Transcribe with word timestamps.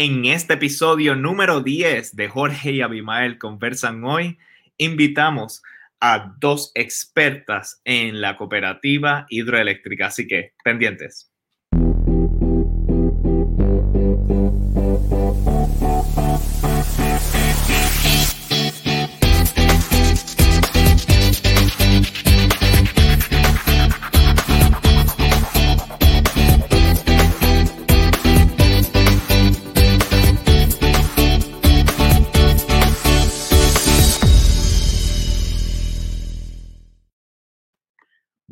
En 0.00 0.26
este 0.26 0.54
episodio 0.54 1.16
número 1.16 1.60
10 1.60 2.14
de 2.14 2.28
Jorge 2.28 2.70
y 2.70 2.82
Abimael 2.82 3.36
Conversan 3.36 4.04
Hoy, 4.04 4.38
invitamos 4.76 5.60
a 5.98 6.36
dos 6.38 6.70
expertas 6.76 7.82
en 7.84 8.20
la 8.20 8.36
cooperativa 8.36 9.26
hidroeléctrica, 9.28 10.06
así 10.06 10.28
que 10.28 10.52
pendientes. 10.62 11.32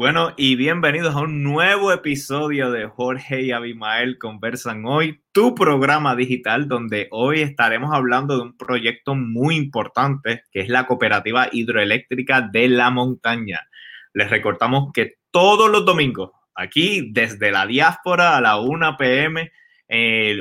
Bueno, 0.06 0.34
y 0.36 0.54
bienvenidos 0.54 1.16
a 1.16 1.22
un 1.22 1.42
nuevo 1.42 1.90
episodio 1.90 2.70
de 2.70 2.86
Jorge 2.86 3.42
y 3.42 3.50
Abimael 3.50 4.18
Conversan 4.18 4.86
Hoy, 4.86 5.20
tu 5.32 5.52
programa 5.56 6.14
digital 6.14 6.68
donde 6.68 7.08
hoy 7.10 7.40
estaremos 7.40 7.92
hablando 7.92 8.36
de 8.36 8.42
un 8.42 8.56
proyecto 8.56 9.16
muy 9.16 9.56
importante 9.56 10.44
que 10.52 10.60
es 10.60 10.68
la 10.68 10.86
Cooperativa 10.86 11.48
Hidroeléctrica 11.50 12.40
de 12.40 12.68
la 12.68 12.90
Montaña. 12.90 13.68
Les 14.12 14.30
recordamos 14.30 14.92
que 14.92 15.14
todos 15.32 15.68
los 15.68 15.84
domingos, 15.84 16.30
aquí 16.54 17.10
desde 17.10 17.50
la 17.50 17.66
diáspora 17.66 18.36
a 18.36 18.40
la 18.40 18.60
1 18.60 18.96
pm, 18.96 19.50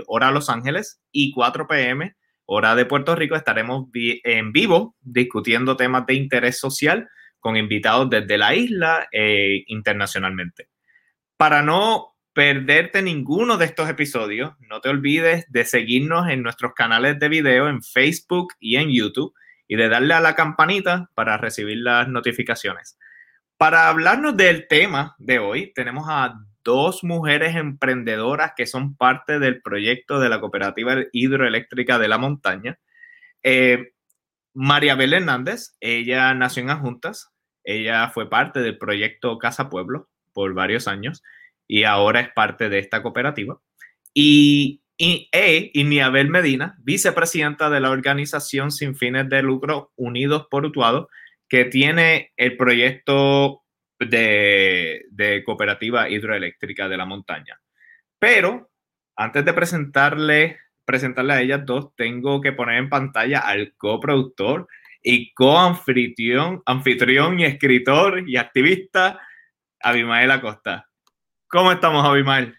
hora 0.06 0.30
Los 0.30 0.52
Ángeles, 0.52 1.02
y 1.12 1.32
4 1.32 1.68
pm, 1.68 2.16
hora 2.46 2.76
de 2.76 2.86
Puerto 2.86 3.16
Rico, 3.16 3.36
estaremos 3.36 3.88
en 3.96 4.52
vivo 4.52 4.96
discutiendo 5.02 5.76
temas 5.76 6.06
de 6.06 6.14
interés 6.14 6.60
social 6.60 7.10
con 7.46 7.58
invitados 7.58 8.10
desde 8.10 8.40
la 8.40 8.56
isla 8.56 9.08
e 9.12 9.66
internacionalmente. 9.68 10.68
Para 11.38 11.62
no 11.62 12.16
perderte 12.34 13.04
ninguno 13.04 13.58
de 13.58 13.66
estos 13.66 13.88
episodios, 13.88 14.54
no 14.62 14.82
te 14.82 14.90
olvides 14.90 15.46
de 15.52 15.64
seguirnos 15.64 16.28
en 16.28 16.42
nuestros 16.42 16.74
canales 16.74 17.20
de 17.20 17.30
video 17.30 17.70
en 17.70 17.84
Facebook 17.84 18.56
y 18.60 18.78
en 18.78 18.90
YouTube 18.90 19.32
y 19.68 19.76
de 19.76 19.90
darle 19.90 20.16
a 20.16 20.22
la 20.22 20.34
campanita 20.34 21.12
para 21.14 21.38
recibir 21.38 21.78
las 21.78 22.08
notificaciones. 22.08 22.98
Para 23.58 23.90
hablarnos 23.90 24.36
del 24.36 24.68
tema 24.68 25.14
de 25.20 25.38
hoy, 25.38 25.72
tenemos 25.76 26.08
a 26.10 26.34
dos 26.64 27.04
mujeres 27.04 27.56
emprendedoras 27.56 28.54
que 28.58 28.66
son 28.66 28.96
parte 28.96 29.38
del 29.38 29.62
proyecto 29.62 30.20
de 30.20 30.30
la 30.30 30.40
Cooperativa 30.40 30.96
Hidroeléctrica 31.12 32.00
de 32.00 32.08
la 32.08 32.18
Montaña. 32.18 32.80
Eh, 33.44 33.92
María 34.56 34.96
Bel 34.96 35.14
Hernández, 35.14 35.76
ella 35.80 36.34
nació 36.34 36.64
en 36.64 36.72
Ajuntas, 36.72 37.35
ella 37.66 38.10
fue 38.10 38.30
parte 38.30 38.62
del 38.62 38.78
proyecto 38.78 39.38
Casa 39.38 39.70
Pueblo 39.70 40.08
por 40.34 40.54
varios 40.54 40.88
años 40.88 41.24
y 41.68 41.84
ahora 41.84 42.20
es 42.20 42.30
parte 42.30 42.70
de 42.70 42.80
esta 42.80 43.02
cooperativa. 43.02 43.60
Y, 44.14 44.82
y, 44.98 45.30
e, 45.32 45.72
Medina, 46.30 46.78
vicepresidenta 46.80 47.70
de 47.70 47.80
la 47.80 47.90
organización 47.90 48.72
sin 48.72 48.96
fines 48.96 49.28
de 49.30 49.42
lucro 49.42 49.92
Unidos 49.96 50.48
por 50.50 50.66
Utuado, 50.66 51.10
que 51.50 51.66
tiene 51.66 52.32
el 52.38 52.56
proyecto 52.56 53.64
de, 54.00 55.06
de 55.10 55.44
cooperativa 55.44 56.10
hidroeléctrica 56.10 56.88
de 56.88 56.98
la 56.98 57.06
montaña. 57.06 57.60
Pero 58.20 58.70
antes 59.16 59.44
de 59.44 59.54
presentarle, 59.54 60.60
presentarle 60.86 61.34
a 61.34 61.42
ellas 61.42 61.66
dos, 61.66 61.96
tengo 61.96 62.42
que 62.42 62.52
poner 62.52 62.78
en 62.78 62.90
pantalla 62.90 63.40
al 63.40 63.74
coproductor 63.78 64.68
y 65.08 65.32
co-anfitrión 65.34 66.64
anfitrión 66.66 67.40
y 67.40 67.46
escritor 67.46 68.28
y 68.28 68.38
activista, 68.38 69.20
Abimael 69.80 70.32
Acosta. 70.32 70.90
¿Cómo 71.48 71.72
estamos, 71.72 72.04
Abimael? 72.04 72.56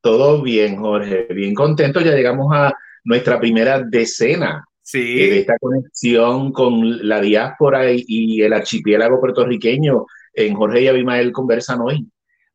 Todo 0.00 0.42
bien, 0.42 0.76
Jorge. 0.76 1.28
Bien 1.30 1.54
contento. 1.54 2.00
Ya 2.00 2.10
llegamos 2.10 2.52
a 2.52 2.74
nuestra 3.04 3.38
primera 3.38 3.80
decena 3.80 4.64
sí. 4.82 5.14
de 5.14 5.38
esta 5.38 5.56
conexión 5.58 6.52
con 6.52 7.08
la 7.08 7.20
diáspora 7.20 7.92
y, 7.92 8.04
y 8.06 8.42
el 8.42 8.52
archipiélago 8.52 9.20
puertorriqueño 9.20 10.06
en 10.34 10.54
Jorge 10.54 10.82
y 10.82 10.88
Abimael 10.88 11.30
Conversan 11.30 11.80
hoy 11.82 12.04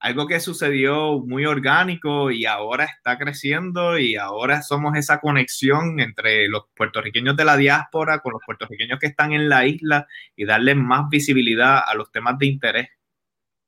algo 0.02 0.26
que 0.26 0.40
sucedió 0.40 1.20
muy 1.20 1.46
orgánico 1.46 2.32
y 2.32 2.46
ahora 2.46 2.86
está 2.86 3.20
creciendo 3.20 4.00
y 4.00 4.16
ahora 4.16 4.64
somos 4.64 4.98
esa 4.98 5.20
conexión 5.20 6.00
entre 6.00 6.48
los 6.48 6.64
puertorriqueños 6.76 7.38
de 7.38 7.46
la 7.46 7.56
diáspora 7.56 8.18
con 8.20 8.34
los 8.34 8.42
puertorriqueños 8.44 8.98
que 9.00 9.06
están 9.06 9.32
en 9.32 9.48
la 9.48 9.68
isla 9.68 10.08
y 10.36 10.46
darle 10.46 10.74
más 10.74 11.08
visibilidad 11.10 11.82
a 11.86 11.94
los 11.94 12.12
temas 12.12 12.40
de 12.40 12.48
interés. 12.48 12.88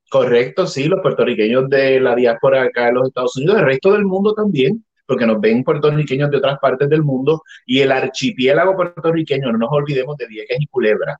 Correcto, 0.10 0.66
sí, 0.66 0.88
los 0.88 1.02
puertorriqueños 1.02 1.70
de 1.70 2.00
la 2.00 2.16
diáspora 2.16 2.64
acá 2.64 2.88
en 2.88 2.96
los 2.96 3.08
Estados 3.10 3.36
Unidos, 3.38 3.60
el 3.60 3.66
resto 3.66 3.94
del 3.94 4.06
mundo 4.06 4.34
también, 4.34 4.84
porque 5.06 5.28
nos 5.28 5.40
ven 5.40 5.64
puertorriqueños 5.64 6.32
de 6.32 6.38
otras 6.38 6.58
partes 6.58 6.90
del 6.90 7.04
mundo 7.04 7.44
y 7.68 7.82
el 7.82 7.92
archipiélago 7.92 8.76
puertorriqueño, 8.76 9.52
no 9.52 9.60
nos 9.60 9.70
olvidemos 9.72 10.18
de 10.18 10.26
Vieques 10.26 10.58
y 10.60 10.66
Culebra. 10.66 11.16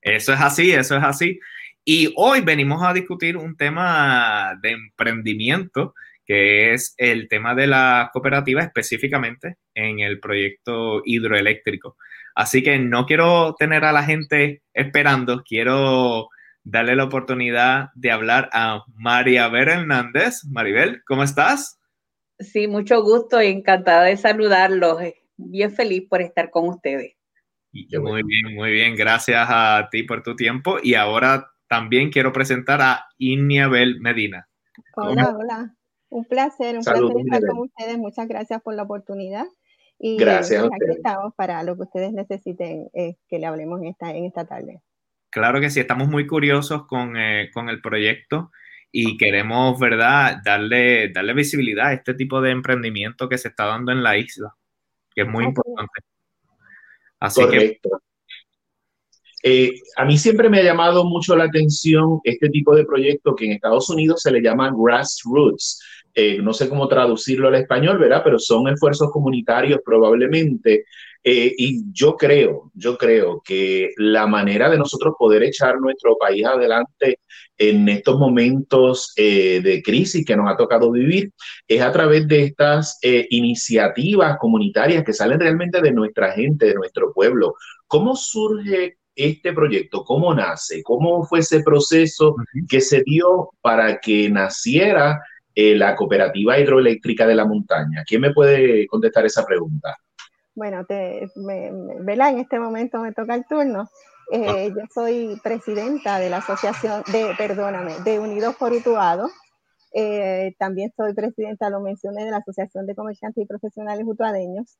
Eso 0.00 0.32
es 0.32 0.40
así, 0.40 0.72
eso 0.72 0.96
es 0.96 1.02
así. 1.02 1.40
Y 1.84 2.12
hoy 2.16 2.42
venimos 2.42 2.82
a 2.82 2.92
discutir 2.92 3.36
un 3.36 3.56
tema 3.56 4.56
de 4.62 4.70
emprendimiento, 4.70 5.94
que 6.24 6.72
es 6.74 6.94
el 6.96 7.28
tema 7.28 7.56
de 7.56 7.66
la 7.66 8.10
cooperativa 8.12 8.62
específicamente 8.62 9.56
en 9.74 9.98
el 9.98 10.20
proyecto 10.20 11.02
hidroeléctrico. 11.04 11.96
Así 12.34 12.62
que 12.62 12.78
no 12.78 13.04
quiero 13.04 13.56
tener 13.58 13.84
a 13.84 13.92
la 13.92 14.04
gente 14.04 14.62
esperando, 14.72 15.42
quiero 15.42 16.28
darle 16.62 16.94
la 16.94 17.04
oportunidad 17.04 17.90
de 17.94 18.12
hablar 18.12 18.48
a 18.52 18.84
María 18.94 19.48
Ver 19.48 19.68
Hernández. 19.68 20.44
Maribel, 20.44 21.02
¿cómo 21.04 21.24
estás? 21.24 21.80
Sí, 22.38 22.68
mucho 22.68 23.02
gusto 23.02 23.42
y 23.42 23.48
encantada 23.48 24.04
de 24.04 24.16
saludarlos. 24.16 24.98
Bien 25.36 25.72
feliz 25.72 26.04
por 26.08 26.22
estar 26.22 26.50
con 26.50 26.68
ustedes. 26.68 27.16
Muy 27.72 28.22
bien, 28.22 28.54
muy 28.54 28.70
bien. 28.70 28.96
Gracias 28.96 29.46
a 29.50 29.88
ti 29.90 30.02
por 30.02 30.22
tu 30.22 30.36
tiempo. 30.36 30.78
Y 30.82 30.94
ahora 30.94 31.51
también 31.72 32.10
quiero 32.10 32.34
presentar 32.34 32.82
a 32.82 33.06
Iniabel 33.16 33.98
Medina. 33.98 34.46
Hola, 34.94 35.34
hola. 35.34 35.74
Un 36.10 36.26
placer, 36.26 36.76
un 36.76 36.84
placer 36.84 37.04
estar 37.24 37.46
con 37.46 37.60
ustedes. 37.60 37.96
Muchas 37.96 38.28
gracias 38.28 38.60
por 38.60 38.74
la 38.74 38.82
oportunidad. 38.82 39.46
Y 39.98 40.18
gracias. 40.18 40.64
Aquí 40.64 40.90
estamos 40.90 41.32
para 41.34 41.62
lo 41.62 41.74
que 41.76 41.84
ustedes 41.84 42.12
necesiten 42.12 42.90
eh, 42.92 43.16
que 43.26 43.38
le 43.38 43.46
hablemos 43.46 43.80
en 43.80 43.86
esta, 43.86 44.10
en 44.10 44.26
esta 44.26 44.44
tarde. 44.44 44.82
Claro 45.30 45.62
que 45.62 45.70
sí, 45.70 45.80
estamos 45.80 46.08
muy 46.08 46.26
curiosos 46.26 46.86
con, 46.86 47.16
eh, 47.16 47.48
con 47.54 47.70
el 47.70 47.80
proyecto 47.80 48.50
y 48.90 49.16
queremos, 49.16 49.80
¿verdad?, 49.80 50.42
darle, 50.44 51.08
darle 51.08 51.32
visibilidad 51.32 51.86
a 51.86 51.92
este 51.94 52.12
tipo 52.12 52.42
de 52.42 52.50
emprendimiento 52.50 53.30
que 53.30 53.38
se 53.38 53.48
está 53.48 53.64
dando 53.64 53.92
en 53.92 54.02
la 54.02 54.18
isla, 54.18 54.54
que 55.14 55.22
es 55.22 55.26
muy 55.26 55.46
importante. 55.46 56.00
Así 57.18 57.40
Correcto. 57.40 57.88
que 57.88 58.11
eh, 59.42 59.74
a 59.96 60.04
mí 60.04 60.16
siempre 60.18 60.48
me 60.48 60.60
ha 60.60 60.62
llamado 60.62 61.04
mucho 61.04 61.34
la 61.34 61.44
atención 61.44 62.20
este 62.22 62.48
tipo 62.48 62.74
de 62.76 62.84
proyecto 62.84 63.34
que 63.34 63.46
en 63.46 63.52
Estados 63.52 63.90
Unidos 63.90 64.22
se 64.22 64.30
le 64.30 64.40
llama 64.40 64.72
grassroots. 64.74 65.80
Eh, 66.14 66.38
no 66.42 66.52
sé 66.52 66.68
cómo 66.68 66.86
traducirlo 66.88 67.48
al 67.48 67.56
español, 67.56 67.98
¿verdad? 67.98 68.22
Pero 68.22 68.38
son 68.38 68.68
esfuerzos 68.68 69.10
comunitarios 69.10 69.80
probablemente. 69.84 70.84
Eh, 71.24 71.54
y 71.56 71.84
yo 71.92 72.16
creo, 72.16 72.70
yo 72.74 72.98
creo 72.98 73.40
que 73.44 73.90
la 73.96 74.26
manera 74.26 74.68
de 74.68 74.78
nosotros 74.78 75.14
poder 75.18 75.42
echar 75.44 75.80
nuestro 75.80 76.16
país 76.18 76.44
adelante 76.44 77.20
en 77.56 77.88
estos 77.88 78.18
momentos 78.18 79.12
de 79.16 79.82
crisis 79.84 80.26
que 80.26 80.36
nos 80.36 80.50
ha 80.50 80.56
tocado 80.56 80.90
vivir 80.90 81.30
es 81.68 81.80
a 81.80 81.92
través 81.92 82.26
de 82.26 82.42
estas 82.42 82.98
iniciativas 83.30 84.36
comunitarias 84.38 85.04
que 85.04 85.12
salen 85.12 85.38
realmente 85.38 85.80
de 85.80 85.92
nuestra 85.92 86.32
gente, 86.32 86.66
de 86.66 86.74
nuestro 86.74 87.12
pueblo. 87.12 87.54
¿Cómo 87.86 88.16
surge 88.16 88.96
este 89.14 89.52
proyecto? 89.52 90.04
¿Cómo 90.04 90.34
nace? 90.34 90.82
¿Cómo 90.82 91.24
fue 91.24 91.40
ese 91.40 91.62
proceso 91.62 92.34
que 92.68 92.80
se 92.80 93.02
dio 93.02 93.50
para 93.60 93.98
que 93.98 94.28
naciera 94.30 95.20
eh, 95.54 95.74
la 95.76 95.94
cooperativa 95.96 96.58
hidroeléctrica 96.58 97.26
de 97.26 97.34
la 97.34 97.44
montaña? 97.44 98.04
¿Quién 98.06 98.20
me 98.20 98.32
puede 98.32 98.86
contestar 98.86 99.26
esa 99.26 99.44
pregunta? 99.44 99.96
Bueno, 100.54 100.84
te, 100.86 101.30
me, 101.36 101.68
En 101.68 102.38
este 102.38 102.58
momento 102.58 102.98
me 103.00 103.12
toca 103.12 103.34
el 103.34 103.44
turno. 103.46 103.88
Eh, 104.30 104.46
ah. 104.48 104.68
Yo 104.68 104.82
soy 104.94 105.40
presidenta 105.42 106.18
de 106.18 106.30
la 106.30 106.38
asociación, 106.38 107.02
de, 107.12 107.34
perdóname, 107.36 107.94
de 108.04 108.18
Unidos 108.18 108.56
por 108.56 108.72
Utuado. 108.72 109.28
Eh, 109.94 110.54
también 110.58 110.90
soy 110.96 111.14
presidenta, 111.14 111.68
lo 111.68 111.80
mencioné, 111.80 112.24
de 112.24 112.30
la 112.30 112.38
Asociación 112.38 112.86
de 112.86 112.94
Comerciantes 112.94 113.44
y 113.44 113.46
Profesionales 113.46 114.04
Utuadeños. 114.06 114.78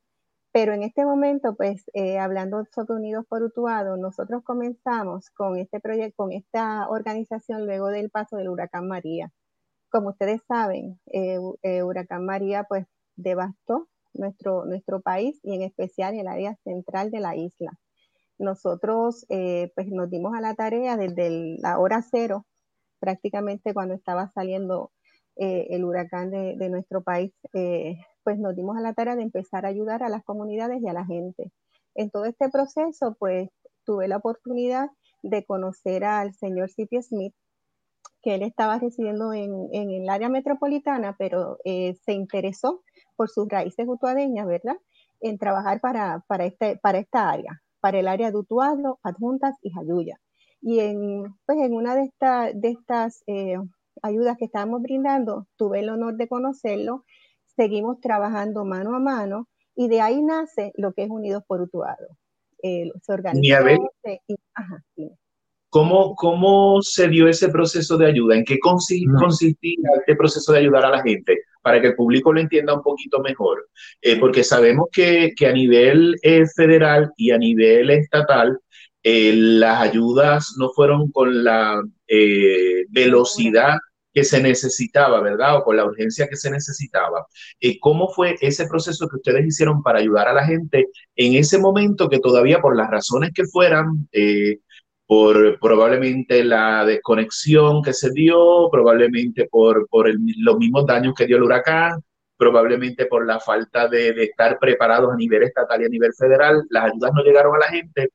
Pero 0.52 0.74
en 0.74 0.82
este 0.82 1.04
momento, 1.04 1.54
pues, 1.56 1.84
eh, 1.94 2.18
hablando 2.18 2.64
sobre 2.74 2.94
Unidos 2.94 3.24
por 3.28 3.42
Utuado, 3.42 3.96
nosotros 3.96 4.42
comenzamos 4.44 5.30
con 5.30 5.58
este 5.58 5.80
proyecto, 5.80 6.14
con 6.16 6.32
esta 6.32 6.88
organización 6.88 7.64
luego 7.66 7.88
del 7.88 8.10
paso 8.10 8.36
del 8.36 8.50
huracán 8.50 8.86
María. 8.86 9.32
Como 9.90 10.10
ustedes 10.10 10.42
saben, 10.46 11.00
eh, 11.06 11.38
eh, 11.62 11.82
huracán 11.82 12.26
María, 12.26 12.64
pues, 12.64 12.86
devastó 13.16 13.88
nuestro, 14.14 14.64
nuestro 14.66 15.00
país 15.00 15.40
y 15.42 15.54
en 15.54 15.62
especial 15.62 16.14
el 16.14 16.28
área 16.28 16.56
central 16.64 17.10
de 17.10 17.20
la 17.20 17.36
isla. 17.36 17.72
Nosotros 18.38 19.24
eh, 19.28 19.70
pues 19.74 19.88
nos 19.88 20.10
dimos 20.10 20.34
a 20.34 20.40
la 20.40 20.54
tarea 20.54 20.96
desde 20.96 21.56
la 21.60 21.78
hora 21.78 22.02
cero, 22.02 22.46
prácticamente 22.98 23.74
cuando 23.74 23.94
estaba 23.94 24.30
saliendo 24.34 24.90
eh, 25.36 25.68
el 25.70 25.84
huracán 25.84 26.30
de, 26.30 26.68
nuestro 26.68 27.02
país, 27.02 27.32
pues 28.24 28.38
nos 28.38 28.54
dimos 28.54 28.76
a 28.76 28.80
la 28.80 28.94
tarea 28.94 29.16
de 29.16 29.22
empezar 29.22 29.66
a 29.66 29.68
ayudar 29.68 30.02
a 30.02 30.08
las 30.08 30.24
comunidades 30.24 30.80
y 30.82 30.88
a 30.88 30.92
la 30.92 31.04
gente. 31.04 31.52
En 31.94 32.10
todo 32.10 32.24
este 32.24 32.48
proceso, 32.48 33.16
pues 33.18 33.50
tuve 33.84 34.08
la 34.08 34.18
oportunidad 34.18 34.90
de 35.22 35.44
conocer 35.44 36.04
al 36.04 36.34
señor 36.34 36.70
C.P. 36.70 37.02
Smith, 37.02 37.34
que 38.22 38.34
él 38.34 38.42
estaba 38.42 38.78
residiendo 38.78 39.32
en, 39.32 39.68
en 39.72 39.90
el 39.90 40.08
área 40.08 40.28
metropolitana, 40.28 41.16
pero 41.18 41.58
eh, 41.64 41.94
se 42.04 42.12
interesó 42.12 42.82
por 43.16 43.28
sus 43.28 43.48
raíces 43.48 43.86
utuadeñas, 43.88 44.46
¿verdad? 44.46 44.76
En 45.20 45.38
trabajar 45.38 45.80
para, 45.80 46.24
para, 46.28 46.44
este, 46.44 46.76
para 46.76 46.98
esta 46.98 47.30
área, 47.30 47.62
para 47.80 47.98
el 47.98 48.08
área 48.08 48.30
de 48.30 48.36
Utuado, 48.36 48.98
Adjuntas 49.02 49.56
y 49.62 49.70
Jayuya. 49.70 50.20
Y 50.60 50.80
en, 50.80 51.34
pues 51.44 51.58
en 51.58 51.74
una 51.74 51.96
de, 51.96 52.12
de 52.54 52.68
estas 52.68 53.24
eh, 53.26 53.56
ayudas 54.02 54.36
que 54.38 54.44
estábamos 54.44 54.82
brindando, 54.82 55.46
tuve 55.56 55.80
el 55.80 55.90
honor 55.90 56.16
de 56.16 56.28
conocerlo, 56.28 57.04
seguimos 57.56 58.00
trabajando 58.00 58.64
mano 58.64 58.94
a 58.94 58.98
mano 58.98 59.48
y 59.74 59.88
de 59.88 60.00
ahí 60.00 60.22
nace 60.22 60.72
lo 60.76 60.92
que 60.92 61.04
es 61.04 61.10
Unidos 61.10 61.42
por 61.46 61.60
Utuado. 61.60 62.18
Eh, 62.62 62.90
se 63.02 63.12
organizó. 63.12 63.42
Y, 63.42 64.36
ajá, 64.54 64.84
sí. 64.94 65.10
¿Cómo, 65.68 66.14
¿Cómo 66.14 66.82
se 66.82 67.08
dio 67.08 67.28
ese 67.28 67.48
proceso 67.48 67.96
de 67.96 68.06
ayuda? 68.06 68.36
¿En 68.36 68.44
qué 68.44 68.58
consistía 68.58 69.88
este 69.98 70.14
proceso 70.16 70.52
de 70.52 70.58
ayudar 70.58 70.84
a 70.84 70.90
la 70.90 71.02
gente? 71.02 71.38
Para 71.62 71.80
que 71.80 71.88
el 71.88 71.94
público 71.94 72.32
lo 72.32 72.40
entienda 72.40 72.74
un 72.74 72.82
poquito 72.82 73.20
mejor. 73.20 73.70
Eh, 74.02 74.20
porque 74.20 74.44
sabemos 74.44 74.88
que, 74.92 75.32
que 75.34 75.46
a 75.46 75.52
nivel 75.52 76.16
eh, 76.22 76.44
federal 76.54 77.10
y 77.16 77.30
a 77.30 77.38
nivel 77.38 77.88
estatal, 77.88 78.60
eh, 79.02 79.32
las 79.34 79.80
ayudas 79.80 80.54
no 80.58 80.70
fueron 80.70 81.10
con 81.10 81.42
la 81.42 81.82
eh, 82.06 82.84
velocidad 82.90 83.78
que 84.12 84.24
se 84.24 84.42
necesitaba, 84.42 85.20
¿verdad? 85.20 85.56
O 85.58 85.64
con 85.64 85.76
la 85.76 85.84
urgencia 85.84 86.28
que 86.28 86.36
se 86.36 86.50
necesitaba. 86.50 87.26
Eh, 87.60 87.78
¿Cómo 87.80 88.08
fue 88.08 88.36
ese 88.40 88.66
proceso 88.66 89.08
que 89.08 89.16
ustedes 89.16 89.46
hicieron 89.46 89.82
para 89.82 90.00
ayudar 90.00 90.28
a 90.28 90.34
la 90.34 90.46
gente 90.46 90.88
en 91.16 91.34
ese 91.34 91.58
momento 91.58 92.08
que 92.08 92.18
todavía 92.20 92.60
por 92.60 92.76
las 92.76 92.90
razones 92.90 93.30
que 93.34 93.44
fueran, 93.44 94.08
eh, 94.12 94.58
por 95.06 95.58
probablemente 95.60 96.44
la 96.44 96.84
desconexión 96.84 97.82
que 97.82 97.92
se 97.92 98.10
dio, 98.12 98.68
probablemente 98.70 99.46
por, 99.50 99.86
por 99.88 100.10
los 100.38 100.58
mismos 100.58 100.86
daños 100.86 101.14
que 101.14 101.26
dio 101.26 101.36
el 101.36 101.42
huracán, 101.42 102.02
probablemente 102.42 103.06
por 103.06 103.24
la 103.24 103.38
falta 103.38 103.86
de, 103.86 104.12
de, 104.12 104.24
estar 104.24 104.58
preparados 104.58 105.12
a 105.12 105.16
nivel 105.16 105.44
estatal 105.44 105.80
y 105.80 105.84
a 105.84 105.88
nivel 105.88 106.12
federal, 106.12 106.64
las 106.70 106.86
ayudas 106.86 107.12
no 107.14 107.22
llegaron 107.22 107.54
a 107.54 107.60
la 107.60 107.66
gente, 107.66 108.08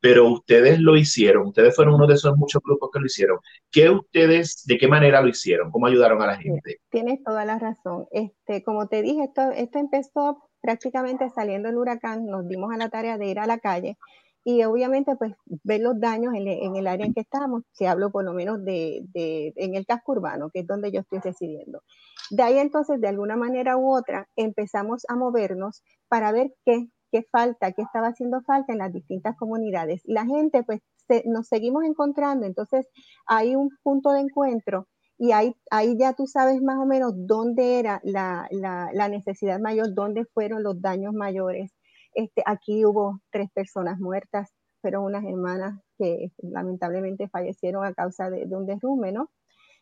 pero 0.00 0.26
ustedes 0.26 0.80
lo 0.80 0.96
hicieron, 0.96 1.48
ustedes 1.48 1.76
fueron 1.76 1.96
uno 1.96 2.06
de 2.06 2.14
esos 2.14 2.34
muchos 2.34 2.62
grupos 2.62 2.88
que 2.90 3.00
lo 3.00 3.04
hicieron. 3.04 3.38
¿Qué 3.70 3.90
ustedes, 3.90 4.64
de 4.64 4.78
qué 4.78 4.88
manera 4.88 5.20
lo 5.20 5.28
hicieron? 5.28 5.70
¿Cómo 5.70 5.86
ayudaron 5.86 6.22
a 6.22 6.28
la 6.28 6.38
gente? 6.38 6.78
Tienes 6.88 7.22
toda 7.22 7.44
la 7.44 7.58
razón. 7.58 8.06
Este, 8.10 8.62
como 8.62 8.88
te 8.88 9.02
dije, 9.02 9.24
esto, 9.24 9.50
esto 9.50 9.78
empezó 9.78 10.48
prácticamente 10.62 11.28
saliendo 11.28 11.68
el 11.68 11.76
huracán, 11.76 12.24
nos 12.24 12.48
dimos 12.48 12.72
a 12.72 12.78
la 12.78 12.88
tarea 12.88 13.18
de 13.18 13.26
ir 13.26 13.38
a 13.38 13.46
la 13.46 13.58
calle 13.58 13.98
y 14.44 14.62
obviamente 14.64 15.16
pues 15.16 15.34
ver 15.62 15.80
los 15.80 15.98
daños 15.98 16.34
en, 16.34 16.48
en, 16.48 16.76
el 16.76 16.86
área 16.86 17.06
en 17.06 17.14
que 17.14 17.20
estamos, 17.20 17.64
si 17.72 17.86
hablo 17.86 18.10
por 18.10 18.24
lo 18.24 18.34
menos 18.34 18.62
de, 18.64 19.02
de, 19.12 19.52
en 19.56 19.74
el 19.74 19.86
casco 19.86 20.12
urbano, 20.12 20.50
que 20.50 20.60
es 20.60 20.66
donde 20.66 20.92
yo 20.92 21.00
estoy 21.00 21.20
residiendo. 21.20 21.82
De 22.30 22.42
ahí 22.42 22.58
entonces, 22.58 23.00
de 23.00 23.08
alguna 23.08 23.36
manera 23.36 23.76
u 23.76 23.94
otra, 23.94 24.28
empezamos 24.36 25.04
a 25.08 25.16
movernos 25.16 25.82
para 26.08 26.32
ver 26.32 26.52
qué, 26.64 26.88
qué 27.12 27.22
falta, 27.30 27.72
qué 27.72 27.82
estaba 27.82 28.08
haciendo 28.08 28.40
falta 28.42 28.72
en 28.72 28.78
las 28.78 28.92
distintas 28.92 29.36
comunidades. 29.36 30.02
La 30.04 30.24
gente 30.24 30.62
pues 30.62 30.80
se, 31.08 31.22
nos 31.26 31.48
seguimos 31.48 31.84
encontrando, 31.84 32.46
entonces 32.46 32.86
hay 33.26 33.56
un 33.56 33.70
punto 33.82 34.12
de 34.12 34.20
encuentro 34.20 34.88
y 35.18 35.32
ahí, 35.32 35.54
ahí 35.70 35.96
ya 35.98 36.14
tú 36.14 36.26
sabes 36.26 36.60
más 36.62 36.78
o 36.78 36.86
menos 36.86 37.12
dónde 37.14 37.78
era 37.78 38.00
la, 38.02 38.48
la, 38.50 38.90
la 38.92 39.08
necesidad 39.08 39.60
mayor, 39.60 39.94
dónde 39.94 40.24
fueron 40.24 40.62
los 40.62 40.80
daños 40.80 41.14
mayores 41.14 41.72
este, 42.14 42.42
aquí 42.46 42.84
hubo 42.84 43.20
tres 43.30 43.50
personas 43.52 43.98
muertas, 43.98 44.50
fueron 44.80 45.04
unas 45.04 45.24
hermanas 45.24 45.80
que 45.98 46.30
lamentablemente 46.38 47.28
fallecieron 47.28 47.84
a 47.84 47.92
causa 47.94 48.30
de, 48.30 48.46
de 48.46 48.56
un 48.56 48.66
derrumbe, 48.66 49.12
¿no? 49.12 49.30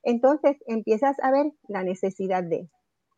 Entonces 0.03 0.57
empiezas 0.67 1.19
a 1.21 1.31
ver 1.31 1.53
la 1.69 1.83
necesidad 1.83 2.43
de 2.45 2.69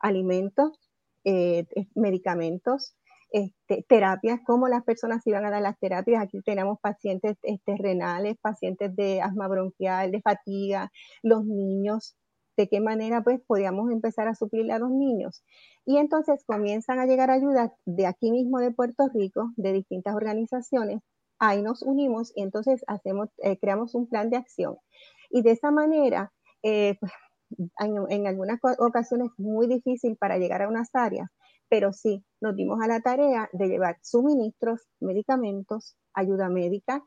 alimentos, 0.00 0.90
eh, 1.25 1.66
medicamentos, 1.94 2.96
este, 3.31 3.84
terapias, 3.88 4.40
cómo 4.46 4.69
las 4.69 4.84
personas 4.84 5.26
iban 5.26 5.44
a 5.44 5.50
dar 5.50 5.62
las 5.62 5.78
terapias. 5.81 6.22
Aquí 6.22 6.40
tenemos 6.42 6.78
pacientes 6.81 7.36
este, 7.42 7.76
renales, 7.76 8.36
pacientes 8.40 8.94
de 8.94 9.20
asma 9.22 9.48
bronquial, 9.48 10.12
de 10.12 10.20
fatiga, 10.20 10.92
los 11.22 11.44
niños, 11.44 12.16
de 12.56 12.69
qué 12.69 12.81
manera 12.81 13.22
pues 13.25 13.40
podíamos 13.46 13.90
empezar 13.90 14.28
a 14.28 14.34
suplirle 14.34 14.72
a 14.72 14.78
los 14.78 14.90
niños. 14.90 15.42
Y 15.84 15.96
entonces 15.96 16.44
comienzan 16.46 17.00
a 17.00 17.06
llegar 17.06 17.31
ayudas 17.31 17.72
de 17.84 18.06
aquí 18.06 18.31
mismo 18.31 18.58
de 18.60 18.70
Puerto 18.70 19.08
Rico, 19.12 19.50
de 19.56 19.72
distintas 19.72 20.14
organizaciones. 20.14 21.00
Ahí 21.40 21.62
nos 21.62 21.82
unimos 21.82 22.32
y 22.36 22.42
entonces 22.42 22.84
hacemos, 22.86 23.31
eh, 23.38 23.58
creamos 23.58 23.94
un 23.94 24.06
plan 24.08 24.31
de 24.31 24.36
acción. 24.36 24.76
Y 25.31 25.42
de 25.42 25.50
esa 25.50 25.72
manera, 25.72 26.32
eh, 26.64 26.99
en, 27.78 28.26
algunas 28.26 28.58
ocasiones 28.78 29.28
muy 29.37 29.66
difícil 29.66 30.16
para 30.16 30.38
llegar 30.38 30.62
a 30.62 30.69
unas 30.69 30.88
áreas, 30.94 31.28
pero 31.69 31.93
sí 31.93 32.25
nos 32.40 32.56
dimos 32.56 32.81
a 32.82 32.88
la 32.88 33.00
tarea 33.00 33.49
de 33.52 33.69
llevar 33.69 33.99
suministros, 34.02 34.81
medicamentos, 34.99 35.96
ayuda 36.14 36.49
médica, 36.49 37.02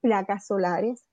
placas 0.00 0.46
solares, 0.46 1.04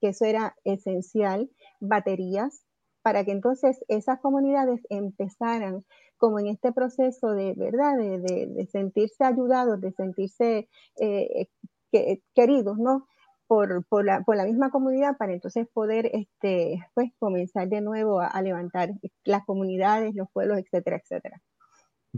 que 0.00 0.08
eso 0.08 0.24
era 0.24 0.54
esencial, 0.64 1.48
baterías, 1.80 2.64
para 3.02 3.24
que 3.24 3.32
entonces 3.32 3.84
esas 3.88 4.20
comunidades 4.20 4.80
empezaran 4.88 5.84
como 6.16 6.38
en 6.38 6.48
este 6.48 6.72
proceso 6.72 7.30
de, 7.32 7.54
¿verdad? 7.54 7.96
De, 7.98 8.68
sentirse 8.72 9.24
ayudados, 9.24 9.80
de 9.80 9.92
sentirse 9.92 10.68
eh, 11.00 11.48
que, 11.92 12.22
queridos, 12.34 12.78
¿no? 12.78 13.06
Por, 13.46 13.84
por, 13.86 14.04
la, 14.04 14.22
por, 14.22 14.36
la, 14.36 14.44
misma 14.44 14.70
comunidad 14.70 15.18
para 15.18 15.34
entonces 15.34 15.66
poder 15.72 16.10
este, 16.14 16.82
pues, 16.94 17.10
comenzar 17.18 17.68
de 17.68 17.82
nuevo 17.82 18.20
a, 18.20 18.26
a, 18.26 18.40
levantar 18.40 18.90
las 19.24 19.44
comunidades, 19.44 20.14
los 20.14 20.28
pueblos, 20.32 20.58
etcétera, 20.58 20.96
etcétera. 20.96 21.42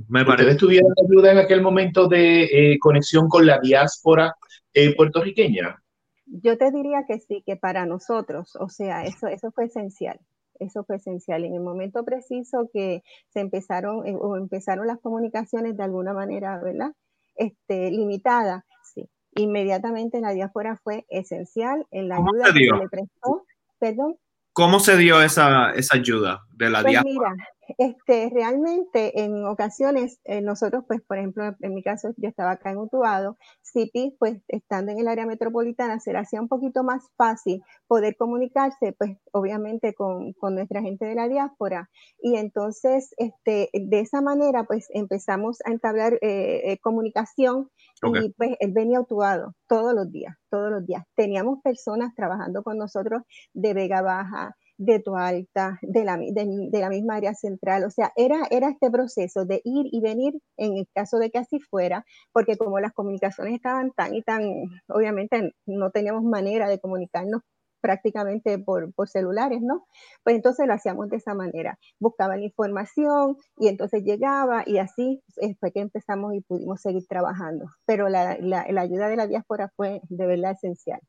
Me 0.09 0.25
parece. 0.25 0.43
¿Ustedes 0.43 0.57
tuvieron 0.59 0.93
ayuda 1.05 1.33
en 1.33 1.39
aquel 1.39 1.63
momento 1.63 2.07
de 2.07 2.45
eh, 2.45 2.79
conexión 2.79 3.29
con 3.29 3.45
la 3.45 3.59
diáspora 3.59 4.37
eh, 4.73 4.95
puertorriqueña? 4.95 5.83
Yo 6.27 6.57
te 6.57 6.71
diría 6.71 7.05
que 7.09 7.19
sí, 7.19 7.43
que 7.45 7.57
para 7.57 7.87
nosotros, 7.87 8.55
o 8.57 8.69
sea, 8.69 9.03
eso, 9.05 9.27
eso 9.27 9.51
fue 9.51 9.65
esencial 9.65 10.21
eso 10.61 10.85
fue 10.85 10.97
esencial. 10.97 11.45
En 11.45 11.55
el 11.55 11.61
momento 11.61 12.05
preciso 12.05 12.69
que 12.73 13.03
se 13.29 13.41
empezaron 13.41 14.07
eh, 14.07 14.17
o 14.19 14.37
empezaron 14.37 14.87
las 14.87 15.01
comunicaciones 15.01 15.77
de 15.77 15.85
alguna 15.85 16.13
manera, 16.13 16.59
¿verdad? 16.63 16.93
Este, 17.35 17.91
limitada, 17.91 18.65
sí. 18.95 19.09
Inmediatamente 19.37 20.21
la 20.21 20.31
diáspora 20.31 20.81
fue 20.83 21.05
esencial 21.09 21.87
en 21.91 22.09
la 22.09 22.17
ayuda 22.17 22.53
que 22.53 22.67
se 22.67 22.77
le 22.77 22.89
prestó. 22.89 23.47
Perdón. 23.79 24.17
¿Cómo 24.53 24.81
se 24.81 24.97
dio 24.97 25.21
esa, 25.21 25.73
esa 25.73 25.97
ayuda 25.97 26.41
de 26.51 26.71
la 26.71 26.81
pues 26.81 26.93
diáspora? 26.93 27.31
Mira, 27.33 27.49
este, 27.79 28.31
realmente 28.33 29.23
en 29.23 29.45
ocasiones 29.45 30.21
eh, 30.25 30.41
nosotros, 30.41 30.85
pues 30.87 31.01
por 31.03 31.19
ejemplo, 31.19 31.55
en 31.61 31.75
mi 31.75 31.83
caso 31.83 32.11
yo 32.17 32.29
estaba 32.29 32.53
acá 32.53 32.71
en 32.71 32.79
Utuado, 32.79 33.37
CIPI, 33.63 34.17
pues 34.19 34.39
estando 34.49 34.93
en 34.93 34.99
el 34.99 35.09
área 35.09 35.27
metropolitana, 35.27 36.01
se 36.01 36.13
le 36.13 36.19
hacía 36.19 36.41
un 36.41 36.49
poquito 36.49 36.83
más 36.83 37.05
fácil 37.17 37.63
poder 37.87 38.17
comunicarse, 38.17 38.95
pues 38.99 39.17
obviamente 39.33 39.95
con, 39.95 40.33
con 40.35 40.55
nuestra 40.55 40.83
gente 40.83 41.07
de 41.07 41.15
la 41.15 41.29
diáspora. 41.29 41.91
Y 42.21 42.37
entonces, 42.37 43.15
este, 43.17 43.71
de 43.73 44.01
esa 44.01 44.21
manera, 44.21 44.65
pues 44.65 44.89
empezamos 44.91 45.59
a 45.65 45.71
entablar 45.71 46.15
eh, 46.23 46.73
eh, 46.73 46.79
comunicación 46.79 47.71
okay. 48.03 48.27
y 48.27 48.29
pues 48.31 48.57
él 48.61 48.73
venía 48.73 48.99
a 48.99 49.03
Utuado 49.03 49.55
todos 49.69 49.95
los 49.95 50.11
días, 50.11 50.37
todos 50.51 50.71
los 50.71 50.87
días. 50.87 51.05
Teníamos 51.15 51.61
personas 51.63 52.15
trabajando 52.15 52.63
con 52.63 52.79
nosotros 52.79 53.23
de 53.53 53.75
Vega 53.75 54.03
Baja, 54.03 54.57
de 54.79 55.01
tu 55.01 55.17
alta, 55.17 55.79
de 55.83 56.05
la, 56.05 56.17
de, 56.19 56.69
la 56.81 56.89
misma 56.89 57.17
área 57.17 57.35
central. 57.35 57.85
O 57.85 57.91
sea, 57.91 58.13
era, 58.17 58.47
era 58.51 58.69
este 58.71 58.91
proceso 58.91 59.45
de 59.45 59.61
ir 59.65 59.87
y 59.91 60.01
venir 60.01 60.35
en 60.57 60.77
el 60.77 60.87
caso 60.95 61.19
de 61.19 61.31
que 61.31 61.39
así 61.39 61.61
fuera, 61.61 62.05
porque 62.33 62.57
como 62.57 62.81
las 62.81 62.93
comunicaciones 62.93 63.55
estaban 63.55 63.93
tan 63.93 64.15
y 64.15 64.23
tan, 64.23 64.43
obviamente 64.89 65.55
no 65.67 65.91
teníamos 65.91 66.25
manera 66.25 66.69
de 66.69 66.81
comunicarnos 66.81 67.43
prácticamente 67.81 68.59
por, 68.59 68.93
por 68.95 69.09
celulares, 69.09 69.61
¿no? 69.63 69.87
Pues 70.25 70.37
entonces 70.37 70.67
lo 70.67 70.75
hacíamos 70.75 71.09
de 71.09 71.19
esa 71.19 71.35
manera. 71.35 71.79
Buscaban 72.01 72.43
información 72.43 73.37
y 73.59 73.69
entonces 73.69 74.03
llegaba 74.03 74.65
y 74.67 74.79
así 74.79 75.23
fue 75.61 75.73
que 75.73 75.81
empezamos 75.81 76.35
y 76.35 76.41
pudimos 76.41 76.81
seguir 76.81 77.07
trabajando. 77.07 77.67
Pero 77.87 78.09
la, 78.09 78.39
la, 78.41 78.67
la 78.71 78.81
ayuda 78.81 79.09
de 79.09 79.17
la 79.17 79.27
diáspora 79.29 79.71
fue 79.77 80.01
de 80.09 80.27
verdad 80.27 80.53
esencial. 80.53 81.01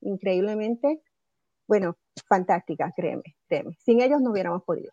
Increíblemente 0.00 1.00
bueno, 1.66 1.96
fantástica, 2.28 2.92
créeme, 2.96 3.36
créeme. 3.48 3.76
Sin 3.84 4.00
ellos 4.00 4.20
no 4.20 4.30
hubiéramos 4.30 4.62
podido. 4.64 4.92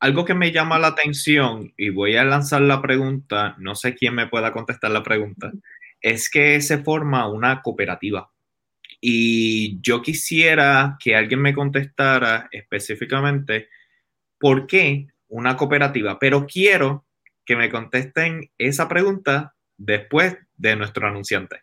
algo 0.00 0.24
que 0.24 0.34
me 0.34 0.50
llama 0.50 0.80
la 0.80 0.88
atención 0.88 1.72
y 1.76 1.90
voy 1.90 2.16
a 2.16 2.24
lanzar 2.24 2.60
la 2.62 2.82
pregunta, 2.82 3.54
no 3.58 3.76
sé 3.76 3.94
quién 3.94 4.14
me 4.16 4.26
pueda 4.26 4.52
contestar 4.52 4.90
la 4.90 5.04
pregunta, 5.04 5.52
es 6.00 6.28
que 6.28 6.60
se 6.60 6.78
forma 6.78 7.28
una 7.28 7.62
cooperativa. 7.62 8.28
Y 9.00 9.80
yo 9.80 10.02
quisiera 10.02 10.96
que 10.98 11.14
alguien 11.14 11.40
me 11.40 11.54
contestara 11.54 12.48
específicamente 12.50 13.68
por 14.38 14.66
qué 14.66 15.06
una 15.28 15.56
cooperativa, 15.56 16.18
pero 16.18 16.46
quiero 16.46 17.06
que 17.44 17.56
me 17.56 17.70
contesten 17.70 18.50
esa 18.58 18.88
pregunta 18.88 19.54
después 19.76 20.36
de 20.56 20.76
nuestro 20.76 21.06
anunciante. 21.06 21.62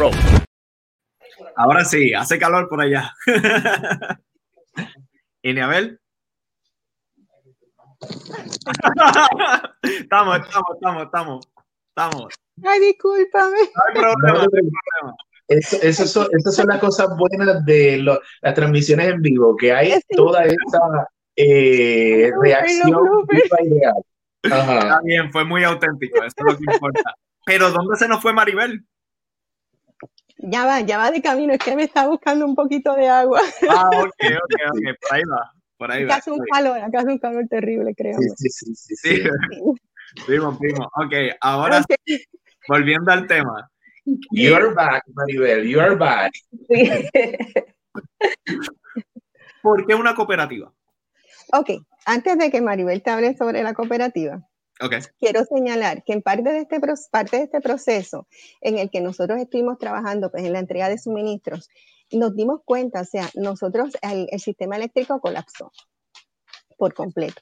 Ahora 1.55 1.85
sí, 1.85 2.13
hace 2.13 2.39
calor 2.39 2.67
por 2.67 2.81
allá. 2.81 3.13
¿Y 5.43 5.53
Niabel? 5.53 5.99
estamos, 9.83 10.39
estamos, 10.39 10.69
estamos, 10.75 11.03
estamos, 11.03 11.47
estamos. 11.89 12.33
Ay, 12.63 12.79
discúlpame. 12.79 13.57
No 13.75 13.83
hay 13.87 13.93
problema, 13.93 14.33
no 14.33 14.39
hay 14.39 14.47
problema. 14.47 15.15
Eso, 15.47 16.07
son, 16.07 16.27
esas 16.31 16.55
son 16.55 16.67
las 16.67 16.79
cosas 16.79 17.09
buenas 17.17 17.65
de 17.65 17.97
las 17.97 18.53
transmisiones 18.55 19.09
en 19.09 19.21
vivo, 19.21 19.55
que 19.57 19.73
hay 19.73 19.99
toda 20.15 20.45
esa 20.45 21.07
eh, 21.35 22.31
reacción 22.41 23.27
real. 23.27 24.03
Está 24.41 25.01
bien, 25.03 25.31
fue 25.31 25.43
muy 25.43 25.63
auténtico, 25.63 26.23
eso 26.23 26.33
es 26.37 26.45
lo 26.45 26.57
que 26.57 26.73
importa. 26.73 27.15
Pero 27.45 27.69
¿dónde 27.71 27.97
se 27.97 28.07
nos 28.07 28.21
fue 28.21 28.33
Maribel? 28.33 28.85
Ya 30.43 30.65
va, 30.65 30.81
ya 30.81 30.97
va 30.97 31.11
de 31.11 31.21
camino, 31.21 31.53
es 31.53 31.59
que 31.59 31.75
me 31.75 31.83
está 31.83 32.07
buscando 32.07 32.45
un 32.45 32.55
poquito 32.55 32.95
de 32.95 33.07
agua. 33.07 33.39
Ah, 33.69 33.89
ok, 33.93 34.05
ok, 34.05 34.53
ok, 34.71 34.97
por 34.99 35.13
ahí 35.15 35.21
va, 35.23 35.51
por 35.77 35.91
ahí 35.91 36.03
va. 36.03 36.15
Acá 36.15 36.19
hace 36.19 36.31
un 36.31 36.39
calor, 36.51 36.79
acá 36.79 36.99
hace 36.99 37.09
un 37.09 37.19
calor 37.19 37.47
terrible, 37.47 37.93
creo. 37.95 38.17
Sí, 38.37 38.49
sí, 38.49 38.75
sí, 38.75 38.95
sí. 38.95 39.21
Primo, 40.25 40.57
primo. 40.57 40.89
Ok, 40.95 41.13
ahora 41.41 41.83
volviendo 42.67 43.11
al 43.11 43.27
tema. 43.27 43.69
You're 44.31 44.73
back, 44.73 45.03
Maribel, 45.13 45.67
you're 45.67 45.95
back. 45.95 46.31
¿Por 49.61 49.85
qué 49.85 49.93
una 49.93 50.15
cooperativa? 50.15 50.73
Ok, 51.53 51.69
antes 52.05 52.37
de 52.39 52.49
que 52.49 52.61
Maribel 52.61 53.03
te 53.03 53.11
hable 53.11 53.37
sobre 53.37 53.61
la 53.61 53.75
cooperativa, 53.75 54.41
Quiero 55.19 55.45
señalar 55.45 56.03
que 56.03 56.13
en 56.13 56.21
parte 56.21 56.51
de, 56.51 56.59
este, 56.59 56.79
parte 57.11 57.37
de 57.37 57.43
este 57.43 57.61
proceso 57.61 58.27
en 58.61 58.77
el 58.77 58.89
que 58.89 59.01
nosotros 59.01 59.39
estuvimos 59.39 59.77
trabajando 59.77 60.31
pues, 60.31 60.43
en 60.43 60.53
la 60.53 60.59
entrega 60.59 60.89
de 60.89 60.97
suministros, 60.97 61.69
nos 62.11 62.35
dimos 62.35 62.61
cuenta, 62.65 63.01
o 63.01 63.05
sea, 63.05 63.29
nosotros, 63.35 63.93
el 64.01 64.39
sistema 64.39 64.75
eléctrico 64.75 65.19
colapsó 65.19 65.71
por 66.77 66.93
completo. 66.93 67.41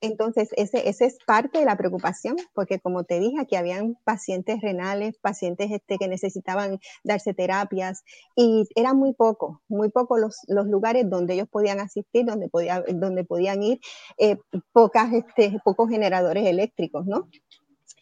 Entonces, 0.00 0.48
ese, 0.56 0.88
ese, 0.88 1.06
es 1.06 1.18
parte 1.26 1.58
de 1.58 1.64
la 1.64 1.76
preocupación, 1.76 2.36
porque 2.54 2.78
como 2.80 3.04
te 3.04 3.20
dije, 3.20 3.40
aquí 3.40 3.56
habían 3.56 3.96
pacientes 4.04 4.60
renales, 4.60 5.18
pacientes 5.18 5.70
este, 5.70 5.98
que 5.98 6.08
necesitaban 6.08 6.78
darse 7.04 7.34
terapias, 7.34 8.04
y 8.36 8.66
eran 8.74 8.96
muy 8.96 9.14
pocos, 9.14 9.58
muy 9.68 9.90
pocos 9.90 10.20
los, 10.20 10.36
los, 10.48 10.66
lugares 10.66 11.08
donde 11.08 11.34
ellos 11.34 11.48
podían 11.48 11.80
asistir, 11.80 12.24
donde, 12.26 12.48
podía, 12.48 12.82
donde 12.88 13.24
podían 13.24 13.62
ir, 13.62 13.80
eh, 14.18 14.38
pocas, 14.72 15.12
este, 15.12 15.58
pocos 15.64 15.88
generadores 15.88 16.46
eléctricos, 16.46 17.06
¿no? 17.06 17.28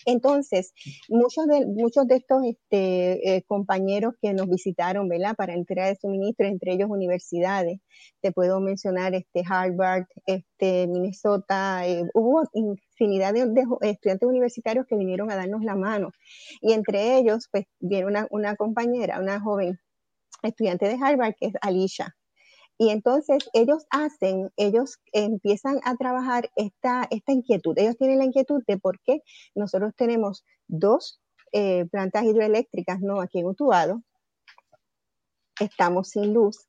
Entonces, 0.07 0.73
muchos 1.09 1.47
de, 1.49 1.67
muchos 1.67 2.07
de 2.07 2.17
estos 2.17 2.39
este, 2.45 3.37
eh, 3.37 3.43
compañeros 3.47 4.15
que 4.23 4.33
nos 4.33 4.49
visitaron, 4.49 5.09
¿verdad? 5.09 5.35
Para 5.35 5.55
entrega 5.55 5.89
de 5.89 5.97
suministro, 5.97 6.47
entre 6.47 6.75
ellos 6.75 6.89
universidades, 6.89 7.81
te 8.21 8.31
puedo 8.31 8.61
mencionar 8.61 9.15
este, 9.17 9.43
Harvard, 9.49 10.05
este, 10.27 10.87
Minnesota, 10.87 11.87
eh, 11.89 12.05
hubo 12.15 12.45
infinidad 12.53 13.35
de, 13.35 13.65
estudiantes 13.83 14.29
universitarios 14.29 14.87
que 14.89 14.97
vinieron 14.97 15.31
a 15.33 15.37
darnos 15.37 15.63
la 15.65 15.75
mano. 15.75 16.11
Y 16.61 16.73
entre 16.73 17.19
ellos, 17.19 17.49
pues, 17.51 17.65
viene 17.81 18.07
una, 18.07 18.29
una 18.31 18.55
compañera, 18.55 19.19
una 19.21 19.41
joven 19.41 19.77
estudiante 20.43 20.87
de 20.87 20.99
Harvard, 21.03 21.35
que 21.39 21.47
es 21.49 21.55
Alicia. 21.61 22.15
Y 22.79 22.91
entonces 22.91 23.49
ellos 23.55 23.87
hacen, 23.91 24.51
ellos 24.57 24.99
empiezan 25.13 25.81
a 25.85 25.97
trabajar 25.97 26.51
esta, 26.57 27.07
esta 27.11 27.33
inquietud. 27.33 27.79
Ellos 27.79 27.97
tienen 27.97 28.19
la 28.19 28.25
inquietud 28.25 28.63
de 28.67 28.79
por 28.79 29.01
qué 29.01 29.23
nosotros 29.55 29.95
tenemos 29.97 30.45
dos 30.69 31.21
eh, 31.53 31.87
plantas 31.87 32.25
hidroeléctricas, 32.25 33.01
¿no? 33.01 33.21
Aquí 33.21 33.39
en 33.39 33.47
Utuado. 33.47 34.03
Estamos 35.59 36.11
sin 36.11 36.35
luz. 36.35 36.69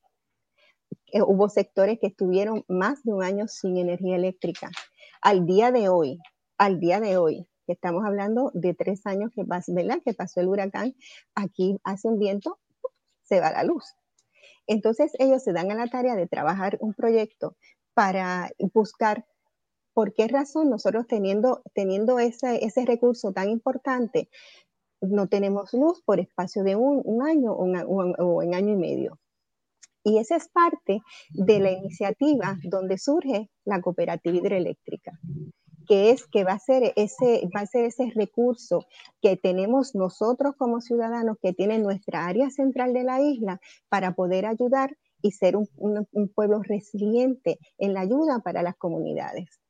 Eh, 1.12 1.20
hubo 1.20 1.48
sectores 1.50 1.98
que 2.00 2.06
estuvieron 2.06 2.64
más 2.68 3.02
de 3.02 3.12
un 3.12 3.22
año 3.22 3.46
sin 3.48 3.76
energía 3.76 4.16
eléctrica. 4.16 4.70
Al 5.20 5.44
día 5.44 5.72
de 5.72 5.90
hoy, 5.90 6.18
al 6.56 6.80
día 6.80 7.00
de 7.00 7.18
hoy, 7.18 7.46
que 7.66 7.74
estamos 7.74 8.04
hablando 8.06 8.50
de 8.54 8.72
tres 8.72 9.04
años 9.04 9.30
que, 9.34 9.44
¿verdad? 9.44 10.00
que 10.02 10.14
pasó 10.14 10.40
el 10.40 10.48
huracán, 10.48 10.94
aquí 11.34 11.78
hace 11.84 12.08
un 12.08 12.18
viento, 12.18 12.58
se 13.24 13.40
va 13.40 13.50
la 13.50 13.62
luz. 13.64 13.84
Entonces 14.68 15.12
ellos 15.18 15.42
se 15.42 15.52
dan 15.52 15.72
a 15.72 15.74
la 15.74 15.88
tarea 15.88 16.14
de 16.14 16.28
trabajar 16.28 16.78
un 16.80 16.94
proyecto 16.94 17.56
para 17.94 18.50
buscar 18.72 19.26
por 19.94 20.12
qué 20.12 20.28
razón 20.28 20.70
nosotros 20.70 21.06
teniendo, 21.08 21.62
teniendo 21.74 22.20
ese, 22.20 22.64
ese 22.64 22.84
recurso 22.84 23.32
tan 23.32 23.48
importante, 23.48 24.28
no 25.00 25.26
tenemos 25.26 25.72
luz 25.72 26.02
por 26.04 26.20
espacio 26.20 26.62
de 26.62 26.76
un, 26.76 27.22
año 27.22 27.52
o 27.52 27.64
un 27.64 28.54
año 28.54 28.74
y 28.74 28.76
medio. 28.76 29.18
Y 30.04 30.18
esa 30.18 30.36
es 30.36 30.48
parte 30.48 31.00
de 31.30 31.58
la 31.58 31.72
iniciativa 31.72 32.56
donde 32.62 32.98
surge 32.98 33.50
la 33.64 33.80
cooperativa 33.80 34.36
hidroeléctrica 34.36 35.18
que 35.88 36.10
es 36.10 36.26
que 36.26 36.44
va 36.44 36.52
a 36.52 36.58
ser 36.58 36.92
ese, 36.96 37.48
va 37.56 37.60
a 37.60 37.66
ser 37.66 37.86
ese 37.86 38.12
recurso 38.14 38.86
que 39.22 39.36
tenemos 39.36 39.94
nosotros 39.94 40.54
como 40.56 40.80
ciudadanos 40.80 41.38
que 41.42 41.54
tiene 41.54 41.78
nuestra 41.78 42.26
área 42.26 42.50
central 42.50 42.92
de 42.92 43.04
la 43.04 43.20
isla 43.20 43.60
para 43.88 44.12
poder 44.14 44.46
ayudar 44.46 44.96
y 45.22 45.32
ser 45.32 45.56
un, 45.56 45.66
pueblo 46.34 46.62
resiliente 46.62 47.58
en 47.78 47.94
la 47.94 48.00
ayuda 48.00 48.40
para 48.40 48.62
las 48.62 48.76
comunidades. 48.76 49.60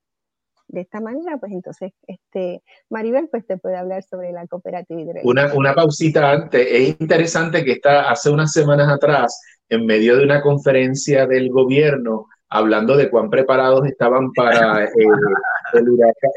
De 0.66 0.82
esta 0.82 1.00
manera, 1.00 1.38
pues 1.38 1.52
entonces, 1.52 1.92
este, 2.06 2.62
Maribel, 2.90 3.28
pues 3.30 3.46
te 3.46 3.56
puede 3.56 3.76
hablar 3.76 4.02
sobre 4.02 4.32
la 4.32 4.46
cooperativa 4.46 5.12
Una, 5.24 5.54
una 5.54 5.74
pausita 5.74 6.30
antes. 6.30 6.66
Es 6.70 7.00
interesante 7.00 7.64
que 7.64 7.72
está 7.72 8.10
hace 8.10 8.28
unas 8.28 8.52
semanas 8.52 8.92
atrás, 8.92 9.40
en 9.70 9.86
medio 9.86 10.18
de 10.18 10.24
una 10.24 10.42
conferencia 10.42 11.26
del 11.26 11.48
gobierno, 11.50 12.26
hablando 12.48 12.96
de 12.96 13.10
cuán 13.10 13.30
preparados 13.30 13.86
estaban 13.86 14.32
para 14.32 14.84
eh, 14.84 14.90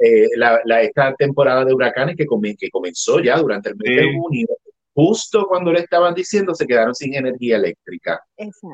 eh, 0.03 0.27
la, 0.35 0.81
esta 0.81 1.13
temporada 1.15 1.63
de 1.65 1.73
huracanes 1.73 2.15
que, 2.15 2.25
que 2.59 2.69
comenzó 2.69 3.19
ya 3.19 3.37
durante 3.37 3.69
el 3.69 3.75
mes 3.77 3.95
de 3.97 4.13
junio. 4.17 4.47
Justo 4.93 5.47
cuando 5.47 5.71
le 5.71 5.79
estaban 5.79 6.13
diciendo, 6.13 6.53
se 6.53 6.67
quedaron 6.67 6.93
sin 6.93 7.13
energía 7.13 7.55
eléctrica. 7.55 8.21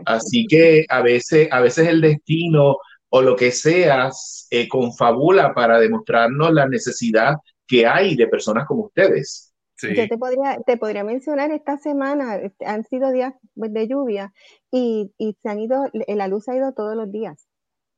Así 0.06 0.46
que 0.48 0.86
a 0.90 1.02
veces, 1.02 1.48
a 1.52 1.62
veces 1.62 1.88
el 1.88 2.02
destino 2.02 2.78
o 3.10 3.22
lo 3.22 3.36
que 3.36 3.52
sea 3.52 4.10
eh, 4.50 4.68
confabula 4.68 5.54
para 5.54 5.80
demostrarnos 5.80 6.52
la 6.52 6.68
necesidad 6.68 7.36
que 7.68 7.86
hay 7.86 8.16
de 8.16 8.28
personas 8.28 8.66
como 8.66 8.86
ustedes. 8.86 9.47
Yo 9.82 10.08
te 10.08 10.18
podría, 10.18 10.58
te 10.66 10.78
podría 10.78 11.04
mencionar 11.04 11.52
esta 11.52 11.78
semana, 11.78 12.36
este, 12.38 12.66
han 12.66 12.84
sido 12.84 13.12
días 13.12 13.36
de 13.56 13.88
lluvia 13.88 14.34
y, 14.72 15.14
y, 15.18 15.38
se 15.42 15.50
han 15.50 15.60
ido, 15.60 15.86
la 15.94 16.28
luz 16.28 16.48
ha 16.50 16.56
ido 16.56 16.74
todos 16.74 16.96
los 16.96 17.12
días. 17.12 17.48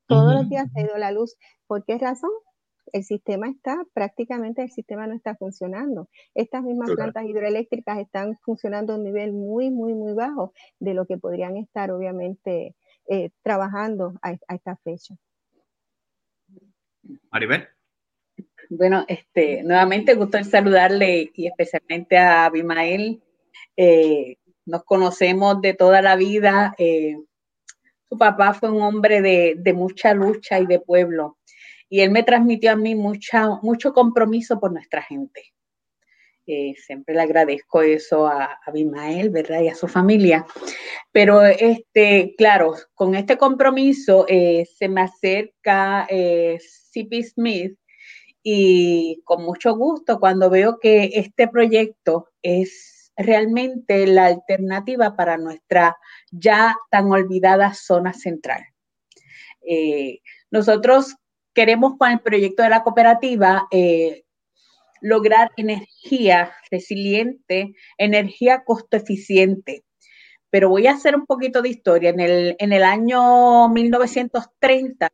Todos 0.07 0.33
los 0.33 0.49
días 0.49 0.67
ha 0.75 0.81
ido 0.81 0.97
la 0.97 1.11
luz. 1.11 1.37
¿Por 1.67 1.85
qué 1.85 1.97
razón? 1.99 2.31
El 2.91 3.03
sistema 3.03 3.47
está, 3.47 3.77
prácticamente 3.93 4.63
el 4.63 4.71
sistema 4.71 5.05
no 5.05 5.13
está 5.13 5.35
funcionando. 5.35 6.09
Estas 6.33 6.63
mismas 6.63 6.91
plantas 6.91 7.25
hidroeléctricas 7.25 7.99
están 7.99 8.35
funcionando 8.41 8.93
a 8.93 8.95
un 8.95 9.03
nivel 9.03 9.31
muy, 9.31 9.69
muy, 9.69 9.93
muy 9.93 10.13
bajo 10.13 10.51
de 10.79 10.95
lo 10.95 11.05
que 11.05 11.19
podrían 11.19 11.57
estar, 11.57 11.91
obviamente, 11.91 12.75
eh, 13.07 13.29
trabajando 13.43 14.13
a, 14.23 14.35
a 14.47 14.55
esta 14.55 14.75
fecha. 14.77 15.15
Maribel. 17.31 17.67
Bueno, 18.71 19.03
este, 19.07 19.63
nuevamente 19.63 20.13
gusto 20.13 20.43
saludarle 20.43 21.31
y 21.33 21.47
especialmente 21.47 22.17
a 22.17 22.45
Abimael. 22.45 23.19
Eh, 23.75 24.37
nos 24.65 24.83
conocemos 24.83 25.59
de 25.61 25.73
toda 25.73 26.03
la 26.03 26.15
vida. 26.15 26.75
Eh, 26.77 27.17
su 28.07 28.17
papá 28.17 28.53
fue 28.53 28.69
un 28.69 28.83
hombre 28.83 29.21
de, 29.21 29.73
mucha 29.73 30.13
lucha 30.13 30.59
y 30.59 30.67
de 30.67 30.79
pueblo. 30.79 31.37
y 31.89 32.01
él 32.01 32.11
me 32.11 32.23
transmitió 32.23 32.71
a 32.71 32.75
mí 32.75 32.93
mucha, 32.93 33.47
mucho 33.63 33.93
compromiso 33.93 34.59
por 34.59 34.71
nuestra 34.71 35.01
gente. 35.01 35.53
Eh, 36.45 36.75
siempre 36.75 37.13
le 37.13 37.21
agradezco 37.21 37.81
eso 37.81 38.27
a, 38.27 38.59
Abimael, 38.65 39.29
¿verdad? 39.29 39.61
Y 39.61 39.67
a 39.67 39.75
su 39.75 39.87
familia. 39.87 40.45
Pero, 41.11 41.43
este, 41.43 42.35
claro, 42.37 42.75
con 42.95 43.15
este 43.15 43.37
compromiso 43.37 44.25
eh, 44.27 44.67
se 44.77 44.89
me 44.89 45.01
acerca 45.01 46.07
eh, 46.09 46.59
CP 46.91 47.23
Smith 47.23 47.77
y 48.43 49.21
con 49.25 49.43
mucho 49.43 49.75
gusto 49.75 50.19
cuando 50.19 50.49
veo 50.49 50.79
que 50.79 51.11
este 51.15 51.47
proyecto 51.47 52.29
es 52.41 53.11
realmente 53.17 54.07
la 54.07 54.27
alternativa 54.27 55.15
para 55.15 55.37
nuestra 55.37 55.97
ya 56.31 56.75
tan 56.89 57.11
olvidada 57.11 57.73
zona 57.73 58.13
central. 58.13 58.63
nosotros 60.51 61.15
queremos 61.53 61.97
con 61.97 62.11
el 62.11 62.21
proyecto 62.21 62.63
de 62.63 62.69
la 62.69 62.83
cooperativa 62.83 63.67
lograr 65.01 65.51
energía 65.57 66.51
resiliente, 66.71 67.73
energía 67.97 68.63
costo 68.63 68.97
eficiente. 68.97 69.83
Pero 70.49 70.69
voy 70.69 70.87
a 70.87 70.93
hacer 70.93 71.15
un 71.15 71.25
poquito 71.25 71.61
de 71.61 71.69
historia. 71.69 72.09
En 72.09 72.19
el, 72.19 72.55
en 72.59 72.73
el 72.73 72.83
año 72.83 73.69
1930, 73.69 75.09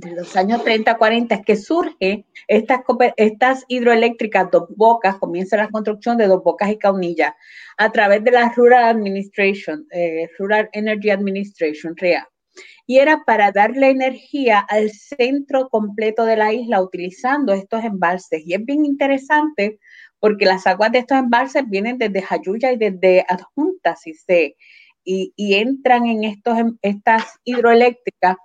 de 0.00 0.12
los 0.12 0.36
años 0.36 0.62
30, 0.64 0.96
40, 0.96 1.34
es 1.34 1.44
que 1.44 1.56
surge 1.56 2.24
estas, 2.48 2.80
estas 3.16 3.64
hidroeléctricas 3.68 4.50
dos 4.50 4.64
bocas, 4.76 5.16
comienza 5.16 5.56
la 5.56 5.68
construcción 5.68 6.16
de 6.16 6.26
dos 6.26 6.42
bocas 6.42 6.70
y 6.70 6.78
caunilla 6.78 7.36
a 7.76 7.90
través 7.92 8.24
de 8.24 8.30
la 8.30 8.52
Rural 8.54 8.84
Administration, 8.84 9.86
eh, 9.90 10.28
Rural 10.38 10.68
Energy 10.72 11.10
Administration, 11.10 11.96
REA 11.96 12.28
y 12.86 12.98
era 12.98 13.24
para 13.24 13.50
darle 13.50 13.90
energía 13.90 14.60
al 14.60 14.90
centro 14.90 15.68
completo 15.68 16.24
de 16.24 16.36
la 16.36 16.52
isla 16.52 16.80
utilizando 16.80 17.52
estos 17.52 17.84
embalses. 17.84 18.42
Y 18.46 18.54
es 18.54 18.64
bien 18.64 18.84
interesante 18.84 19.78
porque 20.20 20.46
las 20.46 20.66
aguas 20.66 20.92
de 20.92 21.00
estos 21.00 21.18
embalses 21.18 21.64
vienen 21.68 21.98
desde 21.98 22.22
Jayuya 22.22 22.72
y 22.72 22.76
desde 22.76 23.26
Adjuntas 23.28 24.06
y, 24.06 24.14
se, 24.14 24.56
y, 25.04 25.54
entran 25.54 26.06
en 26.06 26.24
estos, 26.24 26.58
estas 26.82 27.24
hidroeléctricas. 27.44 28.36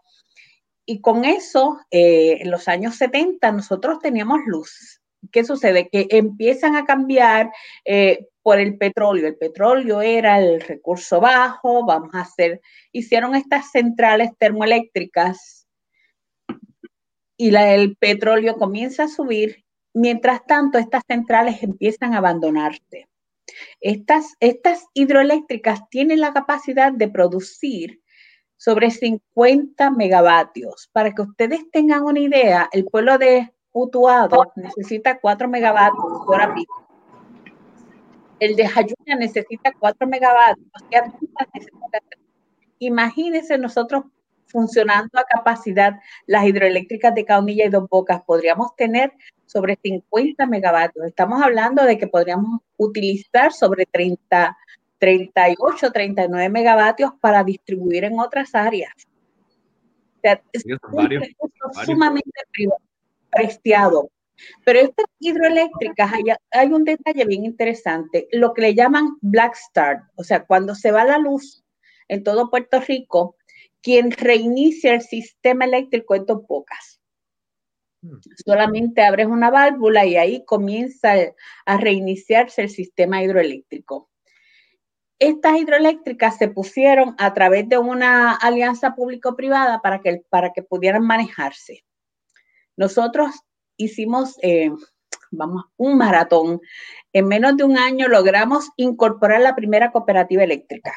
Y 0.92 1.00
con 1.00 1.24
eso, 1.24 1.80
eh, 1.90 2.40
en 2.42 2.52
los 2.52 2.68
años 2.68 2.98
70, 2.98 3.50
nosotros 3.54 4.00
teníamos 4.00 4.42
luz. 4.46 5.00
¿Qué 5.32 5.46
sucede? 5.46 5.88
Que 5.88 6.06
empiezan 6.10 6.76
a 6.76 6.84
cambiar 6.84 7.50
eh, 7.86 8.28
por 8.44 8.60
el 8.60 8.78
petróleo. 8.78 9.26
El 9.26 9.38
petróleo 9.38 10.02
era 10.02 10.38
el 10.38 10.60
recurso 10.60 11.22
bajo, 11.22 11.86
vamos 11.86 12.14
a 12.14 12.20
hacer, 12.20 12.60
hicieron 12.92 13.36
estas 13.36 13.72
centrales 13.72 14.32
termoeléctricas 14.38 15.66
y 17.38 17.56
el 17.56 17.96
petróleo 17.96 18.58
comienza 18.58 19.06
a 19.06 19.08
subir. 19.08 19.64
Mientras 19.94 20.46
tanto, 20.46 20.78
estas 20.78 21.04
centrales 21.08 21.64
empiezan 21.64 22.16
a 22.16 22.18
abandonarse. 22.18 23.08
Estas, 23.80 24.34
estas 24.42 24.88
hidroeléctricas 24.94 25.88
tienen 25.90 26.20
la 26.20 26.34
capacidad 26.34 26.92
de 26.92 27.08
producir 27.08 28.01
sobre 28.62 28.92
50 28.92 29.90
megavatios. 29.90 30.88
Para 30.94 31.12
que 31.16 31.24
ustedes 31.24 31.72
tengan 31.72 32.04
una 32.04 32.20
idea, 32.20 32.70
el 32.72 32.86
pueblo 32.86 33.18
de 33.18 33.52
Utuado 33.72 34.52
necesita 34.56 35.20
4 35.20 35.48
megavatios 35.48 36.04
hora 36.28 36.54
pico 36.54 36.82
el 38.42 38.56
de 38.56 38.68
Jayuya 38.68 39.16
necesita 39.18 39.72
4 39.80 40.08
megavatios, 40.08 40.68
Imagínense 42.80 43.60
nosotros 43.60 44.06
funcionando 44.48 45.20
a 45.20 45.24
capacidad 45.24 45.94
las 46.26 46.46
hidroeléctricas 46.46 47.14
de 47.14 47.24
Caunilla 47.24 47.66
y 47.66 47.70
Dos 47.70 47.88
Bocas, 47.88 48.24
podríamos 48.24 48.76
tener 48.76 49.14
sobre 49.46 49.78
50 49.82 50.48
megavatios. 50.48 51.06
Estamos 51.06 51.42
hablando 51.42 51.84
de 51.84 52.00
que 52.00 52.08
podríamos 52.08 52.62
utilizar 52.78 53.54
sobre 53.54 53.86
30, 53.86 54.58
38, 55.02 55.92
39 55.92 56.50
megavatios 56.50 57.12
para 57.20 57.44
distribuir 57.44 58.04
en 58.04 58.20
otras 58.20 58.54
áreas. 58.54 58.94
es 60.22 60.64
un 60.64 61.86
sumamente 61.86 62.30
preciado. 63.32 64.12
Pero 64.64 64.80
estas 64.80 65.08
hidroeléctricas, 65.20 66.12
hay, 66.52 66.68
un 66.68 66.84
detalle 66.84 67.26
bien 67.26 67.46
interesante, 67.46 68.28
lo 68.32 68.54
que 68.54 68.62
le 68.62 68.76
llaman 68.76 69.18
black 69.22 69.56
start, 69.56 70.04
o 70.16 70.24
sea, 70.24 70.46
cuando 70.46 70.76
se 70.76 70.92
va 70.92 71.04
la 71.04 71.18
luz 71.18 71.64
en 72.08 72.24
todo 72.24 72.52
Puerto 72.52 72.80
Rico, 72.80 73.36
quien 73.82 74.12
reinicia 74.12 74.94
el 74.94 75.02
sistema 75.02 75.66
eléctrico 75.66 76.14
es 76.14 76.24
pocas. 76.48 77.02
Hmm. 78.04 78.20
Solamente 78.46 79.02
abres 79.02 79.28
una 79.28 79.50
válvula 79.50 80.06
y 80.06 80.16
ahí 80.16 80.46
comienza 80.46 81.14
a 81.66 81.78
reiniciarse 81.78 82.62
el 82.62 82.70
sistema 82.70 83.24
hidroeléctrico. 83.24 84.11
Estas 85.22 85.56
hidroeléctricas 85.60 86.38
se 86.38 86.48
pusieron 86.48 87.14
a 87.20 87.32
través 87.36 87.70
de 87.70 87.78
una 87.78 88.34
alianza 88.34 88.96
público-privada 88.96 89.80
para 89.80 90.02
que, 90.02 90.24
para 90.30 90.52
que 90.52 90.64
pudieran 90.64 91.06
manejarse. 91.06 91.86
Nosotros 92.76 93.30
hicimos, 93.78 94.40
eh, 94.42 94.72
vamos, 95.30 95.66
un 95.78 95.96
maratón. 95.96 96.60
En 97.14 97.28
menos 97.28 97.56
de 97.56 97.64
un 97.64 97.78
año 97.78 98.08
logramos 98.08 98.72
incorporar 98.78 99.42
la 99.42 99.56
primera 99.56 99.92
cooperativa 99.92 100.44
eléctrica. 100.44 100.92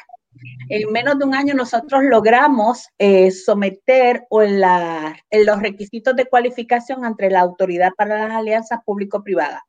En 0.69 0.91
menos 0.91 1.19
de 1.19 1.25
un 1.25 1.35
año 1.35 1.53
nosotros 1.53 2.01
logramos 2.05 2.87
eh, 2.97 3.29
someter 3.29 4.25
o 4.31 4.41
los 4.41 5.61
requisitos 5.61 6.15
de 6.15 6.25
cualificación 6.25 7.05
ante 7.05 7.29
la 7.29 7.41
Autoridad 7.41 7.91
para 7.95 8.27
las 8.27 8.37
Alianzas 8.37 8.79
Público-Privadas. 8.83 9.61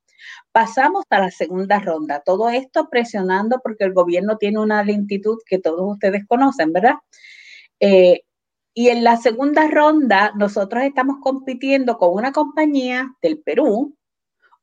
Pasamos 0.52 1.04
a 1.10 1.20
la 1.20 1.30
segunda 1.30 1.78
ronda. 1.78 2.22
Todo 2.24 2.48
esto 2.48 2.88
presionando 2.90 3.60
porque 3.62 3.84
el 3.84 3.92
gobierno 3.92 4.38
tiene 4.38 4.60
una 4.60 4.82
lentitud 4.82 5.38
que 5.46 5.58
todos 5.58 5.80
ustedes 5.82 6.26
conocen, 6.26 6.72
¿verdad? 6.72 6.96
Eh, 7.80 8.22
y 8.74 8.88
en 8.88 9.04
la 9.04 9.16
segunda 9.16 9.68
ronda, 9.68 10.32
nosotros 10.36 10.82
estamos 10.82 11.16
compitiendo 11.22 11.96
con 11.96 12.12
una 12.12 12.32
compañía 12.32 13.14
del 13.22 13.40
Perú, 13.40 13.96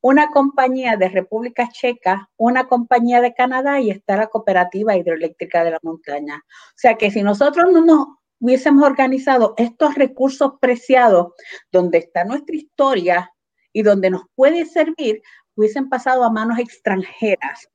una 0.00 0.28
compañía 0.28 0.96
de 0.96 1.08
República 1.08 1.68
Checa, 1.68 2.30
una 2.36 2.68
compañía 2.68 3.20
de 3.20 3.34
Canadá 3.34 3.80
y 3.80 3.90
está 3.90 4.16
la 4.16 4.26
Cooperativa 4.26 4.96
Hidroeléctrica 4.96 5.64
de 5.64 5.72
la 5.72 5.80
Montaña. 5.82 6.44
O 6.46 6.76
sea 6.76 6.96
que 6.96 7.10
si 7.10 7.22
nosotros 7.22 7.72
no 7.72 7.84
nos 7.84 8.06
hubiésemos 8.38 8.84
organizado 8.84 9.54
estos 9.56 9.94
recursos 9.94 10.52
preciados, 10.60 11.32
donde 11.72 11.98
está 11.98 12.24
nuestra 12.24 12.54
historia 12.54 13.32
y 13.72 13.82
donde 13.82 14.10
nos 14.10 14.24
puede 14.34 14.66
servir, 14.66 15.22
hubiesen 15.56 15.88
pasado 15.88 16.24
a 16.24 16.30
manos 16.30 16.58
extranjeras. 16.58 17.68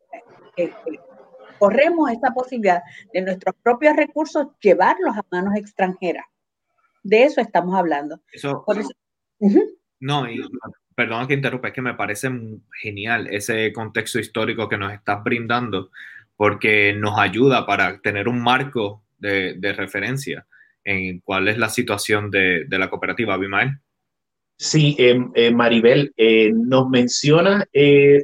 Este, 0.55 0.99
corremos 1.59 2.09
esa 2.11 2.31
posibilidad 2.33 2.81
de 3.13 3.21
nuestros 3.21 3.55
propios 3.61 3.95
recursos 3.95 4.47
llevarlos 4.61 5.15
a 5.15 5.25
manos 5.31 5.55
extranjeras. 5.55 6.25
De 7.03 7.23
eso 7.23 7.41
estamos 7.41 7.75
hablando. 7.75 8.21
Eso, 8.31 8.65
No, 9.99 10.29
y, 10.29 10.41
perdona 10.95 11.27
que 11.27 11.33
interrumpa, 11.33 11.69
es 11.69 11.73
que 11.73 11.81
me 11.81 11.93
parece 11.93 12.29
genial 12.81 13.27
ese 13.27 13.71
contexto 13.71 14.19
histórico 14.19 14.67
que 14.67 14.77
nos 14.77 14.93
estás 14.93 15.23
brindando, 15.23 15.91
porque 16.35 16.93
nos 16.93 17.17
ayuda 17.19 17.65
para 17.65 17.99
tener 17.99 18.27
un 18.27 18.41
marco 18.41 19.03
de, 19.17 19.57
referencia 19.77 20.45
en 20.83 21.19
cuál 21.19 21.47
es 21.47 21.57
la 21.57 21.69
situación 21.69 22.31
de, 22.31 22.65
la 22.69 22.89
cooperativa, 22.89 23.33
Abimael. 23.33 23.79
Sí, 24.61 24.95
eh, 24.99 25.17
eh, 25.35 25.51
Maribel, 25.51 26.11
eh, 26.17 26.51
nos 26.53 26.89
menciona 26.89 27.65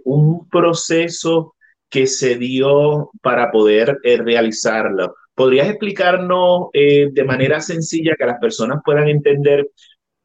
un 0.04 0.50
proceso 0.50 1.56
que 1.90 2.08
se 2.08 2.36
dio 2.36 3.10
para 3.22 3.52
poder 3.52 4.00
eh, 4.04 4.18
realizarlo. 4.18 5.16
¿Podrías 5.34 5.70
explicarnos 5.70 6.68
eh, 6.74 7.08
de 7.10 7.24
manera 7.24 7.62
sencilla 7.62 8.18
que 8.18 8.26
las 8.26 8.38
personas 8.38 8.82
puedan 8.84 9.08
entender 9.08 9.70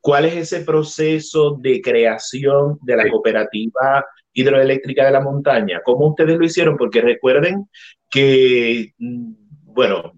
cuál 0.01 0.25
es 0.25 0.35
ese 0.35 0.65
proceso 0.65 1.57
de 1.61 1.81
creación 1.81 2.77
de 2.83 2.97
la 2.97 3.09
cooperativa 3.09 4.05
hidroeléctrica 4.33 5.05
de 5.05 5.13
la 5.13 5.21
montaña? 5.21 5.81
¿Cómo 5.85 6.09
ustedes 6.09 6.37
lo 6.39 6.45
hicieron? 6.45 6.77
Porque 6.77 7.03
recuerden 7.03 7.69
que, 8.11 8.93
mm, 8.99 9.33
bueno, 9.63 10.15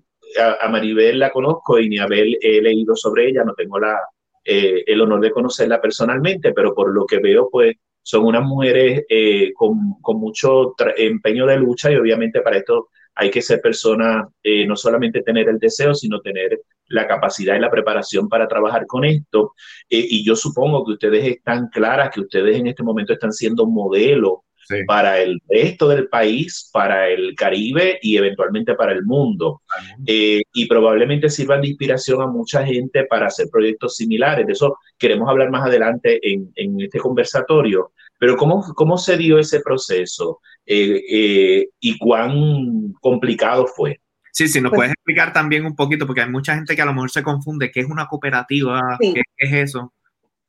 a, 0.58 0.68
Maribel 0.68 1.18
la 1.18 1.30
conozco 1.30 1.78
y 1.78 1.90
ni 1.90 1.98
a 1.98 2.04
Abel 2.04 2.38
he 2.40 2.62
leído 2.62 2.96
sobre 2.96 3.28
ella, 3.28 3.44
no 3.44 3.52
tengo 3.52 3.78
la, 3.78 3.98
eh, 4.44 4.84
el 4.86 5.00
honor 5.00 5.20
de 5.20 5.30
conocerla 5.30 5.80
personalmente, 5.80 6.52
pero 6.52 6.74
por 6.74 6.92
lo 6.94 7.06
que 7.06 7.18
veo, 7.18 7.48
pues 7.50 7.76
son 8.02 8.24
unas 8.24 8.44
mujeres 8.44 9.04
eh, 9.08 9.52
con, 9.54 9.96
mucho 10.18 10.74
empeño 10.96 11.46
de 11.46 11.56
lucha 11.56 11.90
y 11.90 11.96
obviamente 11.96 12.40
para 12.40 12.58
esto 12.58 12.88
hay 13.14 13.30
que 13.30 13.42
ser 13.42 13.60
persona, 13.60 14.28
eh, 14.42 14.66
no 14.66 14.74
solamente 14.74 15.22
tener 15.22 15.48
el 15.48 15.58
deseo, 15.58 15.94
sino 15.94 16.20
tener 16.20 16.62
la 16.88 17.06
capacidad 17.06 17.56
y 17.56 17.60
la 17.60 17.70
preparación 17.70 18.28
para 18.28 18.48
trabajar 18.48 18.86
con 18.86 19.04
esto. 19.04 19.54
Eh, 19.88 20.06
y 20.08 20.24
yo 20.24 20.34
supongo 20.34 20.84
que 20.84 20.92
ustedes 20.92 21.24
están 21.24 21.68
claras, 21.68 22.10
que 22.10 22.20
ustedes 22.20 22.56
en 22.56 22.68
este 22.68 22.82
momento 22.82 23.12
están 23.12 23.32
siendo 23.32 23.66
modelo 23.66 24.44
para 24.86 25.20
el 25.20 25.40
resto 25.48 25.88
del 25.88 26.08
país, 26.08 26.68
para 26.72 27.08
el 27.08 27.34
Caribe 27.34 27.98
y 28.02 28.16
eventualmente 28.16 28.74
para 28.74 28.92
el 28.92 29.04
mundo. 29.04 29.62
Eh, 30.06 30.42
y 30.52 30.66
probablemente 30.66 31.30
sirvan 31.30 31.60
de 31.60 31.68
inspiración 31.68 32.22
a 32.22 32.26
mucha 32.26 32.64
gente 32.64 33.04
para 33.04 33.26
hacer 33.26 33.48
proyectos 33.50 33.96
similares. 33.96 34.46
De 34.46 34.52
eso 34.52 34.76
queremos 34.98 35.28
hablar 35.28 35.50
más 35.50 35.66
adelante 35.66 36.18
en, 36.22 36.52
en 36.56 36.80
este 36.80 36.98
conversatorio. 36.98 37.92
Pero 38.18 38.36
¿cómo, 38.36 38.62
cómo 38.76 38.98
se 38.98 39.16
dio 39.16 39.38
ese 39.38 39.60
proceso 39.60 40.40
eh, 40.64 41.02
eh, 41.10 41.68
y 41.80 41.98
cuán 41.98 42.92
complicado 43.00 43.66
fue? 43.66 44.00
Sí, 44.30 44.48
sí, 44.48 44.60
nos 44.60 44.70
pues 44.70 44.78
puedes 44.78 44.92
explicar 44.92 45.32
también 45.32 45.66
un 45.66 45.76
poquito, 45.76 46.06
porque 46.06 46.22
hay 46.22 46.30
mucha 46.30 46.54
gente 46.54 46.74
que 46.74 46.82
a 46.82 46.86
lo 46.86 46.94
mejor 46.94 47.10
se 47.10 47.22
confunde, 47.22 47.70
¿qué 47.70 47.80
es 47.80 47.86
una 47.86 48.06
cooperativa? 48.06 48.96
¿Qué, 48.98 49.22
es 49.36 49.52
eso? 49.52 49.92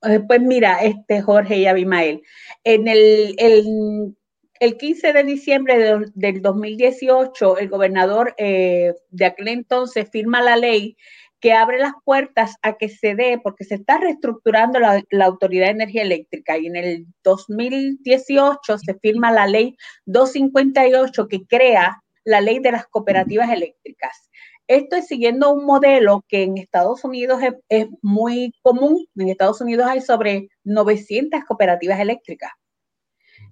Eh, 0.03 0.19
pues 0.27 0.41
mira, 0.41 0.79
este 0.83 1.21
Jorge 1.21 1.57
y 1.57 1.65
Abimael, 1.65 2.21
en 2.63 2.87
el, 2.87 3.35
el, 3.37 4.77
15 4.77 5.13
de 5.13 5.23
diciembre 5.23 6.01
del 6.13 6.41
2018, 6.41 7.57
el 7.57 7.69
gobernador 7.69 8.33
eh, 8.37 8.93
de 9.09 9.25
aquel 9.25 9.49
entonces 9.49 10.09
firma 10.09 10.41
la 10.41 10.55
ley 10.57 10.97
que 11.39 11.53
abre 11.53 11.77
las 11.79 11.93
puertas 12.05 12.55
a 12.61 12.77
que 12.77 12.87
se 12.89 13.15
dé, 13.15 13.39
porque 13.43 13.65
se 13.65 13.75
está 13.75 13.97
reestructurando 13.97 14.79
la, 14.79 15.03
la, 15.09 15.25
Autoridad 15.25 15.65
de 15.65 15.71
Energía 15.71 16.03
Eléctrica 16.03 16.57
y 16.57 16.67
en 16.67 16.77
el 16.77 17.05
2018 17.23 18.77
se 18.77 18.93
firma 18.99 19.31
la 19.31 19.47
ley 19.47 19.75
258 20.05 21.27
que 21.27 21.45
crea 21.45 22.01
la 22.23 22.41
ley 22.41 22.59
de 22.59 22.71
las 22.71 22.87
cooperativas 22.87 23.49
eléctricas. 23.51 24.29
Esto 24.73 24.95
es 24.95 25.05
siguiendo 25.05 25.53
un 25.53 25.65
modelo 25.65 26.25
que 26.27 26.41
en 26.41 26.57
Estados 26.57 27.03
Unidos 27.03 27.39
es, 27.69 27.87
muy 28.01 28.55
común. 28.63 29.05
En 29.15 29.29
Estados 29.29 29.61
Unidos 29.61 29.85
hay 29.87 30.01
sobre 30.01 30.49
900 30.63 31.43
cooperativas 31.45 31.99
eléctricas. 31.99 32.51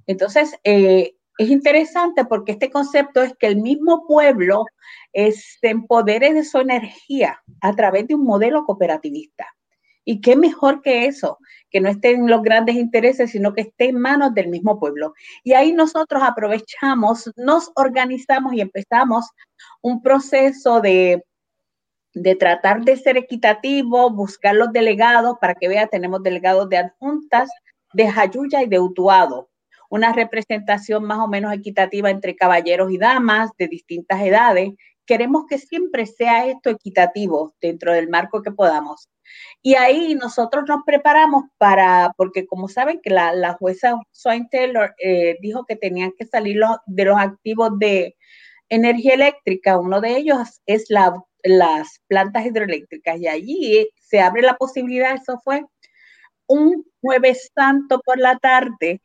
Entonces, 0.08 0.56
eh, 0.64 1.14
es 1.38 1.50
interesante 1.52 2.26
porque 2.26 2.54
este 2.54 2.72
concepto 2.72 3.22
es 3.22 3.36
que 3.38 3.46
el 3.46 3.58
mismo 3.58 4.08
pueblo 4.08 4.66
se 5.14 5.70
empodere 5.70 6.34
de 6.34 6.44
su 6.44 6.58
energía 6.58 7.40
a 7.62 7.76
través 7.76 8.08
de 8.08 8.16
un 8.16 8.24
modelo 8.24 8.66
cooperativista. 8.66 9.46
Y 10.04 10.22
qué 10.22 10.36
mejor 10.36 10.82
que 10.82 11.06
eso, 11.06 11.38
que 11.70 11.80
no 11.80 11.90
esté 11.90 12.12
en 12.12 12.28
los 12.28 12.42
grandes 12.42 12.76
intereses, 12.76 13.32
sino 13.32 13.54
que 13.54 13.62
esté 13.62 13.90
en 13.90 14.00
manos 14.00 14.34
del 14.34 14.50
mismo 14.50 14.80
pueblo. 14.80 15.14
Y 15.44 15.54
ahí 15.54 15.74
nosotros 15.74 16.22
aprovechamos, 16.24 17.32
nos 17.36 17.72
organizamos 17.76 18.54
y 18.54 18.62
empezamos 18.62 19.26
un 19.82 20.02
proceso 20.02 20.82
de, 20.82 21.24
de 22.14 22.36
tratar 22.36 22.84
de 22.84 22.98
ser 22.98 23.18
equitativo, 23.18 24.10
buscar 24.10 24.56
los 24.56 24.72
delegados, 24.72 25.38
para 25.40 25.56
que 25.56 25.68
vea, 25.68 25.88
tenemos 25.88 26.24
delegados 26.24 26.68
de 26.70 26.78
adjuntas, 26.78 27.50
de 27.94 28.10
Jayuya 28.10 28.64
y 28.64 28.68
de 28.68 28.80
Utuado. 28.80 29.50
Una 29.90 30.14
representación 30.14 31.04
más 31.04 31.20
o 31.20 31.28
menos 31.28 31.54
equitativa 31.54 32.10
entre 32.10 32.36
caballeros 32.36 32.92
y 32.92 32.98
damas 32.98 33.52
de 33.58 33.68
distintas 33.68 34.22
edades. 34.22 34.72
Queremos 35.12 35.44
que 35.46 35.58
siempre 35.58 36.06
sea 36.06 36.48
esto 36.48 36.70
equitativo 36.70 37.54
dentro 37.60 37.92
del 37.92 38.08
marco 38.08 38.42
que 38.42 38.54
podamos. 38.54 39.10
Y 39.62 39.76
ahí 39.76 40.16
nosotros 40.16 40.64
nos 40.70 40.84
preparamos 40.86 41.44
para, 41.58 42.14
porque 42.16 42.48
como 42.48 42.70
saben 42.70 43.02
que 43.04 43.10
la, 43.10 43.34
la 43.34 43.56
jueza 43.56 44.00
Swain 44.12 44.48
Taylor 44.48 44.96
eh, 45.04 45.36
dijo 45.42 45.66
que 45.66 45.76
tenían 45.76 46.14
que 46.18 46.26
salir 46.26 46.56
los, 46.56 46.78
de 46.86 47.04
los 47.04 47.20
activos 47.20 47.78
de 47.78 48.16
energía 48.70 49.16
eléctrica, 49.16 49.78
uno 49.78 50.00
de 50.00 50.16
ellos 50.16 50.62
es 50.66 50.86
la, 50.88 51.22
las 51.44 52.00
plantas 52.08 52.46
hidroeléctricas 52.46 53.20
y 53.20 53.28
allí 53.28 53.90
se 54.00 54.22
abre 54.22 54.44
la 54.44 54.56
posibilidad, 54.56 55.14
eso 55.14 55.42
fue 55.44 55.66
un 56.48 56.86
jueves 57.02 57.52
santo 57.54 58.00
por 58.00 58.18
la 58.18 58.38
tarde, 58.38 59.02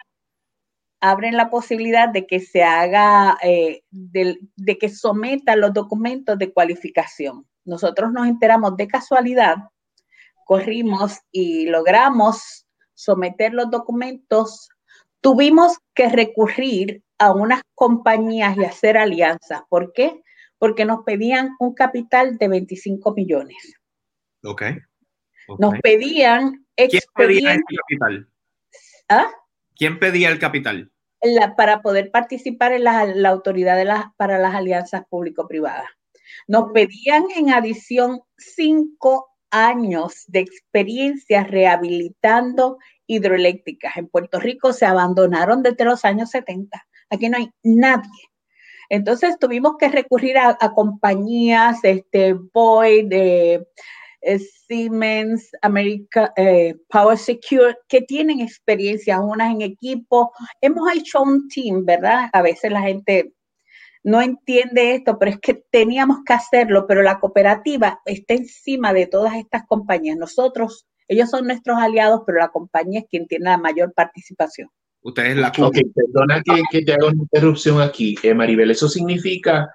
abren 1.00 1.36
la 1.36 1.50
posibilidad 1.50 2.08
de 2.08 2.26
que 2.26 2.40
se 2.40 2.62
haga, 2.62 3.36
eh, 3.42 3.82
de, 3.90 4.38
de 4.56 4.78
que 4.78 4.88
someta 4.88 5.56
los 5.56 5.72
documentos 5.72 6.38
de 6.38 6.52
cualificación. 6.52 7.46
Nosotros 7.64 8.12
nos 8.12 8.26
enteramos 8.26 8.76
de 8.76 8.88
casualidad 8.88 9.56
corrimos 10.46 11.18
y 11.32 11.66
logramos 11.66 12.66
someter 12.94 13.52
los 13.52 13.68
documentos, 13.68 14.70
tuvimos 15.20 15.78
que 15.92 16.08
recurrir 16.08 17.02
a 17.18 17.32
unas 17.32 17.62
compañías 17.74 18.56
y 18.56 18.64
hacer 18.64 18.96
alianzas. 18.96 19.62
¿Por 19.68 19.92
qué? 19.92 20.22
Porque 20.58 20.84
nos 20.84 21.02
pedían 21.04 21.50
un 21.58 21.74
capital 21.74 22.38
de 22.38 22.48
25 22.48 23.12
millones. 23.14 23.56
Ok. 24.44 24.62
Nos 25.58 25.74
pedían 25.80 26.64
¿Quién 26.76 27.02
pedía 27.14 27.54
el 27.54 27.62
capital? 27.62 28.28
¿Ah? 29.08 29.30
¿Quién 29.76 29.98
pedía 29.98 30.30
el 30.30 30.38
capital? 30.38 30.90
para 31.56 31.82
poder 31.82 32.10
participar 32.10 32.72
en 32.72 32.84
la, 32.84 33.28
autoridad 33.28 33.76
de 33.76 33.84
las, 33.84 34.04
para 34.16 34.38
las 34.38 34.54
alianzas 34.54 35.02
público-privadas. 35.08 35.88
Nos 36.46 36.70
pedían 36.72 37.24
en 37.34 37.50
adición 37.50 38.20
cinco 38.36 39.28
años 39.50 40.24
de 40.28 40.40
experiencia 40.40 41.44
rehabilitando 41.44 42.78
hidroeléctricas. 43.06 43.96
En 43.96 44.08
Puerto 44.08 44.38
Rico 44.38 44.72
se 44.72 44.86
abandonaron 44.86 45.62
desde 45.62 45.84
los 45.84 46.04
años 46.04 46.30
70. 46.30 46.86
Aquí 47.10 47.28
no 47.28 47.38
hay 47.38 47.50
nadie. 47.62 48.10
Entonces 48.88 49.38
tuvimos 49.38 49.76
que 49.78 49.88
recurrir 49.88 50.38
a, 50.38 50.56
compañías, 50.74 51.78
este, 51.82 52.34
Boyd, 52.34 53.08
de 53.08 53.54
eh, 53.54 53.66
Siemens, 54.66 55.50
America, 55.62 56.32
eh, 56.36 56.74
Power 56.88 57.16
Secure, 57.16 57.76
que 57.88 58.02
tienen 58.02 58.40
experiencia, 58.40 59.20
unas 59.20 59.52
en 59.52 59.62
equipo. 59.62 60.32
Hemos 60.60 60.92
hecho 60.94 61.22
un 61.22 61.48
team, 61.48 61.84
¿verdad? 61.84 62.28
A 62.32 62.42
veces 62.42 62.72
la 62.72 62.82
gente 62.82 63.32
no 64.02 64.22
entiende 64.22 64.94
esto, 64.94 65.18
pero 65.18 65.32
es 65.32 65.40
que 65.40 65.54
teníamos 65.70 66.18
que 66.24 66.32
hacerlo, 66.32 66.86
pero 66.86 67.02
la 67.02 67.18
cooperativa 67.18 68.00
está 68.04 68.34
encima 68.34 68.92
de 68.92 69.06
todas 69.06 69.34
estas 69.34 69.66
compañías. 69.66 70.16
Nosotros, 70.16 70.86
ellos 71.08 71.28
son 71.30 71.46
nuestros 71.46 71.76
aliados, 71.78 72.22
pero 72.24 72.38
la 72.38 72.48
compañía 72.48 73.00
es 73.00 73.06
quien 73.10 73.26
tiene 73.26 73.46
la 73.46 73.58
mayor 73.58 73.92
participación. 73.92 74.68
Ustedes 75.02 75.36
la 75.36 75.48
Ok, 75.48 75.78
perdona 75.94 76.42
que, 76.70 76.82
te 76.82 76.92
haga 76.92 77.06
una 77.06 77.22
interrupción 77.22 77.80
aquí, 77.80 78.16
eh, 78.22 78.34
Maribel. 78.34 78.70
Eso 78.70 78.88
significa 78.88 79.68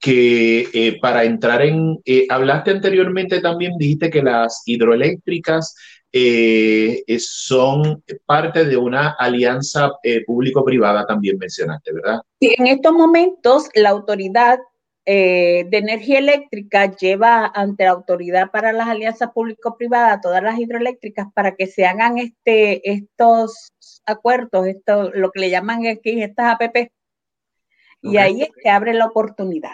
que 0.00 0.68
eh, 0.72 0.98
para 1.00 1.24
entrar 1.24 1.62
en, 1.62 1.98
eh, 2.04 2.26
hablaste 2.28 2.70
anteriormente 2.70 3.40
también, 3.40 3.72
dijiste 3.78 4.10
que 4.10 4.22
las 4.22 4.62
hidroeléctricas 4.66 5.74
eh, 6.12 7.02
son 7.18 8.02
parte 8.24 8.64
de 8.64 8.76
una 8.76 9.16
alianza 9.18 9.90
público-privada, 10.26 11.06
también 11.06 11.38
mencionaste, 11.38 11.92
¿verdad? 11.92 12.20
Sí, 12.40 12.54
en 12.56 12.66
estos 12.68 12.92
momentos 12.92 13.68
la 13.74 13.90
autoridad 13.90 14.58
eh, 15.06 15.66
de 15.68 15.78
energía 15.78 16.18
eléctrica 16.18 16.96
lleva 16.96 17.52
ante 17.54 17.84
la 17.84 17.90
autoridad 17.90 18.50
para 18.50 18.72
las 18.72 18.88
alianzas 18.88 19.32
público-privadas 19.34 20.22
todas 20.22 20.42
las 20.42 20.58
hidroeléctricas 20.58 21.26
para 21.34 21.54
que 21.56 21.66
se 21.66 21.84
hagan 21.84 22.16
este, 22.16 22.90
estos 22.90 23.74
acuerdos, 24.06 24.66
esto, 24.66 25.10
lo 25.12 25.30
que 25.30 25.40
le 25.40 25.50
llaman 25.50 25.86
aquí 25.86 26.22
estas 26.22 26.54
APP. 26.54 26.90
Y 28.00 28.16
ahí 28.16 28.42
es 28.42 28.50
que 28.62 28.70
abre 28.70 28.94
la 28.94 29.06
oportunidad. 29.06 29.72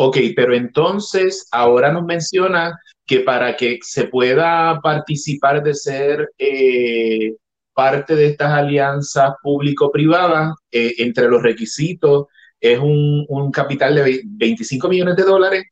Ok, 0.00 0.16
pero 0.36 0.54
entonces 0.54 1.48
ahora 1.50 1.90
nos 1.90 2.04
menciona 2.04 2.78
que 3.04 3.18
para 3.18 3.56
que 3.56 3.80
se 3.82 4.04
pueda 4.04 4.78
participar 4.80 5.60
de 5.60 5.74
ser 5.74 6.30
eh, 6.38 7.34
parte 7.74 8.14
de 8.14 8.26
estas 8.26 8.52
alianzas 8.52 9.32
público-privadas, 9.42 10.54
eh, 10.70 10.94
entre 10.98 11.26
los 11.26 11.42
requisitos 11.42 12.26
es 12.60 12.78
un, 12.78 13.50
capital 13.50 13.96
de 13.96 14.22
25 14.24 14.88
millones 14.88 15.16
de 15.16 15.24
dólares. 15.24 15.64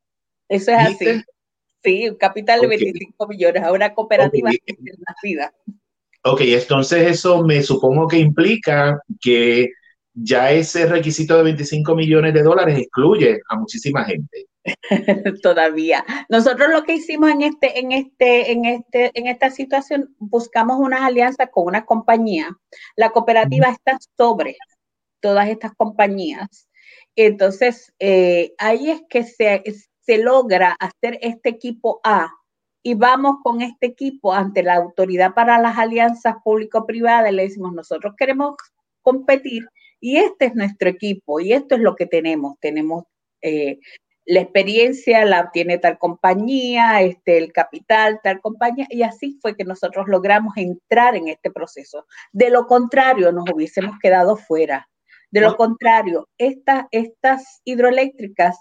Eso 0.49 0.73
es 0.73 0.79
así. 0.79 1.23
Sí, 1.85 2.09
un 2.09 2.17
capital 2.17 2.63
de 2.63 2.67
25 2.67 3.29
millones 3.29 3.63
a 3.63 3.71
una 3.71 3.95
cooperativa 3.95 4.51
nacida. 5.07 5.55
Ok, 6.25 6.41
entonces 6.41 7.09
eso 7.09 7.45
me 7.45 7.63
supongo 7.63 8.09
que 8.09 8.19
implica 8.19 9.01
que 9.21 9.71
ya 10.17 10.51
ese 10.51 10.87
requisito 10.87 11.37
de 11.37 11.43
25 11.43 11.95
millones 11.95 12.33
de 12.33 12.43
dólares 12.43 12.79
excluye 12.79 13.39
a 13.49 13.57
muchísima 13.57 14.05
gente. 14.05 14.47
Todavía. 15.43 16.05
Nosotros 16.31 16.71
lo 16.71 16.83
que 16.85 16.95
hicimos 16.95 17.31
en 17.31 17.43
este, 17.43 17.79
en 17.79 17.93
este, 17.93 18.51
en 18.51 18.65
este, 18.65 19.11
en 19.15 19.27
esta 19.27 19.51
situación, 19.51 20.15
buscamos 20.19 20.79
unas 20.81 21.03
alianzas 21.03 21.49
con 21.53 21.67
una 21.67 21.85
compañía. 21.85 22.49
La 22.97 23.11
cooperativa 23.11 23.69
está 23.69 23.99
sobre 24.17 24.57
todas 25.21 25.49
estas 25.49 25.75
compañías. 25.75 26.69
Entonces, 27.15 27.93
eh, 27.99 28.55
ahí 28.59 28.91
es 28.91 29.03
que 29.09 29.23
se, 29.23 29.63
se 30.01 30.19
logra 30.19 30.77
hacer 30.81 31.19
este 31.21 31.51
equipo 31.51 32.01
A 32.05 32.31
y 32.83 32.95
vamos 32.95 33.37
con 33.43 33.61
este 33.61 33.87
equipo 33.87 34.33
ante 34.33 34.63
la 34.63 34.77
autoridad 34.77 35.35
para 35.35 35.59
las 35.59 35.77
alianzas 35.77 36.37
público-privadas. 36.43 37.33
Le 37.33 37.43
decimos, 37.43 37.75
nosotros 37.75 38.15
queremos 38.17 38.55
competir 39.03 39.69
y 40.01 40.19
este 40.19 40.47
es 40.47 40.55
nuestro 40.55 40.89
equipo 40.89 41.41
y 41.41 41.53
esto 41.53 41.75
es 41.75 41.81
lo 41.81 41.97
que 41.97 42.07
tenemos. 42.07 42.59
Tenemos 42.61 43.05
eh, 43.43 43.79
la 44.27 44.41
experiencia 44.41 45.25
la 45.25 45.51
tiene 45.53 45.79
tal 45.79 45.99
compañía, 45.99 47.01
este, 47.03 47.39
el 47.39 47.53
capital, 47.53 48.21
tal 48.23 48.41
compañía, 48.41 48.87
y 48.91 49.03
así 49.03 49.39
fue 49.41 49.57
que 49.57 49.65
nosotros 49.65 50.07
logramos 50.09 50.57
entrar 50.57 51.15
en 51.15 51.29
este 51.29 51.51
proceso. 51.51 52.07
De 52.33 52.51
lo 52.51 52.67
contrario, 52.67 53.31
nos 53.31 53.45
hubiésemos 53.53 53.97
quedado 54.03 54.37
fuera. 54.37 54.89
De 55.31 55.41
lo 55.41 55.57
contrario, 55.57 56.29
estas 56.39 57.61
hidroeléctricas 57.65 58.57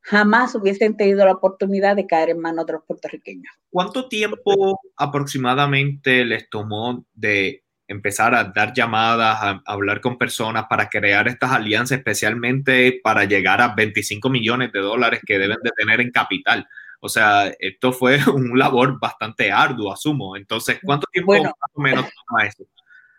jamás 0.00 0.54
hubiesen 0.54 0.96
tenido 0.96 1.24
la 1.24 1.32
oportunidad 1.32 1.96
de 1.96 2.06
caer 2.06 2.30
en 2.30 2.40
manos 2.40 2.66
de 2.66 2.74
los 2.74 2.84
puertorriqueños. 2.84 3.52
¿Cuánto 3.70 4.08
tiempo 4.08 4.80
aproximadamente 4.96 6.24
les 6.24 6.48
tomó 6.48 7.04
de 7.14 7.62
empezar 7.92 8.34
a 8.34 8.44
dar 8.44 8.72
llamadas, 8.72 9.38
a, 9.40 9.62
hablar 9.66 10.00
con 10.00 10.18
personas 10.18 10.66
para 10.68 10.88
crear 10.88 11.28
estas 11.28 11.52
alianzas, 11.52 11.98
especialmente 11.98 13.00
para 13.02 13.24
llegar 13.24 13.60
a 13.60 13.74
25 13.74 14.28
millones 14.28 14.72
de 14.72 14.80
dólares 14.80 15.20
que 15.26 15.38
deben 15.38 15.58
de 15.62 15.70
tener 15.70 16.00
en 16.00 16.10
capital? 16.10 16.66
O 17.00 17.08
sea, 17.08 17.52
esto 17.58 17.92
fue 17.92 18.18
un 18.34 18.58
labor 18.58 18.98
bastante 19.00 19.52
arduo, 19.52 19.92
asumo. 19.92 20.36
Entonces, 20.36 20.78
¿cuánto 20.84 21.06
tiempo 21.12 21.34
más 21.34 21.52
o 21.72 21.80
menos 21.80 22.06
toma 22.26 22.46
eso? 22.46 22.64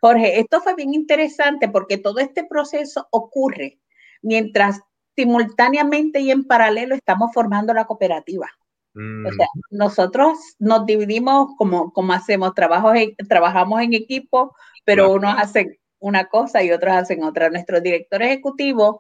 Jorge, 0.01 0.39
esto 0.39 0.59
fue 0.59 0.75
bien 0.75 0.93
interesante 0.93 1.69
porque 1.69 1.97
todo 1.97 2.19
este 2.19 2.43
proceso 2.43 3.07
ocurre 3.12 3.79
mientras 4.21 4.81
simultáneamente 5.15 6.19
y 6.19 6.31
en 6.31 6.43
paralelo 6.43 6.95
estamos 6.95 7.31
formando 7.33 7.73
la 7.73 7.86
cooperativa. 7.86 8.49
O 8.95 9.32
sea, 9.32 9.47
mm. 9.53 9.77
nosotros 9.77 10.38
nos 10.60 10.86
dividimos 10.86 11.49
como, 11.58 11.91
como 11.91 12.13
hacemos, 12.13 12.53
trabajos 12.53 12.97
trabajamos 13.27 13.82
en 13.82 13.93
equipo, 13.93 14.56
pero 14.86 15.12
unos 15.12 15.36
hacen 15.38 15.77
una 15.99 16.25
cosa 16.25 16.62
y 16.63 16.71
otros 16.71 16.93
hacen 16.93 17.23
otra. 17.23 17.49
Nuestro 17.49 17.82
director 17.82 18.21
ejecutivo 18.21 18.99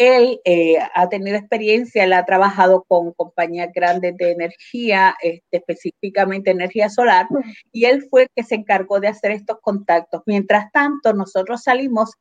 él 0.00 0.40
eh, 0.46 0.78
ha 0.94 1.10
tenido 1.10 1.36
experiencia, 1.36 2.04
él 2.04 2.14
ha 2.14 2.24
trabajado 2.24 2.84
con 2.88 3.12
compañías 3.12 3.68
grandes 3.74 4.16
de 4.16 4.30
energía, 4.30 5.14
este, 5.20 5.58
específicamente 5.58 6.50
energía 6.50 6.88
solar, 6.88 7.26
y 7.70 7.84
él 7.84 8.06
fue 8.08 8.22
el 8.22 8.28
que 8.34 8.42
se 8.42 8.54
encargó 8.54 8.98
de 8.98 9.08
hacer 9.08 9.32
estos 9.32 9.58
contactos. 9.60 10.22
Mientras 10.24 10.72
tanto, 10.72 11.12
nosotros 11.12 11.64
salimos 11.64 12.14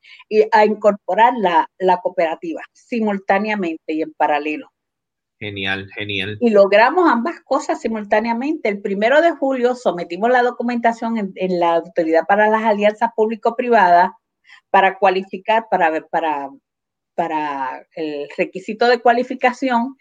a 0.51 0.65
incorporar 0.65 1.33
la, 1.37 1.69
la 1.77 2.01
cooperativa 2.01 2.61
simultáneamente 2.73 3.93
y 3.93 4.01
en 4.01 4.11
paralelo. 4.11 4.69
Genial, 5.39 5.89
genial. 5.95 6.37
Y 6.41 6.49
logramos 6.49 7.09
ambas 7.09 7.41
cosas 7.45 7.79
simultáneamente. 7.79 8.69
El 8.69 8.81
primero 8.81 9.21
de 9.21 9.31
julio 9.31 9.75
sometimos 9.75 10.29
la 10.29 10.43
documentación 10.43 11.31
en, 11.35 11.59
la 11.59 11.75
Autoridad 11.75 12.25
para 12.27 12.49
las 12.49 12.63
Alianzas 12.63 13.11
Público-Privadas 13.15 14.11
para 14.69 14.97
cualificar, 14.97 15.65
para, 15.69 16.01
para 16.09 16.49
para 17.19 17.85
el 17.95 18.29
requisito 18.37 18.87
de 18.87 19.01
cualificación 19.01 19.97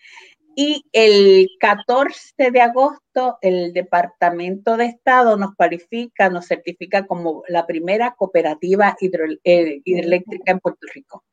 y 0.54 0.84
el 0.92 1.48
14 1.58 2.52
de 2.52 2.60
agosto 2.60 3.38
el 3.42 3.72
Departamento 3.72 4.76
de 4.76 4.84
Estado 4.84 5.36
nos 5.36 5.56
cualifica, 5.56 6.30
nos 6.30 6.46
certifica 6.46 7.08
como 7.08 7.42
la 7.48 7.66
primera 7.66 8.14
cooperativa 8.16 8.96
eh, 9.42 9.80
hidroeléctrica 9.84 10.52
en 10.52 10.60
Puerto 10.60 10.86
Rico. 10.94 11.24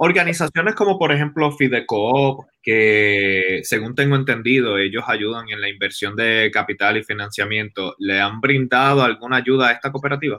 Organizaciones 0.00 0.76
como 0.76 0.96
por 0.96 1.10
ejemplo 1.10 1.50
Fidecoop, 1.50 2.46
que 2.62 3.62
según 3.64 3.96
tengo 3.96 4.14
entendido, 4.14 4.78
ellos 4.78 5.02
ayudan 5.08 5.48
en 5.48 5.60
la 5.60 5.68
inversión 5.68 6.14
de 6.14 6.52
capital 6.52 6.96
y 6.98 7.02
financiamiento, 7.02 7.96
¿le 7.98 8.20
han 8.20 8.40
brindado 8.40 9.02
alguna 9.02 9.38
ayuda 9.38 9.68
a 9.68 9.72
esta 9.72 9.90
cooperativa? 9.90 10.36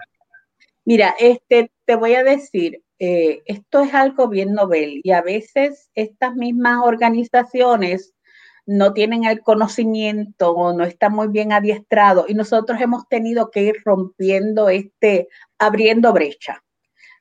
Mira, 0.85 1.13
este, 1.19 1.71
te 1.83 1.95
voy 1.95 2.15
a 2.15 2.23
decir, 2.23 2.81
eh, 2.99 3.41
esto 3.47 3.81
es 3.81 3.93
algo 3.93 4.29
bien 4.29 4.53
novel 4.53 5.01
y 5.03 5.11
a 5.11 5.21
veces 5.21 5.89
estas 5.93 6.35
mismas 6.35 6.77
organizaciones 6.85 8.13
no 8.65 8.93
tienen 8.93 9.25
el 9.25 9.41
conocimiento 9.41 10.51
o 10.51 10.71
no 10.71 10.85
están 10.85 11.11
muy 11.11 11.27
bien 11.27 11.51
adiestrados 11.51 12.29
y 12.29 12.33
nosotros 12.33 12.79
hemos 12.79 13.09
tenido 13.09 13.51
que 13.51 13.63
ir 13.63 13.75
rompiendo 13.83 14.69
este, 14.69 15.27
abriendo 15.57 16.13
brecha. 16.13 16.63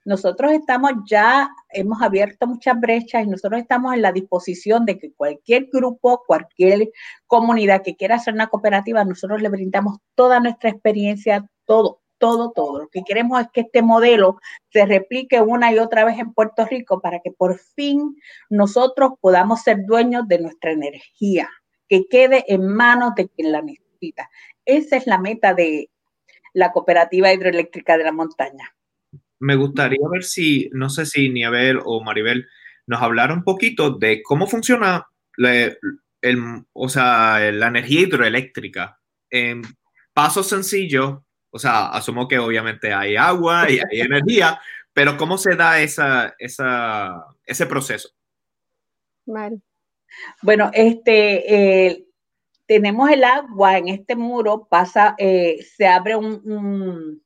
Nosotros 0.04 0.52
estamos 0.52 0.92
ya, 1.06 1.50
hemos 1.70 2.00
abierto 2.02 2.46
muchas 2.46 2.78
brechas 2.80 3.24
y 3.24 3.28
nosotros 3.28 3.60
estamos 3.60 3.94
en 3.94 4.02
la 4.02 4.12
disposición 4.12 4.84
de 4.84 4.98
que 4.98 5.12
cualquier 5.12 5.68
grupo, 5.72 6.24
cualquier 6.26 6.90
comunidad 7.26 7.82
que 7.82 7.96
quiera 7.96 8.16
hacer 8.16 8.34
una 8.34 8.48
cooperativa, 8.48 9.04
nosotros 9.04 9.42
le 9.42 9.48
brindamos 9.48 9.98
toda 10.14 10.40
nuestra 10.40 10.70
experiencia, 10.70 11.48
todo, 11.64 12.00
todo, 12.18 12.52
todo. 12.52 12.80
Lo 12.80 12.88
que 12.88 13.02
queremos 13.04 13.40
es 13.40 13.48
que 13.52 13.62
este 13.62 13.82
modelo 13.82 14.38
se 14.70 14.86
replique 14.86 15.40
una 15.40 15.72
y 15.72 15.78
otra 15.78 16.04
vez 16.04 16.18
en 16.18 16.32
Puerto 16.32 16.64
Rico 16.66 17.00
para 17.00 17.20
que 17.20 17.30
por 17.30 17.58
fin 17.58 18.16
nosotros 18.50 19.12
podamos 19.20 19.62
ser 19.62 19.84
dueños 19.84 20.28
de 20.28 20.38
nuestra 20.40 20.72
energía, 20.72 21.48
que 21.88 22.06
quede 22.08 22.44
en 22.48 22.66
manos 22.66 23.14
de 23.14 23.28
quien 23.28 23.52
la 23.52 23.62
necesita. 23.62 24.30
Esa 24.64 24.96
es 24.96 25.06
la 25.06 25.18
meta 25.18 25.54
de 25.54 25.90
la 26.52 26.72
cooperativa 26.72 27.32
hidroeléctrica 27.32 27.96
de 27.98 28.04
la 28.04 28.12
montaña. 28.12 28.74
Me 29.40 29.56
gustaría 29.56 30.06
ver 30.10 30.24
si, 30.24 30.68
no 30.72 30.90
sé 30.90 31.06
si 31.06 31.28
Niabel 31.30 31.80
o 31.84 32.02
Maribel 32.02 32.46
nos 32.86 33.02
hablara 33.02 33.34
un 33.34 33.44
poquito 33.44 33.90
de 33.90 34.22
cómo 34.22 34.46
funciona 34.46 35.06
o 36.72 36.88
sea, 36.88 37.50
la 37.52 37.68
energía 37.68 38.00
hidroeléctrica 38.00 38.98
en 39.30 39.62
pasos 40.12 40.48
sencillos. 40.48 41.18
O 41.50 41.58
sea, 41.58 41.88
asumo 41.88 42.28
que 42.28 42.38
obviamente 42.38 42.92
hay 42.92 43.16
agua 43.16 43.70
y 43.70 43.78
hay 43.78 44.00
energía, 44.00 44.60
pero 44.92 45.16
¿cómo 45.16 45.38
se 45.38 45.54
da 45.54 45.80
esa, 45.80 46.34
esa, 46.38 47.24
ese 47.44 47.66
proceso? 47.66 48.10
Bueno, 50.42 50.70
este, 50.72 51.86
eh, 51.86 52.04
tenemos 52.66 53.10
el 53.10 53.24
agua 53.24 53.78
en 53.78 53.88
este 53.88 54.16
muro, 54.16 54.66
pasa, 54.68 55.14
eh, 55.18 55.64
se 55.76 55.86
abre 55.86 56.16
un, 56.16 56.40
un, 56.44 57.22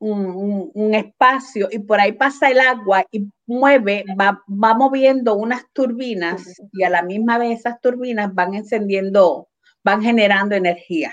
un, 0.00 0.94
espacio 0.94 1.68
y 1.70 1.78
por 1.78 2.00
ahí 2.00 2.12
pasa 2.12 2.48
el 2.48 2.58
agua 2.58 3.04
y 3.12 3.28
mueve, 3.46 4.04
va, 4.18 4.42
va 4.48 4.74
moviendo 4.74 5.34
unas 5.34 5.64
turbinas 5.72 6.60
y 6.72 6.82
a 6.82 6.90
la 6.90 7.02
misma 7.02 7.38
vez 7.38 7.60
esas 7.60 7.80
turbinas 7.80 8.34
van 8.34 8.54
encendiendo, 8.54 9.48
van 9.84 10.02
generando 10.02 10.54
energía. 10.56 11.12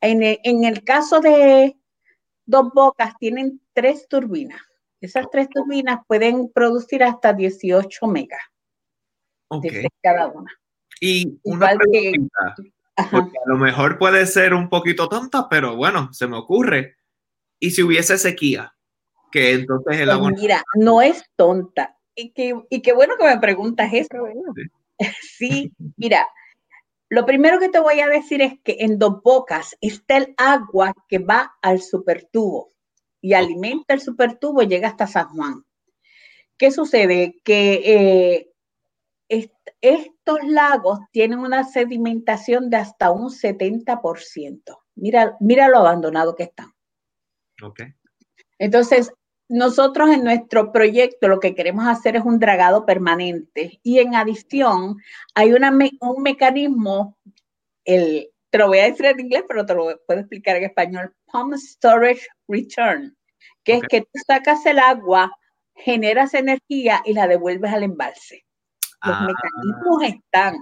En 0.00 0.22
el, 0.22 0.84
caso 0.84 1.20
de 1.20 1.76
Dos 2.44 2.70
Bocas, 2.74 3.14
tienen 3.18 3.60
tres 3.72 4.06
turbinas. 4.08 4.60
Esas 5.00 5.26
tres 5.30 5.48
turbinas 5.48 6.00
pueden 6.06 6.50
producir 6.52 7.02
hasta 7.04 7.32
18 7.32 8.06
megas 8.06 8.40
cada 10.02 10.28
una. 10.28 10.52
Y 11.00 11.38
una 11.44 11.70
pregunta, 11.76 12.54
a 12.96 13.20
lo 13.46 13.56
mejor 13.56 13.98
puede 13.98 14.26
ser 14.26 14.54
un 14.54 14.68
poquito 14.68 15.08
tonta, 15.08 15.48
pero 15.48 15.76
bueno, 15.76 16.12
se 16.12 16.26
me 16.26 16.36
ocurre. 16.36 16.96
¿Y 17.58 17.70
si 17.70 17.82
hubiese 17.82 18.18
sequía? 18.18 18.74
Que 19.32 19.52
entonces 19.52 19.98
el 19.98 20.06
pues 20.06 20.16
agua... 20.16 20.30
Mira, 20.30 20.62
no 20.74 21.02
es 21.02 21.24
tonta. 21.36 21.96
Y, 22.14 22.32
y 22.70 22.82
qué 22.82 22.92
bueno 22.92 23.14
que 23.18 23.26
me 23.26 23.38
preguntas 23.38 23.92
eso. 23.92 24.08
sí, 25.38 25.72
mira, 25.96 26.26
lo 27.08 27.24
primero 27.24 27.58
que 27.60 27.68
te 27.68 27.78
voy 27.78 28.00
a 28.00 28.08
decir 28.08 28.42
es 28.42 28.54
que 28.64 28.78
en 28.80 28.98
Dos 28.98 29.22
Bocas 29.22 29.76
está 29.80 30.16
el 30.16 30.34
agua 30.36 30.92
que 31.08 31.18
va 31.18 31.54
al 31.62 31.80
supertubo 31.80 32.72
y 33.20 33.34
alimenta 33.34 33.94
el 33.94 34.00
supertubo 34.00 34.62
y 34.62 34.66
llega 34.66 34.88
hasta 34.88 35.06
San 35.06 35.28
Juan. 35.28 35.64
¿Qué 36.58 36.70
sucede? 36.70 37.40
Que 37.44 38.48
eh, 39.28 39.46
estos 39.80 40.38
lagos 40.44 40.98
tienen 41.12 41.38
una 41.38 41.64
sedimentación 41.64 42.70
de 42.70 42.78
hasta 42.78 43.10
un 43.10 43.30
70%. 43.30 44.78
Mira, 44.96 45.36
mira 45.40 45.68
lo 45.68 45.78
abandonado 45.78 46.34
que 46.34 46.44
están. 46.44 46.72
Okay. 47.62 47.94
Entonces, 48.58 49.12
nosotros 49.48 50.10
en 50.10 50.24
nuestro 50.24 50.72
proyecto 50.72 51.28
lo 51.28 51.40
que 51.40 51.54
queremos 51.54 51.86
hacer 51.86 52.16
es 52.16 52.24
un 52.24 52.38
dragado 52.38 52.84
permanente 52.84 53.78
y 53.82 54.00
en 54.00 54.14
adición 54.14 54.96
hay 55.34 55.52
una 55.52 55.70
un 56.00 56.22
mecanismo, 56.22 57.16
el, 57.84 58.28
te 58.50 58.58
lo 58.58 58.68
voy 58.68 58.78
a 58.78 58.84
decir 58.84 59.06
en 59.06 59.20
inglés, 59.20 59.44
pero 59.46 59.64
te 59.64 59.74
lo 59.74 60.00
puedo 60.06 60.20
explicar 60.20 60.56
en 60.56 60.64
español, 60.64 61.14
Pump 61.30 61.54
Storage 61.54 62.26
Return, 62.48 63.16
que 63.62 63.74
es 63.74 63.82
que 63.88 64.00
tú 64.00 64.18
sacas 64.26 64.66
el 64.66 64.78
agua, 64.78 65.30
generas 65.74 66.34
energía 66.34 67.02
y 67.04 67.12
la 67.12 67.28
devuelves 67.28 67.72
al 67.72 67.84
embalse. 67.84 68.44
Los 69.04 69.16
ah. 69.16 69.26
mecanismos 69.26 70.02
están, 70.02 70.56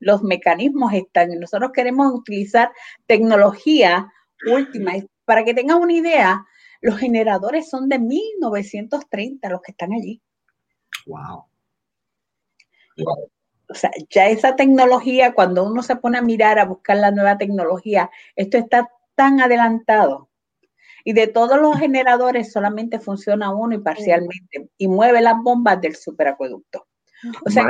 los 0.00 0.22
mecanismos 0.22 0.92
están 0.94 1.32
y 1.32 1.36
nosotros 1.36 1.72
queremos 1.74 2.12
utilizar 2.14 2.70
tecnología 3.06 4.10
última. 4.46 4.92
Para 5.28 5.44
que 5.44 5.52
tengas 5.52 5.76
una 5.76 5.92
idea, 5.92 6.46
los 6.80 6.96
generadores 6.96 7.68
son 7.68 7.86
de 7.90 7.98
1930 7.98 9.50
los 9.50 9.60
que 9.60 9.72
están 9.72 9.92
allí. 9.92 10.22
Wow. 11.04 11.44
O 13.68 13.74
sea, 13.74 13.90
ya 14.08 14.28
esa 14.28 14.56
tecnología, 14.56 15.34
cuando 15.34 15.64
uno 15.66 15.82
se 15.82 15.96
pone 15.96 16.16
a 16.16 16.22
mirar, 16.22 16.58
a 16.58 16.64
buscar 16.64 16.96
la 16.96 17.10
nueva 17.10 17.36
tecnología, 17.36 18.10
esto 18.36 18.56
está 18.56 18.88
tan 19.14 19.42
adelantado. 19.42 20.30
Y 21.04 21.12
de 21.12 21.26
todos 21.26 21.60
los 21.60 21.78
generadores 21.78 22.50
solamente 22.50 22.98
funciona 22.98 23.50
uno 23.54 23.74
y 23.74 23.80
parcialmente. 23.80 24.70
Y 24.78 24.88
mueve 24.88 25.20
las 25.20 25.36
bombas 25.42 25.78
del 25.78 25.94
superacueducto. 25.94 26.86
O 27.44 27.50
sea, 27.50 27.68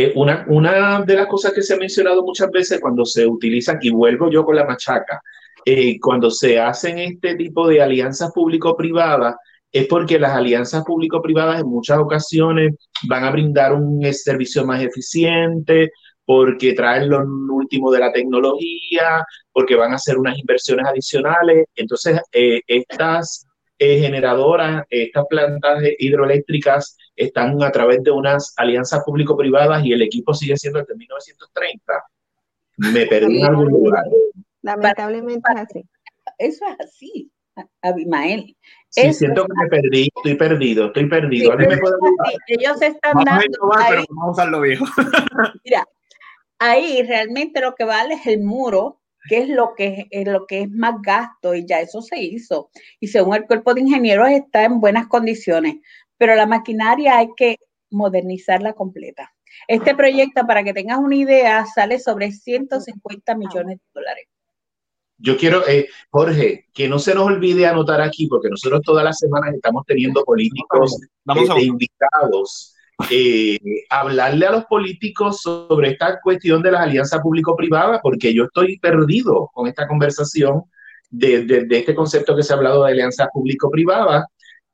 Eh, 0.00 0.12
una, 0.14 0.44
una 0.46 1.02
de 1.02 1.16
las 1.16 1.26
cosas 1.26 1.52
que 1.52 1.60
se 1.60 1.74
ha 1.74 1.76
mencionado 1.76 2.22
muchas 2.22 2.48
veces 2.52 2.78
cuando 2.80 3.04
se 3.04 3.26
utilizan, 3.26 3.80
y 3.82 3.90
vuelvo 3.90 4.30
yo 4.30 4.44
con 4.44 4.54
la 4.54 4.64
machaca, 4.64 5.20
eh, 5.64 5.98
cuando 5.98 6.30
se 6.30 6.56
hacen 6.60 7.00
este 7.00 7.34
tipo 7.34 7.66
de 7.66 7.82
alianzas 7.82 8.30
público-privadas, 8.32 9.34
es 9.72 9.88
porque 9.88 10.20
las 10.20 10.36
alianzas 10.36 10.84
público-privadas 10.84 11.62
en 11.62 11.66
muchas 11.66 11.98
ocasiones 11.98 12.76
van 13.08 13.24
a 13.24 13.32
brindar 13.32 13.72
un 13.72 14.00
servicio 14.14 14.64
más 14.64 14.80
eficiente, 14.84 15.90
porque 16.24 16.74
traen 16.74 17.08
lo 17.08 17.24
último 17.52 17.90
de 17.90 17.98
la 17.98 18.12
tecnología, 18.12 19.24
porque 19.50 19.74
van 19.74 19.90
a 19.90 19.96
hacer 19.96 20.16
unas 20.16 20.38
inversiones 20.38 20.86
adicionales. 20.86 21.66
Entonces, 21.74 22.20
eh, 22.30 22.60
estas 22.68 23.48
generadoras, 23.76 24.84
estas 24.90 25.24
plantas 25.28 25.82
hidroeléctricas 25.98 26.96
están 27.18 27.62
a 27.62 27.70
través 27.70 28.02
de 28.02 28.10
unas 28.10 28.54
alianzas 28.56 29.02
público-privadas 29.04 29.84
y 29.84 29.92
el 29.92 30.02
equipo 30.02 30.32
sigue 30.32 30.56
siendo 30.56 30.78
desde 30.78 30.94
1930. 30.94 32.04
Me 32.76 33.06
perdí 33.06 33.40
en 33.40 33.46
algún 33.46 33.68
lugar. 33.68 34.04
Lamentablemente 34.62 35.42
es 35.54 35.60
así. 35.60 35.84
Eso 36.38 36.64
es 36.66 36.86
así, 36.86 37.32
Abimael. 37.82 38.56
Sí, 38.90 39.12
siento 39.12 39.44
que 39.44 39.52
me 39.60 39.68
perdí, 39.68 40.08
estoy 40.14 40.34
perdido, 40.36 40.86
estoy 40.86 41.08
perdido. 41.08 41.52
ellos 42.46 42.82
están 42.82 43.24
dando. 43.24 43.42
pero 43.88 44.04
vamos 44.10 44.24
a 44.24 44.30
usarlo 44.30 44.60
viejo. 44.60 44.84
Mira, 45.64 45.84
ahí 46.58 47.02
realmente 47.02 47.60
lo 47.60 47.74
que 47.74 47.84
vale 47.84 48.14
es 48.14 48.26
el 48.26 48.40
muro, 48.40 49.00
que 49.28 49.38
es 49.38 49.48
lo 49.48 49.74
que 49.74 50.06
es 50.10 50.28
lo 50.28 50.46
que 50.46 50.62
es 50.62 50.70
más 50.70 51.02
gasto, 51.02 51.54
y 51.54 51.66
ya 51.66 51.80
eso 51.80 52.00
se 52.00 52.20
hizo. 52.22 52.70
Y 53.00 53.08
según 53.08 53.34
el 53.34 53.46
cuerpo 53.46 53.74
de 53.74 53.80
ingenieros 53.80 54.30
está 54.30 54.64
en 54.64 54.80
buenas 54.80 55.08
condiciones, 55.08 55.76
pero 56.18 56.34
la 56.34 56.46
maquinaria 56.46 57.18
hay 57.18 57.28
que 57.36 57.58
modernizarla 57.90 58.74
completa. 58.74 59.32
Este 59.66 59.94
proyecto, 59.94 60.46
para 60.46 60.62
que 60.62 60.74
tengas 60.74 60.98
una 60.98 61.16
idea, 61.16 61.64
sale 61.66 61.98
sobre 61.98 62.32
150 62.32 63.34
millones 63.34 63.78
de 63.78 63.84
dólares. 63.94 64.26
Yo 65.16 65.36
quiero, 65.36 65.66
eh, 65.66 65.88
Jorge, 66.10 66.66
que 66.72 66.88
no 66.88 66.98
se 66.98 67.14
nos 67.14 67.24
olvide 67.24 67.66
anotar 67.66 68.00
aquí, 68.00 68.28
porque 68.28 68.50
nosotros 68.50 68.82
todas 68.84 69.04
las 69.04 69.18
semanas 69.18 69.54
estamos 69.54 69.84
teniendo 69.86 70.22
políticos 70.24 71.00
eh, 71.02 71.62
invitados 71.62 72.76
eh, 73.10 73.58
hablarle 73.90 74.46
a 74.46 74.50
los 74.50 74.64
políticos 74.64 75.40
sobre 75.40 75.90
esta 75.90 76.18
cuestión 76.20 76.62
de 76.62 76.72
las 76.72 76.80
alianzas 76.82 77.20
público-privadas, 77.20 78.00
porque 78.02 78.34
yo 78.34 78.44
estoy 78.44 78.78
perdido 78.80 79.50
con 79.52 79.68
esta 79.68 79.86
conversación 79.86 80.64
de, 81.08 81.44
de, 81.44 81.78
este 81.78 81.94
concepto 81.94 82.34
que 82.34 82.42
se 82.42 82.52
ha 82.52 82.56
hablado 82.56 82.84
de 82.84 82.92
alianzas 82.92 83.28
público-privadas, 83.32 84.24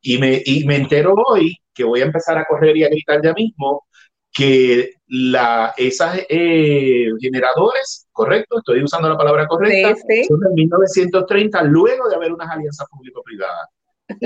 y 0.04 0.18
me, 0.18 0.42
y 0.44 0.64
me 0.64 0.76
entero 0.76 1.14
hoy 1.26 1.56
que 1.72 1.82
voy 1.82 2.02
a 2.02 2.04
empezar 2.04 2.36
a 2.38 2.44
correr 2.44 2.76
y 2.76 2.84
a 2.84 2.88
gritar 2.88 3.22
ya 3.22 3.32
mismo 3.32 3.84
que 4.30 4.94
la, 5.08 5.72
esas 5.76 6.20
eh, 6.28 7.06
generadores, 7.20 8.06
correcto, 8.12 8.58
estoy 8.58 8.82
usando 8.82 9.08
la 9.08 9.16
palabra 9.16 9.46
correcta, 9.46 9.94
son 10.28 10.40
de 10.40 10.54
1930, 10.54 11.62
luego 11.62 12.08
de 12.08 12.16
haber 12.16 12.32
unas 12.32 12.50
alianzas 12.50 12.86
público-privadas. 12.90 13.68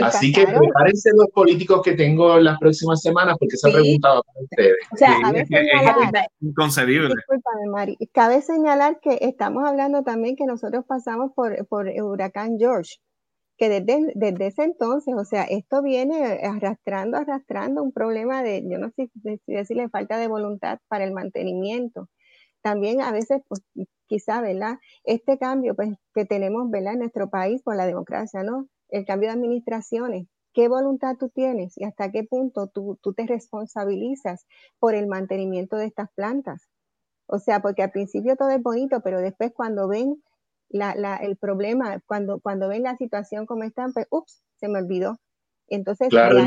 Así 0.02 0.32
que 0.32 0.44
prepárense 0.44 1.10
los 1.14 1.28
políticos 1.32 1.82
que 1.84 1.92
tengo 1.92 2.36
en 2.36 2.44
las 2.44 2.58
próximas 2.58 3.00
semanas 3.00 3.36
porque 3.38 3.56
se 3.56 3.68
ha 3.68 3.72
preguntado 3.72 4.24
para 4.24 4.40
ustedes. 4.42 4.76
O 4.92 4.96
sea, 4.96 5.16
es 5.32 6.26
inconcebible. 6.40 7.14
Mari. 7.70 7.96
Cabe 8.12 8.42
señalar 8.42 8.98
que 9.00 9.18
estamos 9.20 9.64
hablando 9.64 10.02
también 10.02 10.34
que 10.34 10.46
nosotros 10.46 10.84
pasamos 10.86 11.30
por, 11.32 11.64
por 11.68 11.88
el 11.88 12.02
huracán 12.02 12.58
George, 12.58 12.96
que 13.58 13.68
desde, 13.68 14.12
desde 14.14 14.46
ese 14.46 14.62
entonces, 14.64 15.14
o 15.16 15.24
sea, 15.24 15.44
esto 15.44 15.82
viene 15.82 16.40
arrastrando, 16.44 17.18
arrastrando 17.18 17.82
un 17.82 17.92
problema 17.92 18.42
de, 18.42 18.64
yo 18.68 18.78
no 18.78 18.90
sé 18.96 19.10
si 19.44 19.52
decirle 19.52 19.88
falta 19.90 20.18
de 20.18 20.28
voluntad 20.28 20.78
para 20.88 21.04
el 21.04 21.12
mantenimiento. 21.12 22.08
También 22.62 23.00
a 23.02 23.12
veces, 23.12 23.42
pues 23.48 23.62
quizá, 24.06 24.40
¿verdad? 24.40 24.78
Este 25.04 25.38
cambio 25.38 25.74
pues, 25.74 25.90
que 26.14 26.24
tenemos, 26.24 26.70
¿verdad? 26.70 26.94
En 26.94 27.00
nuestro 27.00 27.30
país 27.30 27.62
por 27.62 27.76
la 27.76 27.86
democracia, 27.86 28.42
¿no? 28.42 28.68
el 28.90 29.04
cambio 29.04 29.28
de 29.28 29.34
administraciones, 29.34 30.28
qué 30.52 30.68
voluntad 30.68 31.16
tú 31.18 31.28
tienes 31.28 31.76
y 31.76 31.84
hasta 31.84 32.10
qué 32.10 32.24
punto 32.24 32.68
tú, 32.68 32.98
te 33.16 33.26
responsabilizas 33.26 34.46
por 34.78 34.94
el 34.94 35.06
mantenimiento 35.06 35.76
de 35.76 35.86
estas 35.86 36.10
plantas. 36.14 36.68
O 37.26 37.38
sea, 37.38 37.60
porque 37.60 37.82
al 37.82 37.90
principio 37.90 38.36
todo 38.36 38.50
es 38.50 38.62
bonito, 38.62 39.00
pero 39.02 39.20
después 39.20 39.52
cuando 39.54 39.88
ven 39.88 40.22
el 40.70 41.36
problema, 41.36 42.00
cuando, 42.06 42.40
cuando 42.40 42.68
ven 42.68 42.82
la 42.82 42.96
situación 42.96 43.46
como 43.46 43.64
están, 43.64 43.92
pues, 43.92 44.06
ups, 44.10 44.42
se 44.56 44.68
me 44.68 44.78
olvidó. 44.80 45.18
Entonces, 45.68 46.08
claro, 46.08 46.38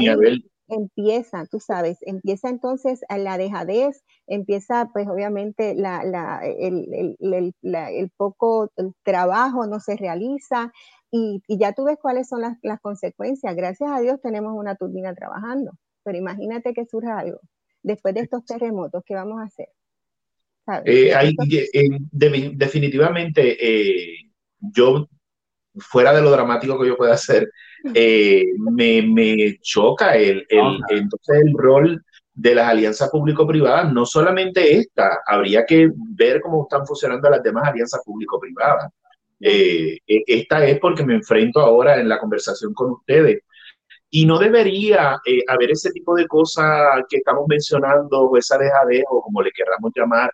empieza, 0.67 1.45
tú 1.47 1.59
sabes, 1.59 1.97
empieza 2.01 2.49
entonces 2.49 3.01
la 3.09 3.37
dejadez, 3.37 4.03
empieza 4.25 4.89
pues 4.93 5.07
obviamente 5.07 5.75
la, 5.75 6.03
la, 6.05 6.39
el, 6.45 7.15
el, 7.19 7.53
el, 7.61 8.11
poco 8.15 8.71
trabajo 9.03 9.67
no 9.67 9.79
se 9.79 9.97
realiza, 9.97 10.71
y, 11.11 11.41
ya 11.49 11.73
tú 11.73 11.83
ves 11.83 11.97
cuáles 12.01 12.29
son 12.29 12.39
las, 12.39 12.57
las, 12.61 12.79
consecuencias. 12.79 13.53
Gracias 13.53 13.91
a 13.91 13.99
Dios 13.99 14.21
tenemos 14.21 14.53
una 14.55 14.75
turbina 14.75 15.13
trabajando, 15.13 15.73
pero 16.03 16.17
imagínate 16.17 16.73
que 16.73 16.85
surja 16.85 17.19
algo 17.19 17.41
después 17.83 18.13
de 18.13 18.21
estos 18.21 18.45
terremotos, 18.45 19.03
¿qué 19.05 19.15
vamos 19.15 19.41
a 19.41 19.45
hacer? 19.45 19.67
Eh, 20.85 21.13
definitivamente, 22.53 23.57
eh, 23.59 24.15
yo, 24.59 25.07
fuera 25.77 26.13
de 26.13 26.21
lo 26.21 26.31
dramático 26.31 26.79
que 26.79 26.87
yo 26.87 26.97
pueda 26.97 27.13
hacer, 27.13 27.49
eh, 27.93 28.45
me, 28.57 29.01
me, 29.01 29.57
choca 29.61 30.15
el, 30.15 30.45
el, 30.49 30.79
entonces 30.89 31.41
el 31.43 31.53
rol 31.57 32.03
de 32.33 32.55
las 32.55 32.67
alianzas 32.67 33.09
público-privadas, 33.09 33.91
no 33.91 34.05
solamente 34.05 34.77
esta, 34.77 35.19
habría 35.27 35.65
que 35.65 35.89
ver 35.95 36.41
cómo 36.41 36.63
están 36.63 36.85
funcionando 36.85 37.29
las 37.29 37.43
demás 37.43 37.67
alianzas 37.67 38.01
público-privadas. 38.05 38.91
Eh, 39.39 39.97
e, 40.07 40.23
esta 40.27 40.65
es 40.65 40.79
porque 40.79 41.05
me 41.05 41.15
enfrento 41.15 41.59
ahora 41.59 41.99
en 41.99 42.07
la 42.07 42.19
conversación 42.19 42.73
con 42.73 42.91
ustedes. 42.91 43.43
Y 44.09 44.25
no 44.25 44.37
debería 44.39 45.19
eh, 45.25 45.41
haber 45.47 45.71
ese 45.71 45.91
tipo 45.91 46.15
de 46.15 46.27
cosas 46.27 47.03
que 47.09 47.17
estamos 47.17 47.45
mencionando, 47.47 48.21
o 48.21 48.37
esa 48.37 48.57
dejadez, 48.57 49.03
o 49.09 49.21
como 49.21 49.41
le 49.41 49.51
queramos 49.51 49.91
llamar, 49.95 50.31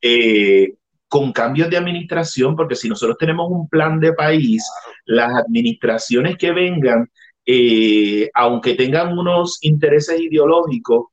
eh, 0.00 0.74
con 1.08 1.32
cambios 1.32 1.70
de 1.70 1.76
administración, 1.76 2.54
porque 2.54 2.76
si 2.76 2.88
nosotros 2.88 3.16
tenemos 3.18 3.50
un 3.50 3.68
plan 3.68 3.98
de 3.98 4.12
país, 4.12 4.62
las 5.06 5.34
administraciones 5.34 6.36
que 6.36 6.52
vengan, 6.52 7.10
aunque 8.34 8.74
tengan 8.74 9.16
unos 9.16 9.58
intereses 9.62 10.20
ideológicos, 10.20 11.06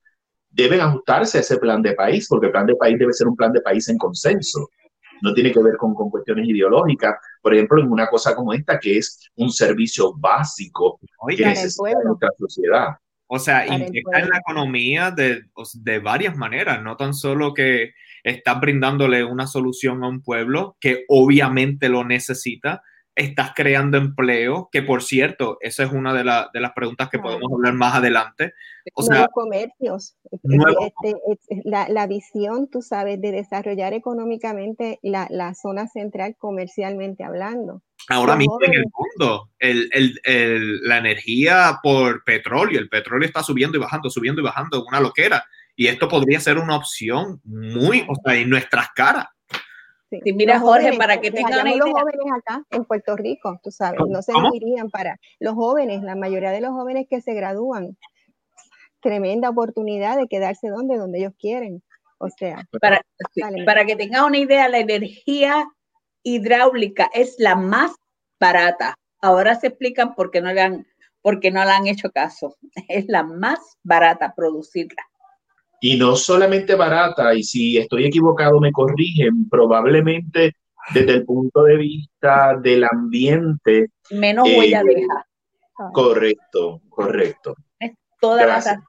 deben 0.56 0.80
ajustarse 0.80 1.38
a 1.38 1.42
ese 1.42 1.58
plan 1.58 1.82
de 1.82 1.94
país, 1.94 2.28
porque 2.30 2.48
el 2.48 2.52
plan 2.52 2.66
de 2.66 2.76
país 2.76 2.98
debe 2.98 3.12
ser 3.12 3.28
un 3.28 3.36
plan 3.36 3.52
de 3.52 3.62
país 3.62 3.90
en 3.90 3.98
consenso. 3.98 4.70
No 5.22 5.34
tiene 5.34 5.52
que 5.52 5.62
ver 5.62 5.76
con, 5.78 5.94
con, 5.94 6.10
cuestiones 6.10 6.48
ideológicas, 6.48 7.16
por 7.42 7.54
ejemplo, 7.54 7.82
en 7.82 7.92
una 7.92 8.08
cosa 8.08 8.36
como 8.36 8.54
esta, 8.54 8.80
que 8.80 8.98
es 8.98 9.30
un 9.36 9.50
servicio 9.50 10.14
básico 10.14 11.00
que 11.28 11.46
necesita 11.46 12.00
nuestra 12.04 12.30
sociedad. 12.38 12.88
O 13.28 13.40
sea, 13.40 13.66
inyecta 13.66 14.20
en 14.20 14.30
la 14.30 14.38
economía 14.38 15.12
de, 15.12 15.44
de, 15.74 16.00
varias 16.00 16.38
maneras, 16.38 16.82
no 16.82 16.96
tan 16.96 17.14
solo 17.14 17.54
que 17.54 17.94
está 18.26 18.56
brindándole 18.56 19.24
una 19.24 19.46
solución 19.46 20.04
a 20.04 20.10
un 20.10 20.22
pueblo 20.22 20.76
que 20.82 21.06
obviamente 21.08 21.90
lo 21.90 22.04
necesita, 22.04 22.82
estás 23.16 23.52
creando 23.56 23.98
empleo, 23.98 24.68
que 24.72 24.82
por 24.82 25.04
cierto, 25.04 25.58
esa 25.62 25.84
es 25.84 25.92
una 25.92 26.12
de, 26.14 26.24
de 26.54 26.60
las 26.60 26.74
preguntas 26.74 27.10
que 27.10 27.20
podemos 27.20 27.52
hablar 27.54 27.74
más 27.76 27.96
adelante. 27.96 28.54
O 28.96 29.04
sea, 29.04 29.28
comercios, 29.28 30.18
este, 30.32 31.14
este, 31.32 31.62
la, 31.64 31.88
la, 31.88 32.08
visión, 32.08 32.68
tú 32.70 32.82
sabes, 32.82 33.22
de 33.22 33.32
desarrollar 33.32 33.94
económicamente 33.94 35.00
la, 35.04 35.28
la 35.30 35.54
zona 35.54 35.88
central 35.88 36.36
comercialmente 36.38 37.24
hablando. 37.24 37.84
Ahora 38.10 38.36
mismo 38.36 38.58
en 38.62 38.74
el 38.74 38.84
mundo, 38.84 39.50
el, 39.60 39.90
el, 39.94 40.20
el, 40.24 40.82
la 40.82 40.98
energía 40.98 41.80
por 41.82 42.24
petróleo, 42.24 42.80
el 42.80 42.90
petróleo 42.90 43.28
está 43.28 43.44
subiendo 43.44 43.78
y 43.78 43.82
bajando, 43.82 44.10
subiendo 44.10 44.42
y 44.42 44.44
bajando, 44.44 44.84
una 44.86 45.00
loquera. 45.00 45.46
Y 45.76 45.88
esto 45.88 46.08
podría 46.08 46.40
ser 46.40 46.58
una 46.58 46.78
opción 46.78 47.42
muy, 47.44 48.06
o 48.08 48.16
sea, 48.24 48.36
en 48.36 48.50
nuestras 48.50 48.90
caras 48.96 49.28
Sí. 50.10 50.34
mira, 50.34 50.60
Jorge, 50.60 50.98
para 50.98 51.20
que 51.20 51.32
tengan 51.32 51.66
los 51.78 51.90
jóvenes 51.90 52.26
acá 52.38 52.64
en 52.70 52.86
Puerto 52.86 53.16
Rico, 53.16 53.60
tú 53.64 53.72
sabes, 53.72 54.00
no 54.08 54.22
se 54.22 54.34
irían 54.54 54.90
para 54.90 55.20
los 55.40 55.56
jóvenes, 55.56 56.04
la 56.04 56.16
mayoría 56.16 56.52
de 56.52 56.62
los 56.62 56.72
jóvenes 56.72 57.08
que 57.10 57.22
se 57.22 57.34
gradúan, 57.34 57.98
tremenda 59.02 59.50
oportunidad 59.50 60.18
de 60.18 60.28
quedarse 60.28 60.70
donde, 60.70 60.98
donde 60.98 61.20
ellos 61.20 61.34
quieren. 61.40 61.84
O 62.18 62.30
sea, 62.30 62.66
para, 62.80 63.02
para 63.66 63.86
que 63.86 63.96
tengan 63.96 64.26
una 64.26 64.38
idea, 64.38 64.70
la 64.70 64.80
energía 64.80 65.66
hidráulica 66.24 67.10
es 67.14 67.36
la 67.40 67.56
más 67.56 67.92
barata. 68.40 68.96
Ahora 69.22 69.56
se 69.56 69.68
explican 69.68 70.16
por 70.16 70.32
qué 70.32 70.40
no 70.40 70.54
le 70.54 70.62
han, 70.62 70.88
por 71.22 71.40
qué 71.40 71.52
no 71.52 71.64
le 71.66 71.72
han 71.72 71.88
hecho 71.88 72.12
caso. 72.12 72.56
Es 72.88 73.06
la 73.08 73.24
más 73.24 73.60
barata 73.84 74.34
producirla. 74.36 75.04
Y 75.86 75.98
no 75.98 76.16
solamente 76.16 76.74
barata, 76.74 77.36
y 77.36 77.44
si 77.44 77.78
estoy 77.78 78.06
equivocado 78.06 78.60
me 78.60 78.72
corrigen, 78.72 79.48
probablemente 79.48 80.56
desde 80.92 81.12
el 81.14 81.26
punto 81.26 81.62
de 81.62 81.78
vista 81.78 82.58
del 82.58 82.86
ambiente. 82.86 83.92
Menos 84.10 84.50
huella 84.50 84.82
eh, 84.82 84.96
deja. 84.96 85.28
Correcto, 85.94 86.82
correcto. 86.90 87.56
Es 87.80 87.92
toda 88.20 88.48
la 88.48 88.84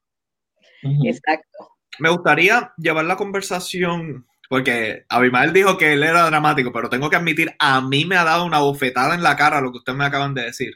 Exacto. 1.05 1.69
Me 1.99 2.09
gustaría 2.09 2.73
llevar 2.79 3.05
la 3.05 3.17
conversación, 3.17 4.27
porque 4.49 5.05
Abimael 5.11 5.53
dijo 5.53 5.77
que 5.77 5.93
él 5.93 6.03
era 6.03 6.25
dramático, 6.25 6.73
pero 6.73 6.89
tengo 6.89 7.11
que 7.11 7.17
admitir, 7.17 7.55
a 7.59 7.83
mí 7.83 8.07
me 8.07 8.17
ha 8.17 8.25
dado 8.25 8.47
una 8.47 8.61
bofetada 8.61 9.15
en 9.15 9.23
la 9.23 9.37
cara 9.37 9.61
lo 9.61 9.71
que 9.71 9.79
ustedes 9.79 9.99
me 9.99 10.07
acaban 10.07 10.33
de 10.33 10.45
decir. 10.45 10.73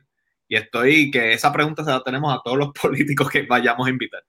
Y 0.47 0.57
estoy, 0.57 1.11
que 1.11 1.33
esa 1.33 1.51
pregunta 1.51 1.83
se 1.83 1.91
la 1.91 2.03
tenemos 2.03 2.31
a 2.31 2.43
todos 2.45 2.59
los 2.59 2.73
políticos 2.83 3.31
que 3.31 3.47
vayamos 3.47 3.87
a 3.87 3.91
invitar. 3.91 4.23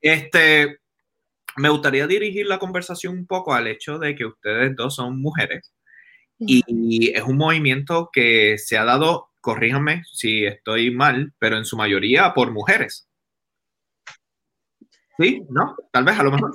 Este, 0.00 0.78
me 1.58 1.68
gustaría 1.68 2.06
dirigir 2.06 2.46
la 2.46 2.58
conversación 2.58 3.18
un 3.18 3.26
poco 3.26 3.54
al 3.54 3.66
hecho 3.66 3.98
de 3.98 4.14
que 4.14 4.26
ustedes 4.26 4.74
dos 4.76 4.94
son 4.94 5.20
mujeres 5.20 5.72
y 6.38 7.10
es 7.10 7.22
un 7.22 7.36
movimiento 7.36 8.10
que 8.12 8.58
se 8.58 8.78
ha 8.78 8.84
dado, 8.84 9.30
corríjame 9.40 10.02
si 10.12 10.44
estoy 10.44 10.90
mal, 10.90 11.32
pero 11.38 11.56
en 11.56 11.64
su 11.64 11.76
mayoría 11.76 12.32
por 12.34 12.52
mujeres. 12.52 13.08
¿Sí? 15.18 15.44
¿No? 15.50 15.74
Tal 15.92 16.04
vez 16.04 16.18
a 16.18 16.22
lo 16.22 16.32
mejor. 16.32 16.52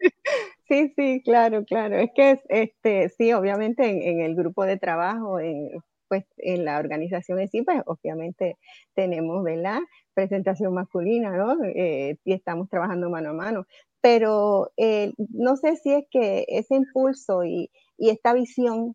Sí, 0.68 0.90
sí, 0.96 1.20
claro, 1.22 1.66
claro. 1.66 1.98
Es 1.98 2.08
que 2.14 2.40
este, 2.48 3.10
sí, 3.10 3.34
obviamente 3.34 3.84
en, 4.08 4.20
el 4.20 4.34
grupo 4.34 4.64
de 4.64 4.78
trabajo, 4.78 5.38
en, 5.38 5.68
pues 6.08 6.24
en 6.38 6.64
la 6.64 6.78
organización 6.78 7.40
en 7.40 7.50
sí, 7.50 7.60
pues 7.60 7.82
obviamente 7.84 8.56
tenemos, 8.94 9.44
¿verdad? 9.44 9.80
Presentación 10.14 10.72
masculina, 10.72 11.36
¿no? 11.36 11.62
Eh, 11.64 12.16
y 12.24 12.32
estamos 12.32 12.70
trabajando 12.70 13.10
mano 13.10 13.30
a 13.30 13.34
mano. 13.34 13.66
Pero 14.02 14.70
eh, 14.76 15.12
no 15.16 15.56
sé 15.56 15.76
si 15.76 15.92
es 15.92 16.04
que 16.10 16.44
ese 16.48 16.74
impulso 16.74 17.44
y, 17.44 17.70
y 17.96 18.10
esta 18.10 18.34
visión 18.34 18.94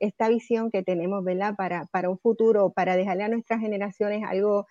esta 0.00 0.28
visión 0.28 0.70
que 0.70 0.82
tenemos, 0.82 1.22
¿verdad? 1.22 1.54
Para, 1.56 1.86
para 1.92 2.08
un 2.08 2.18
futuro, 2.18 2.70
para 2.70 2.96
dejarle 2.96 3.24
a 3.24 3.28
nuestras 3.28 3.60
generaciones 3.60 4.22
algo 4.26 4.66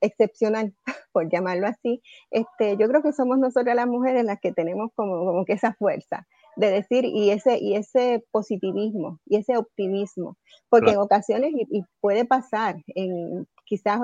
excepcional, 0.00 0.74
por 1.12 1.30
llamarlo 1.30 1.66
así, 1.66 2.02
este, 2.30 2.76
yo 2.76 2.88
creo 2.88 3.02
que 3.02 3.12
somos 3.12 3.38
nosotras 3.38 3.74
las 3.74 3.86
mujeres 3.86 4.24
las 4.24 4.40
que 4.40 4.52
tenemos 4.52 4.90
como, 4.94 5.24
como 5.24 5.44
que 5.44 5.54
esa 5.54 5.74
fuerza 5.74 6.26
de 6.56 6.70
decir 6.70 7.04
y 7.04 7.30
ese, 7.30 7.58
y 7.58 7.74
ese 7.74 8.24
positivismo 8.30 9.20
y 9.26 9.36
ese 9.36 9.58
optimismo, 9.58 10.38
porque 10.70 10.92
en 10.92 10.98
ocasiones, 10.98 11.52
y, 11.52 11.82
puede 12.00 12.24
pasar, 12.24 12.76
en, 12.94 13.46
quizás 13.66 14.00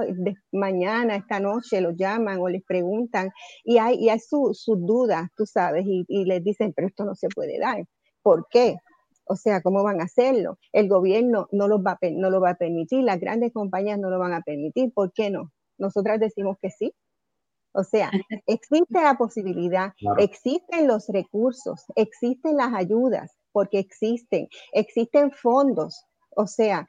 mañana, 0.52 1.16
esta 1.16 1.40
noche, 1.40 1.80
los 1.80 1.96
llaman 1.96 2.38
o 2.40 2.48
les 2.48 2.62
preguntan 2.64 3.30
y 3.64 3.78
hay, 3.78 3.96
y 3.96 4.10
hay 4.10 4.18
sus 4.18 4.64
dudas, 4.66 5.28
tú 5.36 5.46
sabes, 5.46 5.84
y, 5.86 6.04
y 6.08 6.24
les 6.26 6.44
dicen, 6.44 6.72
pero 6.74 6.88
esto 6.88 7.04
no 7.04 7.14
se 7.14 7.28
puede 7.28 7.58
dar. 7.58 7.84
¿Por 8.22 8.46
qué? 8.50 8.76
O 9.24 9.36
sea, 9.36 9.62
¿cómo 9.62 9.82
van 9.82 10.00
a 10.00 10.04
hacerlo? 10.04 10.58
El 10.72 10.88
gobierno 10.88 11.48
no, 11.52 11.68
los 11.68 11.80
va, 11.80 11.98
no 12.12 12.30
lo 12.30 12.40
va 12.40 12.50
a 12.50 12.56
permitir, 12.56 13.04
las 13.04 13.20
grandes 13.20 13.52
compañías 13.52 13.98
no 13.98 14.10
lo 14.10 14.18
van 14.18 14.34
a 14.34 14.42
permitir. 14.42 14.92
¿Por 14.92 15.12
qué 15.12 15.30
no? 15.30 15.52
Nosotras 15.78 16.20
decimos 16.20 16.56
que 16.60 16.70
sí. 16.70 16.92
O 17.74 17.84
sea, 17.84 18.10
existe 18.46 19.00
la 19.02 19.16
posibilidad, 19.16 19.94
existen 20.18 20.86
los 20.86 21.08
recursos, 21.08 21.84
existen 21.96 22.56
las 22.56 22.74
ayudas, 22.74 23.34
porque 23.52 23.78
existen, 23.78 24.48
existen 24.72 25.30
fondos. 25.30 26.04
O 26.36 26.46
sea, 26.46 26.86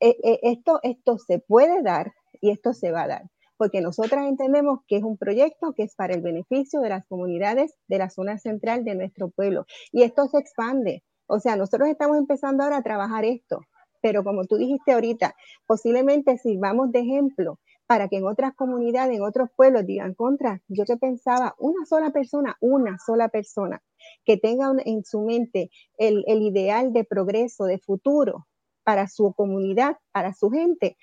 e, 0.00 0.16
e, 0.22 0.40
esto, 0.42 0.80
esto 0.82 1.18
se 1.18 1.38
puede 1.38 1.82
dar 1.82 2.12
y 2.40 2.50
esto 2.50 2.72
se 2.72 2.90
va 2.90 3.02
a 3.02 3.08
dar 3.08 3.22
porque 3.56 3.80
nosotras 3.80 4.26
entendemos 4.26 4.80
que 4.88 4.96
es 4.96 5.04
un 5.04 5.16
proyecto 5.16 5.72
que 5.74 5.84
es 5.84 5.94
para 5.94 6.14
el 6.14 6.22
beneficio 6.22 6.80
de 6.80 6.88
las 6.88 7.06
comunidades 7.06 7.74
de 7.88 7.98
la 7.98 8.10
zona 8.10 8.38
central 8.38 8.84
de 8.84 8.94
nuestro 8.94 9.30
pueblo. 9.30 9.66
Y 9.92 10.02
esto 10.02 10.26
se 10.28 10.38
expande. 10.38 11.02
O 11.26 11.40
sea, 11.40 11.56
nosotros 11.56 11.88
estamos 11.88 12.18
empezando 12.18 12.62
ahora 12.62 12.78
a 12.78 12.82
trabajar 12.82 13.24
esto, 13.24 13.60
pero 14.02 14.22
como 14.24 14.44
tú 14.44 14.56
dijiste 14.56 14.92
ahorita, 14.92 15.34
posiblemente 15.66 16.36
sirvamos 16.36 16.92
de 16.92 17.00
ejemplo 17.00 17.58
para 17.86 18.08
que 18.08 18.16
en 18.16 18.26
otras 18.26 18.54
comunidades, 18.54 19.16
en 19.16 19.22
otros 19.22 19.48
pueblos 19.56 19.86
digan 19.86 20.14
contra, 20.14 20.60
yo 20.68 20.84
que 20.84 20.96
pensaba 20.96 21.54
una 21.58 21.84
sola 21.86 22.10
persona, 22.10 22.56
una 22.60 22.98
sola 22.98 23.28
persona 23.28 23.82
que 24.24 24.36
tenga 24.36 24.72
en 24.84 25.04
su 25.04 25.20
mente 25.20 25.70
el, 25.96 26.24
el 26.26 26.42
ideal 26.42 26.92
de 26.92 27.04
progreso, 27.04 27.64
de 27.64 27.78
futuro 27.78 28.46
para 28.84 29.08
su 29.08 29.32
comunidad, 29.34 29.96
para 30.12 30.34
su 30.34 30.50
gente, 30.50 30.96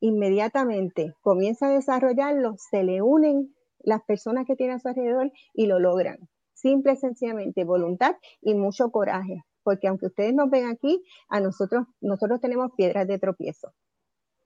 inmediatamente 0.00 1.14
comienza 1.20 1.66
a 1.66 1.74
desarrollarlo, 1.74 2.56
se 2.58 2.82
le 2.82 3.02
unen 3.02 3.54
las 3.78 4.02
personas 4.02 4.46
que 4.46 4.56
tienen 4.56 4.76
a 4.76 4.78
su 4.78 4.88
alrededor 4.88 5.30
y 5.54 5.66
lo 5.66 5.78
logran 5.78 6.28
simple, 6.60 6.96
sencillamente 6.96 7.64
voluntad 7.64 8.16
y 8.42 8.54
mucho 8.54 8.90
coraje, 8.90 9.42
porque 9.62 9.88
aunque 9.88 10.06
ustedes 10.06 10.34
nos 10.34 10.50
ven 10.50 10.66
aquí, 10.66 11.02
a 11.28 11.40
nosotros, 11.40 11.86
nosotros 12.00 12.40
tenemos 12.40 12.70
piedras 12.76 13.08
de 13.08 13.18
tropiezo. 13.18 13.72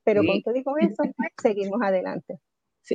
Pero 0.05 0.23
con 0.25 0.43
todo 0.43 0.55
digo 0.55 0.77
eso, 0.79 1.03
seguimos 1.43 1.81
adelante. 1.83 2.39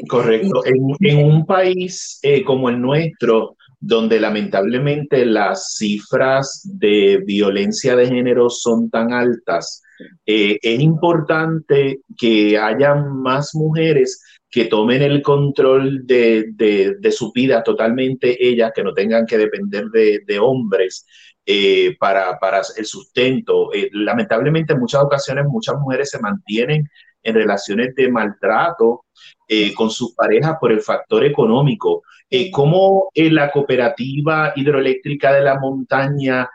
Correcto. 0.07 0.61
En, 0.65 1.25
un 1.25 1.45
país 1.45 2.19
eh, 2.21 2.43
como 2.43 2.69
el 2.69 2.79
nuestro, 2.79 3.57
donde 3.79 4.19
lamentablemente 4.19 5.25
las 5.25 5.75
cifras 5.75 6.61
de 6.63 7.23
violencia 7.25 7.95
de 7.95 8.07
género 8.07 8.49
son 8.49 8.89
tan 8.89 9.13
altas, 9.13 9.81
eh, 10.25 10.59
es 10.61 10.79
importante 10.79 12.01
que 12.17 12.57
haya 12.57 12.95
más 12.95 13.55
mujeres 13.55 14.21
que 14.49 14.65
tomen 14.65 15.01
el 15.01 15.21
control 15.21 16.05
de, 16.05 16.97
su 17.11 17.31
vida 17.31 17.63
totalmente 17.63 18.35
ellas, 18.45 18.71
que 18.73 18.83
no 18.83 18.93
tengan 18.93 19.25
que 19.25 19.37
depender 19.37 19.85
de, 19.85 20.39
hombres 20.39 21.05
eh, 21.45 21.95
para, 21.99 22.37
el 22.75 22.85
sustento. 22.85 23.71
Eh, 23.73 23.89
lamentablemente 23.93 24.73
en 24.73 24.79
muchas 24.79 25.03
ocasiones 25.03 25.45
muchas 25.45 25.75
mujeres 25.77 26.09
se 26.09 26.19
mantienen 26.19 26.89
en 27.21 27.35
relaciones 27.35 27.93
de 27.95 28.09
maltrato 28.09 29.05
con 29.75 29.89
sus 29.89 30.13
parejas 30.15 30.57
por 30.59 30.71
el 30.71 30.81
factor 30.81 31.23
económico. 31.25 32.03
¿Cómo 32.51 33.09
la 33.15 33.51
cooperativa 33.51 34.53
hidroeléctrica 34.55 35.33
de 35.33 35.41
la 35.41 35.59
montaña 35.59 36.49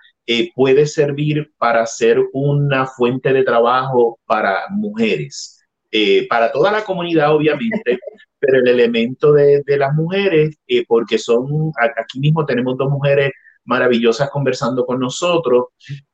puede 0.55 0.87
servir 0.87 1.53
para 1.59 1.85
ser 1.87 2.19
una 2.33 2.87
fuente 2.87 3.33
de 3.33 3.43
trabajo 3.43 4.19
para 4.27 4.69
mujeres? 4.71 5.55
Eh, 5.97 6.27
para 6.27 6.51
toda 6.51 6.73
la 6.73 6.83
comunidad, 6.83 7.33
obviamente, 7.33 8.01
pero 8.41 8.59
el 8.59 8.67
elemento 8.67 9.33
de, 9.33 9.63
las 9.79 9.95
mujeres, 9.95 10.59
eh, 10.67 10.85
porque 10.89 11.19
son, 11.19 11.71
aquí 11.97 12.19
mismo 12.19 12.45
tenemos 12.45 12.77
dos 12.77 12.91
mujeres 12.91 13.31
maravillosas 13.65 14.29
conversando 14.31 14.85
con 14.85 14.99
nosotros 14.99 15.67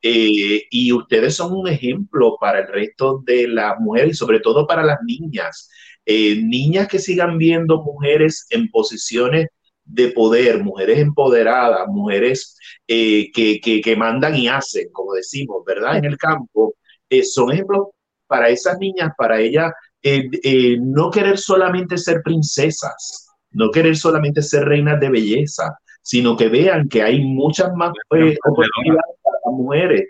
eh, 0.03 0.65
y 0.71 0.93
ustedes 0.93 1.35
son 1.35 1.55
un 1.55 1.67
ejemplo 1.67 2.37
para 2.39 2.61
el 2.61 2.69
resto 2.69 3.23
de 3.25 3.49
las 3.49 3.81
mujeres 3.81 4.11
y 4.11 4.17
sobre 4.17 4.41
todo 4.41 4.67
para 4.67 4.85
las 4.85 4.99
niñas. 5.03 5.71
Niñas 6.07 6.89
que 6.89 6.99
sigan 6.99 7.39
viendo 7.39 7.83
mujeres 7.83 8.47
en 8.51 8.69
posiciones 8.71 9.49
de 9.85 10.09
poder, 10.09 10.63
mujeres 10.63 10.99
empoderadas, 10.99 11.87
mujeres 11.89 12.57
que, 12.87 13.31
que, 13.33 13.81
que, 13.81 13.97
mandan 13.97 14.35
y 14.37 14.49
hacen, 14.49 14.89
como 14.93 15.15
decimos, 15.15 15.65
¿verdad? 15.65 15.99
En 15.99 16.05
el 16.05 16.17
campo, 16.17 16.75
son 17.23 17.53
ejemplos 17.53 17.89
para 18.27 18.49
esas 18.49 18.79
niñas, 18.79 19.13
para 19.19 19.41
ellas, 19.41 19.73
eh, 20.03 20.31
eh, 20.45 20.79
no 20.81 21.11
querer 21.11 21.37
solamente 21.37 21.99
ser 21.99 22.23
princesas, 22.23 23.29
no 23.51 23.71
querer 23.71 23.97
solamente 23.97 24.41
ser 24.41 24.65
reinas 24.65 24.99
de 25.01 25.11
belleza, 25.11 25.77
sino 26.01 26.37
que 26.37 26.49
vean 26.49 26.89
que 26.89 27.03
hay 27.03 27.23
muchas 27.23 27.75
más 27.75 27.93
eh, 28.15 28.37
oportunidades 28.49 29.17
para 29.23 29.39
las 29.45 29.53
mujeres. 29.53 30.05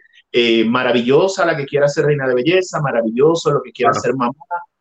maravillosa 0.67 1.45
la 1.45 1.57
que 1.57 1.67
quiera 1.67 1.89
ser 1.89 2.05
reina 2.05 2.29
de 2.29 2.35
belleza, 2.35 2.81
maravilloso 2.81 3.51
lo 3.51 3.63
que 3.63 3.73
quiera 3.73 3.93
ser 3.95 4.15
mamá, 4.15 4.33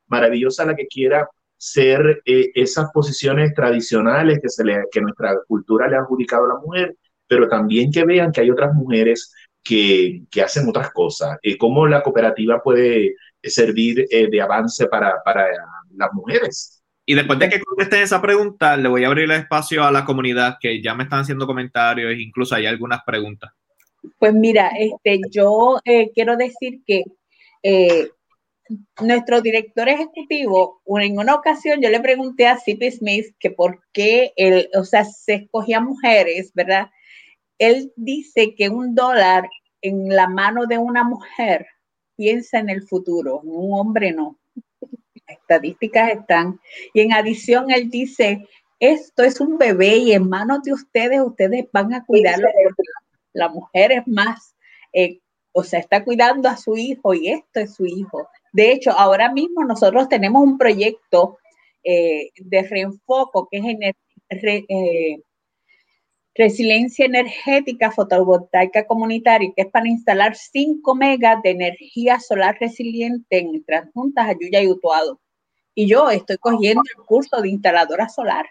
maravillosa 0.10 0.66
la 0.66 0.76
que 0.76 0.88
quiera 0.88 1.28
ser 1.58 2.22
esas 2.26 2.90
posiciones 2.94 3.54
tradicionales 3.54 4.40
que, 4.42 4.50
se 4.50 4.64
le, 4.64 4.84
que 4.92 5.02
nuestra 5.02 5.36
cultura 5.48 5.88
le 5.88 5.98
ha 5.98 6.00
adjudicado 6.00 6.46
a 6.46 6.56
la 6.56 6.60
mujer, 6.60 6.96
pero 7.28 7.50
también 7.50 7.92
que 7.92 8.06
vean 8.06 8.32
que 8.32 8.42
hay 8.42 8.50
otras 8.50 8.74
mujeres 8.74 9.34
que, 9.62 10.22
que 10.32 10.42
hacen 10.42 10.70
otras 10.70 10.92
cosas. 10.92 11.38
¿Cómo 11.60 11.86
la 11.86 12.02
cooperativa 12.02 12.64
puede 12.64 13.16
servir 13.44 14.06
eh, 14.10 14.28
de 14.30 14.42
avance 14.42 14.88
para, 14.88 15.22
para 15.24 15.48
las 15.96 16.14
mujeres. 16.14 16.84
Y 17.06 17.16
después 17.16 17.40
de 17.40 17.50
que 17.50 17.62
contesten 17.62 18.04
esa 18.04 18.22
pregunta, 18.22 18.78
le 18.78 18.88
voy 18.88 19.04
a 19.04 19.08
abrir 19.08 19.26
el 19.26 19.32
espacio 19.32 19.84
a 19.84 19.92
la 19.92 20.06
comunidad 20.06 20.58
que 20.60 20.82
ya 20.82 20.94
me 20.94 21.04
están 21.04 21.22
haciendo 21.22 21.48
comentarios, 21.48 22.14
incluso 22.20 22.54
hay 22.54 22.68
algunas 22.68 23.02
preguntas. 23.04 23.52
Pues 24.20 24.34
mira, 24.34 24.72
este, 24.78 25.20
yo 25.32 25.80
eh, 25.86 26.12
quiero 26.14 26.38
decir 26.38 26.82
que 26.86 27.04
eh, 27.64 28.12
nuestro 29.02 29.42
director 29.42 29.90
ejecutivo, 29.90 30.82
en 30.86 31.18
una 31.18 31.36
ocasión 31.36 31.82
yo 31.82 31.90
le 31.90 32.00
pregunté 32.00 32.48
a 32.48 32.58
C.P. 32.58 32.92
Smith 32.92 33.26
que 33.40 33.52
por 33.52 33.82
qué 33.94 34.34
él, 34.36 34.70
o 34.76 34.84
sea, 34.84 35.06
se 35.06 35.36
escogían 35.36 35.86
mujeres, 35.86 36.52
¿verdad? 36.54 36.90
Él 37.58 37.92
dice 37.96 38.56
que 38.56 38.70
un 38.70 38.96
dólar 38.96 39.50
en 39.82 40.10
la 40.10 40.28
mano 40.28 40.66
de 40.66 40.78
una 40.78 41.04
mujer 41.04 41.66
piensa 42.16 42.60
en 42.60 42.70
el 42.70 42.84
futuro, 42.84 43.40
un 43.40 43.80
hombre 43.80 44.12
no. 44.12 44.40
estadísticas 45.28 46.12
están. 46.12 46.60
Y 46.94 47.02
en 47.02 47.14
adición, 47.14 47.72
él 47.72 47.90
dice, 47.90 48.46
esto 48.80 49.24
es 49.24 49.40
un 49.40 49.58
bebé 49.58 49.98
y 49.98 50.12
en 50.14 50.28
manos 50.30 50.64
de 50.64 50.74
ustedes, 50.74 51.22
ustedes 51.22 51.66
van 51.72 51.94
a 51.94 52.06
cuidarlo 52.06 52.48
porque 52.64 52.84
la, 53.34 53.50
mujer 53.50 53.92
es 53.92 54.08
más, 54.08 54.56
eh, 54.94 55.20
o 55.52 55.64
sea, 55.64 55.80
está 55.80 56.04
cuidando 56.04 56.50
a 56.50 56.58
su 56.58 56.78
hijo 56.78 57.14
y 57.14 57.30
esto 57.30 57.60
es 57.60 57.76
su 57.76 57.86
hijo. 57.86 58.28
De 58.52 58.72
hecho, 58.72 58.92
ahora 58.92 59.32
mismo 59.32 59.64
nosotros 59.64 60.10
tenemos 60.10 60.44
un 60.44 60.58
proyecto 60.58 61.38
eh, 61.84 62.32
de 62.36 62.64
reenfoco, 62.64 63.48
que 63.50 63.58
es 63.58 64.44
eh, 64.70 65.22
resiliencia 66.36 67.06
energética 67.06 67.92
fotovoltaica 67.92 68.86
comunitaria, 68.86 69.52
que 69.56 69.64
es 69.64 69.68
para 69.68 69.88
instalar 69.88 70.36
5 70.36 70.96
megas 70.96 71.42
de 71.44 71.52
energía 71.52 72.20
solar 72.20 72.58
resiliente 72.60 73.40
en 73.40 73.52
nuestras 73.52 73.92
juntas 73.94 74.28
Ayuya 74.28 74.62
y 74.62 74.68
Utuado. 74.68 75.20
Y 75.76 75.88
yo 75.88 76.10
estoy 76.10 76.38
cogiendo 76.38 76.82
el 76.98 77.06
curso 77.06 77.42
de 77.42 77.50
instaladora 77.50 78.10
solar. 78.10 78.46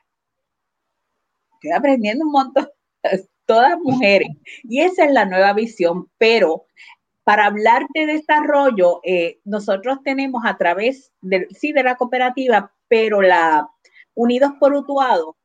Estoy 1.55 1.73
aprendiendo 1.73 2.25
un 2.25 2.33
montón, 2.33 2.69
todas 3.47 3.79
mujeres. 3.81 4.29
Y 4.65 4.81
esa 4.81 5.05
es 5.05 5.13
la 5.13 5.25
nueva 5.25 5.53
visión, 5.53 6.09
pero 6.19 6.67
para 7.29 7.45
hablar 7.45 7.85
de 7.93 8.07
desarrollo, 8.07 9.03
eh, 9.05 9.39
nosotros 9.45 9.99
tenemos 10.03 10.45
a 10.47 10.57
través 10.57 11.13
de, 11.21 11.47
sí, 11.51 11.73
de 11.73 11.83
la 11.83 11.97
cooperativa, 11.97 12.73
pero 12.89 13.21
la 13.21 13.69
Unidos 14.15 14.53
por 14.59 14.73
Utuado 14.73 15.37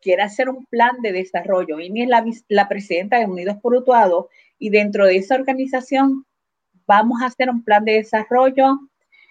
quiere 0.00 0.22
hacer 0.22 0.48
un 0.48 0.66
plan 0.66 1.00
de 1.02 1.12
desarrollo. 1.12 1.76
Amy 1.76 2.02
es 2.02 2.08
la, 2.48 2.68
presidenta 2.68 3.20
de 3.20 3.26
Unidos 3.26 3.58
por 3.62 3.76
Utuado 3.76 4.28
y 4.58 4.70
dentro 4.70 5.06
de 5.06 5.18
esa 5.18 5.36
organización 5.36 6.26
vamos 6.84 7.22
a 7.22 7.26
hacer 7.26 7.48
un 7.48 7.62
plan 7.62 7.84
de 7.84 7.92
desarrollo 7.92 8.80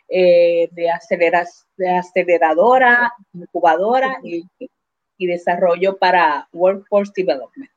eh, 0.07 0.69
de, 0.71 0.89
aceleradora, 0.89 3.11
incubadora 3.33 4.21
y 4.23 4.47
desarrollo 5.27 5.97
para 5.97 6.47
Workforce 6.53 7.11
Development. 7.13 7.69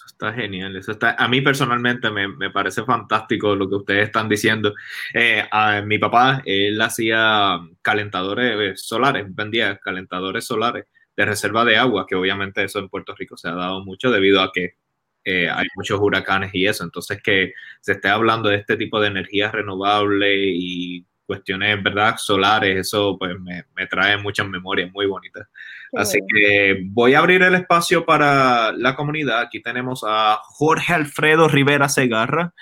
Eso 0.00 0.06
está 0.06 0.32
genial. 0.32 0.74
Eso 0.76 0.92
está, 0.92 1.14
a 1.18 1.28
mí 1.28 1.42
personalmente 1.42 2.10
me, 2.10 2.26
me 2.26 2.50
parece 2.50 2.82
fantástico 2.84 3.54
lo 3.54 3.68
que 3.68 3.74
ustedes 3.74 4.06
están 4.06 4.30
diciendo. 4.30 4.74
Eh, 5.12 5.44
mi 5.84 5.98
papá, 5.98 6.40
él 6.46 6.80
hacía 6.80 7.60
calentadores 7.82 8.56
eh, 8.58 8.72
solares, 8.76 9.26
vendía 9.28 9.76
calentadores 9.76 10.46
solares 10.46 10.86
de 11.14 11.24
reserva 11.26 11.66
de 11.66 11.76
agua, 11.76 12.06
que 12.08 12.14
obviamente 12.14 12.64
eso 12.64 12.78
en 12.78 12.88
Puerto 12.88 13.14
Rico 13.14 13.36
se 13.36 13.48
ha 13.48 13.54
dado 13.54 13.84
mucho 13.84 14.10
debido 14.10 14.40
a 14.40 14.50
que 14.52 14.76
eh, 15.22 15.50
hay 15.50 15.66
muchos 15.76 16.00
huracanes 16.00 16.50
y 16.54 16.66
eso. 16.66 16.82
Entonces, 16.82 17.22
que 17.22 17.52
se 17.82 17.92
esté 17.92 18.08
hablando 18.08 18.48
de 18.48 18.56
este 18.56 18.78
tipo 18.78 19.00
de 19.00 19.08
energía 19.08 19.50
renovable 19.50 20.34
y 20.46 21.04
cuestiones, 21.30 21.80
¿verdad? 21.80 22.16
Solares, 22.16 22.76
eso 22.76 23.16
pues 23.16 23.38
me, 23.38 23.64
me 23.76 23.86
trae 23.86 24.18
muchas 24.18 24.48
memorias 24.48 24.90
muy 24.92 25.06
bonitas. 25.06 25.46
Así 25.92 26.18
que 26.26 26.82
voy 26.86 27.14
a 27.14 27.20
abrir 27.20 27.42
el 27.42 27.54
espacio 27.54 28.04
para 28.04 28.72
la 28.72 28.96
comunidad. 28.96 29.42
Aquí 29.42 29.62
tenemos 29.62 30.04
a 30.04 30.40
Jorge 30.42 30.92
Alfredo 30.92 31.46
Rivera 31.46 31.88
Segarra. 31.88 32.52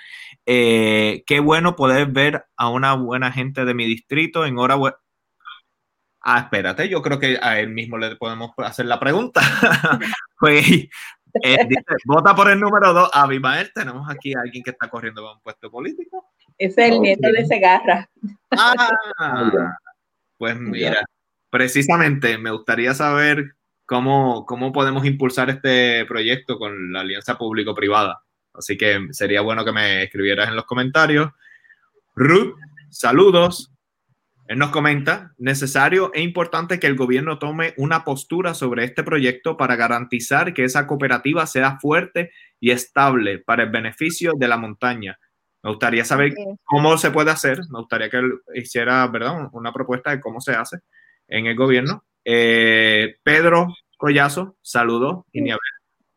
Eh, 0.45 1.25
qué 1.27 1.41
bueno 1.41 1.77
poder 1.77 2.09
ver 2.09 2.45
a 2.59 2.69
una 2.69 2.93
buena 2.95 3.33
gente 3.33 3.65
de 3.65 3.73
mi 3.73 3.87
distrito. 3.87 4.45
Enhorabuena. 4.45 4.97
Ah, 6.21 6.41
espérate, 6.41 6.91
yo 6.91 7.01
creo 7.01 7.19
que 7.19 7.39
a 7.41 7.59
él 7.59 7.71
mismo 7.71 7.97
le 7.97 8.17
podemos 8.17 8.51
hacer 8.59 8.85
la 8.85 9.01
pregunta. 9.01 9.41
pues, 10.39 10.67
eh, 11.43 11.67
dice, 11.69 11.85
vota 12.05 12.35
por 12.35 12.51
el 12.51 12.61
número 12.61 12.93
2. 12.93 13.11
Abimael, 13.15 13.73
tenemos 13.73 14.11
aquí 14.11 14.35
a 14.35 14.41
alguien 14.41 14.63
que 14.63 14.71
está 14.71 14.89
corriendo 14.89 15.23
con 15.23 15.37
un 15.37 15.43
puesto 15.43 15.71
político. 15.71 16.33
Es 16.59 16.77
el 16.77 17.01
nieto 17.01 17.31
de 17.31 17.47
Segarra. 17.47 18.11
Ah, 18.51 18.91
pues 20.37 20.59
mira, 20.59 21.05
precisamente 21.51 22.37
me 22.37 22.51
gustaría 22.51 22.95
saber 22.95 23.55
cómo, 23.87 24.45
cómo 24.45 24.73
podemos 24.73 25.05
impulsar 25.07 25.51
este 25.51 26.05
proyecto 26.07 26.59
con 26.59 26.93
la 26.93 27.01
alianza 27.01 27.39
público-privada. 27.39 28.23
Así 28.53 28.77
que 28.77 29.07
sería 29.13 29.41
bueno 29.41 29.65
que 29.65 29.73
me 29.73 30.03
escribieras 30.03 30.49
en 30.49 30.57
los 30.57 30.65
comentarios. 30.65 31.31
Ruth, 32.17 32.57
saludos. 32.91 33.73
Él 34.49 34.59
nos 34.59 34.71
comenta, 34.71 35.35
necesario 35.39 36.11
e 36.13 36.23
importante 36.23 36.81
que 36.81 36.87
el 36.87 36.97
gobierno 36.97 37.39
tome 37.39 37.75
una 37.77 38.03
postura 38.03 38.55
sobre 38.55 38.83
este 38.83 39.05
proyecto 39.05 39.57
para 39.57 39.77
garantizar 39.77 40.55
que 40.55 40.65
esa 40.65 40.87
cooperativa 40.87 41.47
sea 41.47 41.79
fuerte 41.79 42.33
y 42.59 42.71
estable 42.71 43.39
para 43.39 43.65
el 43.65 43.71
beneficio 43.71 44.33
de 44.37 44.49
la 44.49 44.57
montaña 44.57 45.19
me 45.63 45.71
gustaría 45.71 46.05
saber 46.05 46.35
cómo 46.65 46.97
se 46.99 47.11
puede 47.11 47.31
hacer. 47.31 47.59
Me 47.71 47.81
gustaría 47.81 48.09
que 48.09 48.19
él 48.19 48.33
hiciera, 48.55 49.07
¿verdad? 49.09 49.49
Una 49.53 49.73
propuesta 49.73 50.11
de 50.11 50.21
cómo 50.21 50.41
se 50.41 50.53
hace 50.53 50.79
en 51.27 51.47
el 51.47 51.57
gobierno. 51.57 52.05
Eh, 52.25 53.17
Pedro 53.23 53.69
Collazo, 53.97 54.57
saludos. 54.63 55.25
Y 55.33 55.43
ni 55.43 55.51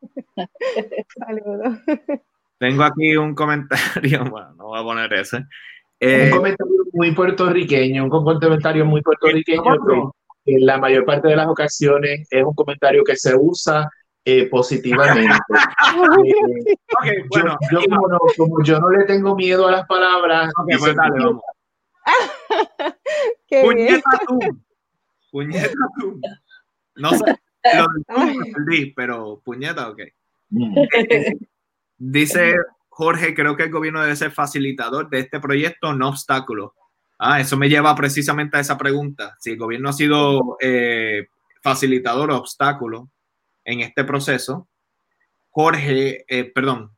Saludos. 1.18 1.78
Tengo 2.58 2.84
aquí 2.84 3.16
un 3.16 3.34
comentario, 3.34 4.24
bueno, 4.30 4.54
no 4.54 4.66
voy 4.66 4.80
a 4.80 4.84
poner 4.84 5.12
ese. 5.14 5.38
un 5.38 5.46
eh, 5.98 6.30
comentario 6.30 6.74
muy 6.92 7.12
puertorriqueño, 7.12 8.04
un 8.04 8.10
comentario 8.10 8.84
muy 8.84 9.02
puertorriqueño 9.02 10.12
que 10.44 10.54
en 10.54 10.66
la 10.66 10.78
mayor 10.78 11.04
parte 11.04 11.28
de 11.28 11.36
las 11.36 11.48
ocasiones 11.48 12.26
es 12.30 12.44
un 12.44 12.54
comentario 12.54 13.02
que 13.04 13.16
se 13.16 13.34
usa 13.36 13.88
eh, 14.24 14.46
positivamente. 14.46 15.28
Eh, 17.04 17.24
bueno, 17.28 17.58
yo, 17.70 17.80
como, 18.36 18.62
yo 18.62 18.78
no 18.78 18.90
le 18.90 19.04
tengo 19.04 19.34
miedo 19.34 19.66
a 19.66 19.72
las 19.72 19.86
palabras. 19.86 20.52
pues 20.78 20.94
dale, 20.94 21.24
vamos. 21.24 21.42
Puñeta 23.62 24.10
tú. 24.26 24.38
Puñeta 25.30 25.72
tú. 25.98 26.20
No 26.94 27.10
sé, 27.10 27.36
lo 27.74 27.86
entendí, 28.30 28.92
pero 28.92 29.40
puñeta, 29.44 29.88
ok. 29.88 30.00
Mm. 30.50 30.74
dice 31.98 32.54
Jorge, 32.88 33.34
creo 33.34 33.56
que 33.56 33.64
el 33.64 33.70
gobierno 33.70 34.02
debe 34.02 34.16
ser 34.16 34.30
facilitador 34.30 35.08
de 35.08 35.20
este 35.20 35.40
proyecto, 35.40 35.92
no 35.94 36.10
obstáculo. 36.10 36.74
Ah, 37.18 37.40
eso 37.40 37.56
me 37.56 37.68
lleva 37.68 37.94
precisamente 37.94 38.56
a 38.56 38.60
esa 38.60 38.76
pregunta. 38.76 39.36
Si 39.38 39.52
el 39.52 39.58
gobierno 39.58 39.88
ha 39.88 39.92
sido 39.92 40.56
eh, 40.60 41.26
facilitador 41.62 42.30
o 42.30 42.36
obstáculo, 42.36 43.10
en 43.64 43.80
este 43.80 44.04
proceso. 44.04 44.68
Jorge, 45.50 46.24
eh, 46.28 46.44
perdón, 46.44 46.92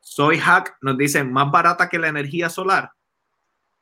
Soy 0.00 0.38
Hack 0.38 0.76
nos 0.82 0.98
dice 0.98 1.22
más 1.22 1.50
barata 1.50 1.88
que 1.88 1.98
la 1.98 2.08
energía 2.08 2.48
solar. 2.48 2.90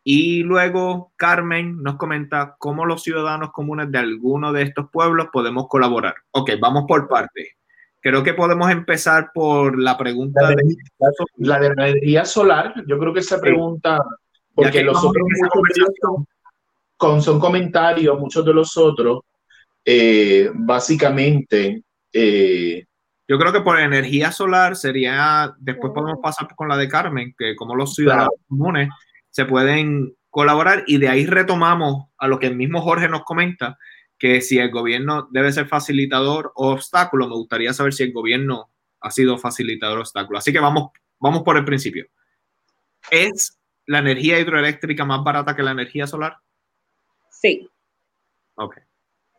Y 0.04 0.42
luego 0.42 1.12
Carmen 1.16 1.82
nos 1.82 1.96
comenta 1.96 2.56
cómo 2.58 2.86
los 2.86 3.02
ciudadanos 3.02 3.50
comunes 3.52 3.90
de 3.90 3.98
alguno 3.98 4.52
de 4.52 4.62
estos 4.62 4.90
pueblos 4.90 5.28
podemos 5.32 5.66
colaborar. 5.68 6.14
Ok, 6.32 6.52
vamos 6.60 6.84
por 6.86 7.08
parte. 7.08 7.56
Creo 8.00 8.22
que 8.22 8.32
podemos 8.32 8.70
empezar 8.70 9.30
por 9.34 9.78
la 9.78 9.96
pregunta 9.98 10.40
la 10.42 10.48
de, 10.48 10.76
la 11.36 11.58
de 11.58 11.66
energía 11.66 12.24
solar. 12.24 12.74
Yo 12.86 12.98
creo 12.98 13.12
que 13.12 13.20
esa 13.20 13.40
pregunta, 13.40 13.98
porque 14.54 14.82
los 14.82 14.96
otros 15.04 15.26
son, 16.98 17.22
son, 17.22 17.40
comentarios, 17.40 18.18
muchos 18.18 18.44
de 18.44 18.54
los 18.54 18.74
otros, 18.78 19.20
eh, 19.84 20.50
básicamente 20.54 21.82
eh, 22.12 22.86
yo 23.28 23.38
creo 23.38 23.52
que 23.52 23.60
por 23.60 23.78
energía 23.78 24.32
solar 24.32 24.74
sería, 24.74 25.54
después 25.58 25.92
podemos 25.94 26.18
pasar 26.20 26.48
con 26.56 26.68
la 26.68 26.76
de 26.76 26.88
Carmen, 26.88 27.34
que 27.38 27.54
como 27.54 27.76
los 27.76 27.94
ciudadanos 27.94 28.34
comunes 28.48 28.88
se 29.30 29.44
pueden 29.44 30.16
colaborar 30.30 30.84
y 30.86 30.98
de 30.98 31.08
ahí 31.08 31.26
retomamos 31.26 32.08
a 32.18 32.26
lo 32.26 32.38
que 32.38 32.48
el 32.48 32.56
mismo 32.56 32.80
Jorge 32.82 33.08
nos 33.08 33.22
comenta, 33.22 33.78
que 34.18 34.40
si 34.40 34.58
el 34.58 34.70
gobierno 34.70 35.28
debe 35.30 35.52
ser 35.52 35.68
facilitador 35.68 36.52
o 36.56 36.72
obstáculo, 36.72 37.28
me 37.28 37.36
gustaría 37.36 37.72
saber 37.72 37.92
si 37.92 38.02
el 38.02 38.12
gobierno 38.12 38.70
ha 39.00 39.10
sido 39.10 39.38
facilitador 39.38 39.98
o 39.98 40.00
obstáculo. 40.02 40.38
Así 40.38 40.52
que 40.52 40.60
vamos, 40.60 40.90
vamos 41.18 41.42
por 41.42 41.56
el 41.56 41.64
principio. 41.64 42.06
¿Es 43.10 43.58
la 43.86 44.00
energía 44.00 44.38
hidroeléctrica 44.38 45.04
más 45.04 45.24
barata 45.24 45.56
que 45.56 45.62
la 45.62 45.70
energía 45.70 46.06
solar? 46.06 46.36
Sí. 47.30 47.68
Ok. 48.56 48.78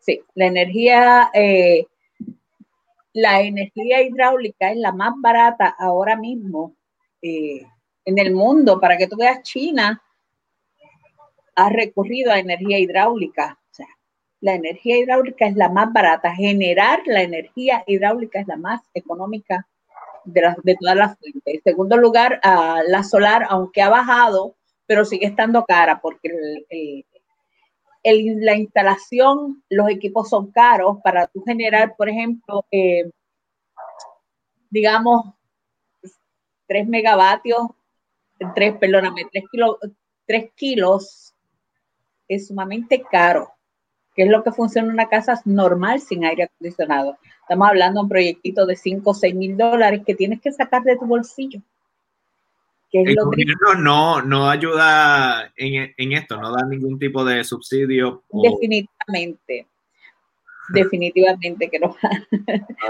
Sí, 0.00 0.20
la 0.34 0.46
energía 0.46 1.30
eh, 1.32 1.86
la 3.12 3.40
energía 3.42 4.02
hidráulica 4.02 4.70
es 4.70 4.78
la 4.78 4.92
más 4.92 5.12
barata 5.18 5.74
ahora 5.78 6.16
mismo 6.16 6.76
eh, 7.20 7.66
en 8.04 8.18
el 8.18 8.34
mundo. 8.34 8.80
Para 8.80 8.96
que 8.96 9.06
tú 9.06 9.16
veas, 9.16 9.42
China 9.42 10.02
ha 11.54 11.68
recurrido 11.68 12.32
a 12.32 12.38
energía 12.38 12.78
hidráulica. 12.78 13.58
O 13.70 13.74
sea, 13.74 13.88
la 14.40 14.54
energía 14.54 14.98
hidráulica 14.98 15.46
es 15.46 15.56
la 15.56 15.68
más 15.68 15.92
barata. 15.92 16.34
Generar 16.34 17.02
la 17.06 17.22
energía 17.22 17.84
hidráulica 17.86 18.40
es 18.40 18.46
la 18.46 18.56
más 18.56 18.80
económica 18.94 19.66
de, 20.24 20.76
todas 20.80 20.96
las 20.96 21.18
fuentes. 21.18 21.42
En 21.44 21.62
segundo 21.62 21.96
lugar, 21.96 22.40
la 22.42 23.02
solar, 23.02 23.46
aunque 23.48 23.82
ha 23.82 23.90
bajado, 23.90 24.56
pero 24.86 25.04
sigue 25.04 25.26
estando 25.26 25.64
cara 25.64 26.00
porque 26.00 26.28
el, 26.70 27.04
la 28.04 28.56
instalación, 28.56 29.62
los 29.68 29.88
equipos 29.88 30.28
son 30.28 30.50
caros 30.50 30.98
para 31.02 31.26
tú 31.28 31.42
generar, 31.42 31.94
por 31.96 32.08
ejemplo, 32.08 32.64
eh, 32.70 33.10
digamos, 34.70 35.34
3 36.66 36.88
megavatios, 36.88 37.68
3, 38.54 38.78
perdóname, 38.78 39.26
3 39.30 39.44
kilos, 39.50 39.76
3 40.26 40.50
kilos 40.54 41.34
es 42.28 42.48
sumamente 42.48 43.02
caro, 43.02 43.52
que 44.14 44.24
es 44.24 44.30
lo 44.30 44.42
que 44.42 44.52
funciona 44.52 44.88
en 44.88 44.94
una 44.94 45.08
casa 45.08 45.40
normal 45.44 46.00
sin 46.00 46.24
aire 46.24 46.44
acondicionado. 46.44 47.18
Estamos 47.42 47.68
hablando 47.68 48.00
de 48.00 48.04
un 48.04 48.08
proyectito 48.08 48.66
de 48.66 48.76
5 48.76 49.10
o 49.10 49.14
6 49.14 49.34
mil 49.34 49.56
dólares 49.56 50.02
que 50.04 50.14
tienes 50.14 50.40
que 50.40 50.52
sacar 50.52 50.82
de 50.82 50.96
tu 50.96 51.06
bolsillo 51.06 51.60
el 52.92 53.16
gobierno 53.16 53.74
no, 53.78 54.22
no 54.22 54.50
ayuda 54.50 55.50
en, 55.56 55.94
en, 55.96 56.12
esto, 56.12 56.36
no 56.36 56.52
da 56.52 56.64
ningún 56.66 56.98
tipo 56.98 57.24
de 57.24 57.42
subsidio. 57.42 58.22
Definitivamente. 58.30 59.66
Definitivamente 60.68 61.70
que 61.70 61.78
no. 61.78 61.96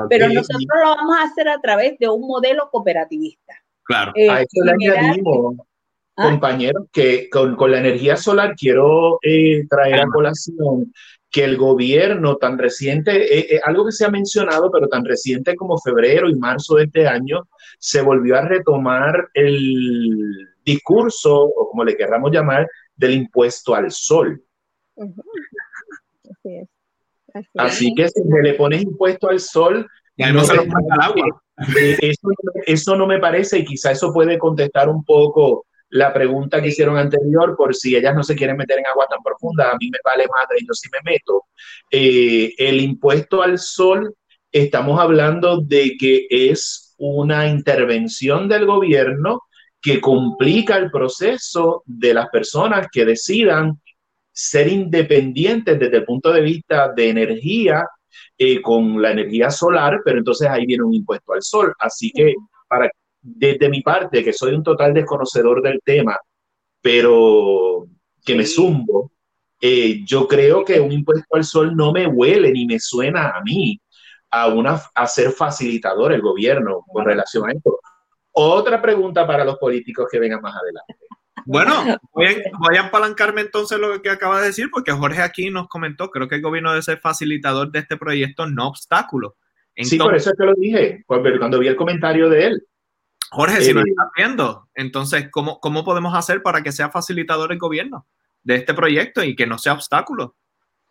Pero 0.09 0.28
nosotros 0.28 0.66
lo 0.82 0.96
vamos 0.96 1.16
a 1.16 1.24
hacer 1.24 1.48
a 1.48 1.61
través 1.61 1.98
de 1.98 2.09
un 2.09 2.26
modelo 2.26 2.68
cooperativista. 2.70 3.55
Claro. 3.84 4.12
Eh, 4.14 4.28
a 4.28 4.42
eso 4.42 4.64
le 4.64 4.72
añadimos, 4.72 5.57
¿Ah? 6.16 6.30
compañeros, 6.30 6.86
que 6.92 7.28
con, 7.30 7.57
con, 7.57 7.70
la 7.70 7.78
energía 7.78 8.16
solar 8.16 8.55
quiero 8.57 9.18
eh, 9.22 9.66
traer 9.68 10.00
a 10.00 10.07
colación 10.07 10.92
que 11.33 11.45
el 11.45 11.57
gobierno 11.57 12.37
tan 12.37 12.59
reciente, 12.59 13.39
eh, 13.39 13.57
eh, 13.57 13.61
algo 13.64 13.87
que 13.87 13.93
se 13.93 14.05
ha 14.05 14.11
mencionado, 14.11 14.70
pero 14.70 14.87
tan 14.87 15.03
reciente 15.03 15.57
como 15.57 15.78
febrero 15.78 16.28
y 16.28 16.35
marzo 16.35 16.76
de 16.76 16.85
este 16.85 17.09
año, 17.09 17.49
se 17.78 18.03
volvió 18.03 18.37
a 18.37 18.43
retomar 18.43 19.30
el 19.33 20.51
discurso, 20.62 21.35
o 21.45 21.70
como 21.70 21.85
le 21.85 21.97
querramos 21.97 22.30
llamar, 22.30 22.68
del 22.95 23.14
impuesto 23.14 23.74
al 23.74 23.91
sol. 23.91 24.45
Así, 26.30 26.57
es. 26.57 26.68
Así, 27.55 27.95
que 27.95 28.09
si 28.11 28.20
le 28.43 28.53
pones 28.53 28.83
impuesto 28.83 29.30
al 29.30 29.41
sol, 29.41 29.89
ya 30.18 30.33
no 30.33 30.45
se 30.45 30.55
lo 30.55 30.62
al 30.62 31.01
agua. 31.01 31.43
Eh, 31.78 31.99
eso, 32.01 32.28
eso 32.66 32.97
no 32.97 33.07
me 33.07 33.20
parece 33.20 33.59
y 33.59 33.64
quizá 33.64 33.93
eso 33.93 34.12
puede 34.12 34.39
contestar 34.39 34.89
un 34.89 35.05
poco 35.05 35.66
la 35.93 36.12
pregunta 36.12 36.61
que 36.61 36.68
hicieron 36.68 36.97
anterior, 36.97 37.55
por 37.55 37.74
si 37.74 37.95
ellas 37.95 38.14
no 38.14 38.22
se 38.22 38.34
quieren 38.34 38.57
meter 38.57 38.78
en 38.78 38.86
agua 38.86 39.07
tan 39.11 39.22
profunda, 39.22 39.70
a 39.70 39.76
mí 39.76 39.90
me 39.90 39.99
vale 40.03 40.26
madre 40.26 40.59
yo 40.66 40.72
sí 40.72 40.88
me 40.90 41.12
meto. 41.12 41.45
Eh, 41.90 42.55
el 42.57 42.80
impuesto 42.80 43.43
al 43.43 43.59
sol, 43.59 44.14
estamos 44.51 44.99
hablando 44.99 45.61
de 45.61 45.97
que 45.99 46.26
es 46.30 46.95
una 46.97 47.47
intervención 47.47 48.49
del 48.49 48.64
gobierno 48.64 49.43
que 49.82 50.01
complica 50.01 50.76
el 50.76 50.90
proceso 50.90 51.82
de 51.84 52.14
las 52.14 52.30
personas 52.30 52.86
que 52.90 53.05
decidan 53.05 53.78
ser 54.32 54.68
independientes 54.68 55.78
desde 55.78 55.99
el 55.99 56.05
punto 56.07 56.32
de 56.32 56.40
vista 56.40 56.90
de 56.97 57.11
energía 57.11 57.84
eh, 58.38 58.62
con 58.62 59.03
la 59.03 59.11
energía 59.11 59.51
solar, 59.51 60.01
pero 60.03 60.18
entonces 60.18 60.49
ahí 60.49 60.64
viene 60.64 60.84
un 60.84 60.95
impuesto 60.95 61.34
al 61.34 61.43
sol. 61.43 61.74
Así 61.78 62.11
que 62.12 62.32
para 62.66 62.90
desde 63.23 63.68
mi 63.68 63.81
parte, 63.81 64.25
que 64.25 64.33
soy 64.33 64.55
un 64.55 64.62
total 64.62 64.93
desconocedor 64.93 65.62
del 65.62 65.81
tema, 65.85 66.18
pero 66.81 67.87
que 68.25 68.35
me 68.35 68.45
zumbo, 68.45 69.12
eh, 69.61 70.03
yo 70.05 70.27
creo 70.27 70.64
que 70.64 70.81
un 70.81 70.91
impuesto 70.91 71.37
al 71.37 71.45
sol 71.45 71.77
no 71.77 71.93
me 71.93 72.07
huele 72.07 72.51
ni 72.51 72.66
me 72.66 72.81
suena 72.81 73.31
a 73.31 73.41
mí 73.43 73.81
a, 74.31 74.49
una, 74.49 74.81
a 74.95 75.07
ser 75.07 75.31
facilitador 75.31 76.12
el 76.12 76.20
gobierno 76.20 76.85
con 76.87 77.05
relación 77.05 77.49
a 77.49 77.53
esto. 77.53 77.79
Otra 78.33 78.83
pregunta 78.83 79.27
para 79.27 79.45
los 79.45 79.59
políticos 79.59 80.09
que 80.11 80.18
vengan 80.18 80.43
más 80.43 80.57
adelante. 80.57 80.97
Bueno, 81.45 81.99
voy 82.12 82.27
a, 82.27 82.37
voy 82.59 82.77
a 82.77 82.87
apalancarme 82.87 83.43
entonces 83.43 83.79
lo 83.79 84.01
que 84.01 84.11
acaba 84.11 84.41
de 84.41 84.47
decir, 84.47 84.68
porque 84.70 84.93
Jorge 84.93 85.23
aquí 85.23 85.51
nos 85.51 85.68
comentó, 85.68 86.11
creo 86.11 86.29
que 86.29 86.37
el 86.37 86.43
gobierno 86.43 86.70
debe 86.70 86.83
ser 86.83 86.99
facilitador 86.99 87.70
de 87.70 87.81
este 87.81 87.97
proyecto, 87.97 88.47
no 88.47 88.68
obstáculo. 88.68 89.37
sí, 89.77 89.99
por 89.99 90.14
eso 90.14 90.31
es 90.31 90.37
que 90.37 90.45
lo 90.45 90.55
dije, 90.55 91.05
cuando 91.07 91.59
vi 91.59 91.68
el 91.68 91.77
comentario 91.77 92.29
de 92.29 92.47
él. 92.47 92.66
Jorge, 93.33 93.62
si 93.62 93.72
nos 93.72 93.87
eh, 93.87 93.89
estás 93.89 94.09
viendo, 94.14 94.68
entonces, 94.74 95.30
¿cómo, 95.30 95.59
¿cómo 95.59 95.85
podemos 95.85 96.14
hacer 96.14 96.43
para 96.43 96.62
que 96.62 96.70
sea 96.70 96.91
facilitador 96.91 97.51
el 97.51 97.59
gobierno 97.59 98.07
de 98.43 98.57
este 98.57 98.74
proyecto 98.74 99.24
y 99.24 99.35
que 99.35 99.47
no 99.47 99.57
sea 99.57 99.72
obstáculo? 99.72 100.37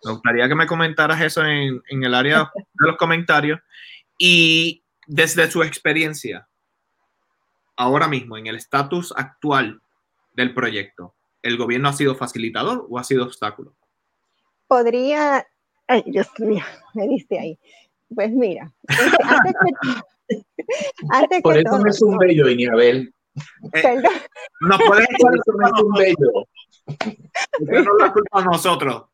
Me 0.04 0.14
gustaría 0.14 0.48
que 0.48 0.56
me 0.56 0.66
comentaras 0.66 1.22
eso 1.22 1.46
en, 1.46 1.84
en 1.88 2.04
el 2.04 2.16
área 2.16 2.52
de 2.56 2.88
los 2.88 2.98
comentarios. 2.98 3.60
Y 4.18 4.84
desde 5.06 5.52
su 5.52 5.62
experiencia, 5.62 6.48
ahora 7.78 8.08
mismo, 8.08 8.38
en 8.38 8.48
el 8.48 8.56
estatus 8.56 9.14
actual 9.16 9.80
del 10.34 10.56
proyecto, 10.56 11.14
¿el 11.44 11.58
gobierno 11.58 11.90
ha 11.90 11.94
sido 11.94 12.16
facilitador 12.16 12.88
o 12.90 12.98
ha 12.98 13.04
sido 13.04 13.24
obstáculo? 13.24 13.76
Podría, 14.68 15.46
ay 15.88 16.04
Dios 16.08 16.28
mío, 16.40 16.64
me 16.96 17.08
diste 17.08 17.38
ahí. 17.38 17.60
Pues 18.16 18.32
mira, 18.32 18.74
este, 18.88 19.24
antes 19.24 19.54
que, 19.54 20.02
Por 21.44 21.58
eso 21.58 21.80
no 21.80 21.90
es 21.90 22.02
un 22.02 22.18
bello, 22.18 22.50
Iniabel. 22.50 23.14
Eh, 23.74 24.02
no 24.62 24.78
puede 24.78 25.06
ser 25.06 25.84
un 25.84 25.94
bello. 25.94 27.84
no 27.84 27.98
la 27.98 28.14
culpa 28.14 28.40
a 28.40 28.44
nosotros. 28.44 29.06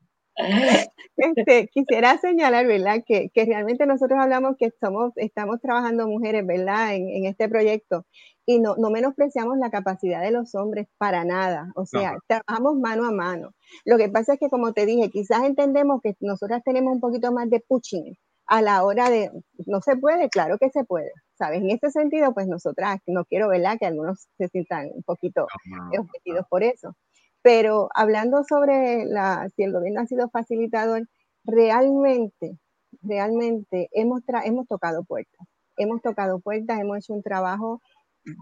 Este, 1.17 1.67
quisiera 1.67 2.17
señalar, 2.19 2.67
¿verdad? 2.67 3.03
Que, 3.05 3.29
que, 3.33 3.45
realmente 3.45 3.85
nosotros 3.87 4.19
hablamos 4.19 4.55
que 4.57 4.71
somos, 4.79 5.13
estamos 5.15 5.59
trabajando 5.61 6.07
mujeres, 6.07 6.45
¿verdad? 6.45 6.93
En, 6.95 7.09
en 7.09 7.25
este 7.25 7.49
proyecto 7.49 8.05
y 8.49 8.59
no, 8.59 8.75
no, 8.77 8.89
menospreciamos 8.89 9.57
la 9.57 9.69
capacidad 9.69 10.21
de 10.21 10.31
los 10.31 10.55
hombres 10.55 10.87
para 10.97 11.25
nada. 11.25 11.71
O 11.75 11.85
sea, 11.85 12.17
trabajamos 12.27 12.77
mano 12.77 13.05
a 13.05 13.11
mano. 13.11 13.51
Lo 13.83 13.97
que 13.97 14.07
pasa 14.07 14.33
es 14.33 14.39
que, 14.39 14.49
como 14.49 14.71
te 14.71 14.85
dije, 14.85 15.09
quizás 15.09 15.43
entendemos 15.43 16.01
que 16.01 16.15
nosotras 16.21 16.63
tenemos 16.63 16.93
un 16.93 17.01
poquito 17.01 17.33
más 17.33 17.49
de 17.49 17.59
pushing 17.59 18.17
a 18.47 18.61
la 18.61 18.83
hora 18.83 19.09
de, 19.09 19.29
no 19.65 19.81
se 19.81 19.97
puede, 19.97 20.29
claro 20.29 20.57
que 20.57 20.69
se 20.69 20.85
puede, 20.85 21.11
¿sabes? 21.37 21.61
En 21.61 21.69
este 21.69 21.91
sentido, 21.91 22.33
pues 22.33 22.47
nosotras, 22.47 22.99
no 23.05 23.25
quiero, 23.25 23.49
¿verdad? 23.49 23.77
Que 23.77 23.85
algunos 23.85 24.27
se 24.37 24.47
sientan 24.47 24.89
un 24.93 25.03
poquito 25.03 25.47
ofendidos 25.91 26.45
por 26.49 26.63
eso. 26.63 26.95
Pero 27.41 27.89
hablando 27.93 28.43
sobre 28.43 29.05
la, 29.05 29.49
si 29.55 29.63
el 29.63 29.73
gobierno 29.73 30.01
ha 30.01 30.05
sido 30.05 30.29
facilitador, 30.29 31.07
realmente, 31.43 32.57
realmente 33.01 33.89
hemos, 33.91 34.21
hemos 34.45 34.67
tocado 34.67 35.03
puertas. 35.03 35.47
Hemos 35.77 36.01
tocado 36.01 36.39
puertas, 36.39 36.79
hemos 36.79 36.97
hecho 36.97 37.13
un 37.13 37.21
trabajo 37.21 37.81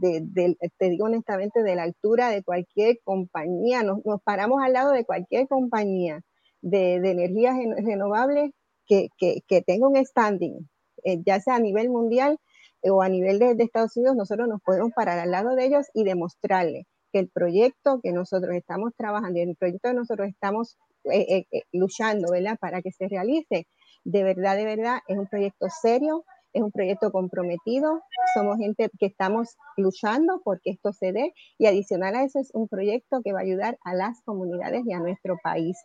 de, 0.02 0.56
te 0.78 0.90
digo 0.90 1.06
honestamente, 1.06 1.64
de 1.64 1.76
la 1.76 1.84
altura 1.84 2.30
de 2.30 2.44
cualquier 2.44 3.00
compañía. 3.04 3.84
Nos, 3.84 4.00
paramos 4.24 4.62
al 4.64 4.74
lado 4.74 4.92
de 4.92 5.04
cualquier 5.04 5.48
compañía 5.48 6.22
de, 6.62 7.00
de 7.00 7.12
energías 7.12 7.56
renovables 7.84 8.52
que, 8.88 9.10
que, 9.18 9.62
tenga 9.62 9.88
un 9.88 10.04
standing, 10.06 10.70
eh, 11.04 11.22
ya 11.26 11.40
sea 11.40 11.56
a 11.56 11.60
nivel 11.60 11.90
mundial 11.90 12.38
eh, 12.82 12.90
o 12.90 13.02
a 13.02 13.10
nivel 13.10 13.40
de, 13.40 13.56
Estados 13.60 13.96
Unidos, 13.98 14.16
nosotros 14.16 14.48
nos 14.48 14.62
podemos 14.62 14.92
parar 14.96 15.20
al 15.20 15.32
lado 15.32 15.56
de 15.56 15.66
ellos 15.66 15.88
y 15.94 16.04
demostrarle 16.04 16.88
que 17.12 17.20
el 17.20 17.30
proyecto 17.30 18.00
que 18.02 18.12
nosotros 18.12 18.56
estamos 18.56 18.94
trabajando 18.98 19.40
y 19.40 19.44
el 19.44 19.56
proyecto 19.56 19.90
que 19.90 19.96
nosotros 19.96 20.28
estamos 20.28 20.78
eh, 21.12 21.46
luchando, 21.72 22.32
¿verdad? 22.32 22.58
Para 22.60 22.82
que 22.82 22.92
se 22.92 23.08
realice, 23.08 23.68
de 24.04 24.24
verdad, 24.24 24.56
de 24.56 24.66
verdad, 24.66 25.00
es 25.08 25.18
un 25.18 25.28
proyecto 25.28 25.68
serio, 25.82 26.26
es 26.56 26.62
un 26.62 26.72
proyecto 26.72 27.12
comprometido, 27.12 28.02
somos 28.34 28.58
gente 28.58 28.90
que 28.98 29.08
estamos 29.08 29.58
luchando 29.76 30.42
porque 30.44 30.70
esto 30.72 30.94
se 30.94 31.12
dé 31.12 31.34
y 31.58 31.66
adicional 31.66 32.16
a 32.16 32.24
eso 32.24 32.40
es 32.40 32.50
un 32.54 32.70
proyecto 32.70 33.22
que 33.24 33.34
va 33.34 33.40
a 33.40 33.44
ayudar 33.44 33.78
a 33.84 33.94
las 33.94 34.22
comunidades 34.22 34.84
y 34.86 34.94
a 34.94 35.00
nuestro 35.00 35.38
país 35.44 35.78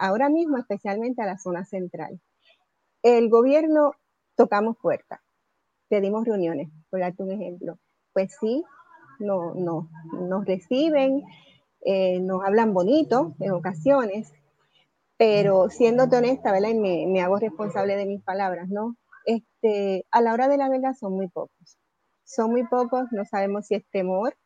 ahora 0.00 0.28
mismo 0.28 0.58
especialmente 0.58 1.22
a 1.22 1.26
la 1.26 1.38
zona 1.38 1.64
central. 1.64 2.20
El 3.02 3.28
gobierno 3.28 3.92
tocamos 4.36 4.76
puertas, 4.80 5.20
pedimos 5.88 6.24
reuniones, 6.24 6.70
por 6.90 7.00
darte 7.00 7.22
un 7.22 7.32
ejemplo. 7.32 7.78
Pues 8.12 8.36
sí, 8.40 8.64
no, 9.18 9.54
no, 9.54 9.88
nos 10.12 10.44
reciben, 10.44 11.24
eh, 11.84 12.20
nos 12.20 12.44
hablan 12.44 12.72
bonito 12.72 13.34
en 13.40 13.52
ocasiones, 13.52 14.32
pero 15.16 15.68
siendo 15.70 16.04
honesta, 16.04 16.52
¿verdad? 16.52 16.70
Y 16.70 16.78
me, 16.78 17.06
me, 17.06 17.20
hago 17.20 17.38
responsable 17.38 17.96
de 17.96 18.06
mis 18.06 18.22
palabras, 18.22 18.68
¿no? 18.68 18.96
Este, 19.24 20.06
a 20.10 20.20
la 20.20 20.32
hora 20.32 20.48
de 20.48 20.56
la 20.56 20.68
verdad 20.68 20.94
son 20.98 21.14
muy 21.14 21.28
pocos. 21.28 21.78
Son 22.24 22.50
muy 22.50 22.66
pocos, 22.66 23.06
no 23.12 23.24
sabemos 23.24 23.66
si 23.66 23.74
es 23.74 23.84
temor 23.90 24.36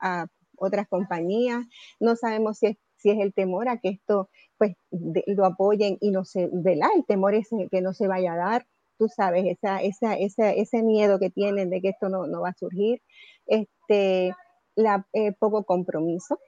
a 0.00 0.26
otras 0.56 0.86
compañías, 0.88 1.66
no 2.00 2.16
sabemos 2.16 2.58
si 2.58 2.66
es 2.66 2.76
si 3.06 3.12
es 3.12 3.20
el 3.20 3.32
temor 3.32 3.68
a 3.68 3.78
que 3.78 3.90
esto 3.90 4.28
pues 4.58 4.74
lo 4.90 5.44
apoyen 5.44 5.96
y 6.00 6.10
no 6.10 6.24
se, 6.24 6.48
¿verdad? 6.52 6.88
El 6.96 7.04
temor 7.04 7.34
es 7.34 7.48
que 7.70 7.80
no 7.80 7.92
se 7.92 8.08
vaya 8.08 8.32
a 8.32 8.36
dar, 8.36 8.66
tú 8.98 9.08
sabes, 9.08 9.44
esa, 9.46 9.80
esa, 9.80 10.14
esa, 10.14 10.50
ese 10.52 10.82
miedo 10.82 11.20
que 11.20 11.30
tienen 11.30 11.70
de 11.70 11.80
que 11.80 11.90
esto 11.90 12.08
no, 12.08 12.26
no 12.26 12.40
va 12.40 12.48
a 12.48 12.54
surgir, 12.54 13.00
este, 13.46 14.34
la, 14.74 15.06
eh, 15.12 15.32
poco 15.38 15.62
compromiso, 15.62 16.40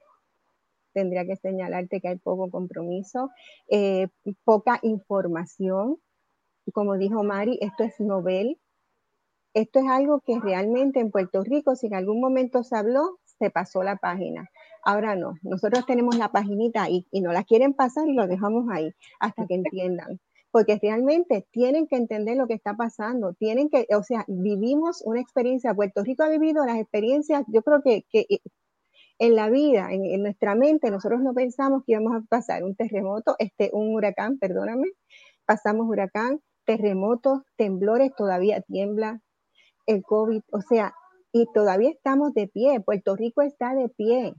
tendría 0.92 1.24
que 1.24 1.36
señalarte 1.36 2.00
que 2.00 2.08
hay 2.08 2.16
poco 2.16 2.50
compromiso, 2.50 3.30
eh, 3.68 4.08
poca 4.42 4.80
información, 4.82 5.98
como 6.72 6.96
dijo 6.96 7.22
Mari, 7.22 7.60
esto 7.62 7.84
es 7.84 8.00
novel, 8.00 8.58
esto 9.54 9.78
es 9.78 9.86
algo 9.88 10.22
que 10.26 10.40
realmente 10.40 10.98
en 10.98 11.12
Puerto 11.12 11.44
Rico, 11.44 11.76
si 11.76 11.86
en 11.86 11.94
algún 11.94 12.20
momento 12.20 12.64
se 12.64 12.76
habló, 12.76 13.20
se 13.38 13.50
pasó 13.50 13.84
la 13.84 13.94
página. 13.94 14.50
Ahora 14.84 15.16
no, 15.16 15.34
nosotros 15.42 15.86
tenemos 15.86 16.16
la 16.16 16.30
paginita 16.30 16.82
ahí 16.82 17.06
y 17.10 17.20
no 17.20 17.32
la 17.32 17.44
quieren 17.44 17.74
pasar 17.74 18.08
y 18.08 18.14
lo 18.14 18.26
dejamos 18.26 18.66
ahí 18.70 18.92
hasta 19.20 19.46
que 19.46 19.54
entiendan. 19.54 20.20
Porque 20.50 20.78
realmente 20.80 21.46
tienen 21.50 21.86
que 21.86 21.96
entender 21.96 22.36
lo 22.36 22.46
que 22.46 22.54
está 22.54 22.74
pasando, 22.74 23.34
tienen 23.34 23.68
que, 23.68 23.86
o 23.94 24.02
sea, 24.02 24.24
vivimos 24.28 25.02
una 25.04 25.20
experiencia, 25.20 25.74
Puerto 25.74 26.02
Rico 26.02 26.22
ha 26.22 26.28
vivido 26.30 26.64
las 26.64 26.78
experiencias, 26.78 27.44
yo 27.48 27.62
creo 27.62 27.82
que, 27.82 28.04
que 28.10 28.26
en 29.18 29.34
la 29.34 29.50
vida, 29.50 29.88
en, 29.90 30.22
nuestra 30.22 30.54
mente, 30.54 30.90
nosotros 30.90 31.20
no 31.20 31.34
pensamos 31.34 31.82
que 31.84 31.92
íbamos 31.92 32.14
a 32.14 32.24
pasar 32.28 32.62
un 32.62 32.76
terremoto, 32.76 33.34
este, 33.38 33.70
un 33.72 33.94
huracán, 33.94 34.38
perdóname, 34.38 34.86
pasamos 35.44 35.88
huracán, 35.88 36.40
terremotos, 36.64 37.42
temblores, 37.56 38.12
todavía 38.16 38.60
tiembla, 38.60 39.20
el 39.86 40.02
COVID, 40.02 40.42
o 40.52 40.60
sea, 40.60 40.94
y 41.32 41.46
todavía 41.52 41.90
estamos 41.90 42.32
de 42.34 42.46
pie, 42.46 42.80
Puerto 42.80 43.16
Rico 43.16 43.42
está 43.42 43.74
de 43.74 43.88
pie, 43.88 44.34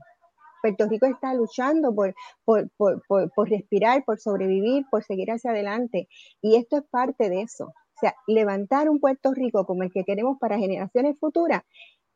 Puerto 0.60 0.86
Rico 0.88 1.06
está 1.06 1.34
luchando 1.34 1.94
por, 1.94 2.14
por, 2.44 3.48
respirar, 3.48 4.04
por 4.04 4.18
sobrevivir, 4.18 4.84
por 4.90 5.02
seguir 5.04 5.30
hacia 5.30 5.50
adelante. 5.50 6.08
Y 6.40 6.56
esto 6.56 6.78
es 6.78 6.84
parte 6.90 7.28
de 7.28 7.42
eso. 7.42 7.66
O 7.66 8.00
sea, 8.00 8.14
levantar 8.26 8.88
un 8.88 9.00
Puerto 9.00 9.32
Rico 9.32 9.66
como 9.66 9.82
el 9.82 9.92
que 9.92 10.04
queremos 10.04 10.38
para 10.38 10.58
generaciones 10.58 11.18
futuras, 11.18 11.62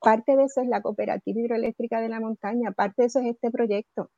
parte 0.01 0.37
de 0.37 0.45
eso 0.45 0.61
es 0.61 0.69
la 0.69 0.81
cooperativa 0.81 1.41
hidroeléctrica 1.41 2.01
de 2.01 2.09
la 2.09 2.21
montaña, 2.21 2.73
parte 2.73 3.03
de 3.03 3.07
eso 3.07 3.21
es 3.21 3.27
este 3.27 3.51
proyecto. 3.51 4.11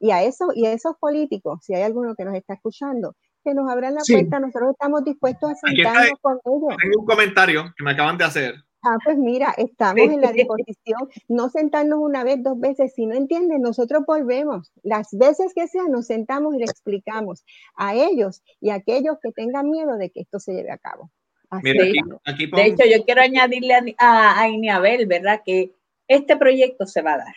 Y 0.00 0.10
a 0.10 0.22
eso, 0.22 0.48
y 0.54 0.66
a 0.66 0.72
esos 0.72 0.96
políticos, 0.98 1.60
si 1.62 1.74
hay 1.74 1.82
alguno 1.82 2.14
que 2.14 2.24
nos 2.24 2.34
está 2.34 2.54
escuchando, 2.54 3.14
que 3.44 3.54
nos 3.54 3.70
abran 3.70 3.94
la 3.94 4.00
puerta, 4.06 4.40
nosotros 4.40 4.72
estamos 4.72 5.04
dispuestos 5.04 5.50
a 5.50 5.54
sentarnos 5.54 6.18
con 6.20 6.38
ellos. 6.44 6.76
Tengo 6.80 7.00
un 7.00 7.06
comentario 7.06 7.64
que 7.76 7.84
me 7.84 7.92
acaban 7.92 8.18
de 8.18 8.24
hacer. 8.24 8.54
Ah, 8.86 8.98
pues 9.02 9.16
mira, 9.16 9.54
estamos 9.56 10.10
en 10.10 10.20
la 10.20 10.30
disposición, 10.32 11.08
no 11.28 11.48
sentarnos 11.48 12.00
una 12.00 12.22
vez, 12.22 12.42
dos 12.42 12.60
veces, 12.60 12.92
si 12.94 13.06
no 13.06 13.14
entienden, 13.14 13.62
nosotros 13.62 14.04
volvemos. 14.06 14.72
Las 14.82 15.08
veces 15.12 15.54
que 15.54 15.66
sean, 15.66 15.90
nos 15.90 16.06
sentamos 16.06 16.54
y 16.54 16.58
le 16.58 16.64
explicamos 16.64 17.44
a 17.76 17.94
ellos 17.94 18.42
y 18.60 18.68
a 18.68 18.74
aquellos 18.74 19.16
que 19.22 19.32
tengan 19.32 19.70
miedo 19.70 19.96
de 19.96 20.10
que 20.10 20.20
esto 20.20 20.38
se 20.38 20.52
lleve 20.52 20.70
a 20.70 20.78
cabo. 20.78 21.10
de, 21.62 22.66
hecho, 22.66 22.84
yo 22.84 23.04
quiero 23.06 23.22
añadirle 23.22 23.94
a, 23.98 24.40
a 24.40 24.48
Iniabel, 24.50 25.06
¿verdad? 25.06 25.40
Que 25.44 25.72
este 26.06 26.36
proyecto 26.36 26.86
se 26.86 27.00
va 27.00 27.14
a 27.14 27.18
dar. 27.18 27.34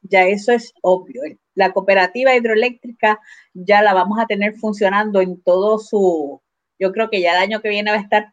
Ya 0.00 0.22
eso 0.22 0.52
es 0.52 0.72
obvio. 0.80 1.20
La 1.54 1.72
cooperativa 1.72 2.34
hidroeléctrica 2.34 3.20
ya 3.52 3.82
la 3.82 3.92
vamos 3.92 4.18
a 4.18 4.26
tener 4.26 4.54
funcionando 4.54 5.20
en 5.20 5.38
todo 5.42 5.78
su, 5.78 6.40
yo 6.78 6.92
creo 6.92 7.10
que 7.10 7.20
ya 7.20 7.32
el 7.32 7.42
año 7.42 7.60
que 7.60 7.68
viene 7.68 7.90
va 7.90 7.98
a 7.98 8.00
estar 8.00 8.32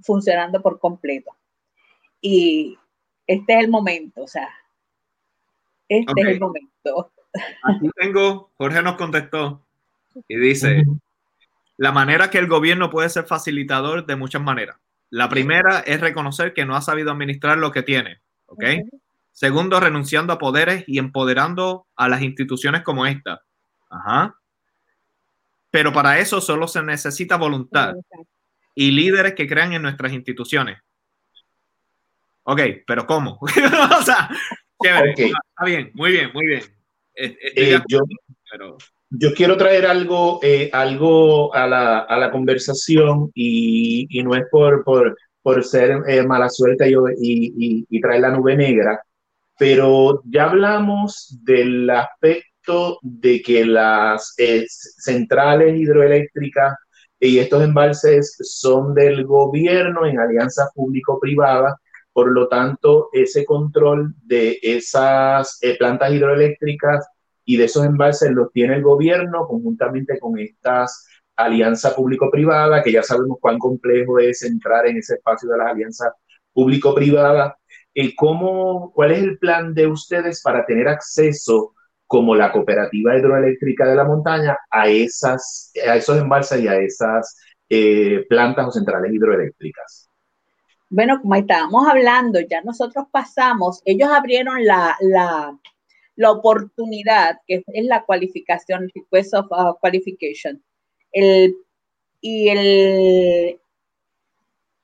funcionando 0.00 0.60
por 0.60 0.78
completo 0.78 1.36
y 2.22 2.78
este 3.26 3.52
es 3.52 3.60
el 3.60 3.68
momento, 3.68 4.22
o 4.22 4.28
sea, 4.28 4.48
este 5.88 6.20
es 6.22 6.28
el 6.28 6.40
momento. 6.40 7.12
Aquí 7.64 7.90
tengo, 7.96 8.50
Jorge 8.56 8.82
nos 8.82 8.96
contestó 8.96 9.66
y 10.28 10.36
dice, 10.38 10.84
la 11.76 11.92
manera 11.92 12.30
que 12.30 12.38
el 12.38 12.46
gobierno 12.46 12.88
puede 12.88 13.10
ser 13.10 13.24
facilitador 13.24 14.06
de 14.06 14.16
muchas 14.16 14.40
maneras. 14.40 14.76
La 15.10 15.28
primera 15.28 15.80
es 15.80 16.00
reconocer 16.00 16.54
que 16.54 16.64
no 16.64 16.76
ha 16.76 16.80
sabido 16.80 17.10
administrar 17.10 17.58
lo 17.58 17.72
que 17.72 17.82
tiene, 17.82 18.20
¿ok? 18.46 18.64
Segundo, 19.32 19.80
renunciando 19.80 20.32
a 20.32 20.38
poderes 20.38 20.84
y 20.86 20.98
empoderando 20.98 21.86
a 21.96 22.08
las 22.08 22.22
instituciones 22.22 22.82
como 22.82 23.04
esta. 23.04 23.42
Ajá. 23.90 24.36
Pero 25.70 25.92
para 25.92 26.18
eso 26.18 26.40
solo 26.40 26.68
se 26.68 26.82
necesita 26.82 27.36
voluntad 27.36 27.94
y 28.74 28.90
líderes 28.90 29.34
que 29.34 29.48
crean 29.48 29.72
en 29.72 29.82
nuestras 29.82 30.12
instituciones. 30.12 30.78
Ok, 32.44 32.60
pero 32.86 33.06
¿cómo? 33.06 33.38
o 33.40 34.02
sea, 34.02 34.28
chévere. 34.82 35.12
Está 35.12 35.64
bien, 35.64 35.90
muy 35.94 36.10
bien, 36.12 36.30
muy 36.34 36.46
bien. 36.46 36.62
Eh, 37.14 37.78
yo, 39.10 39.34
quiero 39.34 39.56
traer 39.56 39.86
algo, 39.86 40.40
eh, 40.42 40.70
algo 40.72 41.54
a, 41.54 41.66
la, 41.66 41.98
a, 42.00 42.18
la, 42.18 42.30
conversación 42.30 43.30
y, 43.34 44.06
y, 44.08 44.22
no 44.22 44.34
es 44.34 44.44
por, 44.50 44.82
por, 44.82 45.16
por 45.42 45.62
ser 45.62 46.02
eh, 46.08 46.22
mala 46.22 46.48
suerte 46.48 46.90
y, 46.90 46.94
y, 46.94 47.86
y, 47.88 48.00
traer 48.00 48.22
la 48.22 48.30
nube 48.30 48.56
negra, 48.56 49.02
pero 49.58 50.22
ya 50.24 50.44
hablamos 50.48 51.38
del 51.44 51.88
aspecto 51.90 52.98
de 53.02 53.42
que 53.42 53.66
las 53.66 54.34
centrales 54.98 55.78
hidroeléctricas 55.78 56.76
y 57.20 57.38
estos 57.38 57.62
embalses 57.62 58.36
son 58.40 58.94
del 58.94 59.24
gobierno 59.24 60.06
en 60.06 60.18
alianza 60.18 60.70
público-privada 60.74 61.78
por 62.12 62.30
lo 62.30 62.48
tanto, 62.48 63.08
ese 63.12 63.44
control 63.44 64.14
de 64.22 64.58
esas 64.62 65.58
eh, 65.62 65.76
plantas 65.78 66.12
hidroeléctricas 66.12 67.08
y 67.44 67.56
de 67.56 67.64
esos 67.64 67.84
embalses 67.84 68.30
los 68.30 68.52
tiene 68.52 68.74
el 68.76 68.82
gobierno 68.82 69.46
conjuntamente 69.46 70.18
con 70.18 70.38
estas 70.38 71.06
alianza 71.36 71.94
público-privada, 71.94 72.82
que 72.82 72.92
ya 72.92 73.02
sabemos 73.02 73.38
cuán 73.40 73.58
complejo 73.58 74.18
es 74.18 74.42
entrar 74.42 74.86
en 74.86 74.98
ese 74.98 75.14
espacio 75.14 75.48
de 75.48 75.58
las 75.58 75.68
alianzas 75.68 76.12
público-privada. 76.52 77.56
Eh, 77.94 78.14
¿cómo, 78.14 78.92
¿Cuál 78.94 79.12
es 79.12 79.22
el 79.22 79.38
plan 79.38 79.74
de 79.74 79.86
ustedes 79.86 80.42
para 80.42 80.64
tener 80.66 80.88
acceso, 80.88 81.74
como 82.06 82.34
la 82.34 82.52
cooperativa 82.52 83.16
hidroeléctrica 83.16 83.86
de 83.88 83.96
la 83.96 84.04
montaña, 84.04 84.56
a, 84.70 84.88
esas, 84.88 85.72
a 85.86 85.96
esos 85.96 86.18
embalses 86.18 86.60
y 86.60 86.68
a 86.68 86.76
esas 86.76 87.36
eh, 87.68 88.26
plantas 88.28 88.66
o 88.68 88.70
centrales 88.70 89.12
hidroeléctricas? 89.12 90.11
Bueno, 90.94 91.22
como 91.22 91.36
estábamos 91.36 91.88
hablando, 91.88 92.38
ya 92.40 92.60
nosotros 92.60 93.06
pasamos, 93.10 93.80
ellos 93.86 94.10
abrieron 94.10 94.62
la, 94.66 94.94
la, 95.00 95.58
la 96.16 96.30
oportunidad, 96.30 97.40
que 97.46 97.64
es 97.66 97.84
la 97.86 98.04
cualificación, 98.04 98.90
request 98.94 99.32
of 99.32 99.46
uh, 99.52 99.74
qualification. 99.80 100.62
El, 101.10 101.54
y 102.20 102.50
el, 102.50 103.58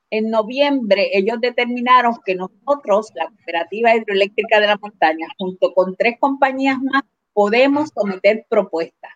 en 0.09 0.31
noviembre 0.31 1.11
ellos 1.13 1.39
determinaron 1.39 2.15
que 2.25 2.33
nosotros, 2.33 3.11
la 3.13 3.27
Cooperativa 3.27 3.95
Hidroeléctrica 3.95 4.59
de 4.59 4.65
la 4.65 4.77
Montaña, 4.77 5.27
junto 5.37 5.71
con 5.75 5.95
tres 5.95 6.15
compañías 6.19 6.79
más, 6.81 7.03
podemos 7.33 7.91
someter 7.93 8.47
propuestas. 8.49 9.11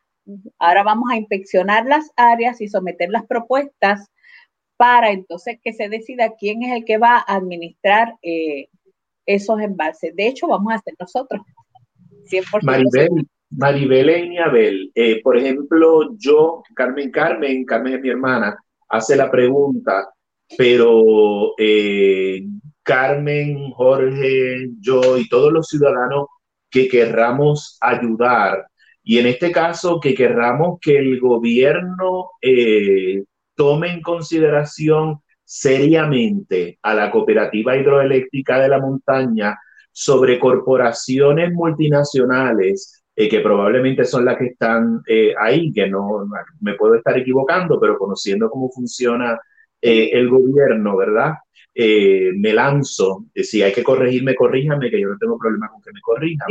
Ahora 0.60 0.84
vamos 0.84 1.10
a 1.12 1.18
inspeccionar 1.18 1.88
las 1.88 2.12
áreas 2.16 2.62
y 2.62 2.68
someter 2.68 3.10
las 3.10 3.26
propuestas 3.26 4.12
para 4.84 5.12
entonces 5.12 5.60
que 5.64 5.72
se 5.72 5.88
decida 5.88 6.34
quién 6.38 6.62
es 6.62 6.76
el 6.76 6.84
que 6.84 6.98
va 6.98 7.16
a 7.16 7.36
administrar 7.36 8.16
eh, 8.22 8.68
esos 9.26 9.62
embalses. 9.62 10.14
De 10.14 10.28
hecho, 10.28 10.50
vamos 10.50 10.74
a 10.74 10.76
hacer 10.76 10.94
nosotros. 11.00 11.42
100% 12.30 12.64
Maribel, 12.64 13.26
Maribel 13.50 14.38
Abel, 14.40 14.92
eh, 14.94 15.22
por 15.24 15.38
ejemplo, 15.38 16.14
yo, 16.18 16.64
Carmen 16.76 17.12
Carmen, 17.12 17.64
Carmen 17.64 17.94
es 17.94 18.02
mi 18.02 18.10
hermana, 18.10 18.58
hace 18.90 19.16
la 19.16 19.32
pregunta, 19.32 20.10
pero 20.58 21.54
eh, 21.58 22.44
Carmen, 22.84 23.72
Jorge, 23.72 24.68
yo 24.82 25.18
y 25.18 25.30
todos 25.30 25.54
los 25.54 25.70
ciudadanos 25.70 26.26
que 26.70 26.90
querramos 26.90 27.78
ayudar, 27.80 28.68
y 29.02 29.20
en 29.20 29.28
este 29.28 29.50
caso 29.50 30.02
que 30.02 30.14
querramos 30.14 30.78
que 30.82 30.98
el 30.98 31.22
gobierno 31.22 32.32
tome 33.56 33.92
en 33.92 34.02
consideración 34.02 35.20
seriamente 35.44 36.80
a 36.82 36.94
la 36.94 37.12
cooperativa 37.12 37.76
hidroeléctrica 37.76 38.60
de 38.60 38.70
la 38.70 38.80
montaña 38.80 39.58
sobre 39.92 40.40
corporaciones 40.40 41.54
multinacionales 41.54 43.04
eh, 43.16 43.30
que 43.30 43.42
probablemente 43.42 44.06
son 44.06 44.26
las 44.26 44.38
que 44.38 44.48
están 44.48 45.02
eh, 45.08 45.36
ahí, 45.40 45.72
que 45.72 45.88
no 45.88 46.26
me 46.62 46.74
puedo 46.74 46.96
estar 46.96 47.16
equivocando, 47.16 47.80
pero 47.80 47.96
conociendo 47.96 48.50
cómo 48.50 48.72
funciona 48.72 49.40
eh, 49.80 50.10
el 50.14 50.30
gobierno, 50.30 50.98
¿verdad? 50.98 51.34
me 51.76 52.54
lanzo, 52.54 53.26
si 53.34 53.64
hay 53.64 53.74
que 53.74 53.84
corregirme, 53.84 54.36
corríjame, 54.36 54.92
que 54.92 55.02
yo 55.02 55.10
no 55.10 55.18
tengo 55.18 55.40
problema 55.40 55.70
con 55.70 55.82
que 55.82 55.92
me 55.92 56.02
corrijan. 56.02 56.48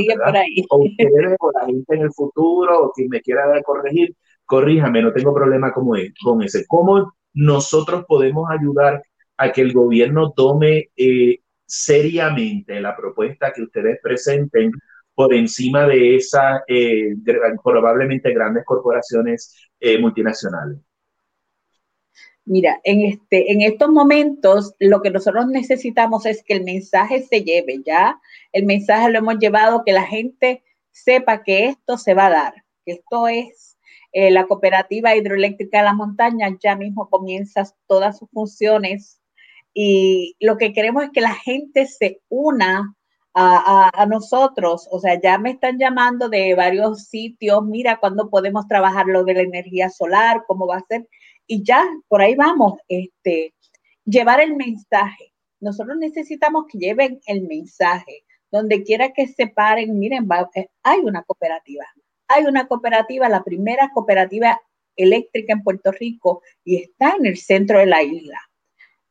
O 0.69 0.83
ustedes 0.83 1.37
o 1.39 1.53
la 1.53 1.65
gente 1.65 1.95
en 1.95 2.03
el 2.03 2.13
futuro, 2.13 2.87
o 2.87 2.93
quien 2.93 3.09
me 3.09 3.21
quiera 3.21 3.45
corregir, 3.63 4.17
corríjame, 4.45 5.03
no 5.03 5.13
tengo 5.13 5.35
problema 5.35 5.73
es, 5.99 6.13
con 6.23 6.43
ese. 6.43 6.67
¿Cómo 6.67 7.15
nosotros 7.35 8.05
podemos 8.07 8.51
ayudar 8.51 9.03
a 9.37 9.53
que 9.53 9.63
el 9.63 9.73
gobierno 9.73 10.33
tome 10.33 10.91
eh, 10.97 11.41
seriamente 11.67 12.81
la 12.81 12.97
propuesta 12.97 13.53
que 13.53 13.63
ustedes 13.63 13.99
presenten 14.03 14.73
por 15.15 15.35
encima 15.35 15.87
de 15.87 16.17
esas 16.17 16.63
eh, 16.67 17.15
probablemente 17.63 18.33
grandes 18.33 18.65
corporaciones 18.65 19.57
eh, 19.81 19.99
multinacionales? 19.99 20.79
Mira, 22.45 22.81
en, 22.83 23.03
este, 23.03 23.53
en 23.53 23.63
estos 23.63 23.89
momentos 23.91 24.75
lo 24.81 25.01
que 25.01 25.11
nosotros 25.11 25.47
necesitamos 25.47 26.27
es 26.27 26.43
que 26.43 26.55
el 26.55 26.65
mensaje 26.65 27.23
se 27.23 27.45
lleve, 27.45 27.83
¿ya? 27.87 28.21
El 28.53 28.67
mensaje 28.67 29.11
lo 29.11 29.19
hemos 29.19 29.39
llevado, 29.39 29.85
que 29.87 29.93
la 29.93 30.03
gente 30.03 30.65
sepa 30.91 31.43
que 31.45 31.67
esto 31.67 31.97
se 31.99 32.15
va 32.15 32.27
a 32.27 32.31
dar, 32.31 32.55
que 32.85 32.93
esto 32.93 33.29
es 33.29 33.72
eh, 34.13 34.31
la 34.31 34.47
cooperativa 34.47 35.17
hidroeléctrica 35.17 35.79
de 35.79 35.85
la 35.85 35.95
montaña 35.95 36.57
ya 36.63 36.77
mismo 36.77 37.09
comienza 37.09 37.65
todas 37.87 38.19
sus 38.19 38.29
funciones 38.31 39.23
y 39.75 40.37
lo 40.41 40.57
que 40.59 40.73
queremos 40.73 41.05
es 41.05 41.11
que 41.11 41.21
la 41.21 41.35
gente 41.35 41.87
se 41.87 42.21
una 42.29 42.95
a, 43.35 44.07
nosotros. 44.09 44.89
O 44.91 45.01
sea, 45.01 45.21
ya 45.21 45.39
me 45.39 45.53
están 45.53 45.79
llamando 45.79 46.29
de 46.29 46.55
varios 46.55 47.05
sitios, 47.07 47.65
mira 47.65 47.99
cuándo 47.99 48.29
podemos 48.31 48.67
trabajar 48.69 49.07
lo 49.07 49.25
de 49.25 49.35
la 49.35 49.43
energía 49.43 49.89
solar, 49.91 50.45
cómo 50.47 50.67
va 50.67 50.77
a 50.77 50.87
ser. 50.87 51.09
Y 51.47 51.63
ya, 51.65 51.85
por 52.09 52.21
ahí 52.23 52.35
vamos, 52.35 52.75
este, 52.89 53.55
llevar 54.05 54.41
el 54.41 54.57
mensaje. 54.57 55.33
Nosotros 55.61 55.97
necesitamos 55.99 56.65
que 56.71 56.79
lleven 56.79 57.21
el 57.27 57.43
mensaje. 57.43 58.25
Donde 58.51 58.83
quiera 58.83 59.13
que 59.13 59.29
se 59.29 59.47
paren, 59.47 59.99
miren, 59.99 60.29
eh, 60.55 60.69
hay 60.83 61.01
una 61.01 61.23
cooperativa 61.23 61.87
hay 62.33 62.45
una 62.45 62.67
cooperativa, 62.67 63.29
la 63.29 63.43
primera 63.43 63.91
cooperativa 63.93 64.61
eléctrica 64.97 65.53
en 65.53 65.63
Puerto 65.63 65.93
Rico, 65.93 66.43
y 66.65 66.83
está 66.83 67.15
en 67.19 67.27
el 67.27 67.37
centro 67.37 67.79
de 67.79 67.87
la 67.87 68.03
isla. 68.03 68.41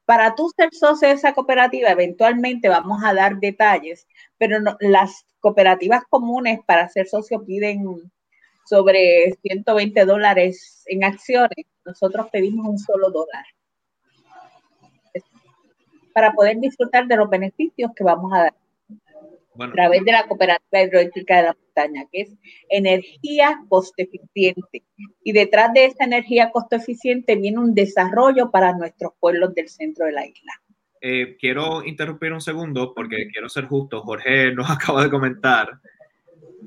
Para 0.06 0.36
tú 0.36 0.52
ser 0.56 0.70
socio 0.74 1.08
de 1.08 1.14
esa 1.14 1.34
cooperativa, 1.34 1.90
eventualmente 1.90 2.70
vamos 2.70 3.02
a 3.04 3.14
dar 3.14 3.40
detalles, 3.40 4.08
pero 4.38 4.60
las 4.80 5.26
cooperativas 5.40 6.04
comunes 6.10 6.60
para 6.66 6.90
ser 6.90 7.08
socio 7.08 7.44
piden 7.46 8.12
sobre 8.66 9.34
120 9.42 10.06
dólares 10.06 10.84
en 10.88 11.04
acciones. 11.04 11.66
Nosotros 11.86 12.28
pedimos 12.32 12.68
un 12.68 12.78
solo 12.78 13.10
dólar 13.10 13.46
para 16.14 16.34
poder 16.34 16.58
disfrutar 16.60 17.08
de 17.08 17.16
los 17.16 17.30
beneficios 17.30 17.92
que 17.96 18.04
vamos 18.04 18.32
a 18.34 18.44
dar 18.44 18.54
a 19.60 19.72
través 19.72 20.04
de 20.04 20.12
la 20.12 20.28
cooperativa 20.28 20.82
hidroeléctrica 20.82 21.38
de 21.38 21.44
la 21.44 21.56
montaña, 21.72 22.08
que 22.12 22.22
es 22.22 22.30
energía 22.70 23.62
costo 23.70 23.94
eficiente. 23.98 24.84
Y 25.24 25.32
detrás 25.32 25.74
de 25.74 25.86
esa 25.86 26.06
energía 26.06 26.52
costo 26.52 26.76
eficiente 26.76 27.36
viene 27.36 27.60
un 27.60 27.74
desarrollo 27.74 28.52
para 28.52 28.74
nuestros 28.74 29.14
pueblos 29.20 29.54
del 29.56 29.70
centro 29.70 30.06
de 30.06 30.12
la 30.12 30.26
isla. 30.26 30.54
Eh, 31.02 31.36
quiero 31.40 31.84
interrumpir 31.84 32.32
un 32.32 32.42
segundo 32.42 32.94
porque 32.94 33.28
quiero 33.32 33.50
ser 33.50 33.66
justo. 33.66 34.02
Jorge 34.02 34.54
nos 34.54 34.70
acaba 34.70 35.04
de 35.04 35.10
comentar. 35.10 35.80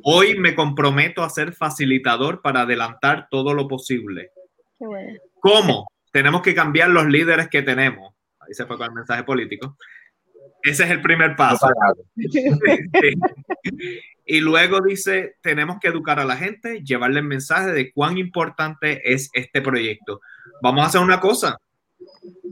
Hoy 0.03 0.39
me 0.39 0.55
comprometo 0.55 1.23
a 1.23 1.31
ser 1.31 1.53
facilitador 1.53 2.43
para 2.43 2.63
adelantar 2.63 3.29
todo 3.31 3.55
lo 3.55 3.69
posible. 3.69 4.31
Qué 4.79 4.87
bueno. 4.87 5.19
¿Cómo? 5.41 5.87
Tenemos 6.11 6.43
que 6.43 6.55
cambiar 6.55 6.91
los 6.91 7.07
líderes 7.07 7.49
que 7.49 7.63
tenemos. 7.63 8.13
Ahí 8.41 8.53
se 8.53 8.67
fue 8.67 8.77
con 8.77 8.89
el 8.89 8.93
mensaje 8.93 9.23
político. 9.23 9.77
Ese 10.63 10.85
es 10.85 10.91
el 10.91 11.01
primer 11.01 11.37
paso. 11.37 11.69
Y 14.25 14.41
luego 14.41 14.81
dice, 14.81 15.37
tenemos 15.43 15.79
que 15.81 15.89
educar 15.89 16.19
a 16.19 16.25
la 16.25 16.37
gente, 16.37 16.83
llevarle 16.83 17.21
el 17.21 17.27
mensaje 17.27 17.73
de 17.73 17.93
cuán 17.93 18.17
importante 18.17 19.13
es 19.13 19.31
este 19.35 19.61
proyecto. 19.61 20.21
Vamos 20.63 20.85
a 20.85 20.89
hacer 20.89 21.01
una 21.01 21.21
cosa. 21.21 21.59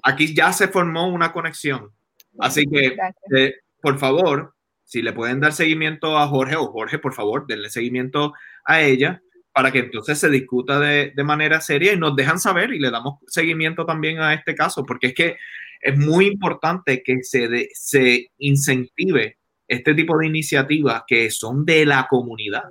Aquí 0.03 0.35
ya 0.35 0.53
se 0.53 0.69
formó 0.69 1.09
una 1.09 1.33
conexión. 1.33 1.91
Así 2.39 2.65
que, 2.67 2.97
eh, 3.37 3.55
por 3.81 3.99
favor, 3.99 4.55
si 4.85 5.01
le 5.01 5.13
pueden 5.13 5.41
dar 5.41 5.53
seguimiento 5.53 6.19
a 6.19 6.29
Jorge 6.29 6.57
o 6.57 6.67
Jorge, 6.67 6.99
por 6.99 7.15
favor, 7.15 7.47
denle 7.47 7.71
seguimiento 7.71 8.35
a 8.65 8.83
ella 8.83 9.23
para 9.53 9.71
que 9.71 9.81
entonces 9.81 10.19
se 10.19 10.31
discuta 10.31 10.79
de, 10.81 11.13
de 11.15 11.25
manera 11.25 11.61
seria 11.61 11.93
y 11.93 11.99
nos 11.99 12.17
dejan 12.17 12.39
saber 12.39 12.73
y 12.73 12.79
le 12.79 12.91
damos 12.91 13.21
seguimiento 13.27 13.85
también 13.85 14.19
a 14.21 14.35
este 14.35 14.55
caso, 14.55 14.85
porque 14.85 15.09
es 15.09 15.15
que 15.15 15.37
es 15.83 15.99
muy 15.99 16.27
importante 16.27 17.03
que 17.03 17.23
se, 17.23 17.69
se 17.75 18.31
incentive 18.39 19.39
este 19.73 19.95
tipo 19.95 20.17
de 20.19 20.27
iniciativas 20.27 21.03
que 21.07 21.31
son 21.31 21.65
de 21.65 21.87
la 21.87 22.07
comunidad. 22.09 22.65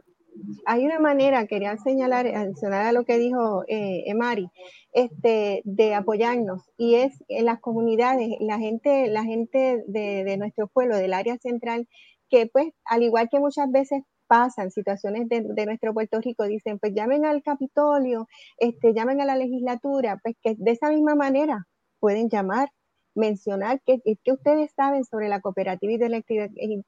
Hay 0.65 0.85
una 0.85 0.99
manera, 0.99 1.45
quería 1.47 1.75
señalar, 1.77 2.27
adicional 2.27 2.85
a 2.85 2.91
lo 2.91 3.03
que 3.03 3.17
dijo 3.17 3.63
eh, 3.67 4.03
Emari, 4.07 4.49
este, 4.93 5.61
de 5.63 5.93
apoyarnos 5.93 6.61
y 6.77 6.95
es 6.95 7.23
en 7.27 7.45
las 7.45 7.59
comunidades, 7.59 8.29
la 8.39 8.57
gente, 8.57 9.07
la 9.07 9.23
gente 9.23 9.83
de, 9.87 10.37
nuestro 10.37 10.67
pueblo, 10.67 10.97
del 10.97 11.13
área 11.13 11.37
central, 11.37 11.87
que 12.29 12.47
pues 12.47 12.67
al 12.85 13.03
igual 13.03 13.29
que 13.29 13.39
muchas 13.39 13.71
veces 13.71 14.03
pasan 14.27 14.71
situaciones 14.71 15.27
de, 15.27 15.43
de, 15.43 15.65
nuestro 15.65 15.93
Puerto 15.93 16.21
Rico, 16.21 16.45
dicen, 16.45 16.79
pues 16.79 16.93
llamen 16.95 17.25
al 17.25 17.43
Capitolio, 17.43 18.27
este, 18.57 18.93
llamen 18.93 19.21
a 19.21 19.25
la 19.25 19.35
legislatura, 19.35 20.19
pues 20.23 20.35
que 20.41 20.55
de 20.57 20.71
esa 20.71 20.89
misma 20.89 21.15
manera 21.15 21.67
pueden 21.99 22.29
llamar 22.29 22.69
mencionar 23.15 23.81
que, 23.85 23.99
que 24.01 24.31
ustedes 24.31 24.71
saben 24.75 25.03
sobre 25.05 25.29
la 25.29 25.41
cooperativa 25.41 25.93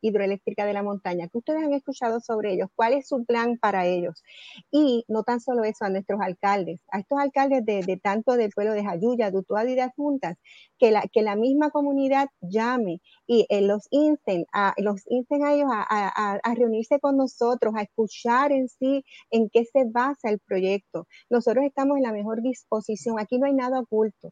hidroeléctrica, 0.02 0.66
de 0.66 0.74
la 0.74 0.84
montaña, 0.84 1.28
que 1.28 1.38
ustedes 1.38 1.64
han 1.64 1.74
escuchado 1.74 2.20
sobre 2.22 2.54
ellos, 2.54 2.70
cuál 2.76 2.94
es 2.94 3.08
su 3.08 3.26
plan 3.26 3.58
para 3.58 3.86
ellos. 3.86 4.24
Y 4.72 5.06
no 5.08 5.24
tan 5.24 5.40
solo 5.40 5.64
eso, 5.64 5.86
a 5.86 5.90
nuestros 5.90 6.22
alcaldes, 6.22 6.80
a 6.92 7.00
estos 7.00 7.20
alcaldes 7.20 7.66
de, 7.66 8.00
tanto 8.02 8.34
del 8.34 8.52
pueblo 8.52 8.74
de 8.74 8.84
Jayuya, 8.84 9.32
de 9.32 9.44
y 9.72 9.76
de 9.76 9.90
Juntas, 9.96 10.38
que 10.78 10.92
la, 10.92 11.04
que 11.12 11.22
la 11.22 11.36
misma 11.36 11.70
comunidad 11.70 12.30
llame 12.42 13.02
y 13.28 13.46
eh, 13.50 13.62
los 13.62 13.88
insten 13.92 14.46
a, 14.54 14.74
los 14.78 15.02
insten 15.08 15.44
a 15.44 15.54
ellos 15.54 15.70
a 15.72 16.54
reunirse 16.56 17.00
con 17.00 17.18
nosotros, 17.18 17.74
a 17.76 17.84
escuchar 17.84 18.52
en 18.52 18.68
sí 18.70 19.04
en 19.32 19.50
qué 19.50 19.66
se 19.66 19.86
basa 19.86 20.30
el 20.30 20.40
proyecto. 20.40 21.08
Nosotros 21.30 21.66
estamos 21.66 21.98
en 21.98 22.04
la 22.04 22.12
mejor 22.12 22.42
disposición, 22.42 23.20
aquí 23.20 23.38
no 23.38 23.46
hay 23.46 23.54
nada 23.54 23.80
oculto. 23.80 24.32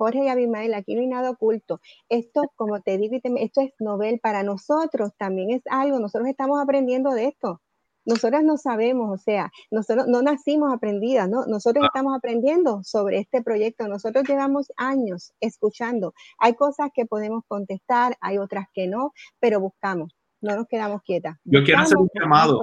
Jorge 0.00 0.24
y 0.24 0.28
Abimael, 0.28 0.72
aquí 0.72 0.94
no 0.94 1.02
hay 1.02 1.08
nada 1.08 1.28
oculto. 1.28 1.78
Esto, 2.08 2.50
como 2.56 2.80
te 2.80 2.96
digo, 2.96 3.18
esto 3.36 3.60
es 3.60 3.72
novel 3.80 4.18
para 4.18 4.42
nosotros, 4.42 5.10
también 5.18 5.50
es 5.50 5.60
algo, 5.70 6.00
nosotros 6.00 6.26
estamos 6.30 6.58
aprendiendo 6.58 7.10
de 7.10 7.26
esto. 7.26 7.60
Nosotras 8.06 8.42
no 8.42 8.56
sabemos, 8.56 9.10
o 9.12 9.22
sea, 9.22 9.52
nosotros 9.70 10.06
no 10.08 10.22
nacimos 10.22 10.72
aprendidas, 10.72 11.28
¿no? 11.28 11.44
Nosotros 11.44 11.84
estamos 11.84 12.16
aprendiendo 12.16 12.82
sobre 12.82 13.18
este 13.18 13.42
proyecto. 13.42 13.88
Nosotros 13.88 14.24
llevamos 14.26 14.72
años 14.78 15.34
escuchando. 15.38 16.14
Hay 16.38 16.54
cosas 16.54 16.88
que 16.94 17.04
podemos 17.04 17.44
contestar, 17.46 18.16
hay 18.22 18.38
otras 18.38 18.68
que 18.72 18.86
no, 18.86 19.12
pero 19.38 19.60
buscamos, 19.60 20.16
no 20.40 20.56
nos 20.56 20.66
quedamos 20.66 21.02
quietas. 21.02 21.36
Yo 21.44 21.62
quiero 21.62 21.82
hacer 21.82 21.98
un 21.98 22.08
llamado 22.18 22.58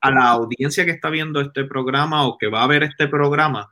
a 0.00 0.10
la 0.10 0.30
audiencia 0.30 0.84
que 0.84 0.90
está 0.90 1.08
viendo 1.08 1.40
este 1.40 1.64
programa 1.64 2.26
o 2.26 2.36
que 2.36 2.48
va 2.48 2.64
a 2.64 2.66
ver 2.66 2.82
este 2.82 3.06
programa 3.06 3.70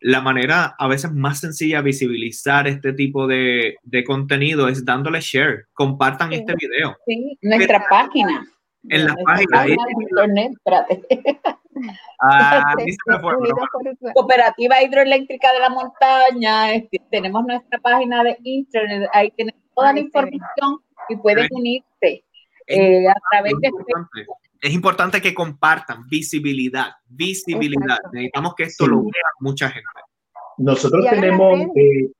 la 0.00 0.20
manera 0.20 0.76
a 0.78 0.86
veces 0.86 1.12
más 1.12 1.40
sencilla 1.40 1.78
de 1.78 1.84
visibilizar 1.84 2.68
este 2.68 2.92
tipo 2.92 3.26
de, 3.26 3.76
contenido 4.06 4.68
es 4.68 4.84
dándole 4.84 5.20
share. 5.20 5.66
Compartan 5.72 6.32
este 6.32 6.54
video. 6.54 6.96
Sí, 7.06 7.38
nuestra 7.42 7.84
página. 7.88 8.46
En 8.88 9.06
la 9.06 9.14
página. 9.24 9.64
de 9.64 9.76
internet, 10.10 10.52
ah, 12.20 12.74
Cooperativa 14.14 14.82
Hidroeléctrica 14.82 15.52
de 15.52 15.60
la 15.60 15.68
Montaña. 15.68 16.72
Este, 16.74 17.00
tenemos 17.10 17.44
nuestra 17.44 17.78
página 17.80 18.22
de 18.22 18.38
internet. 18.44 19.08
Ahí 19.12 19.32
tenemos 19.36 19.60
toda 19.74 19.92
la 19.92 20.00
información 20.00 20.78
y 21.08 21.16
pueden 21.16 21.48
unirse 21.50 22.24
eh, 22.68 23.08
a 23.08 23.14
través 23.30 23.54
de 23.60 23.70
es 24.60 24.72
importante 24.72 25.20
que 25.20 25.34
compartan 25.34 26.06
visibilidad, 26.08 26.88
visibilidad. 27.08 27.98
Necesitamos 28.12 28.54
que 28.54 28.64
esto 28.64 28.86
lo 28.86 29.02
vea 29.02 29.22
mucha 29.40 29.68
gente. 29.68 29.88
Nosotros 30.58 31.06
tenemos, 31.08 31.60
eh, 31.76 32.10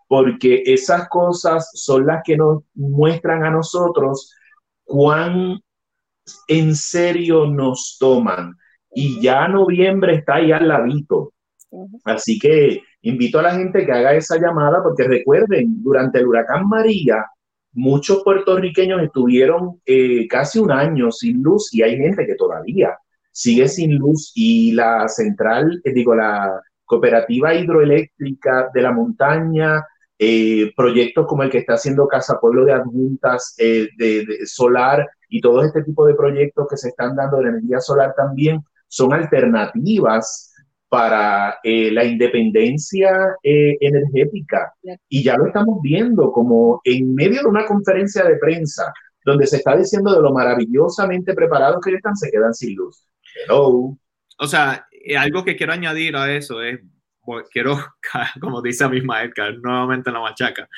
porque 0.09 0.63
esas 0.67 1.09
cosas 1.09 1.71
son 1.75 2.07
las 2.07 2.23
que 2.25 2.37
nos 2.37 2.65
muestran 2.75 3.45
a 3.45 3.51
nosotros 3.51 4.35
cuán 4.85 5.61
en 6.49 6.75
serio 6.75 7.47
nos 7.47 7.97
toman. 7.99 8.55
Y 8.93 9.21
ya 9.21 9.47
noviembre 9.49 10.17
está 10.17 10.37
ahí 10.37 10.53
al 10.53 10.69
ladito. 10.69 11.33
Así 12.05 12.39
que 12.39 12.83
invito 13.03 13.39
a 13.39 13.43
la 13.43 13.55
gente 13.55 13.87
que 13.87 13.93
haga 13.93 14.15
esa 14.15 14.37
llamada, 14.39 14.83
porque 14.83 15.05
recuerden, 15.05 15.83
durante 15.83 16.19
el 16.19 16.27
huracán 16.27 16.69
María, 16.69 17.25
muchos 17.73 18.23
puertorriqueños 18.25 19.03
estuvieron 19.03 19.81
eh, 19.87 20.27
casi 20.29 20.59
un 20.59 20.73
año 20.73 21.11
sin 21.13 21.43
luz 21.43 21.73
y 21.73 21.83
hay 21.83 21.97
gente 21.97 22.27
que 22.27 22.35
todavía 22.35 22.99
sigue 23.41 23.69
sin 23.69 23.97
luz 23.97 24.33
y 24.35 24.73
la 24.73 25.09
central, 25.09 25.81
eh, 25.85 25.93
digo, 25.93 26.15
la 26.15 26.61
cooperativa 26.85 27.55
hidroeléctrica 27.55 28.69
de 28.75 28.83
la 28.83 28.93
montaña, 28.93 29.83
eh, 30.19 30.73
proyectos 30.77 31.27
como 31.27 31.43
el 31.43 31.51
que 31.51 31.59
está 31.59 31.75
haciendo 31.75 32.07
Casa 32.07 32.39
Pueblo 32.39 32.67
de 32.67 32.73
Adjuntas 32.73 33.55
de, 33.57 33.89
de, 33.97 34.47
solar 34.47 35.07
y 35.31 35.41
todo 35.41 35.63
este 35.63 35.83
tipo 35.83 36.05
de 36.07 36.15
proyectos 36.15 36.67
que 36.69 36.77
se 36.77 36.89
están 36.89 37.17
dando 37.17 37.39
de 37.39 37.49
energía 37.49 37.81
solar 37.81 38.13
también 38.15 38.61
son 38.87 39.15
alternativas 39.15 40.53
para 40.91 41.61
eh, 41.63 41.91
la 41.93 42.05
independencia 42.05 43.37
eh, 43.43 43.77
energética. 43.81 44.75
Y 45.09 45.23
ya 45.23 45.37
lo 45.37 45.47
estamos 45.47 45.81
viendo 45.81 46.33
como 46.33 46.81
en 46.85 47.15
medio 47.15 47.43
de 47.43 47.49
una 47.49 47.65
conferencia 47.65 48.25
de 48.25 48.37
prensa 48.37 48.93
donde 49.25 49.47
se 49.47 49.59
está 49.59 49.77
diciendo 49.77 50.13
de 50.13 50.21
lo 50.21 50.33
maravillosamente 50.33 51.33
preparados 51.33 51.81
que 51.83 51.95
están, 51.95 52.17
se 52.17 52.31
quedan 52.31 52.53
sin 52.53 52.75
luz. 52.75 53.07
Hello. 53.35 53.99
O 54.39 54.47
sea, 54.47 54.87
eh, 54.91 55.17
algo 55.17 55.45
que 55.45 55.57
quiero 55.57 55.73
añadir 55.73 56.17
a 56.17 56.35
eso 56.35 56.63
es, 56.63 56.81
quiero, 57.51 57.79
como 58.41 58.63
dice 58.63 58.85
a 58.85 58.89
misma 58.89 59.23
Edgar, 59.23 59.59
nuevamente 59.59 60.11
la 60.11 60.21
machaca, 60.21 60.69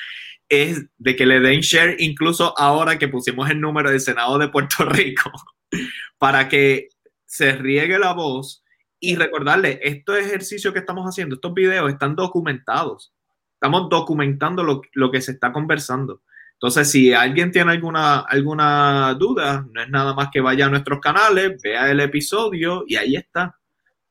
es 0.49 0.85
de 0.97 1.15
que 1.15 1.25
le 1.25 1.39
den 1.39 1.61
share 1.61 1.95
incluso 1.99 2.53
ahora 2.57 2.99
que 2.99 3.07
pusimos 3.07 3.49
el 3.49 3.61
número 3.61 3.89
del 3.89 3.99
Senado 3.99 4.37
de 4.37 4.49
Puerto 4.49 4.85
Rico, 4.85 5.31
para 6.17 6.47
que 6.47 6.89
se 7.25 7.53
riegue 7.53 7.97
la 7.97 8.13
voz 8.13 8.63
y 8.99 9.15
recordarle, 9.15 9.79
estos 9.83 10.17
ejercicios 10.17 10.73
que 10.73 10.79
estamos 10.79 11.05
haciendo, 11.05 11.35
estos 11.35 11.53
videos 11.53 11.91
están 11.91 12.15
documentados. 12.15 13.13
Estamos 13.55 13.89
documentando 13.89 14.63
lo, 14.63 14.81
lo, 14.93 15.11
que 15.11 15.21
se 15.21 15.33
está 15.33 15.51
conversando. 15.51 16.21
Entonces, 16.63 16.91
si 16.91 17.11
alguien 17.11 17.51
tiene 17.51 17.73
alguna, 17.73 18.19
alguna 18.19 19.13
duda, 19.15 19.67
no 19.69 19.81
es 19.81 19.89
nada 19.89 20.13
más 20.13 20.29
que 20.31 20.39
vaya 20.39 20.67
a 20.67 20.69
nuestros 20.69 21.01
canales, 21.01 21.61
vea 21.61 21.91
el 21.91 21.99
episodio 21.99 22.85
y 22.87 22.95
ahí 22.95 23.17
está. 23.17 23.59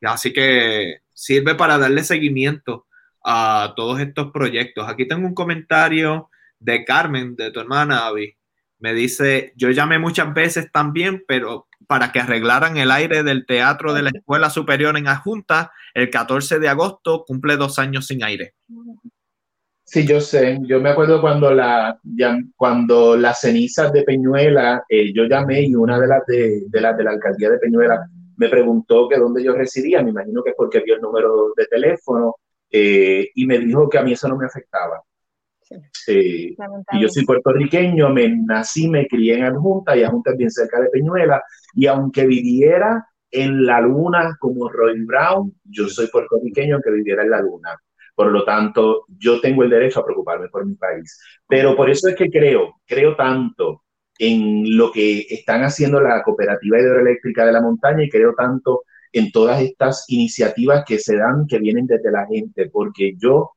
Así 0.03 0.35
que 0.35 0.99
sirve 1.15 1.55
para 1.55 1.79
darle 1.79 2.05
seguimiento 2.05 2.87
a 3.25 3.73
todos 3.75 4.01
estos 4.01 4.33
proyectos. 4.33 4.87
Aquí 4.87 5.09
tengo 5.09 5.27
un 5.27 5.35
comentario 5.35 6.29
de 6.59 6.85
Carmen, 6.85 7.37
de 7.37 7.53
tu 7.53 7.61
hermana 7.61 8.07
Avi. 8.07 8.37
Me 8.81 8.93
dice, 8.93 9.55
yo 9.57 9.71
llamé 9.71 9.99
muchas 9.99 10.35
veces 10.35 10.71
también, 10.71 11.25
pero 11.27 11.69
para 11.87 12.13
que 12.13 12.21
arreglaran 12.21 12.77
el 12.77 12.91
aire 12.91 13.23
del 13.23 13.47
teatro 13.47 13.95
de 13.95 14.03
la 14.03 14.11
Escuela 14.11 14.51
Superior 14.51 14.99
en 14.99 15.09
Adjunta. 15.09 15.73
El 15.95 16.11
14 16.11 16.59
de 16.59 16.69
agosto 16.69 17.25
cumple 17.27 17.57
dos 17.57 17.79
años 17.79 18.09
sin 18.09 18.23
aire. 18.23 18.57
Sí, 19.93 20.07
yo 20.07 20.23
sé. 20.23 20.59
Yo 20.63 20.81
me 20.81 20.89
acuerdo 20.89 21.21
cuando, 21.21 21.53
la, 21.53 22.01
ya, 22.03 22.39
cuando 22.57 23.15
las 23.15 23.41
cenizas 23.41 23.93
de 23.93 24.05
Peñuela, 24.05 24.83
eh, 24.89 25.13
yo 25.13 25.25
llamé 25.25 25.65
y 25.65 25.75
una 25.75 26.01
de 26.01 26.07
las 26.07 26.25
de, 26.25 26.63
de, 26.67 26.81
las 26.81 26.97
de 26.97 27.05
la 27.05 27.11
alcaldía 27.11 27.51
de 27.51 27.59
Peñuela 27.59 28.09
me 28.39 28.49
preguntó 28.49 29.07
que 29.07 29.19
dónde 29.19 29.45
yo 29.45 29.53
residía. 29.53 30.03
Me 30.03 30.09
imagino 30.09 30.43
que 30.43 30.51
es 30.51 30.57
porque 30.57 30.81
vio 30.81 30.95
el 30.95 31.03
número 31.03 31.53
de 31.55 31.67
teléfono 31.67 32.37
eh, 32.71 33.29
y 33.35 33.47
me 33.47 33.59
dijo 33.59 33.87
que 33.91 33.99
a 33.99 34.03
mí 34.03 34.13
eso 34.13 34.29
no 34.29 34.39
me 34.39 34.47
afectaba. 34.47 35.03
Sí. 35.93 36.57
y 36.93 37.01
yo 37.01 37.09
soy 37.11 37.27
puertorriqueño, 37.27 38.09
me 38.09 38.35
nací, 38.35 38.89
me 38.89 39.07
crié 39.07 39.35
en 39.35 39.45
Adjunta 39.45 39.95
y 39.95 40.05
Adjunta 40.05 40.31
es 40.31 40.39
bien 40.39 40.51
cerca 40.51 40.81
de 40.81 40.89
Peñuela. 40.89 41.43
Y 41.75 41.87
aunque 41.87 42.25
viviera 42.25 43.07
en 43.31 43.67
la 43.67 43.83
luna 43.83 44.39
como 44.41 44.71
Roy 44.71 45.05
Brown, 45.05 45.53
yo 45.65 45.87
soy 45.87 46.07
puertorriqueño 46.07 46.77
aunque 46.77 46.93
viviera 46.93 47.25
en 47.25 47.31
la 47.31 47.43
luna. 47.43 47.77
Por 48.23 48.31
lo 48.31 48.45
tanto, 48.45 49.05
yo 49.19 49.41
tengo 49.41 49.65
el 49.65 49.71
derecho 49.71 49.99
a 49.99 50.05
preocuparme 50.05 50.49
por 50.49 50.65
mi 50.65 50.77
país. 50.77 51.19
Pero 51.49 51.75
por 51.75 51.91
eso 51.91 52.09
es 52.09 52.15
que 52.15 52.31
creo, 52.31 52.77
creo 52.87 53.17
tanto 53.17 53.83
en 54.17 54.77
lo 54.77 54.93
que 54.93 55.27
están 55.29 55.65
haciendo 55.65 56.01
la 56.01 56.23
Cooperativa 56.23 56.79
Hidroeléctrica 56.79 57.45
de 57.45 57.51
la 57.51 57.61
Montaña 57.61 58.05
y 58.05 58.09
creo 58.09 58.33
tanto 58.37 58.85
en 59.11 59.33
todas 59.33 59.61
estas 59.61 60.05
iniciativas 60.07 60.85
que 60.87 61.01
se 61.01 61.17
dan, 61.17 61.49
que 61.49 61.59
vienen 61.59 61.89
desde 61.89 62.13
la 62.13 62.25
gente, 62.29 62.71
porque 62.71 63.15
yo 63.19 63.51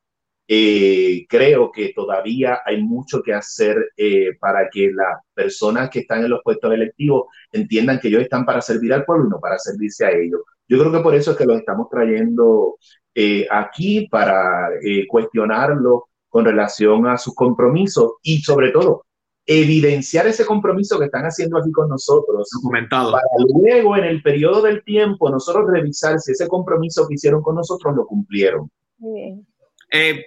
eh, 0.48 1.28
creo 1.30 1.72
que 1.72 1.94
todavía 1.94 2.62
hay 2.66 2.82
mucho 2.82 3.22
que 3.22 3.36
hacer 3.36 3.92
eh, 3.96 4.32
para 4.40 4.68
que 4.72 4.92
las 4.92 5.20
personas 5.36 5.92
que 5.92 6.00
están 6.00 6.24
en 6.24 6.32
los 6.32 6.42
puestos 6.44 6.74
electivos 6.74 7.26
entiendan 7.52 8.00
que 8.00 8.08
ellos 8.08 8.24
están 8.24 8.46
para 8.46 8.62
servir 8.62 8.94
al 8.96 9.06
pueblo 9.06 9.28
y 9.28 9.30
no 9.30 9.40
para 9.40 9.60
servirse 9.60 10.08
a 10.08 10.10
ellos. 10.10 10.42
Yo 10.68 10.80
creo 10.80 10.92
que 10.92 11.02
por 11.02 11.14
eso 11.14 11.32
es 11.32 11.38
que 11.38 11.46
los 11.46 11.60
estamos 11.60 11.88
trayendo 11.88 12.78
eh, 13.16 13.48
aquí 13.50 14.08
para 14.08 14.70
cuestionarlo 15.08 16.10
con 16.30 16.46
relación 16.46 17.08
a 17.08 17.18
sus 17.18 17.34
compromisos 17.34 18.16
y 18.22 18.42
sobre 18.42 18.72
todo 18.72 19.06
evidenciar 19.46 20.28
ese 20.28 20.46
compromiso 20.46 20.98
que 20.98 21.06
están 21.06 21.24
haciendo 21.24 21.58
aquí 21.58 21.72
con 21.72 21.90
nosotros. 21.90 22.50
Documentado. 22.52 23.12
Para 23.12 23.24
luego, 23.54 23.96
en 23.96 24.06
el 24.06 24.22
periodo 24.22 24.62
del 24.62 24.84
tiempo, 24.84 25.30
nosotros 25.30 25.66
revisar 25.72 26.20
si 26.20 26.32
ese 26.32 26.48
compromiso 26.48 27.08
que 27.08 27.16
hicieron 27.16 27.42
con 27.42 27.56
nosotros 27.56 27.96
lo 27.96 28.06
cumplieron. 28.06 28.70
Muy 28.98 29.22
bien. 29.22 29.48
Eh, 29.92 30.26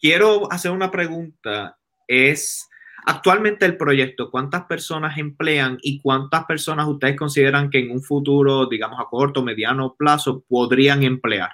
quiero 0.00 0.50
hacer 0.52 0.70
una 0.70 0.90
pregunta. 0.90 1.78
Es 2.06 2.68
actualmente 3.06 3.64
el 3.64 3.76
proyecto, 3.76 4.30
¿cuántas 4.30 4.64
personas 4.64 5.16
emplean 5.16 5.78
y 5.82 6.00
cuántas 6.00 6.44
personas 6.44 6.86
ustedes 6.88 7.16
consideran 7.16 7.70
que 7.70 7.78
en 7.78 7.90
un 7.90 8.02
futuro, 8.02 8.66
digamos 8.66 9.00
a 9.00 9.08
corto, 9.08 9.42
mediano 9.42 9.94
plazo, 9.98 10.44
podrían 10.46 11.02
emplear? 11.02 11.50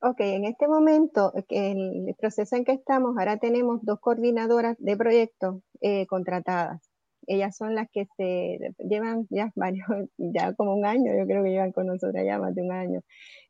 Ok, 0.00 0.20
en 0.20 0.44
este 0.44 0.68
momento, 0.68 1.32
en 1.48 2.08
el 2.08 2.14
proceso 2.16 2.56
en 2.56 2.64
que 2.64 2.72
estamos, 2.72 3.16
ahora 3.18 3.38
tenemos 3.38 3.80
dos 3.82 3.98
coordinadoras 4.00 4.76
de 4.78 4.96
proyecto 4.96 5.62
eh, 5.80 6.06
contratadas 6.06 6.90
ellas 7.26 7.56
son 7.56 7.74
las 7.74 7.88
que 7.90 8.06
se 8.16 8.58
llevan 8.78 9.26
ya 9.30 9.50
varios, 9.56 9.86
ya 10.16 10.54
como 10.54 10.74
un 10.74 10.86
año, 10.86 11.12
yo 11.18 11.26
creo 11.26 11.42
que 11.42 11.50
llevan 11.50 11.72
con 11.72 11.86
nosotros 11.86 12.22
ya 12.24 12.38
más 12.38 12.54
de 12.54 12.62
un 12.62 12.72
año. 12.72 13.00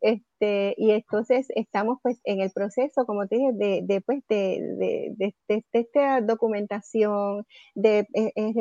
Este, 0.00 0.74
y 0.76 0.90
entonces 0.90 1.46
estamos 1.54 1.98
pues 2.02 2.20
en 2.24 2.40
el 2.40 2.50
proceso, 2.50 3.04
como 3.06 3.26
te 3.26 3.36
dije, 3.36 3.52
de, 3.54 3.80
de, 3.84 4.00
pues, 4.00 4.22
de, 4.28 5.14
de, 5.16 5.34
de 5.48 5.64
esta 5.72 6.20
documentación, 6.20 7.44
de 7.74 8.00
eh, 8.14 8.32
eh, 8.34 8.52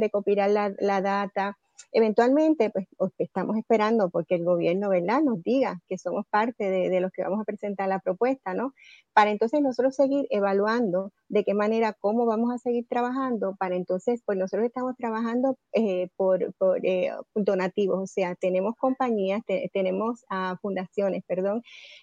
recopilar, 0.00 0.50
la, 0.50 0.72
la 0.78 1.00
data, 1.00 1.56
Eventualmente, 1.92 2.70
pues 2.70 2.86
estamos 3.18 3.56
esperando 3.56 4.10
porque 4.10 4.34
el 4.36 4.44
gobierno, 4.44 4.88
¿verdad?, 4.88 5.22
nos 5.22 5.42
diga 5.42 5.80
que 5.88 5.98
somos 5.98 6.26
parte 6.28 6.70
de, 6.70 7.00
los 7.00 7.12
que 7.12 7.22
vamos 7.22 7.40
a 7.40 7.44
presentar 7.44 7.88
la 7.88 8.00
propuesta, 8.00 8.54
¿no? 8.54 8.72
Para 9.12 9.30
entonces 9.30 9.60
nosotros 9.60 9.94
seguir 9.94 10.26
evaluando 10.30 11.12
de 11.28 11.44
qué 11.44 11.54
manera, 11.54 11.92
cómo 11.92 12.26
vamos 12.26 12.52
a 12.52 12.58
seguir 12.58 12.86
trabajando, 12.88 13.56
para 13.56 13.76
entonces, 13.76 14.22
pues 14.24 14.38
nosotros 14.38 14.66
estamos 14.66 14.96
trabajando 14.96 15.56
eh, 15.72 16.08
por, 16.16 16.52
por 16.54 16.84
eh, 16.84 17.12
donativos, 17.34 17.98
o 18.02 18.06
sea, 18.06 18.34
tenemos 18.34 18.74
compañías, 18.76 19.42
tenemos 19.72 20.24
uh, 20.30 20.56
fundaciones, 20.60 21.22
perdón, 21.26 21.62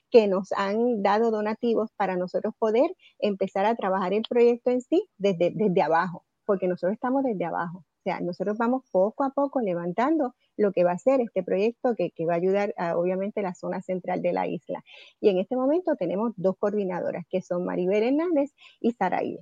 que 0.10 0.28
nos 0.28 0.52
han 0.54 1.02
dado 1.04 1.32
donativos 1.32 1.90
para 1.98 2.16
nosotros 2.16 2.54
poder 2.60 2.96
empezar 3.20 3.66
a 3.66 3.76
trabajar 3.76 4.14
el 4.14 4.24
proyecto 4.30 4.72
en 4.72 4.82
sí 4.82 5.08
desde, 5.18 5.52
desde 5.52 5.82
abajo, 5.82 6.26
porque 6.46 6.68
nosotros 6.68 6.94
estamos 6.94 7.24
desde 7.24 7.46
abajo. 7.46 7.84
O 8.02 8.04
sea, 8.04 8.20
nosotros 8.20 8.58
vamos 8.58 8.84
poco 8.92 9.24
a 9.24 9.30
poco 9.30 9.62
levantando 9.62 10.34
lo 10.58 10.72
que 10.72 10.84
va 10.84 10.94
a 10.94 10.98
ser 10.98 11.22
este 11.22 11.44
proyecto 11.44 11.94
que, 11.96 12.10
que 12.10 12.26
va 12.26 12.34
a 12.34 12.38
ayudar 12.38 12.74
a, 12.78 12.98
obviamente 12.98 13.44
la 13.44 13.54
zona 13.54 13.82
central 13.84 14.24
de 14.24 14.34
la 14.34 14.48
isla. 14.48 14.84
Y 15.20 15.30
en 15.30 15.38
este 15.38 15.56
momento 15.56 15.96
tenemos 15.96 16.34
dos 16.36 16.58
coordinadoras 16.58 17.26
que 17.30 17.42
son 17.42 17.64
Maribel 17.64 18.02
Hernández 18.02 18.54
y 18.80 18.94
Saraí. 18.94 19.38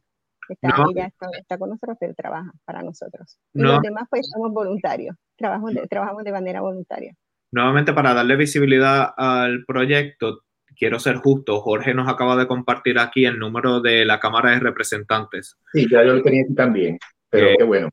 Está, 0.50 0.70
Ella 0.92 1.12
está, 1.38 1.58
con 1.58 1.70
nosotros, 1.70 1.96
pero 2.00 2.14
trabaja 2.16 2.52
para 2.66 2.82
nosotros. 2.82 3.40
Y 3.54 3.62
los 3.62 3.82
demás 3.82 4.08
pues 4.10 4.28
somos 4.30 4.52
voluntarios, 4.52 5.16
trabajamos 5.38 5.76
de, 5.76 5.88
trabajamos 5.88 6.24
de 6.24 6.32
manera 6.32 6.60
voluntaria. 6.60 7.16
Nuevamente 7.52 7.94
para 7.94 8.14
darle 8.14 8.36
visibilidad 8.36 9.14
al 9.16 9.64
proyecto, 9.66 10.42
quiero 10.76 11.00
ser 11.00 11.18
justo, 11.18 11.62
Jorge 11.62 11.94
nos 11.94 12.10
acaba 12.10 12.36
de 12.36 12.48
compartir 12.48 13.00
aquí 13.00 13.26
el 13.26 13.40
número 13.40 13.80
de 13.80 14.06
la 14.06 14.20
Cámara 14.20 14.52
de 14.52 14.60
Representantes. 14.60 15.56
Sí, 15.72 15.88
ya 15.90 16.04
yo 16.04 16.16
lo 16.16 16.24
tenía 16.24 16.44
aquí 16.44 16.56
también, 16.56 16.98
pero 17.30 17.48
eh, 17.48 17.56
qué 17.58 17.64
bueno. 17.64 17.90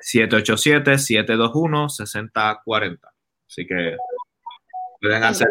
787-721-6040. 0.00 2.98
Así 3.46 3.66
que 3.66 3.96
pueden 5.00 5.22
hacer 5.22 5.48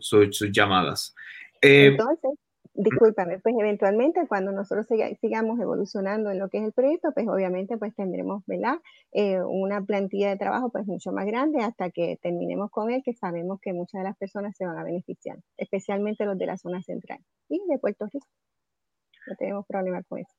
sus 0.00 0.50
llamadas. 0.52 1.14
Eh, 1.60 1.86
Entonces, 1.86 2.32
discúlpame, 2.76 3.38
pues 3.40 3.54
eventualmente 3.58 4.26
cuando 4.28 4.52
nosotros 4.52 4.86
sigamos 5.20 5.58
evolucionando 5.60 6.30
en 6.30 6.38
lo 6.38 6.48
que 6.48 6.58
es 6.58 6.64
el 6.64 6.72
proyecto, 6.72 7.12
pues 7.12 7.26
obviamente 7.28 7.76
pues 7.78 7.94
tendremos, 7.94 8.44
¿verdad? 8.46 8.78
Eh, 9.12 9.40
una 9.42 9.82
plantilla 9.82 10.30
de 10.30 10.36
trabajo 10.36 10.70
pues 10.70 10.86
mucho 10.86 11.12
más 11.12 11.26
grande 11.26 11.62
hasta 11.62 11.90
que 11.90 12.18
terminemos 12.22 12.70
con 12.70 12.90
él, 12.90 13.02
que 13.04 13.14
sabemos 13.14 13.60
que 13.60 13.72
muchas 13.72 14.00
de 14.00 14.04
las 14.04 14.16
personas 14.16 14.56
se 14.56 14.66
van 14.66 14.78
a 14.78 14.84
beneficiar, 14.84 15.38
especialmente 15.56 16.24
los 16.24 16.38
de 16.38 16.46
la 16.46 16.56
zona 16.56 16.82
central 16.82 17.18
y 17.48 17.60
de 17.68 17.78
Puerto 17.78 18.06
Rico. 18.12 18.26
No 19.26 19.34
tenemos 19.36 19.66
problema 19.66 20.02
con 20.04 20.20
eso. 20.20 20.34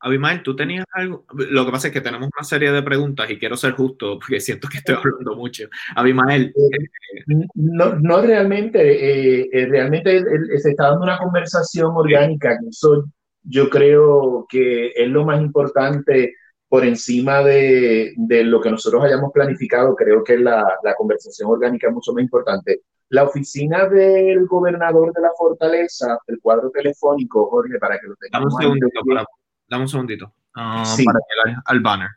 Abimael, 0.00 0.42
¿tú 0.42 0.56
tenías 0.56 0.86
algo? 0.92 1.24
Lo 1.34 1.66
que 1.66 1.72
pasa 1.72 1.88
es 1.88 1.92
que 1.92 2.00
tenemos 2.00 2.30
una 2.34 2.44
serie 2.44 2.72
de 2.72 2.82
preguntas 2.82 3.30
y 3.30 3.38
quiero 3.38 3.56
ser 3.56 3.72
justo 3.72 4.18
porque 4.18 4.40
siento 4.40 4.66
que 4.68 4.78
estoy 4.78 4.96
hablando 4.96 5.36
mucho. 5.36 5.64
Abimael. 5.94 6.54
Eh, 6.56 7.34
no, 7.54 7.96
no 7.96 8.22
realmente, 8.22 8.80
eh, 8.80 9.48
eh, 9.52 9.66
realmente 9.66 10.22
se 10.58 10.70
está 10.70 10.88
dando 10.88 11.02
una 11.02 11.18
conversación 11.18 11.92
orgánica. 11.94 12.58
Eso 12.68 13.04
yo 13.42 13.68
creo 13.68 14.46
que 14.48 14.92
es 14.96 15.08
lo 15.08 15.24
más 15.24 15.40
importante 15.40 16.34
por 16.66 16.84
encima 16.84 17.42
de, 17.42 18.14
de 18.16 18.44
lo 18.44 18.60
que 18.60 18.70
nosotros 18.70 19.04
hayamos 19.04 19.32
planificado. 19.32 19.94
Creo 19.94 20.24
que 20.24 20.38
la, 20.38 20.64
la 20.82 20.94
conversación 20.94 21.50
orgánica 21.50 21.88
es 21.88 21.94
mucho 21.94 22.14
más 22.14 22.22
importante. 22.22 22.80
La 23.10 23.24
oficina 23.24 23.86
del 23.86 24.46
gobernador 24.46 25.12
de 25.12 25.20
la 25.20 25.30
fortaleza, 25.36 26.16
el 26.28 26.38
cuadro 26.40 26.70
telefónico, 26.70 27.50
Jorge, 27.50 27.78
para 27.78 27.98
que 27.98 28.06
lo 28.06 28.14
tengamos. 28.14 28.54
Dame 28.54 28.68
un 28.70 28.78
segundito, 28.78 29.00
para, 29.06 29.26
dame 29.70 29.84
un 29.84 29.88
segundito. 29.88 30.34
Ah, 30.54 30.84
para 31.04 31.18
que 31.20 31.54
al 31.64 31.80
banner. 31.80 32.10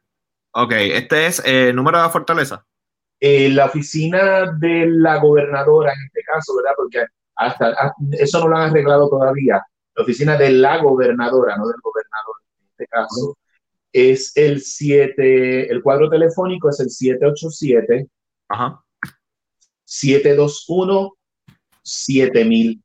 Ok, 0.52 0.72
este 0.74 1.28
es 1.28 1.40
el 1.46 1.70
eh, 1.70 1.74
número 1.74 1.98
de 1.98 2.04
la 2.04 2.10
fortaleza. 2.10 2.66
Eh, 3.20 3.50
la 3.50 3.66
oficina 3.66 4.52
de 4.52 4.88
la 4.88 5.18
gobernadora, 5.18 5.94
en 5.94 6.06
este 6.06 6.24
caso, 6.24 6.56
¿verdad? 6.58 6.74
Porque 6.76 7.06
hasta, 7.36 7.70
ah, 7.70 7.94
eso 8.12 8.40
no 8.40 8.50
lo 8.50 8.58
han 8.58 8.70
arreglado 8.70 9.10
todavía. 9.10 9.62
La 9.96 10.04
oficina 10.04 10.36
de 10.36 10.50
la 10.50 10.78
gobernadora, 10.80 11.56
no 11.56 11.68
del 11.68 11.80
gobernador, 11.82 12.36
en 12.60 12.68
este 12.72 12.88
caso, 12.88 13.38
es 13.92 14.36
el 14.36 14.62
7, 14.62 15.72
el 15.72 15.84
cuadro 15.84 16.10
telefónico 16.10 16.70
es 16.70 16.80
el 16.80 16.90
787 16.90 18.08
Ajá. 18.50 18.84
721 19.86 21.14
7000. 21.84 22.83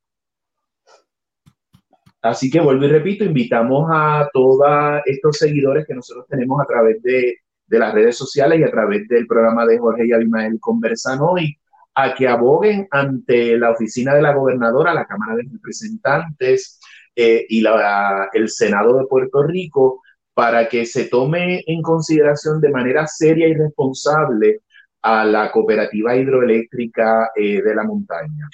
Así 2.23 2.51
que 2.51 2.61
vuelvo 2.61 2.85
y 2.85 2.89
repito, 2.89 3.25
invitamos 3.25 3.89
a 3.93 4.29
todos 4.33 4.67
estos 5.07 5.39
seguidores 5.39 5.87
que 5.87 5.95
nosotros 5.95 6.27
tenemos 6.29 6.61
a 6.61 6.67
través 6.67 7.01
de, 7.03 7.37
de 7.67 7.79
las 7.79 7.95
redes 7.95 8.17
sociales 8.17 8.59
y 8.59 8.65
a 8.65 8.71
través 8.71 9.07
del 9.09 9.27
programa 9.27 9.65
de 9.67 9.79
Jorge 9.79 10.07
y 10.07 10.13
Abimael 10.13 10.59
Conversan 10.61 11.21
hoy 11.21 11.57
a 11.95 12.15
que 12.15 12.29
aboguen 12.29 12.87
ante 12.91 13.59
la 13.59 13.71
oficina 13.71 14.15
de 14.15 14.23
la 14.23 14.33
gobernadora, 14.33 14.95
la 14.95 15.07
Cámara 15.07 15.37
de 15.37 15.49
Representantes 15.51 16.79
eh, 17.15 17.45
y 17.49 17.61
la, 17.61 18.31
el 18.33 18.49
Senado 18.49 18.97
de 18.97 19.07
Puerto 19.07 19.43
Rico 19.43 20.03
para 20.33 20.69
que 20.69 20.87
se 20.87 21.07
tome 21.07 21.65
en 21.67 21.83
consideración 21.83 22.61
de 22.61 22.71
manera 22.71 23.09
seria 23.09 23.49
y 23.49 23.55
responsable 23.55 24.61
a 25.03 25.25
la 25.25 25.51
cooperativa 25.51 26.15
hidroeléctrica 26.15 27.31
eh, 27.35 27.61
de 27.61 27.75
la 27.75 27.83
montaña. 27.83 28.49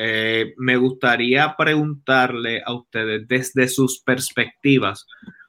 Eh, 0.00 0.54
me 0.58 0.76
gustaría 0.76 1.56
preguntarle 1.58 2.62
a 2.64 2.72
ustedes 2.72 3.26
desde 3.26 3.66
sus 3.66 4.00
perspectivas, 4.00 5.04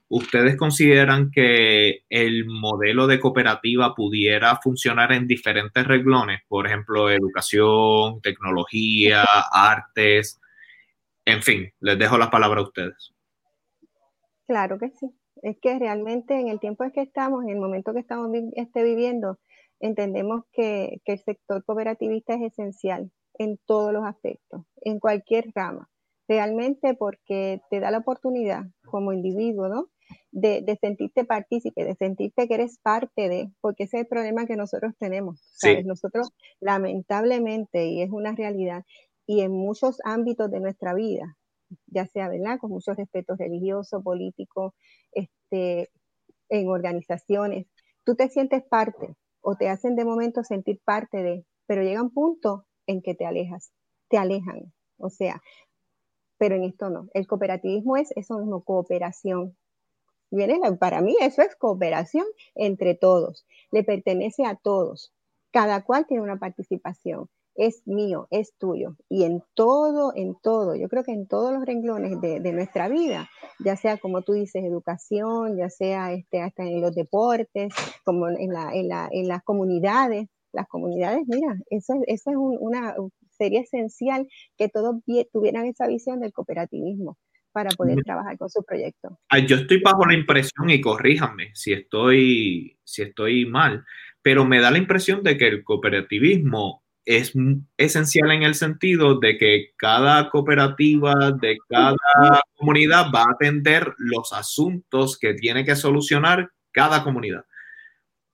¿ustedes 0.08 0.58
consideran 0.58 1.30
que 1.30 2.00
el 2.10 2.46
modelo 2.48 3.06
de 3.06 3.20
cooperativa 3.20 3.94
pudiera 3.94 4.56
funcionar 4.56 5.12
en 5.12 5.28
diferentes 5.28 5.86
reglones? 5.86 6.42
Por 6.48 6.66
ejemplo, 6.66 7.12
educación, 7.12 8.22
tecnología, 8.22 9.24
artes, 9.52 10.42
en 11.26 11.44
fin, 11.44 11.72
les 11.80 12.00
dejo 12.00 12.18
la 12.18 12.32
palabra 12.32 12.62
a 12.62 12.64
ustedes. 12.64 13.14
Claro 14.48 14.80
que 14.80 14.90
sí. 15.00 15.12
Es 15.44 15.58
que 15.62 15.78
realmente 15.78 16.40
en 16.40 16.48
el 16.48 16.60
tiempo 16.60 16.84
en 16.84 16.92
que 16.92 17.02
estamos, 17.02 17.44
en 17.44 17.52
el 17.52 17.60
momento 17.60 17.94
que 17.94 18.00
estamos 18.00 18.32
este, 18.56 18.84
viviendo, 18.84 19.38
entendemos 19.80 20.42
que, 20.52 21.00
el 21.06 21.20
sector 21.20 21.64
cooperativista 21.64 22.34
es 22.34 22.54
esencial 22.54 23.12
en 23.40 23.58
todos 23.66 23.92
los 23.92 24.06
aspectos, 24.06 24.62
en 24.82 25.00
cualquier 25.00 25.52
rama, 25.56 25.90
realmente 26.28 26.94
porque 26.94 27.62
te 27.72 27.80
da 27.80 27.90
la 27.90 28.00
oportunidad 28.00 28.66
como 28.86 29.14
individuo, 29.14 29.68
¿no? 29.68 29.90
De, 30.32 30.78
sentirte 30.82 31.24
partícipe, 31.24 31.84
de 31.84 31.96
sentirte 31.96 32.48
que 32.48 32.54
eres 32.54 32.80
parte 32.80 33.30
de, 33.30 33.52
porque 33.62 33.86
ese 33.86 33.98
es 33.98 34.04
el 34.04 34.08
problema 34.08 34.46
que 34.46 34.56
nosotros 34.56 34.94
tenemos. 35.00 35.42
Nosotros, 35.86 36.30
lamentablemente, 36.60 37.88
y 37.88 38.02
es 38.02 38.10
una 38.12 38.36
realidad, 38.36 38.84
y 39.26 39.42
en 39.42 39.52
muchos 39.52 40.00
ámbitos 40.04 40.52
de 40.52 40.60
nuestra 40.60 40.94
vida, 40.94 41.38
ya 41.88 42.06
sea, 42.08 42.30
¿verdad? 42.30 42.60
Con 42.60 42.72
mucho 42.72 42.94
respeto 42.94 43.36
religioso, 43.36 44.02
político, 44.02 44.74
este, 45.12 45.90
en 46.50 46.68
organizaciones, 46.68 47.68
tú 48.04 48.16
te 48.16 48.30
sientes 48.30 48.64
parte, 48.64 49.16
o 49.42 49.56
te 49.56 49.70
hacen 49.70 49.96
de 49.96 50.06
momento 50.06 50.44
sentir 50.44 50.80
parte 50.84 51.24
de, 51.24 51.46
pero 51.66 51.84
llega 51.84 52.02
un 52.02 52.12
punto 52.12 52.66
en 52.90 53.02
que 53.02 53.16
te 53.16 53.26
alejas, 53.26 53.72
te 54.10 54.18
alejan. 54.18 54.74
O 54.98 55.10
sea, 55.10 55.42
pero 56.38 56.56
en 56.56 56.64
esto 56.64 56.90
no. 56.90 57.08
El 57.14 57.28
cooperativismo 57.28 57.98
es 57.98 58.12
eso 58.16 58.40
mismo, 58.40 58.64
cooperación. 58.64 59.56
¿Viene? 60.32 60.60
Para 60.78 61.02
mí 61.02 61.16
eso 61.22 61.42
es 61.42 61.56
cooperación 61.56 62.26
entre 62.56 62.96
todos. 62.96 63.46
Le 63.72 63.84
pertenece 63.84 64.46
a 64.46 64.56
todos. 64.56 65.14
Cada 65.52 65.84
cual 65.84 66.06
tiene 66.06 66.24
una 66.24 66.38
participación 66.38 67.30
es 67.60 67.86
mío, 67.86 68.28
es 68.32 68.54
tuyo. 68.58 68.96
Y 69.10 69.26
en 69.26 69.44
todo, 69.54 70.14
en 70.16 70.36
todo, 70.42 70.76
yo 70.76 70.88
creo 70.88 71.04
que 71.04 71.12
en 71.12 71.28
todos 71.28 71.52
los 71.52 71.66
renglones 71.66 72.22
de, 72.22 72.54
nuestra 72.54 72.88
vida, 72.88 73.30
ya 73.60 73.76
sea 73.76 73.98
como 73.98 74.22
tú 74.22 74.32
dices, 74.32 74.64
educación, 74.64 75.58
ya 75.58 75.70
sea 75.70 76.14
este, 76.14 76.42
hasta 76.42 76.64
en 76.64 76.80
los 76.80 76.96
deportes, 76.96 77.74
como 78.06 78.30
en, 78.30 78.54
la, 78.54 78.72
en, 78.74 78.88
la, 78.88 79.10
en 79.12 79.28
las 79.28 79.44
comunidades, 79.44 80.30
las 80.52 80.68
comunidades, 80.68 81.22
mira, 81.28 81.56
eso, 81.70 81.94
eso 82.08 82.32
es 82.32 82.38
una, 82.38 82.96
sería 83.30 83.62
esencial 83.62 84.28
que 84.58 84.70
todos 84.70 84.96
tuvieran 85.32 85.66
esa 85.66 85.88
visión 85.88 86.20
del 86.20 86.34
cooperativismo 86.34 87.18
para 87.52 87.70
poder 87.72 88.04
trabajar 88.04 88.38
con 88.38 88.50
su 88.50 88.64
proyecto. 88.64 89.20
Yo 89.48 89.58
estoy 89.58 89.82
bajo 89.82 90.06
la 90.06 90.14
impresión, 90.14 90.70
y 90.70 90.82
corríjanme 90.82 91.52
si 91.54 91.74
estoy, 91.74 92.78
si 92.84 93.02
estoy 93.02 93.46
mal, 93.46 93.84
pero 94.22 94.46
me 94.46 94.62
da 94.62 94.72
la 94.72 94.78
impresión 94.78 95.24
de 95.24 95.38
que 95.38 95.48
el 95.48 95.64
cooperativismo 95.64 96.84
es 97.06 97.34
esencial 97.78 98.32
en 98.32 98.44
el 98.44 98.54
sentido 98.54 99.20
de 99.20 99.38
que 99.38 99.70
cada 99.78 100.30
cooperativa 100.30 101.32
de 101.32 101.58
cada 101.68 102.42
comunidad 102.56 103.06
va 103.14 103.24
a 103.24 103.32
atender 103.34 103.96
los 103.98 104.32
asuntos 104.32 105.18
que 105.18 105.34
tiene 105.34 105.66
que 105.66 105.76
solucionar 105.76 106.52
cada 106.72 107.04
comunidad. 107.04 107.46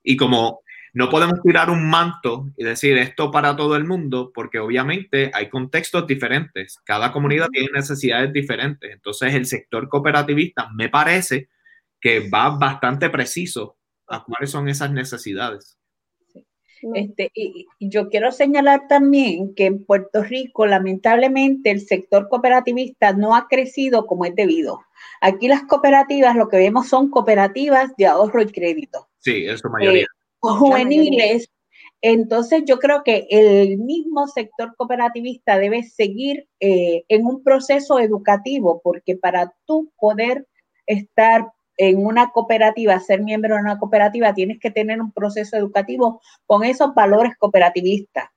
Y 0.04 0.18
como 0.18 0.60
no 0.96 1.10
podemos 1.10 1.42
tirar 1.42 1.70
un 1.70 1.90
manto 1.90 2.52
y 2.56 2.64
decir 2.64 2.98
esto 2.98 3.30
para 3.30 3.54
todo 3.58 3.76
el 3.76 3.84
mundo, 3.84 4.32
porque 4.34 4.60
obviamente 4.60 5.30
hay 5.34 5.50
contextos 5.50 6.08
diferentes, 6.08 6.80
cada 6.86 7.12
comunidad 7.12 7.50
tiene 7.52 7.68
necesidades 7.74 8.32
diferentes. 8.32 8.90
Entonces 8.94 9.34
el 9.34 9.46
sector 9.46 9.90
cooperativista 9.90 10.70
me 10.74 10.88
parece 10.88 11.50
que 12.00 12.30
va 12.30 12.58
bastante 12.58 13.10
preciso 13.10 13.78
a 14.08 14.24
cuáles 14.24 14.50
son 14.50 14.70
esas 14.70 14.90
necesidades. 14.90 15.78
Este, 16.94 17.30
y, 17.34 17.68
yo 17.80 18.08
quiero 18.10 18.32
señalar 18.32 18.88
también 18.88 19.54
que 19.54 19.66
en 19.66 19.84
Puerto 19.84 20.24
Rico, 20.24 20.66
lamentablemente, 20.66 21.72
el 21.72 21.82
sector 21.82 22.30
cooperativista 22.30 23.12
no 23.12 23.36
ha 23.36 23.50
crecido 23.50 24.06
como 24.06 24.24
es 24.24 24.36
debido. 24.36 24.80
Aquí 25.20 25.50
las 25.50 25.64
cooperativas, 25.64 26.38
lo 26.38 26.48
que 26.48 26.58
vemos 26.58 26.88
son 26.88 27.10
cooperativas 27.10 27.94
de 27.98 28.06
ahorro 28.06 28.42
y 28.44 28.48
crédito. 28.48 29.10
Sí, 29.20 29.46
eso 29.46 29.68
mayoría. 29.70 30.04
Eh, 30.04 30.15
juveniles. 30.54 31.50
Entonces 32.02 32.64
yo 32.66 32.78
creo 32.80 33.04
que 33.04 33.28
el 33.30 33.78
mismo 33.78 34.28
sector 34.28 34.76
cooperativista 34.76 35.58
debe 35.58 35.84
seguir 35.84 36.48
eh, 36.60 37.04
en 37.08 37.26
un 37.26 37.44
proceso 37.44 38.00
educativo, 38.00 38.82
porque 38.84 39.16
para 39.16 39.54
tú 39.66 39.92
poder 39.98 40.48
estar 40.86 41.52
en 41.78 42.06
una 42.06 42.32
cooperativa, 42.32 43.00
ser 43.00 43.22
miembro 43.22 43.56
de 43.56 43.62
una 43.62 43.80
cooperativa, 43.80 44.34
tienes 44.34 44.60
que 44.60 44.72
tener 44.72 45.02
un 45.02 45.12
proceso 45.12 45.58
educativo 45.58 46.22
con 46.46 46.64
esos 46.64 46.94
valores 46.94 47.34
cooperativistas. 47.38 48.30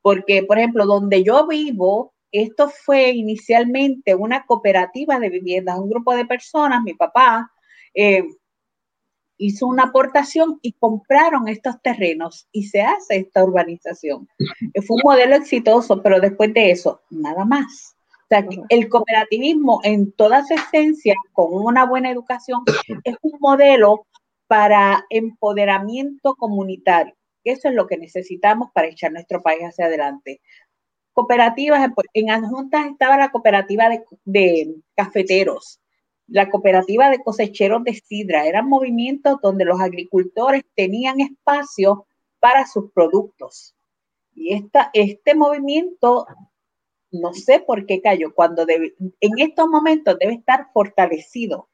Porque, 0.00 0.44
por 0.44 0.58
ejemplo, 0.58 0.86
donde 0.86 1.22
yo 1.22 1.46
vivo, 1.46 2.14
esto 2.30 2.68
fue 2.68 3.10
inicialmente 3.10 4.14
una 4.14 4.44
cooperativa 4.46 5.18
de 5.18 5.30
viviendas, 5.30 5.78
un 5.78 5.90
grupo 5.90 6.14
de 6.14 6.26
personas, 6.26 6.82
mi 6.82 6.94
papá 6.94 7.50
eh, 7.94 8.24
hizo 9.38 9.66
una 9.66 9.84
aportación 9.84 10.58
y 10.62 10.72
compraron 10.72 11.48
estos 11.48 11.80
terrenos 11.82 12.48
y 12.52 12.64
se 12.64 12.82
hace 12.82 13.16
esta 13.16 13.44
urbanización. 13.44 14.28
Fue 14.86 14.96
un 14.96 15.02
modelo 15.04 15.36
exitoso, 15.36 16.02
pero 16.02 16.20
después 16.20 16.52
de 16.54 16.70
eso, 16.70 17.02
nada 17.10 17.44
más. 17.44 17.96
O 18.24 18.28
sea, 18.28 18.44
el 18.70 18.88
cooperativismo 18.88 19.80
en 19.84 20.10
toda 20.12 20.44
su 20.44 20.54
esencia, 20.54 21.14
con 21.32 21.52
una 21.52 21.86
buena 21.86 22.10
educación, 22.10 22.62
es 23.04 23.16
un 23.22 23.38
modelo 23.38 24.06
para 24.48 25.04
empoderamiento 25.10 26.34
comunitario. 26.34 27.14
Eso 27.44 27.68
es 27.68 27.74
lo 27.74 27.86
que 27.86 27.96
necesitamos 27.96 28.70
para 28.74 28.88
echar 28.88 29.12
nuestro 29.12 29.42
país 29.42 29.62
hacia 29.62 29.86
adelante. 29.86 30.40
Cooperativas, 31.12 31.88
en 32.14 32.30
adjuntas 32.30 32.86
estaba 32.86 33.16
la 33.16 33.30
cooperativa 33.30 33.88
de, 33.88 34.04
de 34.24 34.74
cafeteros, 34.96 35.80
la 36.28 36.50
cooperativa 36.50 37.10
de 37.10 37.22
cosecheros 37.22 37.84
de 37.84 37.94
sidra. 37.94 38.46
Eran 38.46 38.68
movimientos 38.68 39.38
donde 39.42 39.64
los 39.64 39.80
agricultores 39.80 40.64
tenían 40.74 41.20
espacio 41.20 42.06
para 42.40 42.66
sus 42.66 42.90
productos. 42.92 43.74
Y 44.34 44.54
esta, 44.54 44.90
este 44.92 45.34
movimiento 45.34 46.26
no 47.20 47.32
sé 47.32 47.62
por 47.66 47.86
qué 47.86 48.00
cayó, 48.00 48.34
cuando 48.34 48.66
en 48.68 49.38
estos 49.38 49.68
momentos 49.68 50.16
debe 50.18 50.34
estar 50.34 50.68
fortalecido 50.72 51.68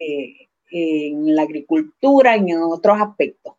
eh, 0.00 0.48
en 0.70 1.34
la 1.34 1.42
agricultura 1.42 2.36
y 2.36 2.50
en 2.50 2.58
otros 2.58 3.00
aspectos. 3.00 3.54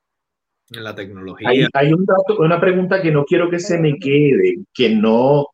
En 0.71 0.83
la 0.83 0.93
tecnología. 0.93 1.49
Hay, 1.73 1.93
un 1.93 2.05
una 2.37 2.61
pregunta 2.61 3.01
que 3.01 3.11
no 3.11 3.25
quiero 3.25 3.49
que 3.49 3.59
se 3.59 3.79
me 3.79 3.97
quede, 3.97 4.59
que 4.73 4.89
no, 4.89 5.47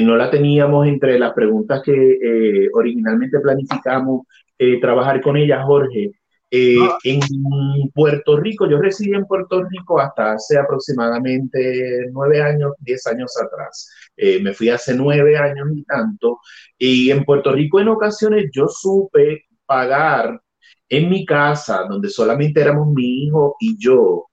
no 0.00 0.16
la 0.16 0.30
teníamos 0.30 0.86
entre 0.86 1.18
las 1.18 1.32
preguntas 1.32 1.82
que 1.82 1.92
eh, 1.92 2.68
originalmente 2.74 3.40
planificamos 3.40 4.26
eh, 4.58 4.80
trabajar 4.80 5.20
con 5.20 5.36
ella, 5.36 5.62
Jorge. 5.62 6.12
Eh, 6.50 6.76
en 7.04 7.20
Puerto 7.94 8.38
Rico, 8.38 8.68
yo 8.68 8.78
residí 8.78 9.14
en 9.14 9.26
Puerto 9.26 9.64
Rico 9.64 10.00
hasta 10.00 10.32
hace 10.32 10.58
aproximadamente 10.58 12.06
nueve 12.12 12.40
años, 12.42 12.72
diez 12.80 13.06
años 13.06 13.34
atrás. 13.40 13.90
Me 14.16 14.52
fui 14.52 14.68
hace 14.68 14.94
nueve 14.94 15.36
años 15.36 15.68
y 15.74 15.84
tanto. 15.84 16.38
Y 16.76 17.10
en 17.10 17.24
Puerto 17.24 17.52
Rico 17.52 17.80
en 17.80 17.88
ocasiones 17.88 18.50
yo 18.52 18.66
supe 18.68 19.44
pagar 19.66 20.40
en 20.88 21.08
mi 21.10 21.24
casa, 21.24 21.84
donde 21.88 22.08
solamente 22.08 22.60
éramos 22.60 22.88
mi 22.88 23.24
hijo 23.24 23.56
y 23.60 23.76
yo, 23.78 24.27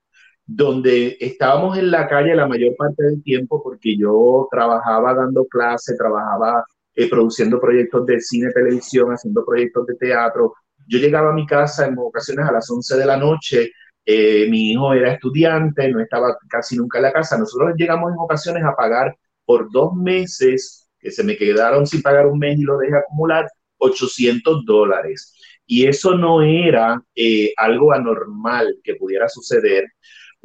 donde 0.45 1.17
estábamos 1.19 1.77
en 1.77 1.91
la 1.91 2.07
calle 2.07 2.35
la 2.35 2.47
mayor 2.47 2.75
parte 2.75 3.03
del 3.03 3.23
tiempo 3.23 3.61
porque 3.63 3.97
yo 3.97 4.47
trabajaba 4.51 5.13
dando 5.13 5.45
clase, 5.45 5.95
trabajaba 5.97 6.63
eh, 6.93 7.09
produciendo 7.09 7.59
proyectos 7.59 8.05
de 8.05 8.19
cine, 8.19 8.51
televisión, 8.51 9.09
haciendo 9.11 9.43
proyectos 9.45 9.85
de 9.87 9.95
teatro. 9.95 10.53
Yo 10.87 10.99
llegaba 10.99 11.31
a 11.31 11.33
mi 11.33 11.45
casa 11.45 11.87
en 11.87 11.95
ocasiones 11.97 12.47
a 12.47 12.51
las 12.51 12.69
11 12.69 12.97
de 12.97 13.05
la 13.05 13.17
noche, 13.17 13.71
eh, 14.05 14.47
mi 14.49 14.71
hijo 14.71 14.93
era 14.93 15.13
estudiante, 15.13 15.89
no 15.89 15.99
estaba 15.99 16.37
casi 16.47 16.77
nunca 16.77 16.99
en 16.99 17.03
la 17.03 17.11
casa. 17.13 17.37
Nosotros 17.37 17.73
llegamos 17.75 18.11
en 18.11 18.19
ocasiones 18.19 18.63
a 18.63 18.75
pagar 18.75 19.15
por 19.45 19.71
dos 19.71 19.93
meses, 19.95 20.87
que 20.99 21.11
se 21.11 21.23
me 21.23 21.35
quedaron 21.35 21.87
sin 21.87 22.01
pagar 22.01 22.27
un 22.27 22.37
mes 22.39 22.59
y 22.59 22.63
lo 22.63 22.77
dejé 22.77 22.97
acumular, 22.97 23.47
800 23.77 24.63
dólares. 24.65 25.33
Y 25.65 25.87
eso 25.87 26.15
no 26.15 26.43
era 26.43 27.01
eh, 27.15 27.51
algo 27.57 27.91
anormal 27.93 28.77
que 28.83 28.95
pudiera 28.95 29.27
suceder 29.27 29.85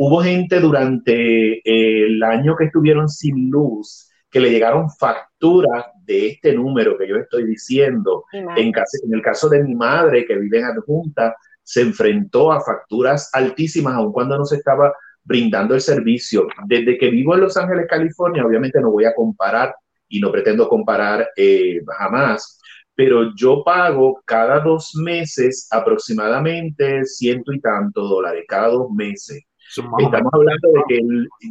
Hubo 0.02 0.22
gente 0.22 0.60
durante 0.60 1.58
eh, 1.58 2.06
el 2.06 2.22
año 2.22 2.56
que 2.56 2.64
estuvieron 2.64 3.06
sin 3.06 3.50
luz 3.50 4.08
que 4.30 4.40
le 4.40 4.48
llegaron 4.50 4.88
facturas 4.88 5.84
de 6.06 6.28
este 6.28 6.54
número 6.54 6.96
que 6.96 7.06
yo 7.06 7.16
estoy 7.16 7.44
diciendo. 7.44 8.24
En, 8.32 8.48
en, 8.48 8.72
el 9.12 9.20
caso 9.20 9.50
de 9.50 9.62
mi 9.62 9.74
madre, 9.74 10.24
que 10.24 10.38
vive 10.38 10.60
en 10.60 10.64
adjunta, 10.64 11.36
se 11.62 11.82
enfrentó 11.82 12.50
a 12.50 12.62
facturas 12.62 13.28
altísimas, 13.34 13.92
aun 13.92 14.10
cuando 14.10 14.38
no 14.38 14.46
se 14.46 14.56
estaba 14.56 14.90
brindando 15.22 15.74
el 15.74 15.82
servicio. 15.82 16.48
Desde 16.66 16.96
que 16.96 17.10
vivo 17.10 17.34
en 17.34 17.42
Los 17.42 17.58
Ángeles, 17.58 17.84
California, 17.86 18.46
obviamente 18.46 18.80
no 18.80 18.92
voy 18.92 19.04
a 19.04 19.14
comparar 19.14 19.74
y 20.08 20.18
no 20.18 20.32
pretendo 20.32 20.66
comparar 20.66 21.28
eh, 21.36 21.78
jamás, 21.98 22.58
pero 22.94 23.34
yo 23.36 23.62
pago 23.62 24.22
cada 24.24 24.60
dos 24.60 24.94
meses 24.94 25.68
aproximadamente 25.70 27.04
ciento 27.04 27.52
y 27.52 27.60
tanto 27.60 28.00
dólares, 28.00 28.46
cada 28.48 28.68
dos 28.68 28.90
meses. 28.92 29.44
Estamos 29.76 30.32
hablando 30.32 30.68
de 30.72 30.82
que 30.88 31.00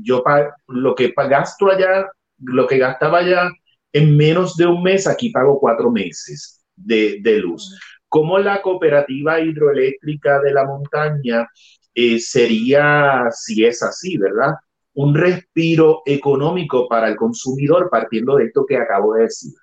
yo 0.04 0.24
lo 0.68 0.94
que 0.94 1.14
gasto 1.16 1.72
allá, 1.72 2.10
lo 2.40 2.68
que 2.68 2.78
gastaba 2.78 3.20
allá 3.20 3.50
en 3.94 4.18
menos 4.18 4.58
de 4.58 4.66
un 4.66 4.84
mes, 4.84 5.08
aquí 5.08 5.30
pago 5.30 5.60
cuatro 5.60 5.90
meses 5.90 6.64
de, 6.76 7.40
luz. 7.40 7.80
Como 8.08 8.38
la 8.40 8.62
cooperativa 8.62 9.40
hidroeléctrica 9.40 10.40
de 10.42 10.54
la 10.54 10.66
montaña 10.66 11.48
eh, 11.94 12.20
sería, 12.20 13.26
si 13.32 13.66
es 13.66 13.82
así, 13.84 14.18
¿verdad? 14.18 14.54
Un 14.94 15.16
respiro 15.16 16.02
económico 16.06 16.88
para 16.88 17.08
el 17.08 17.16
consumidor 17.16 17.90
partiendo 17.90 18.36
de 18.36 18.46
esto 18.46 18.66
que 18.66 18.78
acabo 18.78 19.14
de 19.14 19.24
decir. 19.24 19.54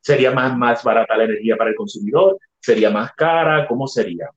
¿Sería 0.00 0.32
más, 0.32 0.56
más 0.56 0.82
barata 0.84 1.16
la 1.16 1.24
energía 1.24 1.56
para 1.56 1.70
el 1.70 1.76
consumidor? 1.76 2.38
¿Sería 2.60 2.90
más 2.90 3.12
cara? 3.14 3.66
¿Cómo 3.66 3.86
sería? 3.86 4.28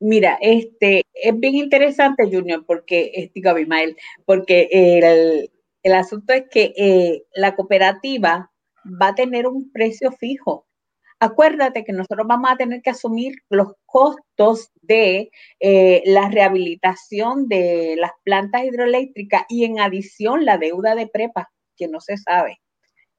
Mira, 0.00 0.38
este 0.40 1.02
es 1.12 1.38
bien 1.40 1.56
interesante, 1.56 2.24
Junior, 2.30 2.64
porque, 2.64 3.10
eh, 3.14 3.30
digo, 3.34 3.50
Abimael, 3.50 3.96
porque 4.26 4.68
el, 4.70 5.50
el 5.82 5.92
asunto 5.94 6.32
es 6.32 6.44
que 6.50 6.72
eh, 6.76 7.24
la 7.34 7.56
cooperativa 7.56 8.52
va 9.02 9.08
a 9.08 9.14
tener 9.14 9.46
un 9.48 9.72
precio 9.72 10.12
fijo. 10.12 10.66
Acuérdate 11.20 11.84
que 11.84 11.92
nosotros 11.92 12.26
vamos 12.28 12.50
a 12.50 12.56
tener 12.56 12.80
que 12.82 12.90
asumir 12.90 13.34
los 13.50 13.72
costos 13.86 14.70
de 14.82 15.30
eh, 15.60 16.02
la 16.06 16.28
rehabilitación 16.28 17.48
de 17.48 17.96
las 17.98 18.12
plantas 18.24 18.64
hidroeléctricas 18.64 19.44
y 19.48 19.64
en 19.64 19.80
adición 19.80 20.44
la 20.44 20.58
deuda 20.58 20.94
de 20.94 21.08
prepa, 21.08 21.50
que 21.76 21.88
no 21.88 22.00
se 22.00 22.18
sabe 22.18 22.60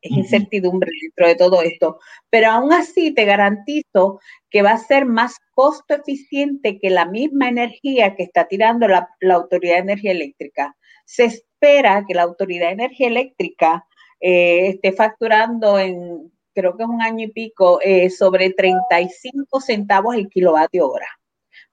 es 0.02 0.12
incertidumbre 0.12 0.92
dentro 1.02 1.28
de 1.28 1.36
todo 1.36 1.62
esto, 1.62 2.00
pero 2.30 2.52
aún 2.52 2.74
así 2.74 3.14
te 3.14 3.26
garantizo 3.26 4.20
que 4.50 4.62
va 4.62 4.72
a 4.72 4.78
ser 4.78 5.06
más 5.06 5.36
costo 5.54 5.96
eficiente 5.96 6.80
que 6.80 6.90
la 6.90 7.06
misma 7.06 7.50
energía 7.50 8.16
que 8.16 8.24
está 8.24 8.48
tirando 8.48 8.88
la, 8.88 9.10
Autoridad 9.30 9.76
de 9.76 9.82
Energía 9.82 10.12
Eléctrica. 10.12 10.76
Se 11.06 11.26
espera 11.26 12.06
que 12.08 12.14
la 12.14 12.24
Autoridad 12.24 12.68
de 12.68 12.74
Energía 12.74 13.08
Eléctrica 13.08 13.86
eh, 14.22 14.70
esté 14.70 14.94
facturando 14.94 15.78
en, 15.80 16.32
creo 16.54 16.76
que 16.76 16.84
es 16.84 16.90
un 16.90 17.02
año 17.02 17.26
y 17.26 17.32
pico, 17.32 17.80
eh, 17.82 18.10
sobre 18.10 18.52
35 18.52 19.62
centavos 19.62 20.16
el 20.16 20.30
kilovatio 20.30 20.90
hora. 20.90 21.08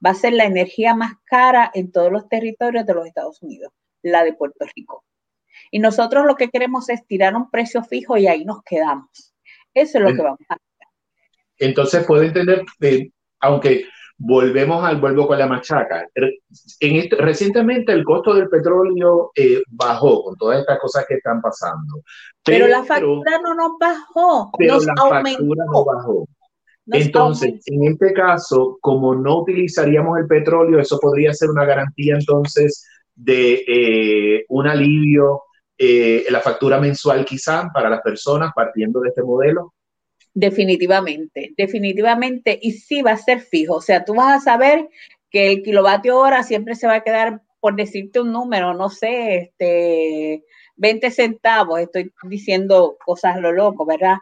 Va 0.04 0.10
a 0.10 0.14
ser 0.14 0.32
la 0.32 0.44
energía 0.44 0.94
más 0.94 1.14
cara 1.24 1.70
en 1.74 1.90
todos 1.90 2.12
los 2.12 2.28
territorios 2.28 2.86
de 2.86 2.94
los 2.94 3.06
Estados 3.06 3.42
Unidos, 3.42 3.72
la 4.02 4.24
de 4.24 4.34
Puerto 4.34 4.64
Rico. 4.74 5.05
Y 5.70 5.78
nosotros 5.78 6.24
lo 6.26 6.36
que 6.36 6.48
queremos 6.48 6.88
es 6.88 7.06
tirar 7.06 7.34
un 7.34 7.50
precio 7.50 7.82
fijo 7.82 8.16
y 8.16 8.26
ahí 8.26 8.44
nos 8.44 8.62
quedamos. 8.62 9.34
Eso 9.74 9.98
es 9.98 10.04
lo 10.04 10.14
que 10.14 10.22
vamos 10.22 10.40
a 10.48 10.54
hacer. 10.54 10.88
Entonces 11.58 12.04
puedo 12.06 12.22
entender, 12.22 12.64
que, 12.80 13.10
aunque 13.40 13.86
volvemos 14.18 14.82
al 14.84 15.00
vuelvo 15.00 15.26
con 15.26 15.38
la 15.38 15.46
machaca. 15.46 16.06
En 16.80 17.10
recientemente 17.18 17.92
el 17.92 18.04
costo 18.04 18.34
del 18.34 18.48
petróleo 18.48 19.30
eh, 19.34 19.62
bajó 19.68 20.24
con 20.24 20.36
todas 20.36 20.60
estas 20.60 20.78
cosas 20.78 21.04
que 21.06 21.14
están 21.14 21.40
pasando. 21.40 22.02
Pero, 22.44 22.66
la 22.66 22.84
factura 22.84 23.38
no 23.42 23.54
nos 23.54 23.72
bajó, 23.78 24.50
pero 24.58 24.78
la 24.80 24.94
factura 24.96 25.64
no 25.70 25.84
bajó. 25.84 26.26
entonces, 26.86 27.60
en 27.66 27.92
este 27.92 28.12
caso, 28.12 28.78
como 28.80 29.14
no 29.14 29.40
utilizaríamos 29.40 30.18
el 30.18 30.26
petróleo, 30.26 30.78
eso 30.78 30.98
podría 30.98 31.32
ser 31.34 31.50
una 31.50 31.64
garantía 31.64 32.14
entonces 32.14 32.86
de 33.14 33.64
eh, 33.66 34.44
un 34.48 34.66
alivio 34.66 35.42
eh, 35.78 36.24
la 36.30 36.40
factura 36.40 36.80
mensual 36.80 37.24
quizá 37.24 37.70
para 37.72 37.90
las 37.90 38.00
personas 38.00 38.52
partiendo 38.54 39.00
de 39.00 39.10
este 39.10 39.22
modelo? 39.22 39.74
Definitivamente, 40.32 41.54
definitivamente, 41.56 42.58
y 42.60 42.72
sí 42.72 43.02
va 43.02 43.12
a 43.12 43.16
ser 43.16 43.40
fijo, 43.40 43.76
o 43.76 43.80
sea, 43.80 44.04
tú 44.04 44.14
vas 44.14 44.36
a 44.36 44.44
saber 44.44 44.88
que 45.30 45.52
el 45.52 45.62
kilovatio 45.62 46.18
hora 46.18 46.42
siempre 46.42 46.74
se 46.74 46.86
va 46.86 46.96
a 46.96 47.02
quedar, 47.02 47.40
por 47.58 47.74
decirte 47.74 48.20
un 48.20 48.32
número, 48.32 48.74
no 48.74 48.90
sé, 48.90 49.36
este, 49.36 50.44
20 50.76 51.10
centavos, 51.10 51.80
estoy 51.80 52.12
diciendo 52.24 52.96
cosas 53.04 53.40
lo 53.40 53.52
loco, 53.52 53.86
¿verdad? 53.86 54.16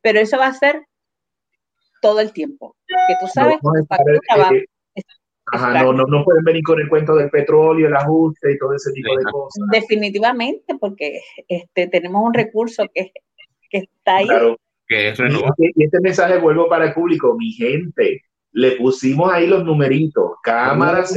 Pero 0.00 0.20
eso 0.20 0.38
va 0.38 0.48
a 0.48 0.54
ser 0.54 0.86
todo 2.02 2.20
el 2.20 2.32
tiempo, 2.32 2.76
que 2.86 3.14
tú 3.20 3.26
sabes 3.28 3.58
tu 3.60 3.86
factura 3.88 4.20
va, 4.36 4.50
Ajá, 5.52 5.82
no, 5.82 5.92
no, 5.92 6.04
no, 6.04 6.24
pueden 6.24 6.44
venir 6.44 6.62
con 6.62 6.80
el 6.80 6.88
cuento 6.88 7.16
del 7.16 7.30
petróleo, 7.30 7.88
el 7.88 7.96
ajuste 7.96 8.52
y 8.52 8.58
todo 8.58 8.74
ese 8.74 8.92
tipo 8.92 9.16
de 9.16 9.24
cosas. 9.24 9.66
Definitivamente, 9.72 10.76
porque 10.78 11.20
este, 11.48 11.88
tenemos 11.88 12.22
un 12.24 12.34
recurso 12.34 12.84
que, 12.94 13.12
que 13.70 13.78
está 13.78 14.16
ahí. 14.16 14.26
Claro, 14.26 14.56
que 14.86 15.08
es 15.08 15.18
renovable. 15.18 15.54
Y, 15.58 15.66
este, 15.66 15.82
y 15.82 15.84
este 15.84 16.00
mensaje 16.00 16.38
vuelvo 16.38 16.68
para 16.68 16.86
el 16.86 16.94
público, 16.94 17.34
mi 17.36 17.52
gente, 17.52 18.22
le 18.52 18.72
pusimos 18.72 19.32
ahí 19.32 19.46
los 19.46 19.64
numeritos, 19.64 20.32
cámaras, 20.42 21.16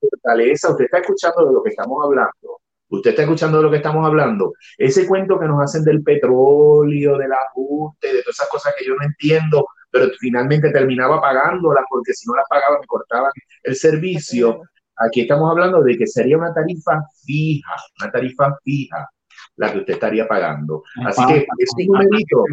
fortaleza, 0.00 0.70
usted 0.70 0.84
está 0.84 0.98
escuchando 0.98 1.46
de 1.46 1.52
lo 1.52 1.62
que 1.62 1.70
estamos 1.70 2.04
hablando. 2.04 2.60
Usted 2.90 3.10
está 3.10 3.22
escuchando 3.22 3.58
de 3.58 3.64
lo 3.64 3.70
que 3.70 3.76
estamos 3.78 4.06
hablando. 4.06 4.54
Ese 4.78 5.06
cuento 5.06 5.38
que 5.38 5.46
nos 5.46 5.62
hacen 5.62 5.84
del 5.84 6.02
petróleo, 6.02 7.18
del 7.18 7.32
ajuste, 7.32 8.08
de 8.08 8.22
todas 8.22 8.36
esas 8.36 8.48
cosas 8.48 8.74
que 8.78 8.86
yo 8.86 8.94
no 8.94 9.04
entiendo, 9.04 9.66
pero 9.90 10.08
finalmente 10.18 10.70
terminaba 10.70 11.20
pagándolas 11.20 11.84
porque 11.88 12.12
si 12.12 12.28
no 12.28 12.36
las 12.36 12.46
pagaba 12.48 12.78
me 12.80 12.86
cortaban 12.86 13.32
el 13.62 13.76
servicio. 13.76 14.62
Aquí 14.96 15.22
estamos 15.22 15.50
hablando 15.50 15.82
de 15.82 15.96
que 15.96 16.06
sería 16.06 16.36
una 16.36 16.52
tarifa 16.52 17.00
fija, 17.24 17.76
una 18.00 18.10
tarifa 18.10 18.58
fija 18.64 19.08
la 19.56 19.72
que 19.72 19.78
usted 19.78 19.94
estaría 19.94 20.26
pagando. 20.26 20.82
Así 21.04 21.24
que 21.26 21.46
es 21.58 21.70
un 21.76 21.86
numerito. 21.86 22.44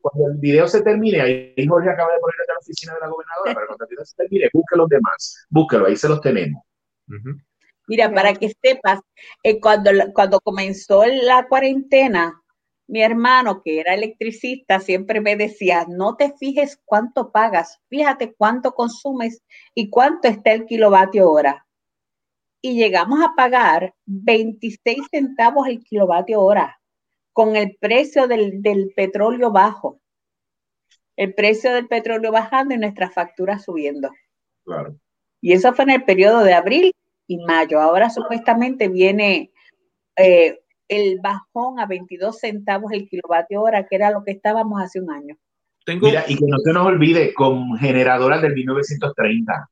Cuando 0.00 0.32
el 0.32 0.38
video 0.38 0.68
se 0.68 0.82
termine, 0.82 1.20
ahí 1.20 1.66
Jorge 1.66 1.90
acaba 1.90 2.12
de 2.12 2.20
ponerle 2.20 2.44
a 2.48 2.52
la 2.52 2.58
oficina 2.58 2.94
de 2.94 3.00
la 3.00 3.08
gobernadora, 3.08 3.54
para 3.54 3.66
cuando 3.66 3.84
el 3.84 3.88
video 3.88 4.04
se 4.04 4.16
termine, 4.16 4.50
busque 4.52 4.76
los 4.76 4.88
demás, 4.88 5.46
búsquelo, 5.48 5.86
ahí 5.86 5.96
se 5.96 6.08
los 6.08 6.20
tenemos. 6.20 6.62
Mira, 7.88 8.12
para 8.12 8.34
que 8.34 8.52
sepas, 8.62 9.00
eh, 9.42 9.58
cuando, 9.60 9.90
cuando 10.14 10.40
comenzó 10.40 11.04
la 11.06 11.46
cuarentena, 11.48 12.39
mi 12.90 13.02
hermano, 13.02 13.62
que 13.62 13.78
era 13.78 13.94
electricista, 13.94 14.80
siempre 14.80 15.20
me 15.20 15.36
decía, 15.36 15.86
no 15.88 16.16
te 16.16 16.32
fijes 16.36 16.80
cuánto 16.84 17.30
pagas, 17.30 17.80
fíjate 17.88 18.34
cuánto 18.34 18.72
consumes 18.72 19.42
y 19.74 19.90
cuánto 19.90 20.26
está 20.26 20.50
el 20.50 20.66
kilovatio 20.66 21.30
hora. 21.30 21.66
Y 22.60 22.74
llegamos 22.74 23.20
a 23.22 23.34
pagar 23.36 23.94
26 24.06 24.98
centavos 25.08 25.68
el 25.68 25.84
kilovatio 25.84 26.40
hora 26.40 26.80
con 27.32 27.54
el 27.54 27.76
precio 27.80 28.26
del, 28.26 28.60
del 28.60 28.92
petróleo 28.96 29.52
bajo. 29.52 30.00
El 31.16 31.32
precio 31.34 31.72
del 31.72 31.86
petróleo 31.86 32.32
bajando 32.32 32.74
y 32.74 32.78
nuestras 32.78 33.14
facturas 33.14 33.64
subiendo. 33.64 34.10
Claro. 34.64 34.96
Y 35.40 35.52
eso 35.52 35.72
fue 35.74 35.84
en 35.84 35.90
el 35.90 36.04
periodo 36.04 36.42
de 36.42 36.54
abril 36.54 36.92
y 37.28 37.38
mayo. 37.38 37.80
Ahora 37.80 38.10
supuestamente 38.10 38.88
viene 38.88 39.52
eh, 40.16 40.60
el 40.90 41.20
bajón 41.22 41.78
a 41.78 41.86
22 41.86 42.36
centavos 42.36 42.92
el 42.92 43.08
kilovatio 43.08 43.62
hora, 43.62 43.86
que 43.86 43.94
era 43.94 44.10
lo 44.10 44.24
que 44.24 44.32
estábamos 44.32 44.82
hace 44.82 45.00
un 45.00 45.10
año. 45.10 45.36
Tengo... 45.86 46.08
Mira, 46.08 46.24
y 46.26 46.36
que 46.36 46.44
no 46.46 46.58
se 46.58 46.72
nos 46.72 46.84
olvide, 46.84 47.32
con 47.32 47.78
generadoras 47.78 48.42
del 48.42 48.54
1930. 48.54 49.70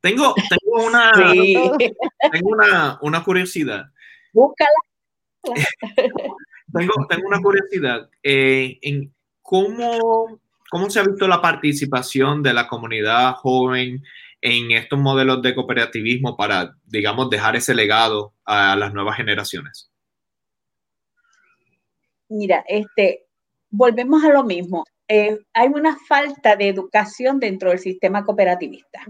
Tengo, 0.00 0.34
tengo, 0.34 0.84
una, 0.84 1.12
tengo 2.32 2.48
una, 2.48 2.98
una 3.02 3.22
curiosidad. 3.22 3.84
Búscala. 4.32 4.70
tengo, 6.72 6.92
tengo 7.08 7.28
una 7.28 7.40
curiosidad. 7.40 8.10
Eh, 8.20 8.80
en 8.82 9.14
cómo, 9.42 10.40
cómo 10.68 10.90
se 10.90 10.98
ha 10.98 11.04
visto 11.04 11.28
la 11.28 11.40
participación 11.40 12.42
de 12.42 12.52
la 12.52 12.66
comunidad 12.66 13.34
joven 13.34 14.02
en 14.42 14.72
estos 14.72 14.98
modelos 14.98 15.40
de 15.40 15.54
cooperativismo 15.54 16.36
para, 16.36 16.76
digamos, 16.84 17.30
dejar 17.30 17.54
ese 17.54 17.74
legado 17.74 18.34
a 18.44 18.74
las 18.76 18.92
nuevas 18.92 19.16
generaciones? 19.16 19.90
Mira, 22.28 22.64
este, 22.66 23.26
volvemos 23.70 24.24
a 24.24 24.30
lo 24.30 24.42
mismo. 24.42 24.84
Eh, 25.06 25.38
hay 25.52 25.68
una 25.68 25.96
falta 26.08 26.56
de 26.56 26.68
educación 26.68 27.38
dentro 27.38 27.70
del 27.70 27.78
sistema 27.78 28.24
cooperativista, 28.24 29.04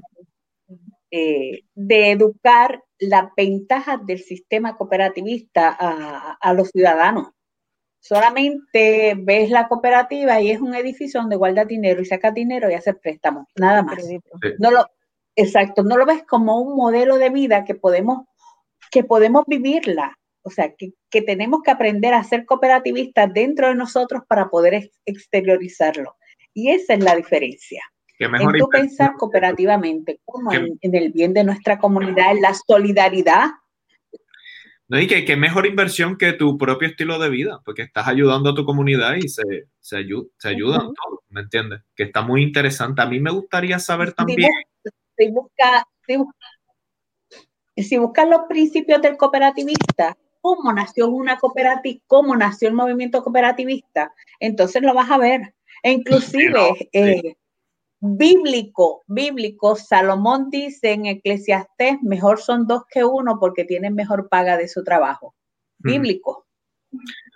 eh, 1.10 1.62
de 1.74 2.10
educar 2.10 2.82
las 2.98 3.30
ventajas 3.34 4.04
del 4.04 4.18
sistema 4.18 4.76
cooperativista 4.76 5.74
a, 5.78 6.36
a, 6.40 6.52
los 6.52 6.68
ciudadanos. 6.70 7.28
Solamente 8.00 9.14
ves 9.16 9.50
la 9.50 9.66
cooperativa 9.68 10.40
y 10.40 10.50
es 10.50 10.60
un 10.60 10.74
edificio 10.74 11.20
donde 11.20 11.36
guardas 11.36 11.68
dinero 11.68 12.02
y 12.02 12.04
sacas 12.04 12.34
dinero 12.34 12.70
y 12.70 12.74
haces 12.74 12.96
préstamos, 13.00 13.46
nada 13.56 13.82
más. 13.82 13.98
No 14.58 14.70
lo, 14.72 14.86
Exacto, 15.36 15.82
no 15.82 15.96
lo 15.96 16.06
ves 16.06 16.24
como 16.28 16.60
un 16.60 16.76
modelo 16.76 17.16
de 17.16 17.30
vida 17.30 17.64
que 17.64 17.74
podemos, 17.74 18.26
que 18.90 19.04
podemos 19.04 19.44
vivirla. 19.46 20.18
O 20.42 20.50
sea, 20.50 20.74
que, 20.76 21.22
tenemos 21.22 21.62
que 21.62 21.70
aprender 21.70 22.14
a 22.14 22.24
ser 22.24 22.44
cooperativistas 22.44 23.32
dentro 23.32 23.68
de 23.68 23.76
nosotros 23.76 24.22
para 24.28 24.48
poder 24.48 24.90
exteriorizarlo. 25.06 26.16
Y 26.52 26.70
esa 26.70 26.94
es 26.94 27.04
la 27.04 27.14
diferencia. 27.14 27.82
En 28.18 28.30
tú 28.58 28.68
pensar 28.68 29.14
cooperativamente, 29.16 30.20
como 30.24 30.52
en, 30.52 30.78
el 30.80 31.12
bien 31.12 31.32
de 31.32 31.44
nuestra 31.44 31.78
comunidad, 31.78 32.32
en 32.32 32.42
la 32.42 32.54
solidaridad. 32.54 33.50
No, 34.88 35.00
y 35.00 35.06
que, 35.06 35.36
mejor 35.36 35.66
inversión 35.66 36.18
que 36.18 36.32
tu 36.32 36.58
propio 36.58 36.88
estilo 36.88 37.18
de 37.18 37.30
vida, 37.30 37.60
porque 37.64 37.82
estás 37.82 38.06
ayudando 38.08 38.50
a 38.50 38.54
tu 38.54 38.64
comunidad 38.64 39.16
y 39.16 39.28
se, 39.28 39.42
se, 39.80 40.04
se 40.38 40.48
ayudan 40.48 40.92
todos, 40.92 41.20
¿me 41.30 41.40
entiendes? 41.40 41.80
Que 41.96 42.02
está 42.04 42.22
muy 42.22 42.42
interesante. 42.42 43.00
A 43.00 43.06
mí 43.06 43.18
me 43.18 43.30
gustaría 43.30 43.78
saber 43.78 44.12
también 44.12 44.50
si 45.22 45.30
busca, 45.30 45.86
si, 47.76 47.98
buscas 47.98 48.28
los 48.28 48.42
principios 48.48 49.00
del 49.00 49.16
cooperativista, 49.16 50.16
cómo 50.40 50.72
nació 50.72 51.08
una 51.08 51.38
cooperativa, 51.38 52.00
cómo 52.06 52.36
nació 52.36 52.68
el 52.68 52.74
movimiento 52.74 53.22
cooperativista, 53.22 54.12
entonces 54.40 54.82
lo 54.82 54.94
vas 54.94 55.10
a 55.10 55.18
ver. 55.18 55.54
E 55.82 55.92
inclusive, 55.92 56.88
eh, 56.92 57.36
bíblico, 58.00 59.02
bíblico, 59.06 59.76
Salomón 59.76 60.50
dice 60.50 60.92
en 60.92 61.06
Eclesiastés, 61.06 62.02
mejor 62.02 62.40
son 62.40 62.66
dos 62.66 62.82
que 62.90 63.04
uno 63.04 63.38
porque 63.38 63.64
tienen 63.64 63.94
mejor 63.94 64.28
paga 64.28 64.56
de 64.56 64.68
su 64.68 64.84
trabajo. 64.84 65.34
Bíblico. 65.78 66.46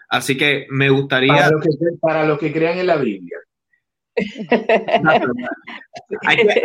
Así 0.08 0.36
que 0.36 0.66
me 0.70 0.90
gustaría... 0.90 1.34
Para 1.34 1.50
los 1.50 1.62
que, 1.62 1.70
para 2.00 2.24
los 2.24 2.38
que 2.38 2.52
crean 2.52 2.78
en 2.78 2.86
la 2.86 2.96
Biblia 2.96 3.38
hay, 6.26 6.36
que, 6.36 6.62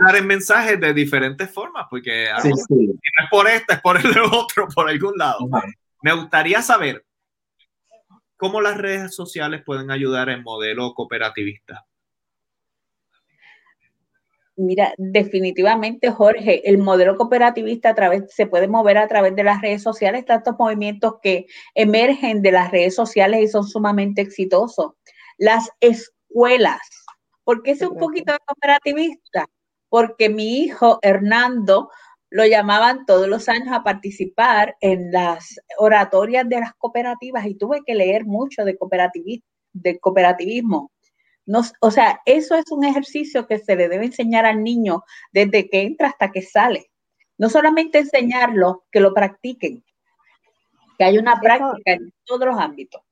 dar 0.00 0.16
el 0.16 0.26
mensaje 0.26 0.76
de 0.76 0.94
diferentes 0.94 1.50
formas, 1.50 1.86
porque 1.90 2.28
no 2.44 2.50
es 2.50 3.30
por 3.30 3.48
esta, 3.48 3.74
es 3.74 3.80
por 3.80 3.96
el 3.96 4.18
otro, 4.32 4.68
por 4.74 4.88
algún 4.88 5.14
lado. 5.16 5.48
Me 6.02 6.12
gustaría 6.12 6.62
saber 6.62 7.04
cómo 8.36 8.60
las 8.60 8.76
redes 8.76 9.14
sociales 9.14 9.62
pueden 9.64 9.90
ayudar 9.90 10.28
en 10.28 10.42
modelo 10.42 10.94
cooperativista. 10.94 11.86
Mira, 14.56 14.94
definitivamente, 14.98 16.10
Jorge, 16.10 16.68
el 16.68 16.78
modelo 16.78 17.16
cooperativista 17.16 17.88
a 17.88 17.94
través, 17.94 18.32
se 18.32 18.46
puede 18.46 18.68
mover 18.68 18.98
a 18.98 19.08
través 19.08 19.34
de 19.34 19.42
las 19.42 19.60
redes 19.60 19.82
sociales, 19.82 20.24
tantos 20.24 20.54
movimientos 20.56 21.14
que 21.20 21.46
emergen 21.74 22.40
de 22.40 22.52
las 22.52 22.70
redes 22.70 22.94
sociales 22.94 23.40
y 23.42 23.48
son 23.48 23.64
sumamente 23.64 24.22
exitosos. 24.22 24.92
Las 25.38 25.70
escuelas. 26.34 26.80
¿Por 27.44 27.62
qué 27.62 27.72
es 27.72 27.82
un 27.82 27.96
poquito 27.96 28.32
cooperativista? 28.46 29.46
Porque 29.88 30.28
mi 30.28 30.58
hijo 30.58 30.98
Hernando 31.02 31.90
lo 32.30 32.44
llamaban 32.46 33.06
todos 33.06 33.28
los 33.28 33.48
años 33.48 33.68
a 33.72 33.84
participar 33.84 34.76
en 34.80 35.12
las 35.12 35.60
oratorias 35.78 36.48
de 36.48 36.60
las 36.60 36.72
cooperativas 36.74 37.46
y 37.46 37.54
tuve 37.54 37.82
que 37.86 37.94
leer 37.94 38.24
mucho 38.24 38.64
de, 38.64 38.76
cooperativismo. 38.76 39.46
De 39.72 39.98
cooperativismo. 40.00 40.90
o 41.80 41.90
sea, 41.90 42.20
eso 42.24 42.56
es 42.56 42.64
un 42.72 42.84
ejercicio 42.84 43.46
que 43.46 43.58
se 43.58 43.76
le 43.76 43.88
debe 43.88 44.06
enseñar 44.06 44.46
al 44.46 44.62
niño 44.62 45.04
desde 45.32 45.68
que 45.68 45.82
entra 45.82 46.08
hasta 46.08 46.32
que 46.32 46.42
sale. 46.42 46.90
No 47.38 47.48
solamente 47.48 47.98
enseñarlo, 47.98 48.84
que 48.90 49.00
lo 49.00 49.12
practiquen, 49.12 49.84
que 50.98 51.04
hay 51.04 51.18
una 51.18 51.38
práctica 51.40 51.92
en 51.92 52.12
todos 52.24 52.46
los 52.46 52.58
ámbitos. 52.58 53.02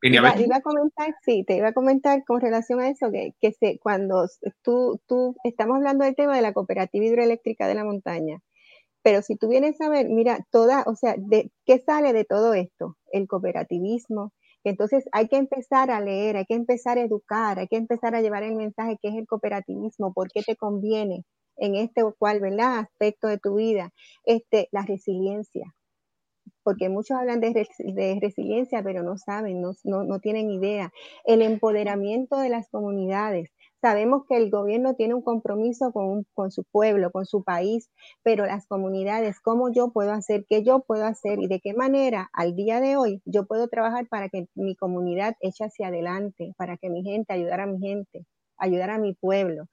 Iba, 0.00 0.40
iba, 0.40 0.56
a 0.56 0.60
comentar, 0.60 1.14
sí, 1.24 1.44
te 1.44 1.56
iba 1.56 1.68
a 1.68 1.72
comentar 1.72 2.24
con 2.24 2.40
relación 2.40 2.80
a 2.80 2.88
eso, 2.88 3.10
que, 3.10 3.34
que 3.40 3.52
se, 3.52 3.78
cuando 3.80 4.28
tú, 4.62 5.00
tú, 5.08 5.34
estamos 5.42 5.76
hablando 5.76 6.04
del 6.04 6.14
tema 6.14 6.36
de 6.36 6.42
la 6.42 6.52
cooperativa 6.52 7.04
hidroeléctrica 7.04 7.66
de 7.66 7.74
la 7.74 7.84
montaña, 7.84 8.40
pero 9.02 9.22
si 9.22 9.36
tú 9.36 9.48
vienes 9.48 9.80
a 9.80 9.88
ver, 9.88 10.08
mira, 10.08 10.46
toda, 10.50 10.84
o 10.86 10.94
sea, 10.94 11.14
de, 11.18 11.50
¿qué 11.64 11.78
sale 11.78 12.12
de 12.12 12.24
todo 12.24 12.54
esto? 12.54 12.96
El 13.10 13.26
cooperativismo. 13.26 14.32
Entonces 14.64 15.04
hay 15.12 15.28
que 15.28 15.36
empezar 15.36 15.90
a 15.90 16.00
leer, 16.00 16.36
hay 16.36 16.44
que 16.44 16.54
empezar 16.54 16.98
a 16.98 17.02
educar, 17.02 17.58
hay 17.58 17.68
que 17.68 17.76
empezar 17.76 18.14
a 18.14 18.20
llevar 18.20 18.42
el 18.42 18.54
mensaje 18.54 18.98
que 19.00 19.08
es 19.08 19.14
el 19.14 19.26
cooperativismo, 19.26 20.12
por 20.12 20.28
qué 20.30 20.42
te 20.42 20.56
conviene 20.56 21.24
en 21.56 21.74
este 21.74 22.02
o 22.02 22.14
cual, 22.18 22.40
¿verdad? 22.40 22.80
Aspecto 22.80 23.28
de 23.28 23.38
tu 23.38 23.56
vida. 23.56 23.92
Este, 24.24 24.68
la 24.72 24.82
resiliencia, 24.82 25.74
porque 26.68 26.90
muchos 26.90 27.16
hablan 27.16 27.40
de, 27.40 28.18
resiliencia, 28.20 28.82
pero 28.82 29.02
no 29.02 29.16
saben, 29.16 29.62
no, 29.62 30.18
tienen 30.20 30.50
idea. 30.50 30.92
El 31.24 31.40
empoderamiento 31.40 32.36
de 32.36 32.50
las 32.50 32.68
comunidades. 32.68 33.54
Sabemos 33.80 34.24
que 34.28 34.36
el 34.36 34.50
gobierno 34.50 34.94
tiene 34.94 35.14
un 35.14 35.22
compromiso 35.22 35.92
con, 35.92 36.50
su 36.50 36.64
pueblo, 36.64 37.10
con 37.10 37.24
su 37.24 37.42
país, 37.42 37.88
pero 38.22 38.44
las 38.44 38.66
comunidades, 38.66 39.40
¿cómo 39.40 39.72
yo 39.72 39.92
puedo 39.92 40.12
hacer? 40.12 40.44
¿Qué 40.46 40.62
yo 40.62 40.80
puedo 40.80 41.06
hacer? 41.06 41.38
¿Y 41.40 41.46
de 41.46 41.58
qué 41.60 41.72
manera 41.72 42.28
al 42.34 42.54
día 42.54 42.80
de 42.80 42.98
hoy 42.98 43.22
yo 43.24 43.46
puedo 43.46 43.68
trabajar 43.68 44.06
para 44.06 44.28
que 44.28 44.48
mi 44.54 44.76
comunidad 44.76 45.36
eche 45.40 45.64
hacia 45.64 45.88
adelante, 45.88 46.52
para 46.58 46.76
que 46.76 46.90
mi 46.90 47.02
gente, 47.02 47.32
ayudar 47.32 47.60
a 47.60 47.66
mi 47.66 47.78
gente, 47.78 48.26
ayudar 48.58 48.90
a 48.90 48.98
mi 48.98 49.14
pueblo? 49.14 49.66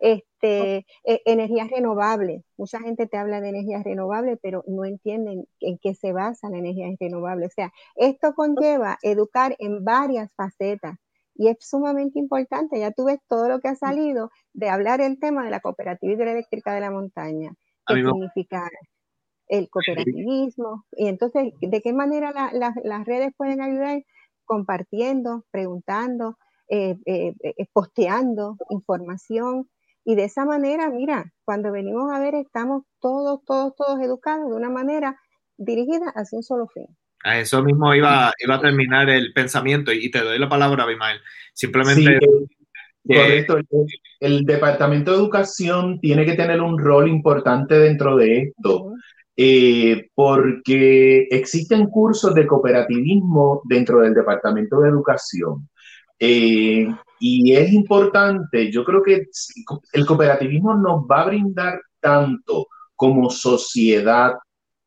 Este, 0.00 0.86
e, 1.04 1.22
energías 1.24 1.70
renovables. 1.70 2.44
Mucha 2.56 2.80
gente 2.80 3.06
te 3.06 3.16
habla 3.16 3.40
de 3.40 3.48
energías 3.48 3.84
renovables, 3.84 4.38
pero 4.42 4.64
no 4.66 4.84
entienden 4.84 5.46
en 5.60 5.78
qué 5.78 5.94
se 5.94 6.12
basa 6.12 6.50
la 6.50 6.58
energía 6.58 6.88
renovable. 7.00 7.46
O 7.46 7.50
sea, 7.50 7.72
esto 7.96 8.34
conlleva 8.34 8.98
educar 9.02 9.56
en 9.58 9.84
varias 9.84 10.30
facetas 10.36 10.98
y 11.34 11.48
es 11.48 11.56
sumamente 11.60 12.18
importante. 12.18 12.78
Ya 12.78 12.92
tú 12.92 13.04
ves 13.04 13.18
todo 13.28 13.48
lo 13.48 13.60
que 13.60 13.68
ha 13.68 13.76
salido 13.76 14.30
de 14.52 14.68
hablar 14.68 15.00
el 15.00 15.18
tema 15.18 15.44
de 15.44 15.50
la 15.50 15.60
cooperativa 15.60 16.12
hidroeléctrica 16.12 16.74
de 16.74 16.80
la 16.80 16.90
montaña, 16.90 17.54
qué 17.86 17.94
significa 17.94 18.68
el 19.48 19.68
cooperativismo. 19.68 20.84
Y 20.92 21.08
entonces, 21.08 21.52
¿de 21.60 21.80
qué 21.82 21.92
manera 21.92 22.32
las 22.52 23.04
redes 23.04 23.32
pueden 23.36 23.60
ayudar? 23.60 24.04
Compartiendo, 24.44 25.44
preguntando, 25.50 26.36
eh, 26.68 26.96
eh, 27.06 27.34
eh, 27.42 27.66
posteando 27.72 28.56
información, 28.70 29.68
y 30.04 30.16
de 30.16 30.24
esa 30.24 30.44
manera, 30.44 30.90
mira, 30.90 31.32
cuando 31.44 31.72
venimos 31.72 32.12
a 32.12 32.20
ver, 32.20 32.34
estamos 32.34 32.84
todos, 33.00 33.40
todos, 33.46 33.74
todos 33.74 34.00
educados 34.00 34.50
de 34.50 34.56
una 34.56 34.68
manera 34.68 35.18
dirigida 35.56 36.12
hacia 36.14 36.36
un 36.36 36.42
solo 36.42 36.66
fin. 36.68 36.86
A 37.24 37.38
eso 37.38 37.62
mismo 37.62 37.94
iba, 37.94 38.32
iba 38.38 38.54
a 38.56 38.60
terminar 38.60 39.08
el 39.08 39.32
pensamiento 39.32 39.92
y 39.92 40.10
te 40.10 40.20
doy 40.20 40.38
la 40.38 40.48
palabra, 40.48 40.84
Abimael. 40.84 41.20
Simplemente... 41.54 42.18
correcto. 43.02 43.58
El, 44.20 44.44
Departamento 44.44 45.12
de 45.12 45.16
Educación 45.16 46.00
tiene 46.00 46.26
que 46.26 46.34
tener 46.34 46.60
un 46.60 46.78
rol 46.78 47.08
importante 47.08 47.78
dentro 47.78 48.16
de 48.16 48.42
esto. 48.42 48.92
Eh, 49.36 50.10
porque 50.14 51.26
existen 51.30 51.86
cursos 51.86 52.34
de 52.34 52.46
cooperativismo 52.46 53.62
dentro 53.64 54.00
del 54.00 54.14
Departamento 54.14 54.80
de 54.80 54.90
Educación. 54.90 55.68
Eh, 56.18 56.86
y 57.20 57.54
es 57.54 57.72
importante, 57.72 58.70
yo 58.70 58.84
creo 58.84 59.02
que 59.02 59.26
el 59.92 60.06
cooperativismo 60.06 60.74
nos 60.74 61.02
va 61.02 61.22
a 61.22 61.26
brindar 61.26 61.80
tanto 62.00 62.66
como 62.94 63.30
sociedad, 63.30 64.34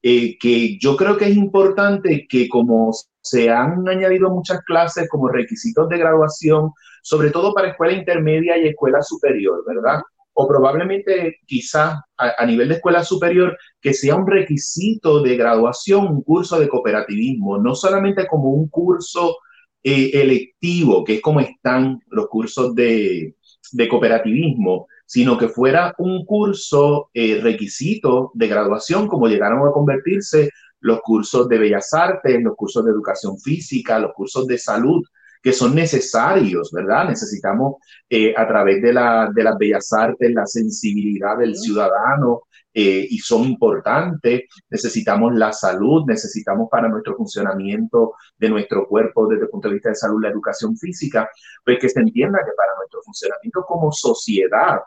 eh, 0.02 0.38
que 0.38 0.78
yo 0.80 0.95
creo 0.95 1.18
que 1.18 1.26
es 1.26 1.36
importante 1.36 2.28
que 2.30 2.48
como 2.48 2.91
se 3.22 3.49
han 3.49 3.88
añadido 3.88 4.30
muchas 4.30 4.62
clases 4.64 5.10
como 5.10 5.28
requisitos 5.28 5.90
de 5.90 5.98
graduación, 5.98 6.72
sobre 7.02 7.32
todo 7.32 7.54
para 7.54 7.70
escuela 7.70 7.94
intermedia 7.94 8.58
y 8.58 8.68
escuela 8.68 9.02
superior, 9.02 9.64
¿verdad? 9.68 10.02
O 10.34 10.48
probablemente 10.48 11.38
quizás 11.45 11.99
a, 12.18 12.34
a 12.38 12.45
nivel 12.45 12.70
de 12.70 12.76
escuela 12.76 13.04
superior, 13.04 13.58
que 13.82 13.94
sea 13.94 14.16
un 14.16 14.28
requisito 14.28 15.22
de 15.22 15.36
graduación, 15.36 16.08
un 16.08 16.22
curso 16.22 16.60
de 16.60 16.70
cooperativismo, 16.70 17.58
no 17.58 17.76
solamente 17.76 18.28
como 18.28 18.52
un 18.52 18.70
curso 18.70 19.38
eh, 19.84 20.12
electivo, 20.14 21.04
que 21.04 21.16
es 21.16 21.22
como 21.22 21.40
están 21.40 22.02
los 22.08 22.28
cursos 22.28 22.76
de, 22.76 23.36
de 23.72 23.88
cooperativismo, 23.88 24.88
sino 25.06 25.38
que 25.38 25.48
fuera 25.48 25.95
un 25.98 26.26
curso 26.26 27.10
eh, 27.14 27.40
requisito 27.41 28.32
de 28.34 28.48
graduación, 28.48 29.08
como 29.08 29.28
llegaron 29.28 29.68
a 29.68 29.72
convertirse 29.72 30.49
los 30.80 30.99
cursos 31.02 31.48
de 31.48 31.58
bellas 31.58 31.94
artes, 31.94 32.41
los 32.41 32.56
cursos 32.56 32.84
de 32.86 32.91
educación 32.91 33.40
física, 33.40 33.99
los 33.99 34.14
cursos 34.14 34.45
de 34.48 34.58
salud, 34.58 35.04
que 35.41 35.53
son 35.53 35.76
necesarios, 35.76 36.72
¿verdad? 36.72 37.07
Necesitamos 37.07 37.76
eh, 38.09 38.34
a 38.35 38.47
través 38.47 38.81
de, 38.81 38.93
la, 38.93 39.30
de 39.34 39.43
las 39.43 39.57
bellas 39.57 39.91
artes 39.93 40.34
la 40.34 40.45
sensibilidad 40.45 41.38
del 41.38 41.55
ciudadano 41.55 42.43
eh, 42.73 43.07
y 43.09 43.18
son 43.19 43.43
importantes. 43.43 44.43
Necesitamos 44.69 45.34
la 45.35 45.51
salud, 45.51 46.03
necesitamos 46.05 46.69
para 46.69 46.88
nuestro 46.88 47.15
funcionamiento 47.15 48.14
de 48.38 48.49
nuestro 48.49 48.88
cuerpo 48.88 49.27
desde 49.27 49.45
el 49.45 49.49
punto 49.49 49.68
de 49.68 49.76
vista 49.76 49.89
de 49.89 49.95
salud 49.95 50.22
la 50.22 50.30
educación 50.30 50.77
física, 50.77 51.30
pues 51.65 51.80
que 51.80 51.89
se 51.89 51.99
entienda 51.99 52.39
que 52.39 52.51
para 52.55 52.76
nuestro 52.77 53.01
funcionamiento 53.03 53.64
como 53.68 53.91
sociedad 53.91 54.80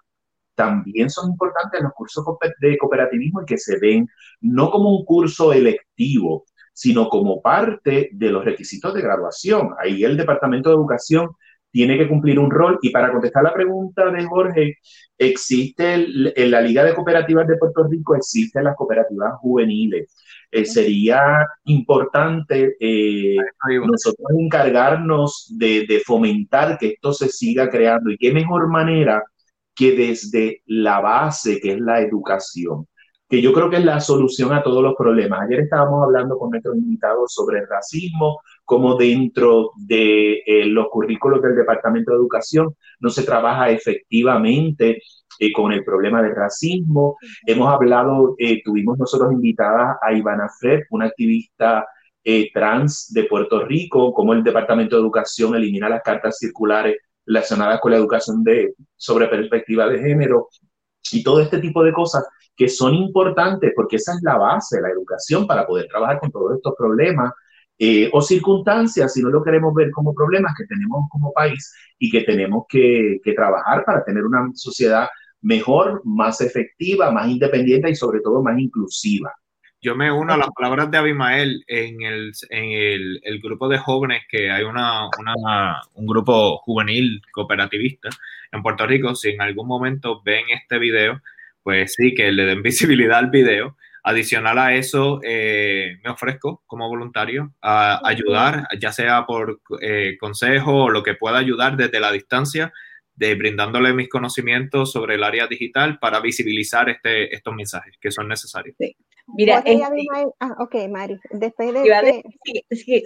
también 0.54 1.08
son 1.08 1.30
importantes 1.30 1.80
los 1.80 1.92
cursos 1.94 2.24
de 2.60 2.76
cooperativismo 2.76 3.42
y 3.42 3.46
que 3.46 3.56
se 3.56 3.78
ven 3.78 4.06
no 4.42 4.70
como 4.70 4.94
un 4.94 5.04
curso 5.06 5.52
electivo, 5.52 6.44
sino 6.72 7.08
como 7.08 7.40
parte 7.42 8.10
de 8.12 8.30
los 8.30 8.44
requisitos 8.44 8.94
de 8.94 9.02
graduación. 9.02 9.70
Ahí 9.78 10.04
el 10.04 10.16
Departamento 10.16 10.70
de 10.70 10.76
Educación 10.76 11.30
tiene 11.70 11.96
que 11.96 12.08
cumplir 12.08 12.38
un 12.38 12.50
rol. 12.50 12.78
Y 12.82 12.90
para 12.90 13.12
contestar 13.12 13.42
la 13.42 13.54
pregunta 13.54 14.10
de 14.10 14.24
Jorge, 14.24 14.78
existe 15.16 15.94
en 15.94 16.50
la 16.50 16.60
Liga 16.60 16.84
de 16.84 16.94
Cooperativas 16.94 17.46
de 17.46 17.56
Puerto 17.56 17.84
Rico, 17.88 18.16
existen 18.16 18.64
las 18.64 18.76
cooperativas 18.76 19.34
juveniles. 19.40 20.14
Eh, 20.50 20.64
sería 20.64 21.46
importante 21.64 22.76
eh, 22.80 23.36
nosotros 23.86 24.26
encargarnos 24.36 25.46
de, 25.56 25.86
de, 25.86 26.00
fomentar 26.00 26.76
que 26.76 26.88
esto 26.88 27.12
se 27.12 27.28
siga 27.28 27.68
creando 27.70 28.10
y 28.10 28.18
qué 28.18 28.32
mejor 28.32 28.68
manera 28.68 29.22
que 29.74 29.92
desde 29.92 30.62
la 30.66 31.00
base, 31.00 31.60
que 31.60 31.74
es 31.74 31.80
la 31.80 32.00
educación 32.00 32.86
que 33.30 33.40
yo 33.40 33.52
creo 33.52 33.70
que 33.70 33.76
es 33.76 33.84
la 33.84 34.00
solución 34.00 34.52
a 34.52 34.60
todos 34.60 34.82
los 34.82 34.96
problemas. 34.96 35.42
Ayer 35.42 35.60
estábamos 35.60 36.02
hablando 36.02 36.36
con 36.36 36.50
nuestros 36.50 36.76
invitados 36.76 37.32
sobre 37.32 37.60
el 37.60 37.68
racismo, 37.68 38.40
cómo 38.64 38.96
dentro 38.96 39.70
de 39.76 40.42
eh, 40.44 40.66
los 40.66 40.88
currículos 40.88 41.40
del 41.40 41.54
Departamento 41.54 42.10
de 42.10 42.18
Educación 42.18 42.74
no 42.98 43.08
se 43.08 43.22
trabaja 43.22 43.70
efectivamente 43.70 45.00
eh, 45.38 45.52
con 45.52 45.70
el 45.70 45.84
problema 45.84 46.20
del 46.20 46.34
racismo. 46.34 47.18
Hemos 47.46 47.72
hablado, 47.72 48.34
eh, 48.36 48.62
tuvimos 48.64 48.98
nosotros 48.98 49.32
invitada 49.32 50.00
a 50.02 50.12
Ivana 50.12 50.48
Fred, 50.58 50.80
una 50.90 51.06
activista 51.06 51.86
trans 52.52 53.12
de 53.14 53.24
Puerto 53.24 53.64
Rico, 53.64 54.12
cómo 54.12 54.34
el 54.34 54.44
Departamento 54.44 54.96
de 54.96 55.02
Educación 55.02 55.54
elimina 55.54 55.88
las 55.88 56.02
cartas 56.02 56.36
circulares 56.38 56.96
relacionadas 57.24 57.80
con 57.80 57.92
la 57.92 57.96
educación 57.96 58.44
de, 58.44 58.74
sobre 58.96 59.28
perspectiva 59.28 59.88
de 59.88 60.00
género 60.00 60.48
y 61.12 61.22
todo 61.22 61.40
este 61.40 61.58
tipo 61.58 61.82
de 61.82 61.92
cosas 61.92 62.26
que 62.56 62.68
son 62.68 62.94
importantes 62.94 63.72
porque 63.74 63.96
esa 63.96 64.14
es 64.14 64.22
la 64.22 64.36
base 64.36 64.80
la 64.80 64.90
educación 64.90 65.46
para 65.46 65.66
poder 65.66 65.86
trabajar 65.88 66.18
con 66.20 66.30
todos 66.30 66.56
estos 66.56 66.74
problemas 66.76 67.32
eh, 67.78 68.10
o 68.12 68.20
circunstancias, 68.20 69.14
si 69.14 69.22
no 69.22 69.30
lo 69.30 69.42
queremos 69.42 69.72
ver 69.72 69.90
como 69.90 70.12
problemas 70.12 70.52
que 70.56 70.66
tenemos 70.66 71.08
como 71.10 71.32
país 71.32 71.72
y 71.98 72.10
que 72.10 72.22
tenemos 72.22 72.64
que 72.68 73.20
trabajar 73.34 73.84
para 73.86 74.04
tener 74.04 74.24
una 74.24 74.50
sociedad 74.54 75.08
mejor, 75.40 76.02
más 76.04 76.40
efectiva, 76.40 77.10
más 77.10 77.28
independiente 77.28 77.90
y 77.90 77.94
sobre 77.94 78.20
todo 78.20 78.42
más 78.42 78.58
inclusiva. 78.58 79.32
Yo 79.82 79.96
me 79.96 80.12
uno 80.12 80.34
a 80.34 80.36
las 80.36 80.50
palabras 80.50 80.90
de 80.90 80.98
Abimael 80.98 81.64
en 81.66 82.02
el, 82.02 82.32
en 82.50 82.64
el, 82.72 83.20
el 83.22 83.40
grupo 83.40 83.66
de 83.66 83.78
jóvenes 83.78 84.24
que 84.28 84.50
hay 84.50 84.62
una, 84.62 85.08
una, 85.18 85.80
un 85.94 86.06
grupo 86.06 86.58
juvenil 86.58 87.22
cooperativista 87.32 88.10
en 88.52 88.62
Puerto 88.62 88.86
Rico. 88.86 89.14
Si 89.14 89.30
en 89.30 89.40
algún 89.40 89.66
momento 89.66 90.20
ven 90.22 90.44
este 90.50 90.78
video, 90.78 91.22
pues 91.62 91.94
sí, 91.94 92.14
que 92.14 92.30
le 92.30 92.44
den 92.44 92.62
visibilidad 92.62 93.18
al 93.18 93.30
video. 93.30 93.76
Adicional 94.02 94.58
a 94.58 94.74
eso, 94.74 95.20
eh, 95.22 95.98
me 96.04 96.10
ofrezco 96.10 96.62
como 96.66 96.88
voluntario 96.88 97.54
a 97.62 98.00
ayudar, 98.06 98.66
ya 98.78 98.92
sea 98.92 99.24
por 99.26 99.60
eh, 99.80 100.16
consejo 100.18 100.84
o 100.84 100.90
lo 100.90 101.02
que 101.02 101.14
pueda 101.14 101.38
ayudar 101.38 101.76
desde 101.76 102.00
la 102.00 102.12
distancia, 102.12 102.72
de 103.14 103.34
brindándole 103.34 103.92
mis 103.92 104.08
conocimientos 104.08 104.92
sobre 104.92 105.16
el 105.16 105.24
área 105.24 105.46
digital 105.46 105.98
para 105.98 106.20
visibilizar 106.20 106.88
este, 106.88 107.34
estos 107.34 107.54
mensajes 107.54 107.96
que 108.00 108.10
son 108.10 108.28
necesarios. 108.28 108.74
Sí. 108.78 108.96
Mira, 109.34 109.62
este, 109.64 109.82
ah, 110.40 110.56
ok, 110.58 110.74
Mari, 110.88 111.18
después 111.30 111.72
de, 111.72 112.24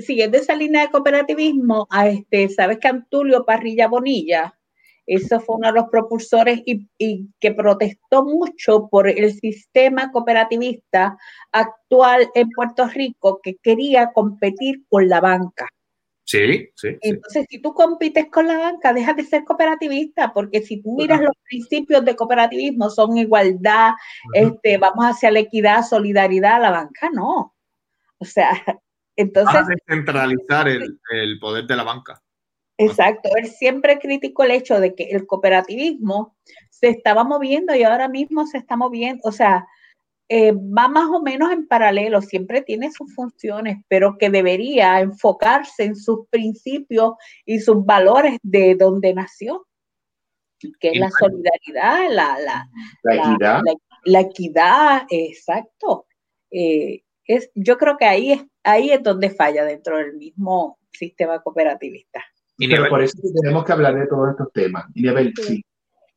siguiendo 0.00 0.38
esa 0.38 0.54
línea 0.54 0.82
de 0.82 0.90
cooperativismo, 0.90 1.86
a 1.90 2.08
este, 2.08 2.48
¿sabes 2.48 2.78
que 2.78 2.88
Antulio 2.88 3.44
Parrilla 3.44 3.88
Bonilla 3.88 4.54
eso 5.06 5.40
fue 5.40 5.56
uno 5.56 5.68
de 5.68 5.74
los 5.74 5.88
propulsores 5.90 6.62
y, 6.64 7.28
que 7.38 7.52
protestó 7.52 8.24
mucho 8.24 8.88
por 8.88 9.08
el 9.08 9.32
sistema 9.34 10.10
cooperativista 10.10 11.18
actual 11.52 12.28
en 12.34 12.48
Puerto 12.50 12.86
Rico 12.88 13.40
que 13.42 13.56
quería 13.56 14.12
competir 14.12 14.84
con 14.88 15.08
la 15.08 15.20
banca. 15.20 15.68
Sí, 16.24 16.70
sí. 16.74 16.96
Entonces, 17.02 17.46
si 17.50 17.60
tú 17.60 17.74
compites 17.74 18.30
con 18.30 18.48
la 18.48 18.56
banca, 18.56 18.94
deja 18.94 19.12
de 19.12 19.24
ser 19.24 19.44
cooperativista, 19.44 20.32
porque 20.32 20.62
si 20.62 20.80
tú 20.80 20.96
miras 20.96 21.20
los 21.20 21.36
principios 21.48 22.04
de 22.04 22.16
cooperativismo, 22.16 22.88
son 22.88 23.18
igualdad, 23.18 23.92
este, 24.32 24.78
vamos 24.78 25.04
hacia 25.04 25.30
la 25.30 25.40
equidad, 25.40 25.82
solidaridad, 25.82 26.62
la 26.62 26.70
banca 26.70 27.10
no. 27.12 27.54
O 28.18 28.24
sea, 28.24 28.50
entonces... 29.16 29.54
a 29.54 29.64
descentralizar 29.64 30.68
el, 30.68 30.98
el 31.10 31.38
poder 31.38 31.66
de 31.66 31.76
la 31.76 31.82
banca. 31.82 32.22
Exacto, 32.78 33.28
él 33.36 33.46
siempre 33.46 33.98
criticó 34.00 34.42
el 34.42 34.50
hecho 34.50 34.80
de 34.80 34.94
que 34.94 35.04
el 35.04 35.26
cooperativismo 35.26 36.36
se 36.70 36.88
estaba 36.88 37.22
moviendo 37.22 37.74
y 37.74 37.84
ahora 37.84 38.08
mismo 38.08 38.46
se 38.46 38.58
está 38.58 38.76
moviendo, 38.76 39.20
o 39.24 39.30
sea, 39.30 39.66
eh, 40.28 40.52
va 40.52 40.88
más 40.88 41.08
o 41.10 41.20
menos 41.20 41.52
en 41.52 41.66
paralelo, 41.66 42.22
siempre 42.22 42.62
tiene 42.62 42.90
sus 42.90 43.14
funciones, 43.14 43.78
pero 43.88 44.16
que 44.18 44.30
debería 44.30 45.00
enfocarse 45.00 45.84
en 45.84 45.96
sus 45.96 46.26
principios 46.30 47.14
y 47.44 47.60
sus 47.60 47.84
valores 47.84 48.38
de 48.42 48.74
donde 48.74 49.12
nació, 49.12 49.66
que 50.80 50.88
es 50.90 50.98
la 50.98 51.10
solidaridad, 51.10 52.08
la, 52.10 52.38
la, 53.02 53.14
equidad. 53.14 53.60
La, 54.04 54.20
equidad, 54.20 55.02
exacto. 55.10 56.06
Eh, 56.50 57.02
es, 57.26 57.50
yo 57.54 57.76
creo 57.76 57.98
que 57.98 58.06
ahí 58.06 58.32
es, 58.32 58.44
ahí 58.62 58.90
es 58.90 59.02
donde 59.02 59.28
falla 59.28 59.64
dentro 59.64 59.98
del 59.98 60.14
mismo 60.14 60.78
sistema 60.90 61.42
cooperativista. 61.42 62.24
Pero 62.56 62.88
por 62.88 63.02
eso 63.02 63.18
tenemos 63.42 63.64
que 63.64 63.72
hablar 63.72 63.94
de 63.94 64.06
todos 64.06 64.30
estos 64.30 64.52
temas. 64.52 64.86
sí. 64.94 65.32
Sí, 65.42 65.64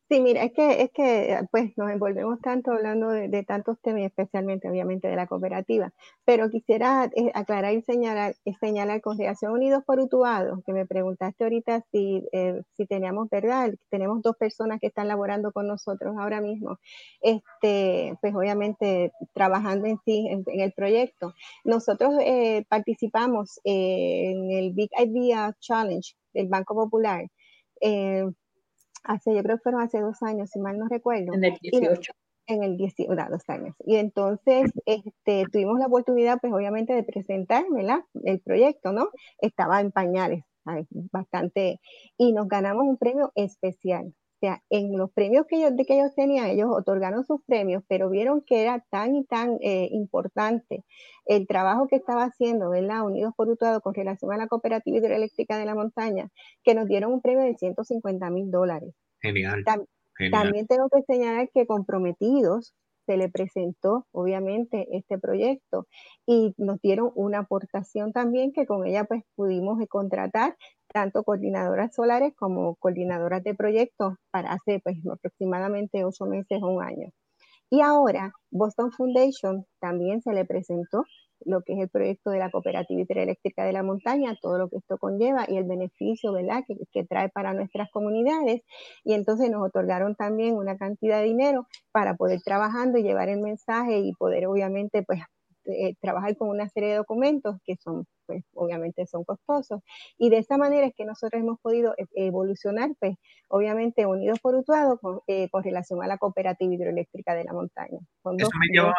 mira, 0.09 0.43
es 0.43 0.53
que, 0.53 0.81
es 0.83 0.91
que 0.91 1.39
pues 1.51 1.77
nos 1.77 1.91
envolvemos 1.91 2.39
tanto 2.39 2.71
hablando 2.71 3.09
de, 3.09 3.43
tantos 3.43 3.77
temas, 3.81 4.03
especialmente 4.03 4.69
obviamente 4.69 5.07
de 5.07 5.15
la 5.17 5.27
cooperativa, 5.27 5.91
pero 6.23 6.49
quisiera 6.49 7.09
eh, 7.15 7.31
aclarar 7.33 7.73
y 7.73 7.81
señalar, 7.81 8.35
eh, 8.45 8.53
señalar 8.59 9.01
con 9.01 9.17
Reacción 9.17 9.51
Unidos 9.51 9.83
por 9.85 9.99
Utuado, 9.99 10.61
que 10.65 10.71
me 10.71 10.85
preguntaste 10.85 11.43
ahorita 11.43 11.83
si, 11.91 12.23
eh, 12.31 12.61
si 12.77 12.85
teníamos, 12.85 13.29
¿verdad? 13.29 13.73
Tenemos 13.89 14.21
dos 14.21 14.37
personas 14.37 14.79
que 14.79 14.87
están 14.87 15.09
laborando 15.09 15.51
con 15.51 15.67
nosotros 15.67 16.15
ahora 16.17 16.39
mismo, 16.39 16.77
este, 17.21 18.17
pues 18.21 18.33
obviamente 18.33 19.11
trabajando 19.33 19.87
en 19.87 19.99
sí, 20.05 20.27
en, 20.29 20.43
el 20.47 20.71
proyecto. 20.71 21.33
Nosotros 21.65 22.13
participamos 22.69 23.59
en 23.63 24.51
el 24.51 24.71
Big 24.73 24.89
Idea 24.97 25.53
Challenge 25.59 26.15
del 26.33 26.47
Banco 26.47 26.75
Popular 26.75 27.25
hace, 29.03 29.35
yo 29.35 29.43
creo 29.43 29.57
que 29.57 29.63
fueron 29.63 29.81
hace 29.81 29.99
dos 29.99 30.21
años, 30.21 30.49
si 30.49 30.59
mal 30.59 30.77
no 30.77 30.87
recuerdo. 30.87 31.33
En 31.33 31.43
el 31.43 31.57
18. 31.61 32.11
en 32.47 32.63
el 32.63 32.77
18, 32.77 33.13
dos 33.29 33.49
años. 33.49 33.75
Y 33.85 33.97
entonces 33.97 34.71
este, 34.85 35.45
tuvimos 35.51 35.79
la 35.79 35.87
oportunidad, 35.87 36.39
pues 36.39 36.53
obviamente, 36.53 36.93
de 36.93 37.03
presentar 37.03 37.65
el 38.23 38.39
proyecto, 38.39 38.93
¿no? 38.93 39.09
Estaba 39.39 39.81
en 39.81 39.91
pañales, 39.91 40.43
bastante, 41.11 41.79
y 42.17 42.33
nos 42.33 42.47
ganamos 42.47 42.85
un 42.85 42.97
premio 42.97 43.31
especial. 43.35 44.13
O 44.37 44.39
sea, 44.39 44.61
en 44.69 44.95
los 44.95 45.11
premios 45.13 45.47
que 45.47 45.55
ellos, 45.55 45.75
de 45.75 45.83
que 45.83 45.95
ellos 45.95 46.13
tenían, 46.15 46.45
ellos 46.45 46.69
otorgaron 46.71 47.25
sus 47.25 47.41
premios, 47.47 47.83
pero 47.87 48.07
vieron 48.07 48.41
que 48.41 48.61
era 48.61 48.85
tan 48.91 49.15
y 49.15 49.25
tan 49.25 49.57
eh, 49.61 49.89
importante 49.91 50.83
el 51.25 51.47
trabajo 51.47 51.87
que 51.87 51.95
estaba 51.95 52.25
haciendo, 52.25 52.69
¿verdad? 52.69 53.03
Unidos 53.03 53.33
por 53.35 53.49
Utuado 53.49 53.81
con 53.81 53.95
relación 53.95 54.31
a 54.31 54.37
la 54.37 54.45
cooperativa 54.45 54.97
hidroeléctrica 54.97 55.57
de 55.57 55.65
la 55.65 55.73
montaña, 55.73 56.29
que 56.63 56.75
nos 56.75 56.85
dieron 56.85 57.13
un 57.13 57.21
premio 57.21 57.41
de 57.45 57.55
150 57.55 58.29
mil 58.29 58.51
dólares. 58.51 58.93
Genial. 59.21 59.63
También 60.31 60.67
tengo 60.67 60.87
que 60.89 61.01
señalar 61.01 61.49
que 61.51 61.65
comprometidos 61.65 62.75
se 63.07 63.17
le 63.17 63.29
presentó, 63.29 64.05
obviamente, 64.11 64.87
este 64.97 65.17
proyecto 65.17 65.87
y 66.27 66.53
nos 66.57 66.79
dieron 66.81 67.11
una 67.15 67.39
aportación 67.39 68.13
también 68.13 68.51
que 68.53 68.67
con 68.67 68.85
ella 68.85 69.05
pues 69.05 69.23
pudimos 69.35 69.79
contratar 69.89 70.55
tanto 70.93 71.23
coordinadoras 71.23 71.95
solares 71.95 72.33
como 72.35 72.75
coordinadoras 72.75 73.43
de 73.43 73.55
proyectos 73.55 74.15
para 74.31 74.53
hace 74.53 74.79
pues 74.83 74.97
aproximadamente 75.11 76.05
ocho 76.05 76.25
meses 76.25 76.59
o 76.61 76.67
un 76.67 76.83
año. 76.83 77.09
Y 77.69 77.81
ahora 77.81 78.31
Boston 78.51 78.91
Foundation 78.91 79.65
también 79.79 80.21
se 80.21 80.33
le 80.33 80.45
presentó 80.45 81.03
lo 81.45 81.61
que 81.61 81.73
es 81.73 81.79
el 81.79 81.89
proyecto 81.89 82.31
de 82.31 82.39
la 82.39 82.49
cooperativa 82.49 83.01
hidroeléctrica 83.01 83.63
de 83.65 83.73
la 83.73 83.83
montaña, 83.83 84.37
todo 84.41 84.57
lo 84.57 84.69
que 84.69 84.77
esto 84.77 84.97
conlleva 84.97 85.45
y 85.47 85.57
el 85.57 85.65
beneficio 85.65 86.33
¿verdad? 86.33 86.63
Que, 86.67 86.75
que, 86.91 87.05
trae 87.05 87.29
para 87.29 87.53
nuestras 87.53 87.89
comunidades. 87.91 88.61
Y 89.03 89.13
entonces 89.13 89.49
nos 89.49 89.65
otorgaron 89.65 90.15
también 90.15 90.55
una 90.55 90.77
cantidad 90.77 91.19
de 91.19 91.25
dinero 91.25 91.67
para 91.91 92.15
poder 92.15 92.41
trabajando 92.41 92.97
y 92.97 93.03
llevar 93.03 93.29
el 93.29 93.41
mensaje 93.41 93.99
y 93.99 94.13
poder 94.13 94.47
obviamente 94.47 95.03
pues 95.03 95.21
eh, 95.67 95.95
trabajar 95.99 96.35
con 96.37 96.49
una 96.49 96.69
serie 96.69 96.89
de 96.89 96.95
documentos 96.95 97.57
que 97.65 97.75
son, 97.75 98.05
pues 98.25 98.43
obviamente 98.53 99.05
son 99.05 99.23
costosos. 99.23 99.81
Y 100.17 100.29
de 100.29 100.37
esa 100.37 100.57
manera 100.57 100.87
es 100.87 100.93
que 100.95 101.05
nosotros 101.05 101.41
hemos 101.41 101.59
podido 101.59 101.93
e, 101.97 102.05
evolucionar, 102.15 102.91
pues 102.99 103.17
obviamente 103.49 104.05
unidos 104.05 104.39
por 104.39 104.55
Utuado 104.55 104.97
con, 104.97 105.19
eh, 105.27 105.49
con 105.49 105.63
relación 105.63 106.01
a 106.01 106.07
la 106.07 106.17
cooperativa 106.17 106.73
hidroeléctrica 106.73 107.35
de 107.35 107.43
la 107.43 107.53
montaña. 107.53 107.99
Eso 108.37 108.49
me, 108.59 108.67
lleva, 108.71 108.95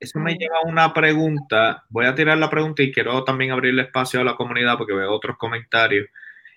eso 0.00 0.18
me 0.18 0.34
lleva 0.34 0.56
a 0.64 0.68
una 0.68 0.92
pregunta. 0.92 1.84
Voy 1.88 2.06
a 2.06 2.14
tirar 2.14 2.38
la 2.38 2.50
pregunta 2.50 2.82
y 2.82 2.92
quiero 2.92 3.22
también 3.24 3.50
abrirle 3.50 3.82
espacio 3.82 4.20
a 4.20 4.24
la 4.24 4.36
comunidad 4.36 4.78
porque 4.78 4.94
veo 4.94 5.12
otros 5.12 5.36
comentarios. 5.36 6.08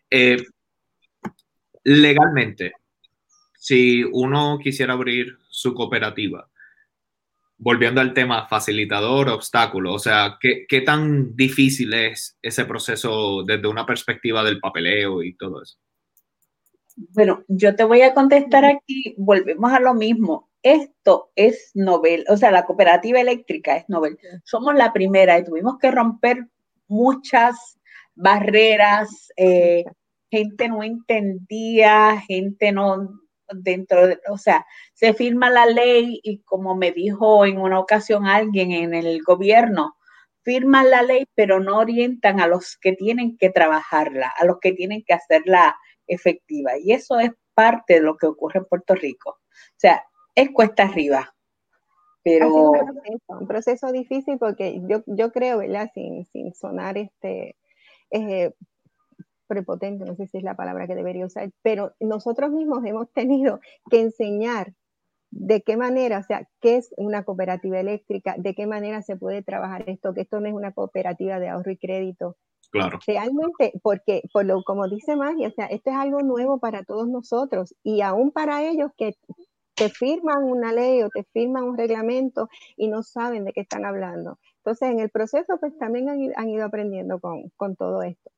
Eh, 0.09 0.37
legalmente, 1.83 2.73
si 3.53 4.03
uno 4.03 4.59
quisiera 4.61 4.93
abrir 4.93 5.37
su 5.49 5.73
cooperativa, 5.73 6.47
volviendo 7.57 8.01
al 8.01 8.13
tema 8.13 8.47
facilitador, 8.47 9.29
obstáculo, 9.29 9.93
o 9.93 9.99
sea, 9.99 10.37
¿qué, 10.39 10.65
¿qué, 10.67 10.81
tan 10.81 11.35
difícil 11.35 11.93
es 11.93 12.37
ese 12.41 12.65
proceso 12.65 13.43
desde 13.43 13.67
una 13.67 13.85
perspectiva 13.85 14.43
del 14.43 14.59
papeleo 14.59 15.23
y 15.23 15.35
todo 15.35 15.63
eso? 15.63 15.77
Bueno, 16.95 17.43
yo 17.47 17.75
te 17.75 17.83
voy 17.83 18.01
a 18.01 18.13
contestar 18.13 18.65
aquí, 18.65 19.15
volvemos 19.17 19.71
a 19.71 19.79
lo 19.79 19.93
mismo. 19.93 20.49
Esto 20.63 21.31
es 21.35 21.71
novel, 21.75 22.25
o 22.29 22.37
sea, 22.37 22.51
la 22.51 22.65
cooperativa 22.65 23.19
eléctrica 23.19 23.77
es 23.77 23.87
novel. 23.87 24.17
Somos 24.43 24.73
la 24.75 24.93
primera 24.93 25.37
y 25.37 25.43
tuvimos 25.43 25.77
que 25.77 25.91
romper 25.91 26.47
muchas 26.87 27.77
barreras, 28.15 29.31
eh, 29.37 29.83
gente 30.31 30.67
no 30.69 30.83
entendía, 30.83 32.21
gente 32.27 32.71
no, 32.71 33.19
dentro 33.53 34.07
de, 34.07 34.19
o 34.29 34.37
sea, 34.37 34.65
se 34.93 35.13
firma 35.13 35.49
la 35.49 35.65
ley 35.65 36.19
y 36.23 36.39
como 36.39 36.75
me 36.75 36.91
dijo 36.91 37.45
en 37.45 37.59
una 37.59 37.79
ocasión 37.79 38.25
alguien 38.25 38.71
en 38.71 38.93
el 38.93 39.21
gobierno, 39.23 39.95
firman 40.43 40.89
la 40.89 41.01
ley 41.01 41.27
pero 41.35 41.59
no 41.59 41.79
orientan 41.79 42.39
a 42.39 42.47
los 42.47 42.77
que 42.77 42.93
tienen 42.93 43.37
que 43.37 43.49
trabajarla, 43.49 44.31
a 44.37 44.45
los 44.45 44.59
que 44.59 44.73
tienen 44.73 45.03
que 45.03 45.13
hacerla 45.13 45.75
efectiva. 46.07 46.77
Y 46.77 46.93
eso 46.93 47.19
es 47.19 47.31
parte 47.53 47.95
de 47.95 48.01
lo 48.01 48.17
que 48.17 48.27
ocurre 48.27 48.59
en 48.59 48.65
Puerto 48.65 48.95
Rico. 48.95 49.31
O 49.31 49.77
sea, 49.77 50.03
es 50.35 50.51
cuesta 50.51 50.83
arriba. 50.83 51.33
Pero... 52.23 52.71
Un 52.71 52.71
proceso, 52.71 53.39
un 53.39 53.47
proceso, 53.47 53.91
difícil 53.91 54.37
porque 54.37 54.81
yo, 54.87 55.03
yo 55.07 55.31
creo, 55.31 55.59
¿verdad? 55.59 55.89
Sin, 55.93 56.25
sin 56.25 56.53
sonar 56.53 56.97
este... 56.97 57.55
Eh, 58.11 58.51
prepotente, 59.47 60.05
no 60.05 60.15
sé 60.15 60.27
si 60.27 60.37
es 60.37 60.43
la 60.43 60.55
palabra 60.55 60.87
que 60.87 60.95
debería 60.95 61.25
usar, 61.25 61.49
pero 61.61 61.93
nosotros 61.99 62.51
mismos 62.51 62.83
hemos 62.85 63.11
tenido 63.13 63.59
que 63.89 64.01
enseñar 64.01 64.73
de 65.31 65.61
qué 65.61 65.75
manera, 65.75 66.19
o 66.19 66.23
sea, 66.23 66.47
qué 66.61 66.77
es 66.77 66.93
una 66.97 67.23
cooperativa 67.23 67.79
eléctrica, 67.79 68.35
de 68.37 68.55
qué 68.55 68.67
manera 68.67 69.01
se 69.01 69.17
puede 69.17 69.43
trabajar 69.43 69.83
esto, 69.89 70.13
que 70.13 70.21
esto 70.21 70.39
no 70.39 70.47
es 70.47 70.53
una 70.53 70.71
cooperativa 70.71 71.39
de 71.39 71.49
ahorro 71.49 71.71
y 71.71 71.77
crédito. 71.77 72.37
Claro. 72.71 72.99
Realmente, 73.05 73.73
porque, 73.83 74.23
por 74.33 74.45
lo, 74.45 74.63
como 74.63 74.87
dice 74.87 75.15
Magia, 75.15 75.49
o 75.49 75.51
sea, 75.51 75.65
esto 75.65 75.91
es 75.91 75.95
algo 75.97 76.21
nuevo 76.21 76.59
para 76.59 76.83
todos 76.83 77.07
nosotros 77.07 77.75
y 77.83 78.01
aún 78.01 78.31
para 78.31 78.63
ellos 78.63 78.91
que 78.97 79.15
te 79.75 79.89
firman 79.89 80.43
una 80.43 80.71
ley 80.71 81.03
o 81.03 81.09
te 81.09 81.23
firman 81.33 81.65
un 81.65 81.77
reglamento 81.77 82.47
y 82.77 82.87
no 82.87 83.03
saben 83.03 83.43
de 83.43 83.51
qué 83.51 83.61
están 83.61 83.85
hablando. 83.85 84.39
Entonces, 84.57 84.89
en 84.89 84.99
el 84.99 85.09
proceso, 85.09 85.57
pues 85.59 85.77
también 85.77 86.09
han, 86.09 86.31
han 86.35 86.49
ido 86.49 86.65
aprendiendo 86.65 87.19
con, 87.19 87.49
con 87.57 87.75
todo 87.75 88.01
esto. 88.03 88.31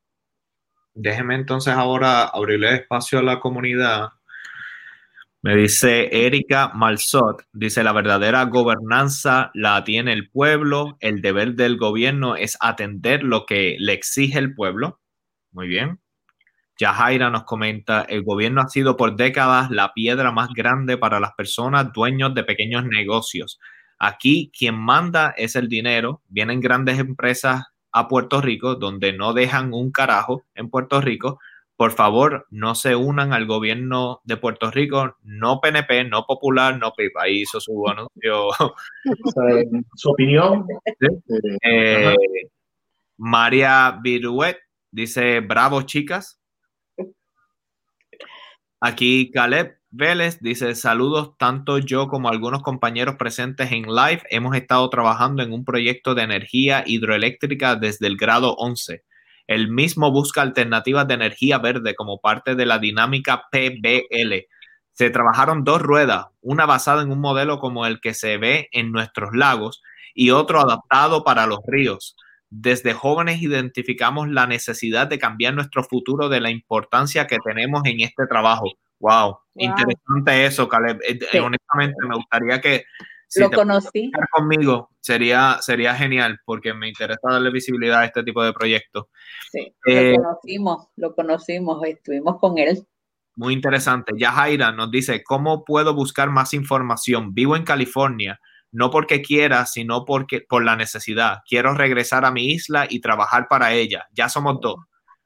Déjeme 0.99 1.35
entonces 1.35 1.75
ahora 1.75 2.23
abrirle 2.23 2.73
espacio 2.73 3.19
a 3.19 3.21
la 3.21 3.39
comunidad. 3.39 4.09
Me 5.43 5.55
dice 5.55 6.09
Erika 6.25 6.71
Malsot, 6.73 7.43
dice 7.53 7.83
la 7.83 7.93
verdadera 7.93 8.43
gobernanza 8.45 9.51
la 9.53 9.83
tiene 9.83 10.11
el 10.11 10.31
pueblo, 10.31 10.97
el 10.99 11.21
deber 11.21 11.53
del 11.53 11.77
gobierno 11.77 12.35
es 12.35 12.57
atender 12.59 13.21
lo 13.21 13.45
que 13.45 13.75
le 13.77 13.93
exige 13.93 14.39
el 14.39 14.55
pueblo. 14.55 14.99
Muy 15.51 15.67
bien. 15.67 15.99
Yajaira 16.79 17.29
nos 17.29 17.43
comenta, 17.43 18.01
el 18.01 18.23
gobierno 18.23 18.61
ha 18.61 18.67
sido 18.67 18.97
por 18.97 19.15
décadas 19.15 19.69
la 19.69 19.93
piedra 19.93 20.31
más 20.31 20.49
grande 20.55 20.97
para 20.97 21.19
las 21.19 21.33
personas 21.33 21.93
dueños 21.93 22.33
de 22.33 22.43
pequeños 22.43 22.85
negocios. 22.85 23.59
Aquí 23.99 24.51
quien 24.57 24.73
manda 24.73 25.35
es 25.37 25.55
el 25.55 25.69
dinero, 25.69 26.23
vienen 26.27 26.59
grandes 26.59 26.97
empresas 26.97 27.65
a 27.99 28.07
Puerto 28.07 28.41
Rico, 28.41 28.75
donde 28.75 29.13
no 29.13 29.33
dejan 29.33 29.73
un 29.73 29.91
carajo 29.91 30.43
en 30.55 30.69
Puerto 30.69 31.01
Rico, 31.01 31.39
por 31.77 31.91
favor, 31.91 32.47
no 32.49 32.73
se 32.73 32.95
unan 32.95 33.33
al 33.33 33.45
gobierno 33.45 34.21
de 34.23 34.37
Puerto 34.37 34.71
Rico, 34.71 35.15
no 35.21 35.61
PNP, 35.61 36.05
no 36.05 36.25
Popular, 36.25 36.75
no 36.79 36.91
PIP. 36.91 37.15
Ahí 37.17 37.41
hizo 37.41 37.61
su 37.61 37.87
anuncio. 37.87 38.49
Su 39.95 40.09
opinión. 40.09 40.65
Eh, 41.63 42.15
María 43.17 43.99
Viruet 44.01 44.57
dice, 44.91 45.39
bravo 45.41 45.83
chicas. 45.83 46.39
Aquí 48.79 49.29
Caleb 49.31 49.76
Vélez 49.89 50.39
dice, 50.41 50.75
saludos, 50.75 51.37
tanto 51.37 51.77
yo 51.77 52.09
como 52.09 52.27
algunos 52.27 52.61
compañeros 52.61 53.15
presentes 53.15 53.71
en 53.71 53.83
live 53.83 54.21
hemos 54.29 54.53
estado 54.55 54.89
trabajando 54.89 55.41
en 55.43 55.53
un 55.53 55.63
proyecto 55.63 56.13
de 56.13 56.23
energía 56.23 56.83
hidroeléctrica 56.85 57.77
desde 57.77 58.07
el 58.07 58.17
grado 58.17 58.53
11. 58.55 59.03
El 59.47 59.69
mismo 59.69 60.11
busca 60.11 60.41
alternativas 60.41 61.07
de 61.07 61.13
energía 61.13 61.57
verde 61.59 61.95
como 61.95 62.19
parte 62.19 62.55
de 62.55 62.65
la 62.65 62.79
dinámica 62.79 63.45
PBL. 63.49 64.47
Se 64.91 65.09
trabajaron 65.09 65.63
dos 65.63 65.81
ruedas, 65.81 66.25
una 66.41 66.65
basada 66.65 67.01
en 67.01 67.11
un 67.11 67.21
modelo 67.21 67.59
como 67.59 67.85
el 67.85 68.01
que 68.01 68.13
se 68.13 68.37
ve 68.37 68.67
en 68.73 68.91
nuestros 68.91 69.33
lagos 69.33 69.81
y 70.13 70.31
otro 70.31 70.59
adaptado 70.59 71.23
para 71.23 71.47
los 71.47 71.59
ríos. 71.65 72.17
Desde 72.49 72.91
jóvenes 72.91 73.41
identificamos 73.41 74.27
la 74.27 74.47
necesidad 74.47 75.07
de 75.07 75.17
cambiar 75.17 75.53
nuestro 75.53 75.81
futuro 75.85 76.27
de 76.27 76.41
la 76.41 76.51
importancia 76.51 77.25
que 77.25 77.37
tenemos 77.39 77.83
en 77.85 78.01
este 78.01 78.27
trabajo 78.27 78.73
Wow, 78.99 79.39
interesante 79.55 80.45
eso, 80.45 80.67
Caleb. 80.67 80.99
Eh, 81.07 81.39
honestamente, 81.39 81.95
me 82.07 82.15
gustaría 82.15 82.59
que 82.59 82.85
si 83.27 83.41
lo 83.41 83.51
conocí 83.51 84.09
conmigo 84.31 84.89
sería 85.01 85.57
sería 85.59 85.93
genial 85.95 86.39
porque 86.45 86.73
me 86.73 86.87
interesa 86.87 87.19
darle 87.29 87.51
visibilidad 87.51 87.99
a 87.99 88.05
este 88.05 88.23
tipo 88.23 88.43
de 88.43 88.53
proyectos. 88.53 89.05
Sí, 89.51 89.75
lo 89.85 89.93
eh, 89.93 90.15
conocimos, 90.15 90.87
lo 90.95 91.13
conocimos, 91.13 91.85
estuvimos 91.85 92.39
con 92.39 92.57
él. 92.57 92.87
Muy 93.35 93.53
interesante. 93.53 94.13
Ya 94.17 94.31
Jaira 94.31 94.71
nos 94.71 94.89
dice, 94.89 95.23
¿cómo 95.23 95.63
puedo 95.63 95.93
buscar 95.93 96.29
más 96.29 96.53
información? 96.53 97.33
Vivo 97.35 97.55
en 97.55 97.63
California, 97.63 98.39
no 98.71 98.89
porque 98.89 99.21
quiera, 99.21 99.65
sino 99.65 100.05
porque 100.05 100.41
por 100.41 100.63
la 100.63 100.75
necesidad. 100.75 101.39
Quiero 101.47 101.73
regresar 101.75 102.25
a 102.25 102.31
mi 102.31 102.47
isla 102.47 102.87
y 102.89 102.99
trabajar 102.99 103.47
para 103.47 103.73
ella. 103.73 104.07
Ya 104.11 104.29
somos 104.29 104.59
dos. 104.59 104.77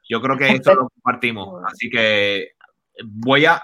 Yo 0.09 0.21
creo 0.21 0.37
que 0.37 0.49
esto 0.49 0.73
lo 0.73 0.89
compartimos. 0.95 1.63
Así 1.71 1.89
que 1.89 2.49
voy 3.05 3.45
a, 3.45 3.63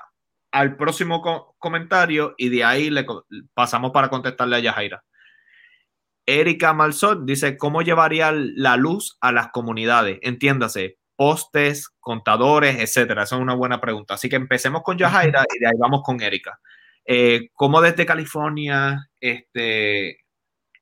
al 0.52 0.76
próximo 0.76 1.56
comentario 1.58 2.36
y 2.38 2.50
de 2.50 2.64
ahí 2.64 2.90
le 2.90 3.06
pasamos 3.54 3.92
para 3.92 4.10
contestarle 4.10 4.58
a 4.58 4.60
Yajaira. 4.60 5.04
Erika 6.26 6.74
Malsot 6.74 7.24
dice, 7.26 7.58
¿cómo 7.58 7.82
llevaría 7.82 8.32
la 8.34 8.76
luz 8.76 9.18
a 9.22 9.32
las 9.32 9.50
comunidades? 9.50 10.20
Entiéndase, 10.22 10.98
postes, 11.16 11.90
contadores, 12.00 12.80
etcétera. 12.80 13.24
Esa 13.24 13.38
es 13.38 13.42
una 13.42 13.56
buena 13.56 13.80
pregunta. 13.80 14.16
Así 14.16 14.28
que 14.30 14.36
empecemos 14.36 14.84
con 14.84 14.98
Yajaira 14.98 15.46
y 15.56 15.60
de 15.60 15.68
ahí 15.68 15.78
vamos 15.80 16.02
con 16.04 16.22
Erika. 16.22 16.60
Eh, 17.06 17.50
¿Cómo 17.54 17.80
desde 17.80 18.06
California, 18.06 19.10
este, 19.22 20.20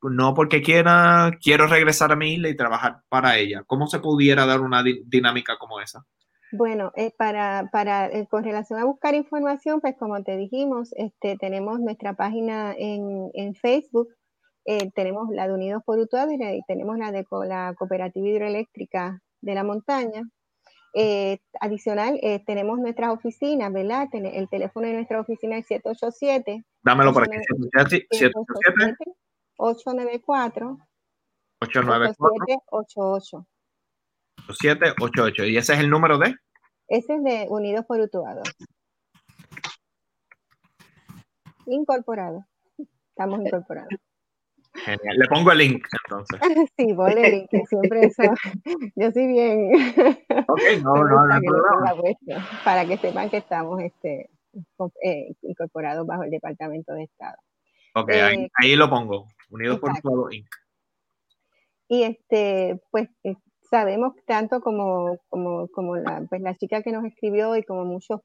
no 0.01 0.33
porque 0.33 0.63
quiera, 0.63 1.31
quiero 1.41 1.67
regresar 1.67 2.11
a 2.11 2.15
mi 2.15 2.33
isla 2.33 2.49
y 2.49 2.55
trabajar 2.55 3.01
para 3.07 3.37
ella? 3.37 3.63
¿Cómo 3.67 3.87
se 3.87 3.99
pudiera 3.99 4.47
dar 4.47 4.61
una 4.61 4.83
dinámica 4.83 5.57
como 5.57 5.79
esa? 5.79 6.03
Bueno, 6.57 6.91
eh, 6.95 7.11
para, 7.17 7.69
para 7.71 8.07
eh, 8.07 8.27
con 8.29 8.43
relación 8.43 8.79
a 8.79 8.85
buscar 8.85 9.13
información, 9.13 9.81
pues 9.81 9.95
como 9.97 10.23
te 10.23 10.37
dijimos, 10.37 10.93
este, 10.95 11.35
tenemos 11.37 11.79
nuestra 11.79 12.13
página 12.13 12.73
en, 12.77 13.29
en 13.33 13.55
Facebook, 13.55 14.07
eh, 14.63 14.89
tenemos 14.91 15.29
la 15.31 15.47
de 15.47 15.53
Unidos 15.53 15.83
por 15.85 15.99
Utuado 15.99 16.31
y 16.31 16.61
tenemos 16.67 16.97
la 16.97 17.11
de 17.11 17.25
la 17.45 17.73
Cooperativa 17.77 18.27
Hidroeléctrica 18.27 19.21
de 19.41 19.53
la 19.53 19.63
Montaña. 19.63 20.23
adicional, 21.59 22.19
tenemos 22.45 22.79
nuestras 22.79 23.09
oficinas, 23.09 23.71
¿verdad? 23.73 24.07
el 24.13 24.47
teléfono 24.47 24.87
de 24.87 24.93
nuestra 24.93 25.19
oficina 25.19 25.57
es 25.57 25.67
787. 25.67 26.63
Dámelo 26.83 27.13
por 27.13 27.23
aquí. 27.23 27.37
787 27.73 28.95
894 29.57 30.77
894 31.59 33.45
788. 34.53 35.45
¿Y 35.45 35.57
ese 35.57 35.73
es 35.73 35.79
el 35.79 35.89
número 35.89 36.17
de? 36.17 36.35
Ese 36.87 37.15
es 37.15 37.23
de 37.23 37.47
Unidos 37.49 37.85
por 37.85 37.99
Utuado. 37.99 38.41
Incorporado. 41.65 42.45
estamos 43.09 43.41
incorporados. 43.41 43.89
Genial. 44.73 45.17
Le 45.17 45.27
pongo 45.27 45.51
el 45.51 45.57
link 45.57 45.87
entonces. 46.03 46.39
Sí, 46.77 46.93
ponle 46.93 47.25
el 47.25 47.31
link, 47.31 47.49
que 47.49 47.65
siempre 47.65 48.01
eso. 48.05 48.23
Yo 48.95 49.11
sí 49.11 49.27
bien. 49.27 49.71
Ok, 50.47 50.61
no, 50.83 50.95
no, 50.95 51.25
no, 51.25 51.39
no, 51.39 52.03
Para 52.63 52.85
que 52.85 52.97
sepan 52.97 53.29
que 53.29 53.37
estamos 53.37 53.81
este, 53.81 54.29
eh, 55.01 55.33
incorporados 55.41 56.05
bajo 56.05 56.23
el 56.23 56.31
Departamento 56.31 56.93
de 56.93 57.03
Estado. 57.03 57.37
Ok, 57.95 58.09
ahí, 58.11 58.73
eh, 58.73 58.75
lo 58.75 58.89
pongo. 58.89 59.27
Unidos 59.49 59.79
por 59.79 59.97
Fuego 60.01 60.29
Inc. 60.31 60.47
Y 61.87 62.03
este, 62.03 62.81
pues 62.91 63.09
eh, 63.23 63.35
sabemos 63.69 64.13
tanto 64.27 64.61
como, 64.61 65.17
como, 65.29 65.67
como 65.69 65.95
la, 65.97 66.23
pues, 66.29 66.41
la 66.41 66.55
chica 66.55 66.81
que 66.83 66.91
nos 66.91 67.05
escribió 67.05 67.55
y 67.55 67.63
como 67.63 67.85
muchos 67.85 68.21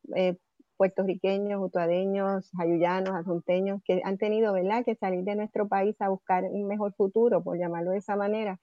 puertorriqueños, 0.77 1.63
utuadeños, 1.63 2.51
ayuyanos, 2.59 3.15
adjunteños, 3.15 3.81
que 3.85 4.01
han 4.05 4.19
tenido, 4.19 4.53
¿verdad?, 4.55 4.85
que 4.85 4.95
salir 4.97 5.25
de 5.25 5.37
nuestro 5.37 5.69
país 5.69 5.95
a 6.01 6.09
buscar 6.09 6.45
un 6.45 6.67
mejor 6.67 6.95
futuro, 6.95 7.43
por 7.43 7.59
llamarlo 7.59 7.91
de 7.93 7.99
esa 7.99 8.17
manera. 8.17 8.59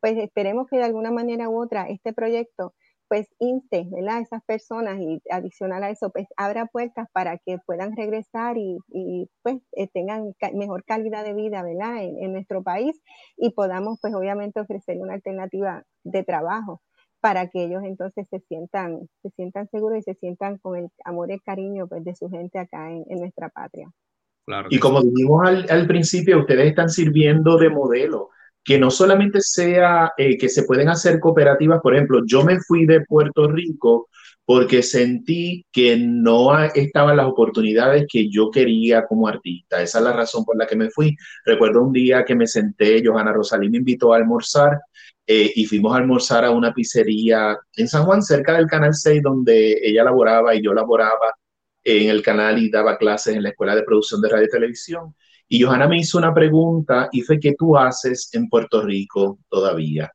Pues 0.00 0.16
esperemos 0.18 0.68
que 0.68 0.76
de 0.76 0.84
alguna 0.84 1.10
manera 1.10 1.48
u 1.48 1.60
otra 1.60 1.88
este 1.88 2.12
proyecto 2.12 2.74
pues 3.08 3.28
inste, 3.38 3.86
¿verdad? 3.90 4.20
Esas 4.20 4.42
personas 4.44 4.98
y 5.00 5.20
adicional 5.30 5.82
a 5.84 5.90
eso, 5.90 6.10
pues 6.10 6.26
abra 6.36 6.66
puertas 6.66 7.08
para 7.12 7.38
que 7.38 7.58
puedan 7.66 7.96
regresar 7.96 8.56
y, 8.58 8.78
pues 9.42 9.58
eh, 9.72 9.88
tengan 9.92 10.34
mejor 10.54 10.84
calidad 10.84 11.24
de 11.24 11.34
vida, 11.34 11.62
¿verdad? 11.62 12.02
En, 12.02 12.22
en, 12.22 12.32
nuestro 12.32 12.62
país 12.62 13.00
y 13.36 13.50
podamos 13.50 13.98
pues 14.00 14.14
obviamente 14.14 14.60
ofrecer 14.60 14.98
una 14.98 15.14
alternativa 15.14 15.84
de 16.04 16.24
trabajo 16.24 16.82
para 17.26 17.48
que 17.48 17.64
ellos 17.64 17.82
entonces 17.84 18.26
se 18.30 18.38
sientan, 18.40 19.08
se 19.22 19.30
sientan 19.30 19.68
seguros 19.70 19.98
y 19.98 20.02
se 20.02 20.14
sientan 20.14 20.58
con 20.58 20.76
el 20.76 20.88
amor 21.04 21.30
y 21.30 21.34
el 21.34 21.42
cariño 21.42 21.88
pues, 21.88 22.04
de 22.04 22.14
su 22.14 22.28
gente 22.28 22.58
acá 22.58 22.90
en, 22.90 23.04
nuestra 23.18 23.48
patria. 23.48 23.90
y 24.70 24.78
como 24.78 25.02
dijimos 25.02 25.42
al, 25.68 25.86
principio, 25.88 26.38
ustedes 26.38 26.68
están 26.68 26.88
sirviendo 26.88 27.56
de 27.58 27.68
modelo, 27.68 28.30
que 28.66 28.80
no 28.80 28.90
solamente 28.90 29.40
sea 29.40 30.12
eh, 30.18 30.36
que 30.36 30.48
se 30.48 30.64
pueden 30.64 30.88
hacer 30.88 31.20
cooperativas, 31.20 31.80
por 31.80 31.94
ejemplo, 31.94 32.22
yo 32.26 32.44
me 32.44 32.58
fui 32.58 32.84
de 32.84 33.00
Puerto 33.02 33.46
Rico 33.46 34.08
porque 34.44 34.82
sentí 34.82 35.64
que 35.70 35.96
no 35.96 36.58
estaban 36.74 37.16
las 37.16 37.26
oportunidades 37.26 38.06
que 38.10 38.28
yo 38.28 38.50
quería 38.50 39.06
como 39.06 39.28
artista. 39.28 39.80
Esa 39.80 39.98
es 39.98 40.04
la 40.04 40.12
razón 40.12 40.44
por 40.44 40.56
la 40.56 40.66
que 40.66 40.74
me 40.74 40.90
fui. 40.90 41.16
Recuerdo 41.44 41.82
un 41.82 41.92
día 41.92 42.24
que 42.24 42.34
me 42.34 42.48
senté, 42.48 43.02
Johanna 43.04 43.32
Rosalí 43.32 43.70
me 43.70 43.78
invitó 43.78 44.12
a 44.12 44.16
almorzar 44.16 44.80
eh, 45.26 45.52
y 45.54 45.64
fuimos 45.66 45.94
a 45.94 45.98
almorzar 45.98 46.44
a 46.44 46.50
una 46.50 46.74
pizzería 46.74 47.56
en 47.76 47.86
San 47.88 48.04
Juan, 48.04 48.22
cerca 48.22 48.54
del 48.54 48.66
Canal 48.66 48.94
6, 48.94 49.22
donde 49.22 49.78
ella 49.82 50.02
laboraba 50.04 50.56
y 50.56 50.62
yo 50.62 50.74
laboraba 50.74 51.34
en 51.84 52.10
el 52.10 52.20
canal 52.20 52.58
y 52.58 52.68
daba 52.68 52.98
clases 52.98 53.36
en 53.36 53.44
la 53.44 53.50
Escuela 53.50 53.76
de 53.76 53.84
Producción 53.84 54.20
de 54.20 54.28
Radio 54.28 54.46
y 54.46 54.50
Televisión. 54.50 55.14
Y 55.48 55.62
Johanna 55.62 55.88
me 55.88 55.98
hizo 55.98 56.18
una 56.18 56.34
pregunta 56.34 57.08
y 57.12 57.22
fue, 57.22 57.38
¿qué 57.38 57.54
tú 57.56 57.76
haces 57.76 58.28
en 58.32 58.48
Puerto 58.48 58.82
Rico 58.82 59.38
todavía? 59.48 60.10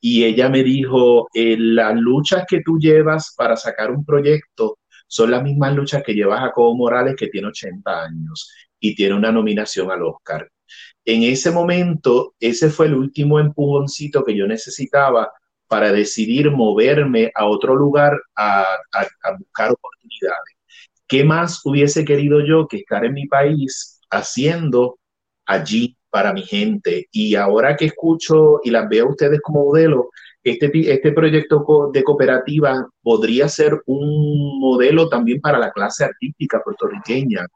Y 0.00 0.24
ella 0.24 0.48
me 0.48 0.62
dijo, 0.62 1.28
eh, 1.34 1.56
las 1.58 1.94
luchas 1.96 2.44
que 2.48 2.60
tú 2.60 2.78
llevas 2.78 3.34
para 3.36 3.56
sacar 3.56 3.90
un 3.90 4.04
proyecto 4.04 4.78
son 5.06 5.30
las 5.30 5.42
mismas 5.42 5.74
luchas 5.74 6.02
que 6.02 6.14
llevas 6.14 6.42
a 6.42 6.52
Cobo 6.52 6.76
Morales, 6.76 7.16
que 7.16 7.28
tiene 7.28 7.48
80 7.48 8.04
años 8.04 8.50
y 8.78 8.94
tiene 8.94 9.14
una 9.14 9.32
nominación 9.32 9.90
al 9.90 10.02
Oscar 10.02 10.48
en 11.04 11.22
ese 11.22 11.50
momento, 11.50 12.34
ese 12.40 12.70
fue 12.70 12.86
el 12.86 12.94
último 12.94 13.38
empujoncito 13.38 14.24
que 14.24 14.34
yo 14.34 14.46
necesitaba 14.46 15.30
para 15.68 15.92
decidir 15.92 16.50
moverme 16.50 17.30
a 17.34 17.46
otro 17.46 17.74
lugar 17.74 18.18
a, 18.36 18.64
buscar 19.38 19.72
oportunidades. 19.72 20.56
¿Qué 21.06 21.24
más 21.24 21.60
hubiese 21.64 22.04
querido 22.04 22.40
yo 22.44 22.66
que 22.66 22.78
estar 22.78 23.04
en 23.04 23.12
mi 23.12 23.26
país 23.26 23.93
haciendo 24.16 24.98
allí 25.46 25.96
para 26.10 26.32
mi 26.32 26.42
gente? 26.42 27.08
Y 27.10 27.34
ahora 27.34 27.76
que 27.76 27.86
escucho 27.86 28.60
y 28.62 28.70
las 28.70 28.88
veo 28.88 29.06
a 29.06 29.10
ustedes 29.10 29.40
como 29.40 29.64
modelo, 29.64 30.10
este, 30.42 30.70
este 30.92 31.12
proyecto 31.12 31.90
de 31.92 32.04
cooperativa 32.04 32.86
podría 33.02 33.48
ser 33.48 33.80
un 33.86 34.60
modelo 34.60 35.08
también 35.08 35.40
para 35.40 35.58
la 35.58 35.72
clase 35.72 36.04
artística 36.04 36.60
puertorriqueña, 36.62 37.46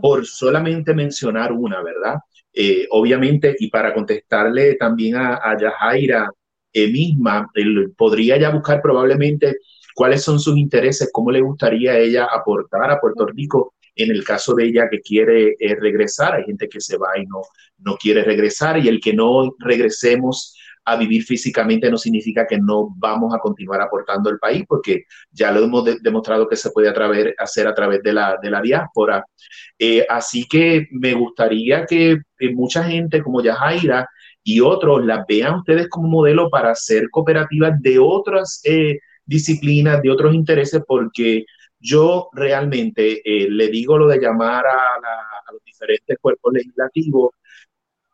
por 0.00 0.24
solamente 0.24 0.94
mencionar 0.94 1.52
una, 1.52 1.82
¿verdad? 1.82 2.16
Eh, 2.52 2.86
obviamente, 2.90 3.56
y 3.58 3.68
para 3.68 3.92
contestarle 3.92 4.76
también 4.76 5.16
a, 5.16 5.40
a 5.42 5.58
Yajaira 5.58 6.30
eh, 6.72 6.88
misma, 6.88 7.50
él 7.54 7.92
podría 7.96 8.36
ya 8.36 8.50
buscar 8.50 8.80
probablemente 8.80 9.56
cuáles 9.94 10.22
son 10.22 10.38
sus 10.38 10.56
intereses, 10.56 11.10
cómo 11.12 11.30
le 11.30 11.40
gustaría 11.40 11.92
a 11.92 11.98
ella 11.98 12.28
aportar 12.30 12.90
a 12.90 13.00
Puerto 13.00 13.26
Rico 13.26 13.74
en 13.96 14.10
el 14.10 14.24
caso 14.24 14.54
de 14.54 14.66
ella 14.66 14.88
que 14.90 15.00
quiere 15.00 15.54
eh, 15.58 15.76
regresar. 15.80 16.34
Hay 16.34 16.44
gente 16.44 16.68
que 16.68 16.80
se 16.80 16.96
va 16.96 17.08
y 17.16 17.26
no, 17.26 17.42
no 17.78 17.96
quiere 17.96 18.22
regresar 18.22 18.78
y 18.78 18.88
el 18.88 19.00
que 19.00 19.12
no 19.12 19.54
regresemos 19.58 20.56
a 20.86 20.96
vivir 20.96 21.24
físicamente 21.24 21.90
no 21.90 21.96
significa 21.96 22.46
que 22.46 22.58
no 22.58 22.94
vamos 22.96 23.34
a 23.34 23.38
continuar 23.38 23.80
aportando 23.80 24.28
el 24.28 24.38
país, 24.38 24.64
porque 24.68 25.04
ya 25.30 25.50
lo 25.50 25.64
hemos 25.64 25.84
demostrado 26.02 26.46
que 26.46 26.56
se 26.56 26.70
puede 26.70 26.92
hacer 27.38 27.66
a 27.66 27.74
través 27.74 28.02
de 28.02 28.12
la, 28.12 28.38
de 28.42 28.50
la 28.50 28.60
diáspora. 28.60 29.24
Eh, 29.78 30.04
así 30.08 30.46
que 30.46 30.86
me 30.90 31.14
gustaría 31.14 31.86
que 31.86 32.18
mucha 32.52 32.84
gente 32.84 33.22
como 33.22 33.42
Yajaira 33.42 34.06
y 34.42 34.60
otros 34.60 35.04
las 35.04 35.24
vean 35.26 35.60
ustedes 35.60 35.88
como 35.88 36.08
modelo 36.08 36.50
para 36.50 36.72
hacer 36.72 37.08
cooperativas 37.10 37.80
de 37.80 37.98
otras 37.98 38.60
eh, 38.64 38.98
disciplinas, 39.24 40.02
de 40.02 40.10
otros 40.10 40.34
intereses, 40.34 40.82
porque 40.86 41.46
yo 41.84 42.30
realmente 42.32 43.20
eh, 43.24 43.48
le 43.50 43.68
digo 43.68 43.98
lo 43.98 44.08
de 44.08 44.18
llamar 44.18 44.64
a 44.66 45.52
los 45.52 45.62
diferentes 45.64 46.18
cuerpos 46.20 46.52
legislativos 46.54 47.30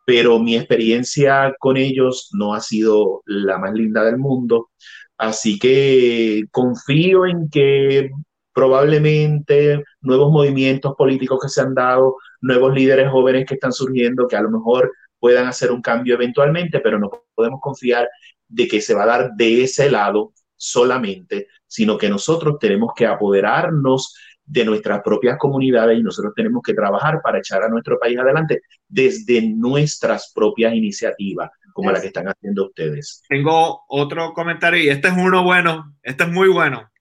pero 0.05 0.39
mi 0.39 0.57
experiencia 0.57 1.55
con 1.59 1.77
ellos 1.77 2.29
no 2.33 2.53
ha 2.53 2.59
sido 2.61 3.21
la 3.25 3.57
más 3.57 3.73
linda 3.73 4.03
del 4.03 4.17
mundo. 4.17 4.69
Así 5.17 5.59
que 5.59 6.43
confío 6.51 7.25
en 7.25 7.49
que 7.49 8.09
probablemente 8.53 9.83
nuevos 10.01 10.31
movimientos 10.31 10.95
políticos 10.97 11.39
que 11.41 11.49
se 11.49 11.61
han 11.61 11.73
dado, 11.75 12.17
nuevos 12.41 12.73
líderes 12.73 13.09
jóvenes 13.09 13.45
que 13.47 13.53
están 13.53 13.71
surgiendo, 13.71 14.27
que 14.27 14.35
a 14.35 14.41
lo 14.41 14.51
mejor 14.51 14.91
puedan 15.19 15.47
hacer 15.47 15.71
un 15.71 15.81
cambio 15.81 16.15
eventualmente, 16.15 16.79
pero 16.81 16.99
no 16.99 17.09
podemos 17.35 17.61
confiar 17.61 18.09
de 18.47 18.67
que 18.67 18.81
se 18.81 18.93
va 18.93 19.03
a 19.03 19.07
dar 19.07 19.31
de 19.35 19.63
ese 19.63 19.89
lado 19.89 20.33
solamente, 20.61 21.47
sino 21.65 21.97
que 21.97 22.07
nosotros 22.07 22.59
tenemos 22.59 22.91
que 22.95 23.07
apoderarnos 23.07 24.15
de 24.45 24.63
nuestras 24.63 25.01
propias 25.01 25.39
comunidades 25.39 25.97
y 25.97 26.03
nosotros 26.03 26.33
tenemos 26.35 26.61
que 26.61 26.75
trabajar 26.75 27.19
para 27.23 27.39
echar 27.39 27.63
a 27.63 27.67
nuestro 27.67 27.97
país 27.97 28.19
adelante 28.19 28.61
desde 28.87 29.41
nuestras 29.41 30.31
propias 30.35 30.75
iniciativas, 30.75 31.49
como 31.73 31.91
la 31.91 31.99
que 31.99 32.07
están 32.07 32.27
haciendo 32.27 32.67
ustedes. 32.67 33.23
Tengo 33.27 33.81
otro 33.87 34.33
comentario 34.33 34.83
y 34.83 34.89
este 34.89 35.07
es 35.07 35.15
uno 35.17 35.43
bueno, 35.43 35.95
este 36.03 36.25
es 36.25 36.29
muy 36.29 36.49
bueno. 36.49 36.91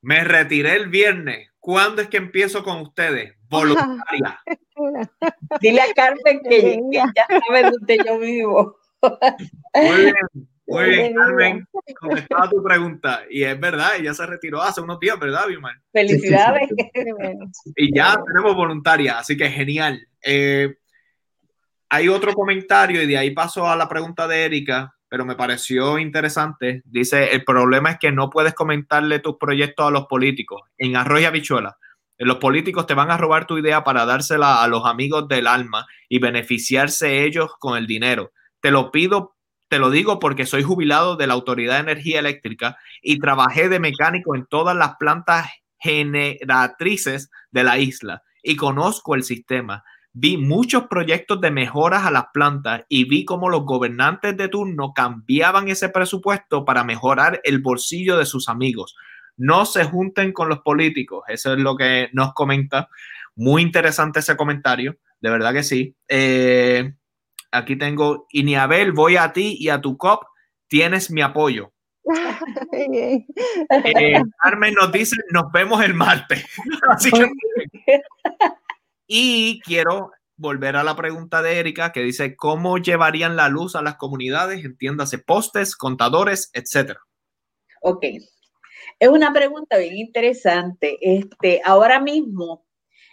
Me 0.00 0.24
retiré 0.24 0.74
el 0.74 0.88
viernes. 0.88 1.48
¿Cuándo 1.60 2.02
es 2.02 2.08
que 2.08 2.16
empiezo 2.16 2.64
con 2.64 2.80
ustedes? 2.80 3.34
Voluntaria. 3.48 4.40
Dile 5.60 5.80
a 5.80 5.92
Carmen 5.94 6.40
que, 6.42 6.80
ya 6.90 7.04
sabe 7.28 7.70
dónde 7.70 7.98
yo 8.04 8.18
vivo. 8.18 8.78
Muy 9.74 10.04
bien. 10.06 10.48
Muy 10.72 10.90
bien, 10.90 11.14
Carmen, 11.14 11.68
contestaba 11.98 12.48
tu 12.48 12.62
pregunta. 12.62 13.22
Y 13.30 13.44
es 13.44 13.58
verdad, 13.58 13.96
ella 13.98 14.14
se 14.14 14.26
retiró 14.26 14.62
hace 14.62 14.80
unos 14.80 14.98
días, 14.98 15.18
¿verdad, 15.18 15.46
Vilmar? 15.46 15.74
Felicidades. 15.92 16.68
y 17.76 17.94
ya 17.94 18.16
tenemos 18.26 18.54
voluntaria, 18.54 19.18
así 19.18 19.36
que 19.36 19.50
genial. 19.50 20.06
Eh, 20.24 20.74
hay 21.88 22.08
otro 22.08 22.32
comentario 22.32 23.02
y 23.02 23.06
de 23.06 23.18
ahí 23.18 23.32
paso 23.32 23.68
a 23.68 23.76
la 23.76 23.88
pregunta 23.88 24.26
de 24.26 24.44
Erika, 24.44 24.94
pero 25.08 25.26
me 25.26 25.36
pareció 25.36 25.98
interesante. 25.98 26.80
Dice, 26.86 27.32
el 27.32 27.44
problema 27.44 27.90
es 27.90 27.98
que 27.98 28.12
no 28.12 28.30
puedes 28.30 28.54
comentarle 28.54 29.18
tus 29.18 29.36
proyectos 29.36 29.86
a 29.86 29.90
los 29.90 30.06
políticos. 30.06 30.62
En 30.78 30.96
arroz 30.96 31.20
y 31.20 31.24
habichuela. 31.26 31.76
Los 32.16 32.36
políticos 32.36 32.86
te 32.86 32.94
van 32.94 33.10
a 33.10 33.18
robar 33.18 33.46
tu 33.46 33.58
idea 33.58 33.84
para 33.84 34.06
dársela 34.06 34.62
a 34.62 34.68
los 34.68 34.86
amigos 34.86 35.28
del 35.28 35.46
alma 35.46 35.86
y 36.08 36.18
beneficiarse 36.18 37.24
ellos 37.24 37.50
con 37.58 37.76
el 37.76 37.86
dinero. 37.86 38.32
Te 38.60 38.70
lo 38.70 38.90
pido 38.90 39.34
te 39.72 39.78
lo 39.78 39.88
digo 39.88 40.18
porque 40.18 40.44
soy 40.44 40.62
jubilado 40.62 41.16
de 41.16 41.26
la 41.26 41.32
Autoridad 41.32 41.76
de 41.76 41.92
Energía 41.92 42.18
Eléctrica 42.18 42.76
y 43.00 43.18
trabajé 43.18 43.70
de 43.70 43.80
mecánico 43.80 44.36
en 44.36 44.44
todas 44.44 44.76
las 44.76 44.96
plantas 44.96 45.48
generatrices 45.78 47.30
de 47.52 47.64
la 47.64 47.78
isla 47.78 48.22
y 48.42 48.56
conozco 48.56 49.14
el 49.14 49.22
sistema. 49.22 49.82
Vi 50.12 50.36
muchos 50.36 50.88
proyectos 50.88 51.40
de 51.40 51.50
mejoras 51.50 52.04
a 52.04 52.10
las 52.10 52.26
plantas 52.34 52.82
y 52.90 53.08
vi 53.08 53.24
cómo 53.24 53.48
los 53.48 53.64
gobernantes 53.64 54.36
de 54.36 54.48
turno 54.48 54.92
cambiaban 54.94 55.68
ese 55.68 55.88
presupuesto 55.88 56.66
para 56.66 56.84
mejorar 56.84 57.40
el 57.42 57.60
bolsillo 57.60 58.18
de 58.18 58.26
sus 58.26 58.50
amigos. 58.50 58.94
No 59.38 59.64
se 59.64 59.84
junten 59.84 60.34
con 60.34 60.50
los 60.50 60.58
políticos. 60.58 61.24
Eso 61.28 61.54
es 61.54 61.58
lo 61.58 61.78
que 61.78 62.10
nos 62.12 62.34
comenta. 62.34 62.90
Muy 63.36 63.62
interesante 63.62 64.18
ese 64.18 64.36
comentario. 64.36 64.98
De 65.18 65.30
verdad 65.30 65.54
que 65.54 65.62
sí. 65.62 65.96
Eh, 66.08 66.92
aquí 67.52 67.76
tengo, 67.76 68.26
y 68.30 68.42
ni 68.42 68.56
Abel, 68.56 68.92
voy 68.92 69.16
a 69.16 69.32
ti 69.32 69.56
y 69.58 69.68
a 69.68 69.80
tu 69.80 69.96
cop, 69.96 70.24
tienes 70.66 71.10
mi 71.10 71.22
apoyo. 71.22 71.72
Eh, 72.72 73.24
Carmen 74.42 74.74
nos 74.74 74.90
dice, 74.90 75.16
nos 75.30 75.52
vemos 75.52 75.82
el 75.84 75.94
martes. 75.94 76.44
Así 76.90 77.10
que, 77.10 77.30
Y 79.06 79.60
quiero 79.60 80.10
volver 80.36 80.76
a 80.76 80.82
la 80.82 80.96
pregunta 80.96 81.42
de 81.42 81.58
Erika 81.58 81.92
que 81.92 82.00
dice, 82.00 82.34
¿cómo 82.34 82.78
llevarían 82.78 83.36
la 83.36 83.48
luz 83.48 83.76
a 83.76 83.82
las 83.82 83.96
comunidades? 83.96 84.64
Entiéndase, 84.64 85.18
postes, 85.18 85.76
contadores, 85.76 86.50
etcétera. 86.54 87.00
Ok, 87.82 88.04
es 88.98 89.08
una 89.08 89.32
pregunta 89.32 89.76
bien 89.78 89.98
interesante. 89.98 90.98
Este, 91.00 91.60
ahora 91.64 92.00
mismo, 92.00 92.64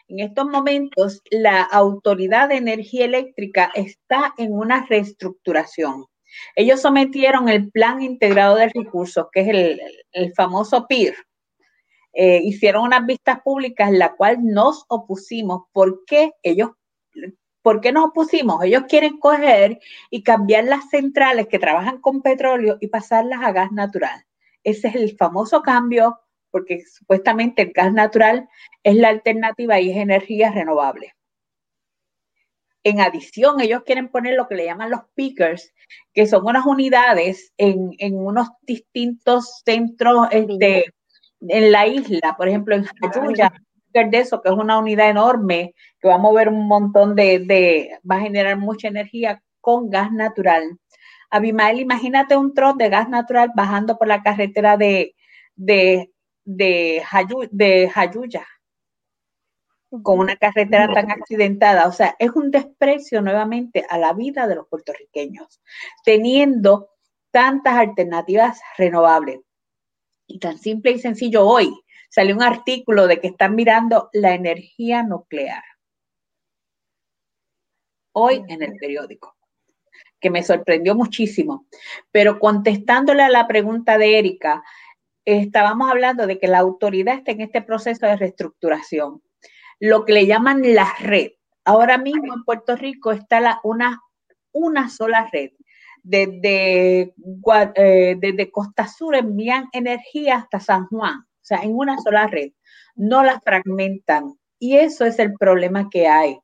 en 0.10 0.20
estos 0.20 0.48
momentos, 0.48 1.22
la 1.30 1.62
Autoridad 1.62 2.50
de 2.50 2.56
Energía 2.56 3.06
Eléctrica 3.06 3.72
está 3.76 4.34
en 4.38 4.54
una 4.54 4.86
reestructuración. 4.88 6.08
Ellos 6.56 6.82
sometieron 6.82 7.48
el 7.48 7.72
Plan 7.72 8.02
Integrado 8.02 8.56
de 8.56 8.70
Recursos, 8.70 9.28
que 9.32 9.42
es 9.42 9.80
el, 10.12 10.34
famoso 10.34 10.88
PIR. 10.88 11.16
Eh, 12.14 12.42
hicieron 12.44 12.86
unas 12.86 13.06
vistas 13.06 13.40
públicas 13.44 13.90
en 13.90 14.00
la 14.00 14.16
cual 14.16 14.40
nos 14.42 14.84
opusimos. 14.90 15.66
¿Por 15.72 16.04
qué 16.06 16.32
ellos 16.42 16.72
¿Por 17.62 17.82
qué 17.82 17.92
nos 17.92 18.06
opusimos? 18.06 18.64
Ellos 18.64 18.84
quieren 18.88 19.20
coger 19.20 19.80
y 20.10 20.24
cambiar 20.24 20.64
las 20.64 20.90
centrales 20.90 21.48
que 21.48 21.60
trabajan 21.60 22.00
con 22.00 22.22
petróleo 22.22 22.78
y 22.80 22.88
pasarlas 22.88 23.42
a 23.44 23.52
gas 23.52 23.72
natural. 23.72 24.26
Ese 24.64 24.88
es 24.88 24.96
el 24.96 25.18
famoso 25.18 25.62
cambio, 25.62 26.18
porque 26.52 26.82
supuestamente 26.86 27.64
el 27.64 27.72
gas 27.72 27.94
natural 27.94 28.48
es 28.84 28.96
la 28.96 29.10
alternativa 29.10 29.80
y 29.80 29.92
es 29.92 29.98
energía 29.98 30.52
renovable. 30.52 31.14
En 32.84 33.02
adición, 33.02 33.60
ellos 33.60 33.84
quieren 33.86 34.08
poner 34.08 34.36
lo 34.36 34.48
que 34.48 34.56
le 34.56 34.66
llaman 34.66 34.90
los 34.90 35.02
pickers, 35.14 35.74
que 36.14 36.26
son 36.26 36.46
unas 36.46 36.66
unidades 36.66 37.54
en, 37.58 37.92
unos 38.14 38.50
distintos 38.62 39.62
centros 39.66 40.28
este, 40.32 40.86
en 41.42 41.72
la 41.72 41.88
isla, 41.88 42.36
por 42.38 42.48
ejemplo, 42.48 42.76
en 42.76 42.86
Jayuya, 42.86 43.52
de 43.94 44.18
eso, 44.18 44.42
que 44.42 44.50
es 44.50 44.56
una 44.56 44.78
unidad 44.78 45.10
enorme, 45.10 45.74
que 46.00 46.08
va 46.08 46.16
a 46.16 46.20
mover 46.20 46.50
un 46.50 46.68
montón 46.68 47.16
de, 47.16 47.40
de 47.40 48.00
va 48.10 48.18
a 48.18 48.22
generar 48.22 48.58
mucha 48.58 48.88
energía 48.88 49.42
con 49.62 49.90
gas 49.90 50.12
natural. 50.12 50.80
Abimael, 51.30 51.80
imagínate 51.80 52.36
un 52.36 52.54
tron 52.54 52.78
de 52.78 52.90
gas 52.90 53.10
natural 53.10 53.52
bajando 53.56 53.98
por 53.98 54.08
la 54.08 54.24
carretera 54.24 54.78
de, 54.78 55.16
de, 55.56 56.12
de, 56.50 57.04
de 57.52 57.90
Jayuya, 57.90 58.48
con 60.02 60.20
una 60.20 60.36
carretera 60.36 60.92
tan 60.92 61.12
accidentada. 61.12 61.88
O 61.88 61.92
sea, 61.92 62.16
es 62.18 62.32
un 62.32 62.50
desprecio 62.50 63.22
nuevamente 63.22 63.86
a 63.88 63.98
la 64.00 64.14
vida 64.14 64.48
de 64.48 64.56
los 64.56 64.68
puertorriqueños, 64.68 65.62
teniendo 66.04 66.90
tantas 67.32 67.76
alternativas 67.76 68.60
renovables. 68.78 69.42
Y 70.26 70.40
tan 70.40 70.58
simple 70.58 70.92
y 70.92 71.00
sencillo 71.00 71.46
hoy 71.46 71.72
salió 72.10 72.36
un 72.36 72.44
artículo 72.44 73.08
de 73.08 73.20
que 73.20 73.28
están 73.28 73.56
mirando 73.56 74.10
la 74.14 74.34
energía 74.34 75.04
nuclear. 75.04 75.64
Hoy 78.12 78.44
en 78.48 78.64
el 78.64 78.76
periódico 78.76 79.36
que 80.20 80.30
me 80.30 80.44
sorprendió 80.44 80.96
muchísimo. 80.96 81.68
Pero 82.12 82.40
contestándole 82.40 83.24
a 83.24 83.30
la 83.30 83.48
pregunta 83.48 83.98
de 83.98 84.20
Erika, 84.20 84.64
estábamos 85.38 85.90
hablando 85.90 86.28
de 86.28 86.40
que 86.40 86.48
la 86.48 86.60
autoridad 86.60 87.16
está 87.16 87.32
en 87.32 87.42
este 87.42 87.62
proceso 87.62 88.06
de 88.06 88.16
reestructuración, 88.16 89.22
lo 89.80 90.06
que 90.06 90.14
le 90.14 90.26
llaman 90.26 90.62
la 90.74 90.92
red. 91.00 91.32
Ahora 91.66 91.98
mismo 91.98 92.34
en 92.34 92.44
Puerto 92.44 92.76
Rico 92.76 93.12
está 93.12 93.60
una, 93.64 94.02
una 94.52 94.90
sola 94.90 95.30
red. 95.32 95.52
Desde, 96.02 97.14
eh, 97.76 98.16
desde 98.18 98.52
Costa 98.52 98.88
Sur 98.88 99.16
envían 99.16 99.68
energía 99.74 100.38
hasta 100.38 100.60
San 100.60 100.88
Juan, 100.88 101.20
o 101.20 101.44
sea, 101.44 101.60
en 101.60 101.76
una 101.76 101.98
sola 101.98 102.28
red. 102.28 102.52
No 102.96 103.24
la 103.24 103.40
fragmentan. 103.42 104.36
Y 104.58 104.78
eso 104.78 105.06
es 105.06 105.20
el 105.20 105.34
problema 105.34 105.90
que 105.90 106.08
hay 106.08 106.40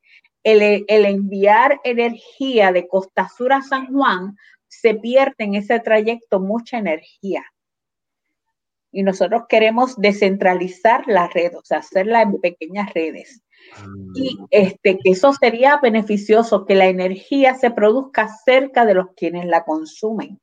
el, 0.46 1.06
enviar 1.06 1.80
energía 1.84 2.72
de 2.72 2.88
Costa 2.88 3.28
Sur 3.36 3.52
a 3.52 3.62
San 3.62 3.88
Juan, 3.88 4.38
se 4.68 4.94
pierde 4.94 5.36
en 5.40 5.56
ese 5.56 5.80
trayecto 5.80 6.40
mucha 6.40 6.78
energía. 6.78 7.44
Y 8.96 9.04
nosotros 9.04 9.44
queremos 9.50 9.98
descentralizar 9.98 11.04
la 11.08 11.28
red, 11.28 11.54
o 11.56 11.62
sea, 11.64 11.80
hacerla 11.80 12.22
en 12.22 12.40
pequeñas 12.40 12.94
redes. 12.94 13.42
Y 14.14 14.38
mm. 14.38 14.48
este, 14.52 14.98
que 14.98 15.12
eso 15.12 15.34
sería 15.34 15.80
beneficioso, 15.82 16.66
que 16.66 16.76
la 16.76 16.86
energía 16.86 17.56
se 17.56 17.72
produzca 17.72 18.30
cerca 18.46 18.86
de 18.86 18.94
los 18.94 19.08
quienes 19.16 19.46
la 19.48 19.66
consumen. 19.66 20.40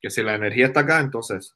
Que 0.00 0.10
si 0.10 0.22
la 0.22 0.34
energía 0.34 0.66
está 0.66 0.80
acá, 0.80 1.00
entonces 1.00 1.54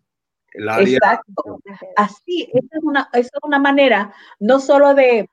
Exacto. 0.55 1.61
Así, 1.95 2.49
esa 2.55 2.79
es, 2.79 2.83
una, 2.83 3.11
esa 3.13 3.21
es 3.21 3.41
una 3.43 3.59
manera 3.59 4.15
no 4.41 4.61
solo 4.61 4.95
de 4.95 5.29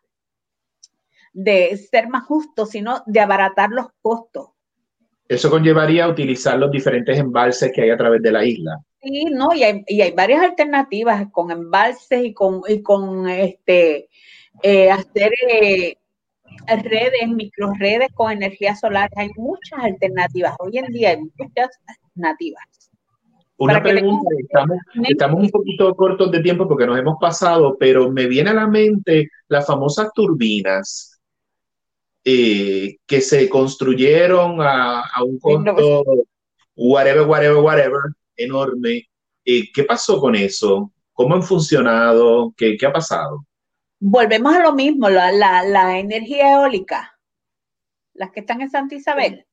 de 1.36 1.76
ser 1.76 2.08
más 2.08 2.24
justo, 2.24 2.66
sino 2.66 3.04
de 3.06 3.20
abaratar 3.20 3.70
los 3.70 3.88
costos. 4.02 4.52
Eso 5.28 5.50
conllevaría 5.50 6.06
a 6.06 6.10
utilizar 6.10 6.58
los 6.58 6.72
diferentes 6.72 7.20
embalses 7.20 7.72
que 7.74 7.82
hay 7.82 7.90
a 7.90 7.98
través 7.98 8.22
de 8.22 8.32
la 8.32 8.46
isla. 8.46 8.80
Sí, 9.06 9.26
no, 9.26 9.54
y 9.54 9.62
hay, 9.62 9.84
y 9.86 10.02
hay 10.02 10.14
varias 10.14 10.42
alternativas 10.42 11.28
con 11.32 11.52
embalses 11.52 12.26
y 12.26 12.34
con, 12.34 12.62
y 12.68 12.82
con 12.82 13.30
este 13.30 14.10
eh, 14.64 14.90
hacer 14.90 15.32
eh, 15.48 15.96
redes, 16.68 17.28
microredes 17.30 18.12
con 18.16 18.32
energía 18.32 18.76
solar. 18.76 19.12
Hay 19.16 19.30
muchas 19.38 19.80
alternativas. 19.80 20.56
Hoy 20.58 20.80
en 20.80 20.88
día 20.88 21.12
hay 21.12 21.18
muchas 21.18 21.70
alternativas. 21.88 22.64
Una 23.58 23.82
pregunta, 23.82 24.28
estamos, 24.40 24.78
estamos, 25.08 25.44
un 25.44 25.50
poquito 25.52 25.96
cortos 25.96 26.32
de 26.32 26.42
tiempo 26.42 26.68
porque 26.68 26.88
nos 26.88 26.98
hemos 26.98 27.18
pasado, 27.22 27.78
pero 27.80 28.12
me 28.12 28.26
viene 28.26 28.50
a 28.50 28.56
la 28.56 28.68
mente 28.68 29.30
las 29.48 29.68
famosas 29.68 30.12
turbinas 30.16 31.22
eh, 32.24 32.98
que 33.06 33.22
se 33.22 33.48
construyeron 33.48 34.58
a, 34.62 35.04
un 35.24 35.38
costo, 35.38 36.04
whatever, 36.76 37.28
whatever, 37.28 37.58
whatever, 37.58 38.02
enorme. 38.36 39.04
Eh, 39.44 39.72
¿Qué 39.74 39.84
pasó 39.84 40.20
con 40.20 40.36
eso? 40.36 40.92
¿Cómo 41.14 41.36
han 41.36 41.44
funcionado? 41.44 42.54
¿Qué, 42.58 42.76
qué 42.78 42.86
ha 42.86 42.94
pasado? 42.94 43.46
Volvemos 44.00 44.54
a 44.56 44.62
lo 44.62 44.74
mismo, 44.74 45.10
la, 45.10 45.32
la, 45.32 45.98
energía 45.98 46.54
eólica, 46.54 47.18
las 48.14 48.32
que 48.32 48.42
están 48.42 48.62
en 48.62 48.70
Santa 48.70 48.96
Isabel. 48.96 49.46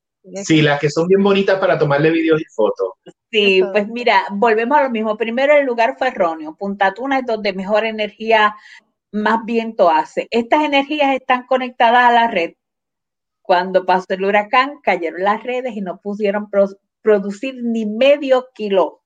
Sí, 0.43 0.61
las 0.61 0.79
que 0.79 0.89
son 0.89 1.07
bien 1.07 1.21
bonitas 1.21 1.59
para 1.59 1.77
tomarle 1.77 2.11
videos 2.11 2.41
y 2.41 2.45
fotos. 2.53 2.91
Sí, 3.29 3.61
pues 3.71 3.87
mira, 3.87 4.23
volvemos 4.31 4.77
a 4.77 4.83
lo 4.83 4.89
mismo. 4.89 5.17
Primero, 5.17 5.55
el 5.55 5.65
lugar 5.65 5.95
fue 5.97 6.09
erróneo. 6.09 6.55
Punta 6.55 6.93
Tuna 6.93 7.19
es 7.19 7.25
donde 7.25 7.53
mejor 7.53 7.83
energía, 7.85 8.55
más 9.11 9.43
viento 9.45 9.89
hace. 9.89 10.27
Estas 10.31 10.63
energías 10.63 11.13
están 11.15 11.45
conectadas 11.45 12.09
a 12.09 12.13
la 12.13 12.27
red 12.27 12.53
cuando 13.43 13.85
pasó 13.85 14.05
el 14.09 14.23
huracán, 14.23 14.79
cayeron 14.81 15.21
las 15.21 15.43
redes 15.43 15.75
y 15.75 15.81
no 15.81 15.99
pudieron 15.99 16.49
producir 17.03 17.55
ni 17.61 17.85
medio 17.85 18.47
kilo 18.55 19.03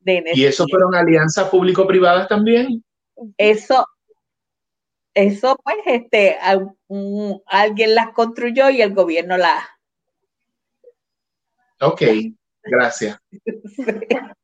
de 0.00 0.18
energía. 0.18 0.44
¿Y 0.44 0.46
eso 0.46 0.66
fueron 0.68 0.94
alianzas 0.94 1.48
público-privadas 1.50 2.26
también? 2.28 2.82
Eso, 3.36 3.86
eso 5.14 5.56
pues, 5.62 5.76
este, 5.86 6.36
alguien 7.46 7.94
las 7.94 8.10
construyó 8.12 8.70
y 8.70 8.82
el 8.82 8.94
gobierno 8.94 9.36
las. 9.36 9.64
Ok, 11.80 12.02
gracias. 12.62 13.18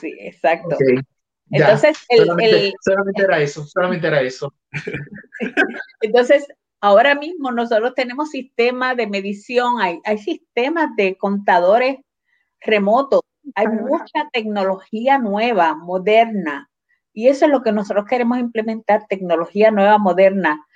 sí. 0.00 0.14
exacto. 0.20 0.76
Entonces, 1.50 1.98
el, 2.08 2.26
solamente, 2.26 3.22
era 3.22 3.38
eso, 3.38 3.64
solamente 3.64 4.06
era 4.08 4.20
eso. 4.20 4.52
Entonces, 6.00 6.46
ahora 6.80 7.14
mismo 7.14 7.50
nosotros 7.52 7.94
tenemos 7.94 8.30
sistemas 8.30 8.96
de 8.96 9.06
medición, 9.06 9.80
hay, 9.80 10.00
hay 10.04 10.18
sistemas 10.18 10.94
de 10.96 11.16
contadores 11.16 11.98
remotos, 12.60 13.20
hay 13.54 13.68
mucha 13.68 14.28
tecnología 14.32 15.18
nueva, 15.18 15.74
moderna, 15.74 16.70
y 17.16 17.28
eso 17.28 17.46
es 17.46 17.50
lo 17.50 17.62
que 17.62 17.72
nosotros 17.72 18.04
queremos 18.04 18.38
implementar, 18.38 19.06
tecnología 19.08 19.70
nueva, 19.70 19.96
moderna. 19.96 20.66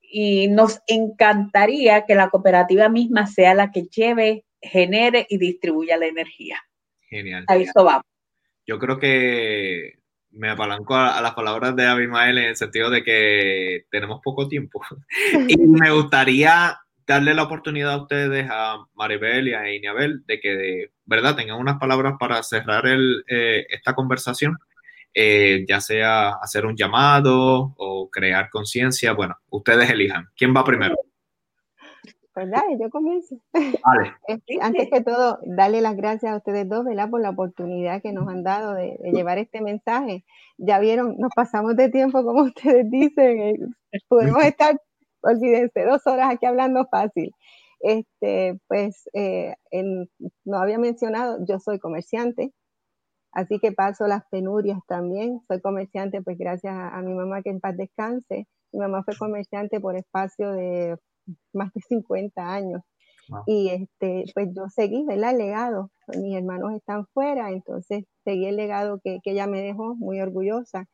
Y 0.00 0.46
nos 0.46 0.80
encantaría 0.86 2.06
que 2.06 2.14
la 2.14 2.30
cooperativa 2.30 2.88
misma 2.88 3.26
sea 3.26 3.54
la 3.54 3.72
que 3.72 3.88
lleve, 3.88 4.44
genere 4.62 5.26
y 5.28 5.38
distribuya 5.38 5.96
la 5.96 6.06
energía. 6.06 6.58
Genial. 7.08 7.44
A 7.48 7.56
eso 7.56 7.82
vamos. 7.82 8.04
Yo 8.68 8.78
creo 8.78 9.00
que 9.00 9.99
me 10.32 10.50
apalanco 10.50 10.94
a, 10.94 11.20
las 11.20 11.34
palabras 11.34 11.74
de 11.76 11.86
Abimael 11.86 12.38
en 12.38 12.48
el 12.50 12.56
sentido 12.56 12.90
de 12.90 13.02
que 13.02 13.84
tenemos 13.90 14.20
poco 14.22 14.48
tiempo. 14.48 14.80
y 15.48 15.56
me 15.56 15.90
gustaría 15.90 16.78
darle 17.06 17.34
la 17.34 17.42
oportunidad 17.42 17.92
a 17.92 18.02
ustedes, 18.02 18.48
a 18.50 18.84
Maribel 18.94 19.48
y 19.48 19.54
a 19.54 19.72
Inabel, 19.72 20.24
de 20.26 20.40
que, 20.40 20.90
¿verdad?, 21.04 21.34
tengan 21.34 21.58
unas 21.58 21.78
palabras 21.78 22.14
para 22.18 22.42
cerrar 22.42 22.86
el, 22.86 23.24
eh, 23.26 23.66
esta 23.68 23.94
conversación, 23.94 24.56
eh, 25.12 25.64
ya 25.68 25.80
sea 25.80 26.30
hacer 26.40 26.66
un 26.66 26.76
llamado 26.76 27.74
o 27.76 28.08
crear 28.10 28.48
conciencia. 28.50 29.12
Bueno, 29.12 29.36
ustedes 29.50 29.90
elijan. 29.90 30.28
¿Quién 30.36 30.54
va 30.54 30.62
primero? 30.62 30.94
Pues 32.40 32.52
dale, 32.52 32.78
yo 32.80 32.88
comienzo. 32.88 33.36
Este, 34.26 34.58
antes 34.62 34.88
que 34.88 35.02
todo, 35.02 35.40
darle 35.44 35.82
las 35.82 35.94
gracias 35.94 36.32
a 36.32 36.36
ustedes 36.38 36.66
dos, 36.66 36.86
¿verdad? 36.86 37.10
Por 37.10 37.20
la 37.20 37.28
oportunidad 37.28 38.00
que 38.00 38.14
nos 38.14 38.26
han 38.28 38.42
dado 38.42 38.72
de, 38.72 38.96
llevar 39.12 39.36
este 39.36 39.60
mensaje. 39.60 40.24
Ya 40.56 40.78
vieron, 40.78 41.16
nos 41.18 41.32
pasamos 41.36 41.76
de 41.76 41.90
tiempo, 41.90 42.24
como 42.24 42.42
ustedes 42.44 42.90
dicen, 42.90 43.40
eh, 43.40 43.58
podemos 44.08 44.42
estar, 44.42 44.80
olvídense, 45.20 45.84
dos 45.84 46.06
horas 46.06 46.30
aquí 46.30 46.46
hablando 46.46 46.86
fácil. 46.90 47.34
Este, 47.80 48.58
pues, 48.68 49.10
eh, 49.12 49.54
no 50.46 50.56
había 50.56 50.78
mencionado, 50.78 51.44
yo 51.46 51.58
soy 51.58 51.78
comerciante, 51.78 52.54
así 53.32 53.58
que 53.58 53.72
paso 53.72 54.06
las 54.06 54.22
penurias 54.30 54.78
también. 54.88 55.42
Soy 55.46 55.60
comerciante, 55.60 56.22
pues 56.22 56.38
gracias 56.38 56.74
a 56.74 57.02
mi 57.02 57.12
mamá 57.12 57.42
que 57.42 57.50
en 57.50 57.60
paz 57.60 57.76
descanse. 57.76 58.46
Mi 58.72 58.78
mamá 58.80 59.02
fue 59.04 59.14
comerciante 59.18 59.78
por 59.78 59.94
espacio 59.94 60.52
de 60.52 60.96
más 61.52 61.72
de 61.74 61.80
50 61.80 62.52
años. 62.52 62.82
Y 63.46 63.68
este, 63.68 64.24
pues 64.34 64.48
yo 64.54 64.68
seguí, 64.68 65.04
¿verdad? 65.04 65.30
El 65.32 65.38
legado. 65.38 65.90
Mis 66.18 66.36
hermanos 66.36 66.72
están 66.74 67.06
fuera, 67.14 67.50
entonces 67.50 68.04
seguí 68.24 68.46
el 68.46 68.56
legado 68.56 69.00
que, 69.02 69.20
ella 69.24 69.46
me 69.46 69.62
dejó, 69.62 69.94
muy 69.94 70.20
orgullosa. 70.20 70.86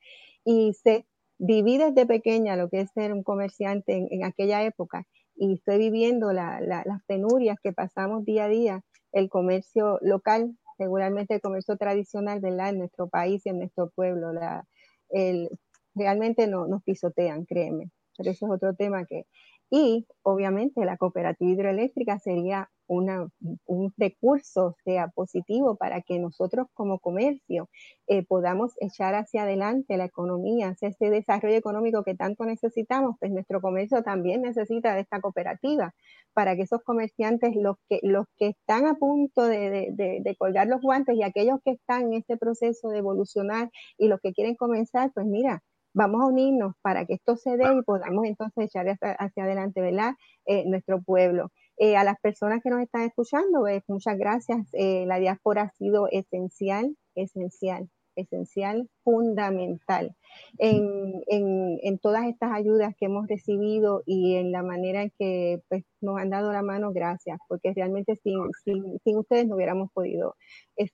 Y 0.44 0.74
se 0.74 1.06
viví 1.38 1.78
desde 1.78 2.06
pequeña 2.06 2.56
lo 2.56 2.68
que 2.68 2.80
es 2.80 2.90
ser 2.92 3.12
un 3.12 3.22
comerciante 3.22 4.08
en, 4.10 4.24
aquella 4.24 4.62
época 4.64 5.06
y 5.34 5.54
estoy 5.54 5.78
viviendo 5.78 6.32
las 6.32 7.04
penurias 7.06 7.58
que 7.62 7.72
pasamos 7.72 8.24
día 8.24 8.44
a 8.44 8.48
día, 8.48 8.80
el 9.12 9.28
comercio 9.28 9.98
local, 10.00 10.56
regularmente 10.78 11.34
el 11.34 11.40
comercio 11.40 11.76
tradicional, 11.76 12.40
¿verdad? 12.40 12.70
En 12.70 12.78
nuestro 12.78 13.08
país 13.08 13.44
y 13.44 13.50
en 13.50 13.58
nuestro 13.58 13.90
pueblo. 13.90 14.32
La, 14.32 14.66
el, 15.10 15.50
realmente 15.94 16.46
no, 16.46 16.66
nos 16.66 16.82
pisotean, 16.82 17.44
créeme. 17.44 17.90
Pero 18.16 18.30
eso 18.30 18.46
es 18.46 18.52
otro 18.52 18.74
tema 18.74 19.04
que, 19.04 19.26
y 19.70 20.06
obviamente 20.22 20.84
la 20.84 20.97
cooperativa 20.97 21.51
hidroeléctrica 21.51 22.18
sería 22.18 22.70
una, 22.88 23.28
un 23.66 23.93
recurso, 23.97 24.76
sea 24.84 25.09
positivo, 25.09 25.76
para 25.76 26.02
que 26.02 26.18
nosotros 26.20 26.68
como 26.72 27.01
comercio 27.01 27.68
eh, 28.06 28.24
podamos 28.24 28.74
echar 28.80 29.14
hacia 29.14 29.43
adelante 29.43 29.97
la 29.97 30.05
economía, 30.05 30.68
hacia 30.68 30.88
ese 30.88 31.10
desarrollo 31.10 31.56
económico 31.56 32.05
que 32.05 32.14
tanto 32.14 32.44
necesitamos, 32.44 33.16
pues 33.18 33.32
nuestro 33.32 33.60
comercio 33.60 34.02
también 34.05 34.43
necesita 34.43 34.94
de 34.94 35.01
esta 35.01 35.20
cooperativa, 35.20 35.94
para 36.32 36.55
que 36.55 36.62
esos 36.62 36.82
comerciantes, 36.82 37.56
los 37.56 37.76
que, 37.88 37.98
los 38.02 38.26
que 38.36 38.48
están 38.48 38.86
a 38.86 38.94
punto 38.94 39.44
de, 39.44 39.88
de, 39.93 40.20
de 40.22 40.36
colgar 40.36 40.68
los 40.68 40.80
guantes 40.80 41.16
y 41.16 41.22
aquellos 41.24 41.59
que 41.64 41.72
están 41.72 42.05
en 42.05 42.14
este 42.14 42.36
proceso 42.36 42.88
de 42.90 42.98
evolucionar 42.98 43.70
y 43.98 44.09
los 44.09 44.20
que 44.20 44.32
quieren 44.32 44.55
comenzar, 44.55 45.10
pues 45.12 45.26
mira, 45.26 45.62
vamos 45.97 46.20
a 46.23 46.27
unirnos 46.27 46.74
para 46.82 47.06
que 47.06 47.14
esto 47.14 47.36
se 47.36 47.56
dé 47.56 47.64
y 47.74 47.82
podamos 47.82 48.27
entonces 48.27 48.66
echar 48.66 48.86
hacia, 49.18 49.44
adelante, 49.44 49.81
¿verdad? 49.81 50.14
Eh, 50.44 50.64
nuestro 50.66 51.01
pueblo. 51.02 51.51
Eh, 51.78 51.97
a 51.97 52.05
las 52.05 52.20
personas 52.20 52.62
que 52.62 52.70
nos 52.70 52.82
están 52.82 53.02
escuchando, 53.02 53.60
pues, 53.60 53.82
muchas 53.89 54.18
gracias. 54.18 54.68
Eh, 54.74 55.05
la 55.06 55.18
diáspora 55.18 55.62
ha 55.62 55.70
sido 55.70 56.09
esencial, 56.10 56.97
esencial 57.14 57.89
esencial, 58.16 58.88
fundamental 59.05 60.16
en, 60.59 61.22
en, 61.28 61.98
todas 61.98 62.26
estas 62.26 62.52
ayudas 62.52 62.94
que 62.98 63.06
hemos 63.06 63.26
recibido 63.26 64.02
y 64.06 64.34
en 64.36 64.52
la 64.52 64.62
manera 64.62 65.02
en 65.02 65.12
que 65.18 65.62
pues, 65.68 65.84
nos 66.01 66.18
han 66.18 66.30
dado 66.30 66.52
la 66.52 66.62
mano, 66.62 66.93
gracias, 66.93 67.38
porque 67.48 67.72
realmente 67.74 68.16
sin, 68.16 68.38
sin, 68.64 68.98
sin 69.05 69.16
ustedes 69.16 69.47
no 69.47 69.56
hubiéramos 69.56 69.90
podido 69.93 70.36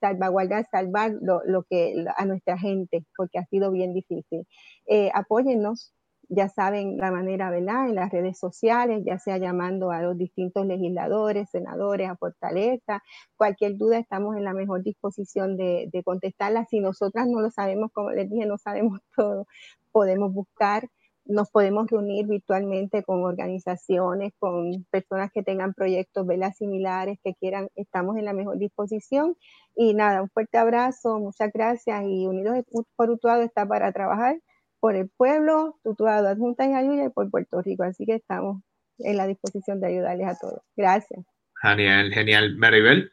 salvaguardar, 0.01 0.66
salvar 0.70 1.12
lo, 1.20 1.43
lo, 1.44 1.65
que 1.65 2.05
a 2.16 2.24
nuestra 2.24 2.59
gente, 2.59 3.05
porque 3.16 3.39
ha 3.39 3.47
sido 3.47 3.70
bien 3.70 3.94
difícil. 3.94 4.47
Eh, 4.86 5.11
apóyennos, 5.15 5.93
ya 6.28 6.49
saben 6.49 6.97
la 6.99 7.11
manera, 7.11 7.51
¿verdad? 7.51 7.89
En 7.89 7.94
las 7.97 8.11
redes 8.11 8.39
sociales, 8.39 9.03
ya 9.05 9.19
sea 9.19 9.39
llamando 9.39 9.90
a 9.90 10.03
los 10.03 10.16
distintos 10.16 10.66
legisladores, 10.66 11.51
senadores, 11.51 12.09
a 12.09 12.16
Fortaleza. 12.16 13.03
Cualquier 13.36 13.77
duda, 13.77 13.99
estamos 13.99 14.36
en 14.36 14.44
la 14.44 14.55
mejor 14.55 14.82
disposición 14.82 15.57
de, 15.57 15.89
de 15.93 16.03
contestarla. 16.03 16.66
Si 16.66 16.81
nosotras 16.81 17.27
no 17.28 17.40
lo 17.40 17.51
sabemos, 17.51 17.90
como 17.93 18.11
les 18.12 18.31
dije, 18.31 18.47
no 18.47 18.59
sabemos 18.59 19.01
todo, 19.16 19.47
podemos 19.93 20.32
buscar 20.32 20.89
nos 21.24 21.51
podemos 21.51 21.89
reunir 21.89 22.27
virtualmente 22.27 23.03
con 23.05 23.23
organizaciones, 23.23 24.32
con 24.39 24.85
personas 24.90 25.31
que 25.32 25.43
tengan 25.43 25.74
proyectos 25.74 26.27
¿verdad? 26.27 26.53
similares, 26.53 27.19
que 27.23 27.35
quieran, 27.35 27.69
estamos 27.77 28.16
en 28.16 28.24
la 28.24 28.32
mejor 28.32 28.59
disposición. 28.59 29.36
Y 29.77 29.94
nada, 29.94 30.23
un 30.23 30.28
fuerte 30.31 30.59
abrazo, 30.59 31.19
muchas 31.20 31.51
gracias 31.53 32.05
y 32.07 32.27
Unidos 32.27 32.65
por 32.97 33.11
Utuado 33.11 33.43
está 33.43 33.66
para 33.66 33.93
trabajar 33.93 34.40
por 34.82 34.96
el 34.96 35.09
pueblo, 35.09 35.78
Tutuado, 35.84 36.26
Adjunta 36.26 36.66
y 36.66 36.72
Ayuya 36.72 37.04
y 37.04 37.09
por 37.10 37.30
Puerto 37.30 37.62
Rico. 37.62 37.84
Así 37.84 38.04
que 38.04 38.16
estamos 38.16 38.64
en 38.98 39.16
la 39.16 39.28
disposición 39.28 39.80
de 39.80 39.86
ayudarles 39.86 40.26
a 40.26 40.36
todos. 40.36 40.60
Gracias. 40.76 41.24
Genial, 41.62 42.10
genial. 42.12 42.56
Maribel. 42.56 43.12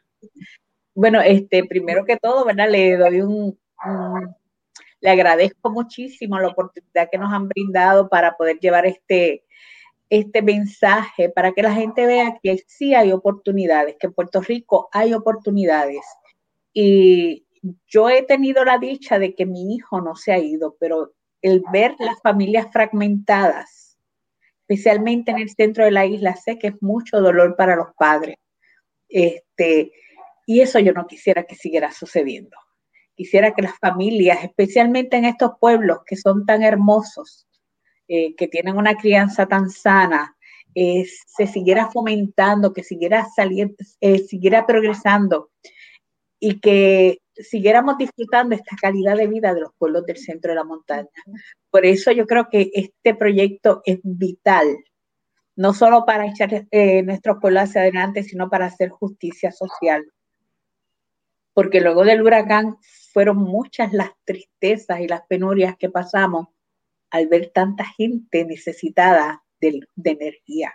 Bueno, 0.96 1.20
este, 1.20 1.64
primero 1.64 2.04
que 2.04 2.16
todo, 2.16 2.44
¿verdad? 2.44 2.68
Le 2.68 2.96
doy 2.96 3.20
un, 3.20 3.56
le 5.00 5.10
agradezco 5.10 5.70
muchísimo 5.70 6.40
la 6.40 6.48
oportunidad 6.48 7.08
que 7.08 7.18
nos 7.18 7.32
han 7.32 7.46
brindado 7.46 8.08
para 8.08 8.36
poder 8.36 8.58
llevar 8.58 8.84
este, 8.86 9.44
este 10.08 10.42
mensaje, 10.42 11.28
para 11.28 11.52
que 11.52 11.62
la 11.62 11.72
gente 11.72 12.04
vea 12.04 12.40
que 12.42 12.64
sí 12.66 12.96
hay 12.96 13.12
oportunidades, 13.12 13.94
que 13.96 14.08
en 14.08 14.12
Puerto 14.12 14.40
Rico 14.40 14.88
hay 14.90 15.14
oportunidades. 15.14 16.04
Y 16.72 17.46
yo 17.86 18.10
he 18.10 18.24
tenido 18.24 18.64
la 18.64 18.78
dicha 18.78 19.20
de 19.20 19.36
que 19.36 19.46
mi 19.46 19.72
hijo 19.76 20.00
no 20.00 20.16
se 20.16 20.32
ha 20.32 20.38
ido, 20.40 20.76
pero 20.80 21.12
el 21.42 21.62
ver 21.72 21.94
las 21.98 22.20
familias 22.22 22.66
fragmentadas, 22.72 23.98
especialmente 24.60 25.30
en 25.30 25.38
el 25.38 25.50
centro 25.50 25.84
de 25.84 25.90
la 25.90 26.06
isla, 26.06 26.36
sé 26.36 26.58
que 26.58 26.68
es 26.68 26.82
mucho 26.82 27.20
dolor 27.20 27.56
para 27.56 27.76
los 27.76 27.88
padres. 27.98 28.36
Este, 29.08 29.92
y 30.46 30.60
eso 30.60 30.78
yo 30.78 30.92
no 30.92 31.06
quisiera 31.06 31.44
que 31.44 31.54
siguiera 31.54 31.92
sucediendo. 31.92 32.56
Quisiera 33.14 33.52
que 33.52 33.62
las 33.62 33.78
familias, 33.78 34.42
especialmente 34.44 35.16
en 35.16 35.24
estos 35.24 35.52
pueblos 35.60 35.98
que 36.06 36.16
son 36.16 36.46
tan 36.46 36.62
hermosos, 36.62 37.46
eh, 38.08 38.34
que 38.34 38.48
tienen 38.48 38.76
una 38.76 38.96
crianza 38.96 39.46
tan 39.46 39.70
sana, 39.70 40.36
eh, 40.74 41.04
se 41.26 41.46
siguiera 41.46 41.90
fomentando, 41.90 42.72
que 42.72 42.82
siguiera 42.82 43.26
saliendo, 43.34 43.74
eh, 44.00 44.18
siguiera 44.20 44.66
progresando 44.66 45.50
y 46.38 46.60
que 46.60 47.18
siguiéramos 47.42 47.98
disfrutando 47.98 48.54
esta 48.54 48.76
calidad 48.80 49.16
de 49.16 49.26
vida 49.26 49.54
de 49.54 49.62
los 49.62 49.72
pueblos 49.78 50.06
del 50.06 50.16
centro 50.16 50.50
de 50.50 50.56
la 50.56 50.64
montaña. 50.64 51.08
Por 51.70 51.86
eso 51.86 52.12
yo 52.12 52.26
creo 52.26 52.48
que 52.50 52.70
este 52.74 53.14
proyecto 53.14 53.82
es 53.84 54.00
vital, 54.02 54.66
no 55.56 55.74
solo 55.74 56.04
para 56.04 56.26
echar 56.26 56.66
eh, 56.70 57.02
nuestros 57.02 57.38
pueblos 57.40 57.64
hacia 57.64 57.82
adelante, 57.82 58.22
sino 58.22 58.48
para 58.48 58.66
hacer 58.66 58.90
justicia 58.90 59.52
social. 59.52 60.04
Porque 61.52 61.80
luego 61.80 62.04
del 62.04 62.22
huracán 62.22 62.76
fueron 63.12 63.38
muchas 63.38 63.92
las 63.92 64.10
tristezas 64.24 65.00
y 65.00 65.08
las 65.08 65.22
penurias 65.28 65.76
que 65.76 65.90
pasamos 65.90 66.48
al 67.10 67.26
ver 67.26 67.50
tanta 67.52 67.84
gente 67.84 68.44
necesitada 68.44 69.42
de, 69.60 69.80
de 69.96 70.10
energía. 70.10 70.74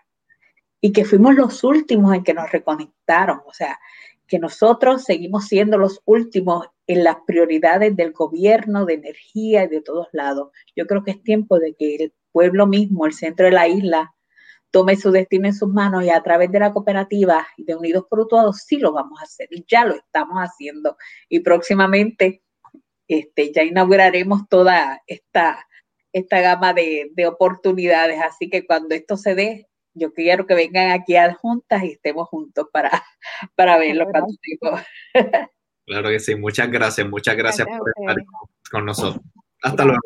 Y 0.81 0.91
que 0.91 1.05
fuimos 1.05 1.33
los 1.33 1.63
últimos 1.63 2.13
en 2.13 2.23
que 2.23 2.33
nos 2.33 2.51
reconectaron. 2.51 3.41
O 3.47 3.53
sea, 3.53 3.79
que 4.27 4.39
nosotros 4.39 5.03
seguimos 5.03 5.47
siendo 5.47 5.77
los 5.77 6.01
últimos 6.05 6.67
en 6.87 7.03
las 7.03 7.17
prioridades 7.25 7.95
del 7.95 8.11
gobierno, 8.11 8.85
de 8.85 8.95
energía 8.95 9.63
y 9.63 9.67
de 9.67 9.81
todos 9.81 10.07
lados. 10.11 10.51
Yo 10.75 10.85
creo 10.87 11.03
que 11.03 11.11
es 11.11 11.23
tiempo 11.23 11.59
de 11.59 11.75
que 11.75 11.95
el 11.95 12.13
pueblo 12.31 12.67
mismo, 12.67 13.05
el 13.05 13.13
centro 13.13 13.45
de 13.45 13.51
la 13.51 13.67
isla, 13.67 14.13
tome 14.71 14.97
su 14.97 15.11
destino 15.11 15.47
en 15.47 15.53
sus 15.53 15.69
manos 15.69 16.03
y 16.03 16.09
a 16.09 16.21
través 16.21 16.51
de 16.51 16.59
la 16.59 16.73
cooperativa 16.73 17.47
y 17.55 17.63
de 17.63 17.75
Unidos 17.75 18.05
por 18.09 18.27
Todos 18.27 18.57
sí 18.57 18.77
lo 18.77 18.91
vamos 18.91 19.19
a 19.21 19.23
hacer 19.23 19.47
y 19.51 19.65
ya 19.67 19.85
lo 19.85 19.95
estamos 19.95 20.37
haciendo. 20.37 20.97
Y 21.29 21.39
próximamente 21.39 22.43
este, 23.07 23.53
ya 23.53 23.63
inauguraremos 23.63 24.49
toda 24.49 25.01
esta, 25.07 25.65
esta 26.11 26.41
gama 26.41 26.73
de, 26.73 27.09
de 27.13 27.27
oportunidades. 27.27 28.19
Así 28.21 28.49
que 28.49 28.65
cuando 28.65 28.95
esto 28.95 29.15
se 29.15 29.35
dé, 29.35 29.69
yo 29.95 30.13
quiero 30.13 30.45
que 30.45 30.53
vengan 30.53 30.91
aquí 30.91 31.15
a 31.15 31.33
juntas 31.33 31.83
y 31.83 31.93
estemos 31.93 32.27
juntos 32.27 32.67
para, 32.71 32.91
para 33.55 33.77
verlo 33.77 34.05
Claro 35.85 36.09
que 36.09 36.19
sí, 36.19 36.35
muchas 36.35 36.69
gracias, 36.69 37.07
muchas 37.07 37.35
gracias, 37.35 37.67
por 37.67 37.93
estar 37.95 38.15
con, 38.71 38.85
nosotros. 38.85 39.23
Hasta 39.61 39.85
luego. 39.85 40.01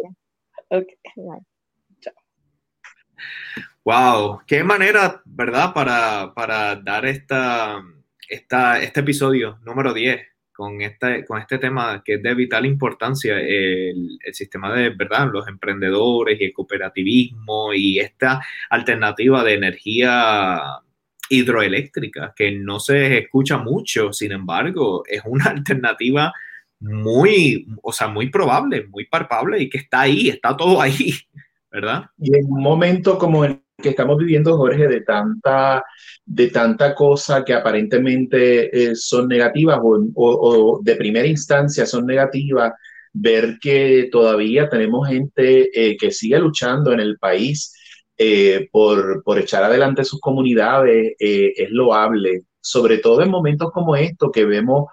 Wow, 3.86 4.42
qué 4.46 4.64
manera, 4.64 5.22
¿verdad? 5.26 5.74
Para, 5.74 6.34
para 6.36 6.76
dar 6.76 7.06
esta, 7.06 7.82
esta, 8.28 8.80
este 8.82 9.00
episodio 9.00 9.58
número 9.64 9.94
10 9.94 10.20
con 10.60 10.82
este, 10.82 11.24
con 11.24 11.40
este 11.40 11.58
tema 11.58 12.04
que 12.04 12.16
es 12.16 12.22
de 12.22 12.36
vital 12.36 12.66
importancia, 12.66 13.40
el, 13.40 14.20
sistema 14.34 14.74
de, 14.74 14.90
¿verdad? 14.90 15.30
Los 15.32 15.48
emprendedores 15.48 16.38
y 16.38 16.44
el 16.44 16.52
cooperativismo 16.52 17.74
y 17.74 17.98
esta 17.98 18.42
alternativa 18.70 19.42
de 19.42 19.54
energía 19.54 20.62
hidroeléctrica 21.30 22.34
que 22.36 22.52
no 22.52 22.82
se 22.82 23.20
escucha 23.20 23.58
mucho, 23.58 24.12
sin 24.12 24.34
embargo, 24.34 25.04
es 25.08 25.22
una 25.26 25.46
alternativa 25.56 26.34
muy, 26.82 27.66
o 27.82 27.94
sea, 27.94 28.10
muy 28.10 28.30
probable, 28.30 28.86
muy 28.88 29.06
palpable 29.06 29.62
y 29.62 29.70
que 29.70 29.78
está 29.78 30.02
ahí, 30.02 30.28
está 30.28 30.58
todo 30.58 30.82
ahí, 30.82 31.14
¿verdad? 31.72 32.10
Y 32.18 32.36
en 32.36 32.52
un 32.52 32.62
momento 32.62 33.18
como 33.18 33.46
el 33.46 33.62
que 33.82 33.90
estamos 33.90 34.18
viviendo, 34.18 34.58
Jorge, 34.58 34.88
de 34.88 35.02
tanta, 35.02 35.84
de 36.26 36.48
tanta 36.50 36.94
cosa 36.96 37.44
que 37.44 37.54
aparentemente 37.54 38.92
eh, 38.92 38.96
son 38.96 39.28
negativas 39.28 39.80
o, 39.82 40.80
de 40.84 40.96
primera 40.96 41.28
instancia 41.28 41.86
son 41.86 42.06
negativas, 42.06 42.74
ver 43.14 43.58
que 43.60 44.10
todavía 44.12 44.70
tenemos 44.70 45.08
gente 45.08 45.70
eh, 45.74 45.98
que 45.98 46.12
sigue 46.12 46.40
luchando 46.40 46.94
en 46.94 47.00
el 47.00 47.18
país 47.18 47.74
eh, 48.18 48.68
por, 48.72 49.24
por, 49.24 49.40
echar 49.40 49.64
adelante 49.64 50.04
sus 50.04 50.20
comunidades 50.20 51.14
es 51.18 51.70
loable, 51.72 52.42
sobre 52.60 52.98
todo 52.98 53.22
en 53.24 53.30
momentos 53.30 53.72
como 53.72 53.96
estos 53.96 54.30
que 54.32 54.46
vemos 54.46 54.86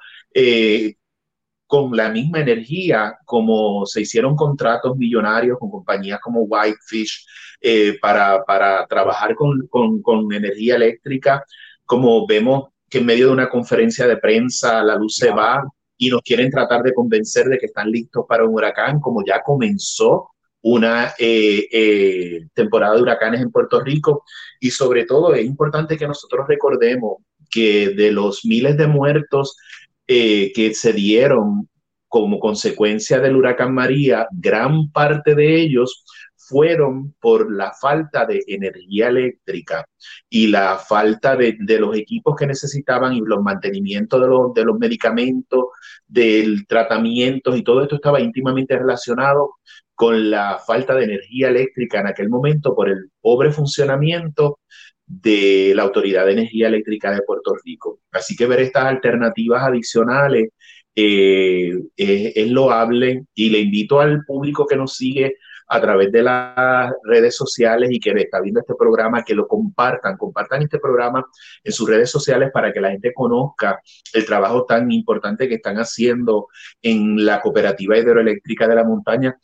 con 1.67 1.97
la 1.97 2.11
misma 2.11 2.41
energía 2.41 3.19
como 3.25 3.87
se 3.87 4.03
hicieron 4.03 4.37
contratos 4.37 4.97
millonarios 4.97 5.59
con 5.59 5.71
compañías 5.71 6.21
como 6.21 6.43
Whitefish 6.43 7.27
eh, 7.61 7.99
para, 8.01 8.45
para, 8.45 8.87
trabajar 8.87 9.35
con, 9.35 9.67
con, 9.69 10.03
con, 10.03 10.33
energía 10.33 10.77
eléctrica, 10.77 11.45
como 11.85 12.27
vemos 12.27 12.69
que 12.89 12.99
en 12.99 13.07
medio 13.07 13.29
de 13.29 13.33
una 13.33 13.49
conferencia 13.49 14.07
de 14.07 14.19
prensa 14.19 14.83
la 14.83 14.97
luz 14.97 15.17
se 15.17 15.31
va 15.31 15.65
y 15.97 16.11
nos 16.11 16.23
quieren 16.23 16.51
tratar 16.51 16.83
de 16.83 16.93
convencer 16.93 17.47
de 17.47 17.59
que 17.59 17.67
están 17.67 17.91
listos 17.91 18.25
para 18.29 18.45
un 18.45 18.55
huracán, 18.55 19.01
como 19.01 19.25
ya 19.27 19.43
comenzó 19.43 20.31
una 20.63 21.15
eh, 21.19 21.67
eh, 21.71 22.47
temporada 22.53 22.97
de 22.97 23.03
huracanes 23.03 23.41
en 23.41 23.51
Puerto 23.51 23.81
Rico. 23.81 24.25
Y 24.61 24.71
sobre 24.71 25.05
todo 25.05 25.35
es 25.35 25.47
importante 25.47 25.97
que 25.97 26.09
nosotros 26.09 26.47
recordemos 26.49 27.19
que 27.51 27.91
de 27.91 28.11
los 28.11 28.45
miles 28.45 28.77
de 28.77 28.87
muertos 28.87 29.57
eh, 30.07 30.53
que 30.55 30.74
se 30.74 30.93
dieron 30.93 31.69
como 32.09 32.39
consecuencia 32.39 33.19
del 33.20 33.37
huracán 33.37 33.74
María, 33.74 34.27
gran 34.33 34.91
parte 34.91 35.35
de 35.35 35.61
ellos 35.61 36.05
fueron 36.49 37.15
por 37.20 37.53
la 37.53 37.73
falta 37.73 38.24
de 38.24 38.43
energía 38.47 39.09
eléctrica 39.09 39.85
y 40.31 40.47
la 40.47 40.78
falta 40.78 41.37
de, 41.37 41.57
los 41.81 41.97
equipos 41.97 42.37
que 42.37 42.47
necesitaban 42.47 43.15
y 43.15 43.20
los 43.20 43.43
mantenimientos 43.43 44.20
de 44.20 44.28
los, 44.28 44.55
de 44.55 44.65
los 44.65 44.78
medicamentos, 44.78 45.65
del 46.07 46.66
tratamiento 46.66 47.57
y 47.57 47.65
todo 47.65 47.83
esto 47.83 47.97
estaba 47.97 48.20
íntimamente 48.20 48.78
relacionado 48.78 49.57
con 49.95 50.31
la 50.31 50.59
falta 50.65 50.95
de 50.95 51.05
energía 51.05 51.49
eléctrica 51.49 52.01
en 52.01 52.07
aquel 52.07 52.28
momento 52.28 52.74
por 52.74 52.91
el 52.91 53.11
pobre 53.20 53.51
funcionamiento 53.51 54.61
de 55.07 55.73
la 55.74 55.85
Autoridad 55.85 56.27
de 56.27 56.33
Energía 56.33 56.69
Eléctrica 56.69 57.12
de 57.12 57.23
Puerto 57.23 57.55
Rico. 57.65 58.01
Así 58.11 58.37
que 58.37 58.47
ver 58.47 58.61
estas 58.61 58.85
alternativas 58.85 59.62
adicionales 59.62 60.51
eh, 60.95 61.78
es, 61.97 62.51
loable 62.51 63.27
y 63.35 63.51
le 63.51 63.61
invito 63.61 64.01
al 64.01 64.24
público 64.24 64.66
que 64.66 64.77
nos 64.77 64.97
sigue 64.97 65.37
a 65.69 65.81
través 65.81 66.11
de 66.11 66.23
las 66.23 66.93
redes 67.05 67.37
sociales 67.37 67.91
y 67.93 68.01
que 68.01 68.12
está 68.12 68.41
viendo 68.41 68.61
este 68.61 68.74
programa, 68.78 69.23
que 69.23 69.35
lo 69.35 69.47
compartan, 69.47 70.16
compartan 70.16 70.62
este 70.62 70.78
programa 70.78 71.24
en 71.62 71.73
sus 71.73 71.89
redes 71.89 72.11
sociales 72.11 72.51
para 72.53 72.73
que 72.73 72.81
la 72.81 72.91
gente 72.91 73.12
conozca 73.12 73.81
el 74.15 74.24
trabajo 74.24 74.65
tan 74.65 74.91
importante 74.91 75.49
que 75.49 75.57
están 75.57 75.77
haciendo 75.77 76.49
en 76.81 77.27
la 77.27 77.41
cooperativa 77.43 77.99
hidroeléctrica 77.99 78.66
de 78.66 78.74
la 78.77 78.85
montaña 78.85 79.37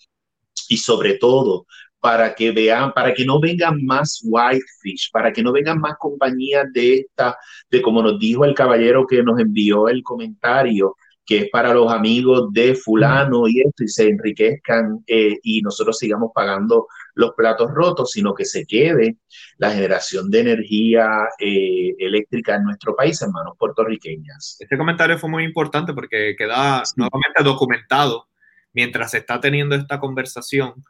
y 0.69 0.77
sobre 0.79 1.15
todo 1.19 1.67
para 2.03 2.35
que 2.35 2.51
vean, 2.51 2.93
para 2.93 3.15
que 3.15 3.25
no 3.25 3.39
vengan 3.39 3.85
más 3.87 4.21
whitefish, 4.25 5.09
para 5.13 5.33
que 5.33 5.41
no 5.41 5.53
vengan 5.53 5.79
más 5.79 5.95
compañías 6.01 6.67
de 6.73 6.97
esta, 6.97 7.39
de 7.71 7.81
como 7.81 8.03
nos 8.03 8.19
dijo 8.19 8.45
el 8.45 8.55
caballero 8.55 9.07
que 9.07 9.23
nos 9.23 9.39
envió 9.39 9.89
el 9.89 10.03
comentario, 10.03 10.97
que 11.25 11.39
es 11.39 11.51
para 11.51 11.73
los 11.73 11.93
amigos 11.93 12.53
de 12.53 12.75
fulano 12.75 13.47
y 13.47 13.61
esto, 13.61 13.85
y 13.85 13.89
se 13.89 14.09
enriquezcan 14.09 15.05
eh, 15.07 15.39
y 15.45 15.63
nosotros 15.63 15.97
sigamos 15.97 16.33
pagando 16.35 16.89
los 17.15 17.35
platos 17.37 17.71
rotos, 17.73 18.11
sino 18.11 18.35
que 18.35 18.47
se 18.47 18.67
quede 18.67 19.19
la 19.59 19.71
generación 19.71 20.29
de 20.29 20.41
energía 20.41 21.09
eh, 21.39 21.95
eléctrica 22.01 22.57
en 22.57 22.65
nuestro 22.65 22.97
país 22.97 23.23
en 23.23 23.31
manos 23.31 23.55
puertorriqueñas. 23.57 24.57
Este 24.59 24.77
comentario 24.77 25.19
fue 25.19 25.31
muy 25.31 25.45
importante 25.45 25.93
porque 25.95 26.35
queda 26.37 26.83
nuevamente 26.97 27.45
documentado 27.45 28.27
mientras 28.73 29.13
se 29.13 29.19
está 29.19 29.39
teniendo 29.39 29.77
esta 29.77 30.01
conversación 30.01 30.83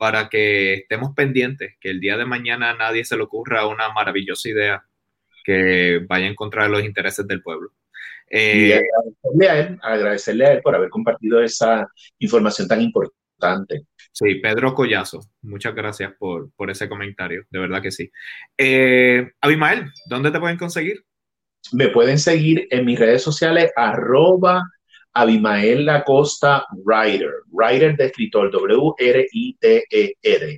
para 0.00 0.30
que 0.30 0.72
estemos 0.76 1.14
pendientes, 1.14 1.74
que 1.78 1.90
el 1.90 2.00
día 2.00 2.16
de 2.16 2.24
mañana 2.24 2.70
a 2.70 2.74
nadie 2.74 3.04
se 3.04 3.18
le 3.18 3.22
ocurra 3.22 3.66
una 3.66 3.92
maravillosa 3.92 4.48
idea 4.48 4.82
que 5.44 6.00
vaya 6.08 6.26
en 6.26 6.34
contra 6.34 6.62
de 6.62 6.70
los 6.70 6.82
intereses 6.82 7.26
del 7.26 7.42
pueblo. 7.42 7.72
y 8.30 8.72
eh, 8.72 8.80
agradecerle 8.80 9.50
a, 9.50 9.58
él, 9.60 9.78
agradecerle 9.82 10.46
a 10.46 10.52
él 10.54 10.62
por 10.62 10.74
haber 10.74 10.88
compartido 10.88 11.42
esa 11.42 11.86
información 12.18 12.66
tan 12.66 12.80
importante. 12.80 13.82
Sí, 14.10 14.36
Pedro 14.36 14.72
Collazo, 14.72 15.20
muchas 15.42 15.74
gracias 15.74 16.14
por, 16.18 16.50
por 16.54 16.70
ese 16.70 16.88
comentario, 16.88 17.44
de 17.50 17.58
verdad 17.58 17.82
que 17.82 17.90
sí. 17.90 18.10
Eh, 18.56 19.32
Abimael, 19.42 19.92
¿dónde 20.06 20.30
te 20.30 20.40
pueden 20.40 20.56
conseguir? 20.56 21.04
Me 21.72 21.88
pueden 21.88 22.18
seguir 22.18 22.66
en 22.70 22.86
mis 22.86 22.98
redes 22.98 23.22
sociales, 23.22 23.70
arroba 23.76 24.62
Abimael 25.14 25.84
Lacosta 25.84 26.64
Writer, 26.84 27.42
writer 27.50 27.96
de 27.96 28.06
escritor, 28.06 28.50
W-R-I-T-E-R, 28.50 29.02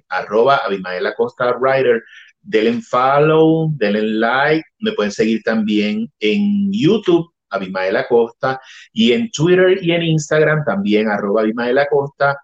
arroba 0.09 0.57
Abimael 0.59 1.05
Lacosta 1.05 1.57
Writer. 1.59 2.03
Denle 2.45 2.83
follow, 2.83 3.71
denle 3.77 4.03
like, 4.03 4.65
me 4.81 4.93
pueden 4.93 5.13
seguir 5.13 5.43
también 5.45 6.11
en 6.19 6.73
YouTube, 6.73 7.33
Abimael 7.51 7.97
Acosta, 7.97 8.61
y 8.93 9.13
en 9.13 9.31
Twitter 9.31 9.79
y 9.81 9.93
en 9.93 10.03
Instagram 10.03 10.65
también, 10.65 11.09
arroba 11.09 11.43
Abimael 11.43 11.79
Acosta, 11.79 12.37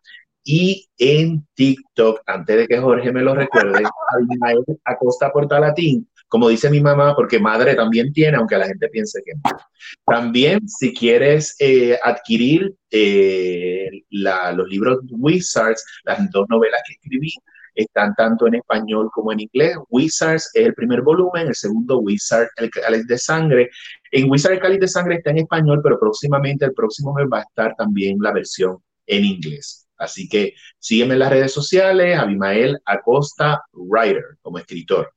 y 0.44 0.89
en 0.98 1.44
TikTok, 1.55 2.20
antes 2.26 2.56
de 2.56 2.68
que 2.68 2.78
Jorge 2.78 3.12
me 3.12 3.22
lo 3.22 3.35
recuerde, 3.35 3.82
Abimael 4.14 4.64
Acosta 4.85 5.32
Portalatín 5.32 6.09
como 6.28 6.48
dice 6.48 6.70
mi 6.70 6.80
mamá, 6.80 7.14
porque 7.16 7.38
madre 7.38 7.74
también 7.74 8.12
tiene, 8.12 8.36
aunque 8.36 8.59
la 8.59 8.66
gente 8.66 8.88
piense 8.88 9.22
que 9.24 9.32
no. 9.34 9.59
También, 10.06 10.68
si 10.68 10.94
quieres 10.94 11.56
eh, 11.59 11.98
adquirir 12.02 12.74
eh, 12.90 13.88
los 14.10 14.68
libros 14.68 14.98
Wizards, 15.10 15.84
las 16.05 16.30
dos 16.30 16.46
novelas 16.48 16.82
que 16.86 16.94
escribí, 16.94 17.32
están 17.74 18.14
tanto 18.14 18.46
en 18.46 18.56
español 18.56 19.09
como 19.12 19.32
en 19.32 19.40
inglés. 19.40 19.76
Wizards 19.88 20.50
es 20.52 20.66
el 20.66 20.74
primer 20.74 21.02
volumen, 21.02 21.48
el 21.48 21.55
segundo 21.55 21.98
Wizard, 21.98 22.48
el 22.56 22.70
cáliz 22.70 23.06
de 23.06 23.18
sangre. 23.18 23.70
En 24.10 24.30
Wizard 24.30 24.55
el 24.55 24.60
cáliz 24.60 24.80
de 24.80 24.88
sangre 24.88 25.16
está 25.16 25.30
en 25.30 25.38
español, 25.38 25.80
pero 25.82 25.98
próximamente, 25.98 26.64
el 26.64 26.74
próximo 26.74 27.14
mes 27.14 27.26
va 27.32 27.38
a 27.38 27.42
estar 27.42 27.74
también 27.76 28.18
la 28.20 28.32
versión 28.32 28.78
en 29.06 29.24
inglés. 29.24 29.86
Así 29.96 30.28
que 30.28 30.55
sígueme 30.78 31.14
en 31.14 31.20
las 31.20 31.30
redes 31.30 31.52
sociales, 31.52 32.18
Abimael 32.18 32.78
Acosta 32.84 33.62
Writer, 33.72 34.38
como 34.42 34.59
escritor. 34.59 35.12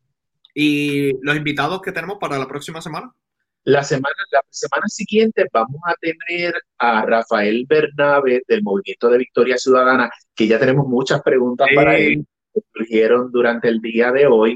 ¿Y 0.54 1.12
los 1.22 1.36
invitados 1.36 1.82
que 1.82 1.92
tenemos 1.92 2.18
para 2.20 2.38
la 2.38 2.48
próxima 2.48 2.82
semana? 2.82 3.12
La 3.64 3.84
semana, 3.84 4.16
la 4.32 4.42
semana 4.50 4.88
siguiente 4.88 5.46
vamos 5.54 5.82
a 5.86 5.94
tener 6.02 6.56
a 6.80 7.06
Rafael 7.06 7.66
Bernabe 7.68 8.42
del 8.48 8.64
Movimiento 8.64 9.08
de 9.10 9.20
Victoria 9.20 9.58
Ciudadana, 9.58 10.10
que 10.36 10.48
ya 10.48 10.58
tenemos 10.58 10.88
muchas 10.88 11.22
preguntas 11.22 11.68
para 11.76 11.96
él 11.98 12.26
que 12.54 12.62
surgieron 12.74 13.32
durante 13.32 13.68
el 13.68 13.80
día 13.80 14.12
de 14.12 14.26
hoy. 14.26 14.56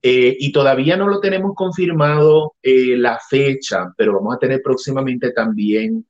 Eh, 0.00 0.36
y 0.38 0.52
todavía 0.52 0.96
no 0.96 1.06
lo 1.06 1.20
tenemos 1.20 1.52
confirmado 1.54 2.54
eh, 2.62 2.96
la 2.96 3.18
fecha, 3.28 3.92
pero 3.96 4.14
vamos 4.14 4.36
a 4.36 4.38
tener 4.38 4.62
próximamente 4.62 5.32
también 5.32 6.06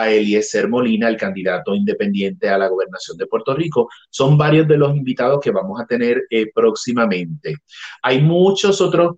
a 0.00 0.10
Eliezer 0.10 0.68
Molina, 0.68 1.08
el 1.08 1.16
candidato 1.16 1.74
independiente 1.74 2.48
a 2.48 2.58
la 2.58 2.68
gobernación 2.68 3.16
de 3.16 3.26
Puerto 3.26 3.54
Rico. 3.54 3.88
Son 4.10 4.36
varios 4.36 4.66
de 4.68 4.76
los 4.76 4.96
invitados 4.96 5.40
que 5.40 5.50
vamos 5.50 5.80
a 5.80 5.86
tener 5.86 6.22
eh, 6.30 6.50
próximamente. 6.54 7.56
Hay 8.02 8.20
muchos 8.20 8.80
otros 8.80 9.14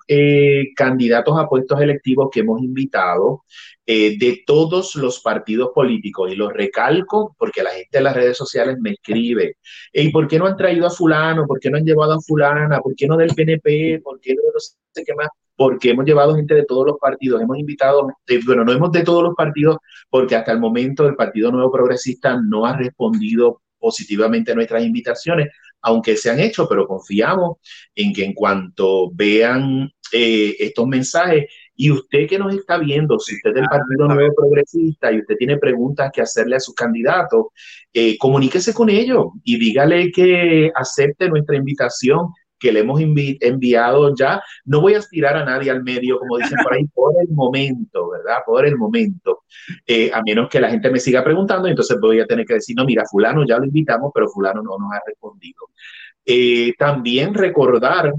candidatos 0.76 1.38
a 1.38 1.48
puestos 1.48 1.80
electivos 1.80 2.28
que 2.32 2.40
hemos 2.40 2.62
invitado. 2.62 3.44
de 3.86 4.42
todos 4.46 4.96
los 4.96 5.20
partidos 5.20 5.70
políticos 5.74 6.32
y 6.32 6.36
los 6.36 6.52
recalco 6.52 7.36
porque 7.38 7.62
la 7.62 7.70
gente 7.70 7.98
en 7.98 8.04
las 8.04 8.16
redes 8.16 8.36
sociales 8.36 8.76
me 8.80 8.90
escribe, 8.90 9.56
¿y 9.92 10.10
por 10.10 10.26
qué 10.26 10.38
no 10.38 10.46
han 10.46 10.56
traído 10.56 10.86
a 10.86 10.90
fulano? 10.90 11.46
¿Por 11.46 11.60
qué 11.60 11.70
no 11.70 11.78
han 11.78 11.84
llevado 11.84 12.14
a 12.14 12.20
fulana? 12.20 12.80
¿Por 12.80 12.94
qué 12.96 13.06
no 13.06 13.16
del 13.16 13.34
PNP? 13.34 14.00
¿Por 14.02 14.20
qué 14.20 14.34
no 14.34 14.42
sé 14.58 15.04
qué 15.04 15.14
más? 15.14 15.28
Porque 15.56 15.90
hemos 15.90 16.04
llevado 16.04 16.36
gente 16.36 16.54
de 16.54 16.64
todos 16.64 16.86
los 16.86 16.98
partidos, 16.98 17.40
hemos 17.40 17.58
invitado, 17.58 18.08
bueno, 18.44 18.64
no 18.64 18.72
hemos 18.72 18.92
de 18.92 19.02
todos 19.02 19.22
los 19.22 19.34
partidos, 19.34 19.78
porque 20.10 20.36
hasta 20.36 20.52
el 20.52 20.60
momento 20.60 21.06
el 21.06 21.16
Partido 21.16 21.50
Nuevo 21.50 21.72
Progresista 21.72 22.38
no 22.40 22.66
ha 22.66 22.76
respondido 22.76 23.62
positivamente 23.78 24.52
a 24.52 24.54
nuestras 24.54 24.84
invitaciones, 24.84 25.48
aunque 25.82 26.16
se 26.16 26.30
han 26.30 26.40
hecho, 26.40 26.68
pero 26.68 26.86
confiamos 26.86 27.58
en 27.94 28.12
que 28.12 28.24
en 28.24 28.34
cuanto 28.34 29.10
vean 29.12 29.90
eh, 30.12 30.56
estos 30.58 30.86
mensajes, 30.86 31.46
y 31.76 31.90
usted 31.90 32.26
que 32.26 32.38
nos 32.38 32.54
está 32.54 32.78
viendo, 32.78 33.18
si 33.18 33.34
usted 33.34 33.50
es 33.50 33.56
del 33.56 33.66
Partido 33.66 34.08
Nuevo 34.08 34.34
Progresista 34.34 35.12
y 35.12 35.18
usted 35.18 35.36
tiene 35.36 35.58
preguntas 35.58 36.10
que 36.12 36.22
hacerle 36.22 36.56
a 36.56 36.60
sus 36.60 36.74
candidatos, 36.74 37.46
eh, 37.92 38.16
comuníquese 38.18 38.72
con 38.72 38.88
ellos 38.88 39.26
y 39.44 39.58
dígale 39.58 40.10
que 40.10 40.70
acepte 40.74 41.28
nuestra 41.28 41.56
invitación 41.56 42.28
que 42.58 42.72
le 42.72 42.80
hemos 42.80 43.00
enviado 43.00 44.14
ya. 44.14 44.42
No 44.64 44.80
voy 44.80 44.94
a 44.94 44.98
aspirar 44.98 45.36
a 45.36 45.44
nadie 45.44 45.70
al 45.70 45.82
medio, 45.82 46.18
como 46.18 46.38
dicen 46.38 46.58
por 46.62 46.74
ahí, 46.74 46.84
por 46.94 47.14
el 47.20 47.28
momento, 47.30 48.10
¿verdad? 48.10 48.38
Por 48.44 48.66
el 48.66 48.76
momento. 48.76 49.42
Eh, 49.86 50.10
a 50.12 50.22
menos 50.22 50.48
que 50.48 50.60
la 50.60 50.70
gente 50.70 50.90
me 50.90 51.00
siga 51.00 51.22
preguntando, 51.24 51.68
entonces 51.68 51.98
voy 52.00 52.20
a 52.20 52.26
tener 52.26 52.46
que 52.46 52.54
decir, 52.54 52.76
no, 52.76 52.84
mira, 52.84 53.04
fulano 53.10 53.44
ya 53.46 53.58
lo 53.58 53.64
invitamos, 53.64 54.10
pero 54.14 54.28
fulano 54.28 54.62
no 54.62 54.78
nos 54.78 54.92
ha 54.92 55.00
respondido. 55.06 55.70
Eh, 56.24 56.72
también 56.78 57.34
recordar 57.34 58.12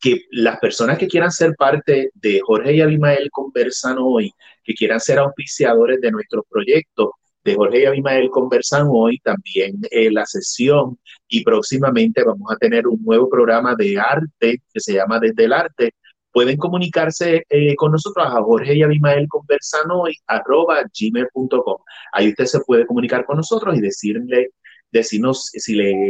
que 0.00 0.24
las 0.30 0.58
personas 0.58 0.98
que 0.98 1.06
quieran 1.06 1.30
ser 1.30 1.54
parte 1.54 2.10
de 2.14 2.40
Jorge 2.42 2.74
y 2.74 2.80
Abimael 2.80 3.28
conversan 3.30 3.96
hoy, 4.00 4.32
que 4.64 4.74
quieran 4.74 4.98
ser 4.98 5.18
auspiciadores 5.18 6.00
de 6.00 6.10
nuestros 6.10 6.44
proyectos, 6.48 7.10
de 7.44 7.54
Jorge 7.54 7.82
y 7.82 7.84
Abimael 7.86 8.30
conversan 8.30 8.86
hoy, 8.90 9.18
también 9.18 9.80
eh, 9.90 10.10
la 10.10 10.26
sesión 10.26 10.98
y 11.28 11.42
próximamente 11.42 12.22
vamos 12.24 12.50
a 12.52 12.56
tener 12.56 12.86
un 12.86 13.02
nuevo 13.02 13.28
programa 13.28 13.74
de 13.74 13.98
arte 13.98 14.62
que 14.72 14.80
se 14.80 14.94
llama 14.94 15.18
Desde 15.18 15.44
el 15.44 15.52
Arte. 15.52 15.94
Pueden 16.32 16.56
comunicarse 16.58 17.44
eh, 17.48 17.74
con 17.76 17.92
nosotros 17.92 18.24
a 18.26 18.42
Jorge 18.42 18.74
y 18.74 18.82
Abimael 18.82 19.26
conversan 19.28 19.90
hoy 19.90 20.14
arroba 20.26 20.82
gmail.com. 20.82 21.78
Ahí 22.12 22.28
usted 22.28 22.44
se 22.44 22.60
puede 22.60 22.86
comunicar 22.86 23.24
con 23.24 23.38
nosotros 23.38 23.76
y 23.76 23.80
decirle 23.80 24.50
decirnos 24.92 25.50
si 25.52 25.74
le, 25.74 26.08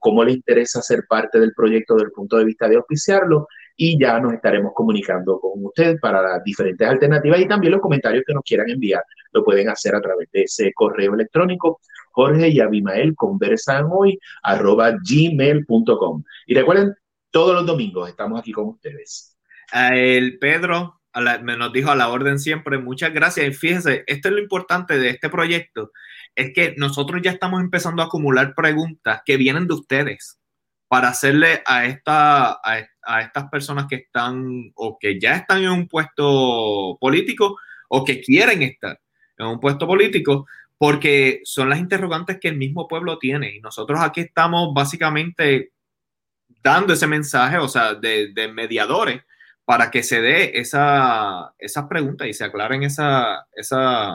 cómo 0.00 0.24
le 0.24 0.32
interesa 0.32 0.80
ser 0.82 1.04
parte 1.08 1.38
del 1.38 1.52
proyecto 1.54 1.94
desde 1.94 2.06
el 2.06 2.12
punto 2.12 2.36
de 2.36 2.44
vista 2.44 2.68
de 2.68 2.76
auspiciarlo 2.76 3.46
y 3.76 3.98
ya 3.98 4.20
nos 4.20 4.32
estaremos 4.34 4.72
comunicando 4.74 5.38
con 5.40 5.52
usted 5.64 5.98
para 6.00 6.22
las 6.22 6.44
diferentes 6.44 6.86
alternativas 6.86 7.40
y 7.40 7.48
también 7.48 7.72
los 7.72 7.80
comentarios 7.80 8.24
que 8.26 8.34
nos 8.34 8.44
quieran 8.44 8.70
enviar 8.70 9.02
lo 9.32 9.44
pueden 9.44 9.68
hacer 9.68 9.94
a 9.94 10.00
través 10.00 10.30
de 10.32 10.42
ese 10.42 10.72
correo 10.72 11.14
electrónico 11.14 11.80
Jorge 12.12 12.48
y 12.48 12.60
Abimael 12.60 13.14
conversan 13.16 13.86
hoy 13.90 14.18
arroba 14.42 14.92
gmail.com 14.92 16.22
y 16.46 16.54
recuerden 16.54 16.94
todos 17.30 17.54
los 17.54 17.66
domingos 17.66 18.08
estamos 18.08 18.38
aquí 18.38 18.52
con 18.52 18.68
ustedes. 18.68 19.36
El 19.72 20.38
Pedro 20.38 21.00
me 21.42 21.56
nos 21.56 21.72
dijo 21.72 21.90
a 21.90 21.96
la 21.96 22.10
orden 22.10 22.38
siempre 22.38 22.78
muchas 22.78 23.12
gracias 23.12 23.46
y 23.46 23.52
fíjese 23.52 24.04
esto 24.06 24.28
es 24.28 24.34
lo 24.34 24.40
importante 24.40 24.98
de 24.98 25.10
este 25.10 25.28
proyecto 25.28 25.90
es 26.34 26.52
que 26.52 26.74
nosotros 26.76 27.22
ya 27.22 27.30
estamos 27.30 27.60
empezando 27.60 28.02
a 28.02 28.06
acumular 28.06 28.54
preguntas 28.54 29.22
que 29.24 29.36
vienen 29.36 29.66
de 29.66 29.74
ustedes 29.74 30.38
para 30.88 31.08
hacerle 31.08 31.62
a, 31.66 31.86
esta, 31.86 32.60
a, 32.62 33.20
estas 33.20 33.48
personas 33.50 33.86
que 33.88 33.96
están 33.96 34.72
o 34.74 34.98
que 34.98 35.18
ya 35.18 35.36
están 35.36 35.62
en 35.62 35.70
un 35.70 35.88
puesto 35.88 36.96
político 37.00 37.58
o 37.88 38.04
que 38.04 38.20
quieren 38.20 38.62
estar 38.62 39.00
en 39.38 39.46
un 39.46 39.60
puesto 39.60 39.86
político, 39.86 40.46
porque 40.78 41.40
son 41.44 41.68
las 41.68 41.78
interrogantes 41.78 42.38
que 42.40 42.48
el 42.48 42.56
mismo 42.56 42.86
pueblo 42.86 43.18
tiene. 43.18 43.56
Y 43.56 43.60
nosotros 43.60 44.00
aquí 44.00 44.20
estamos 44.20 44.72
básicamente 44.72 45.72
dando 46.62 46.92
ese 46.92 47.06
mensaje, 47.06 47.58
o 47.58 47.68
sea, 47.68 47.94
de, 47.94 48.32
de 48.32 48.48
mediadores, 48.48 49.22
para 49.64 49.90
que 49.90 50.02
se 50.02 50.20
dé 50.20 50.58
esa, 50.58 51.54
esas 51.58 51.86
preguntas 51.86 52.28
y 52.28 52.34
se 52.34 52.44
aclaren 52.44 52.82
esa, 52.82 53.46
esa, 53.54 54.14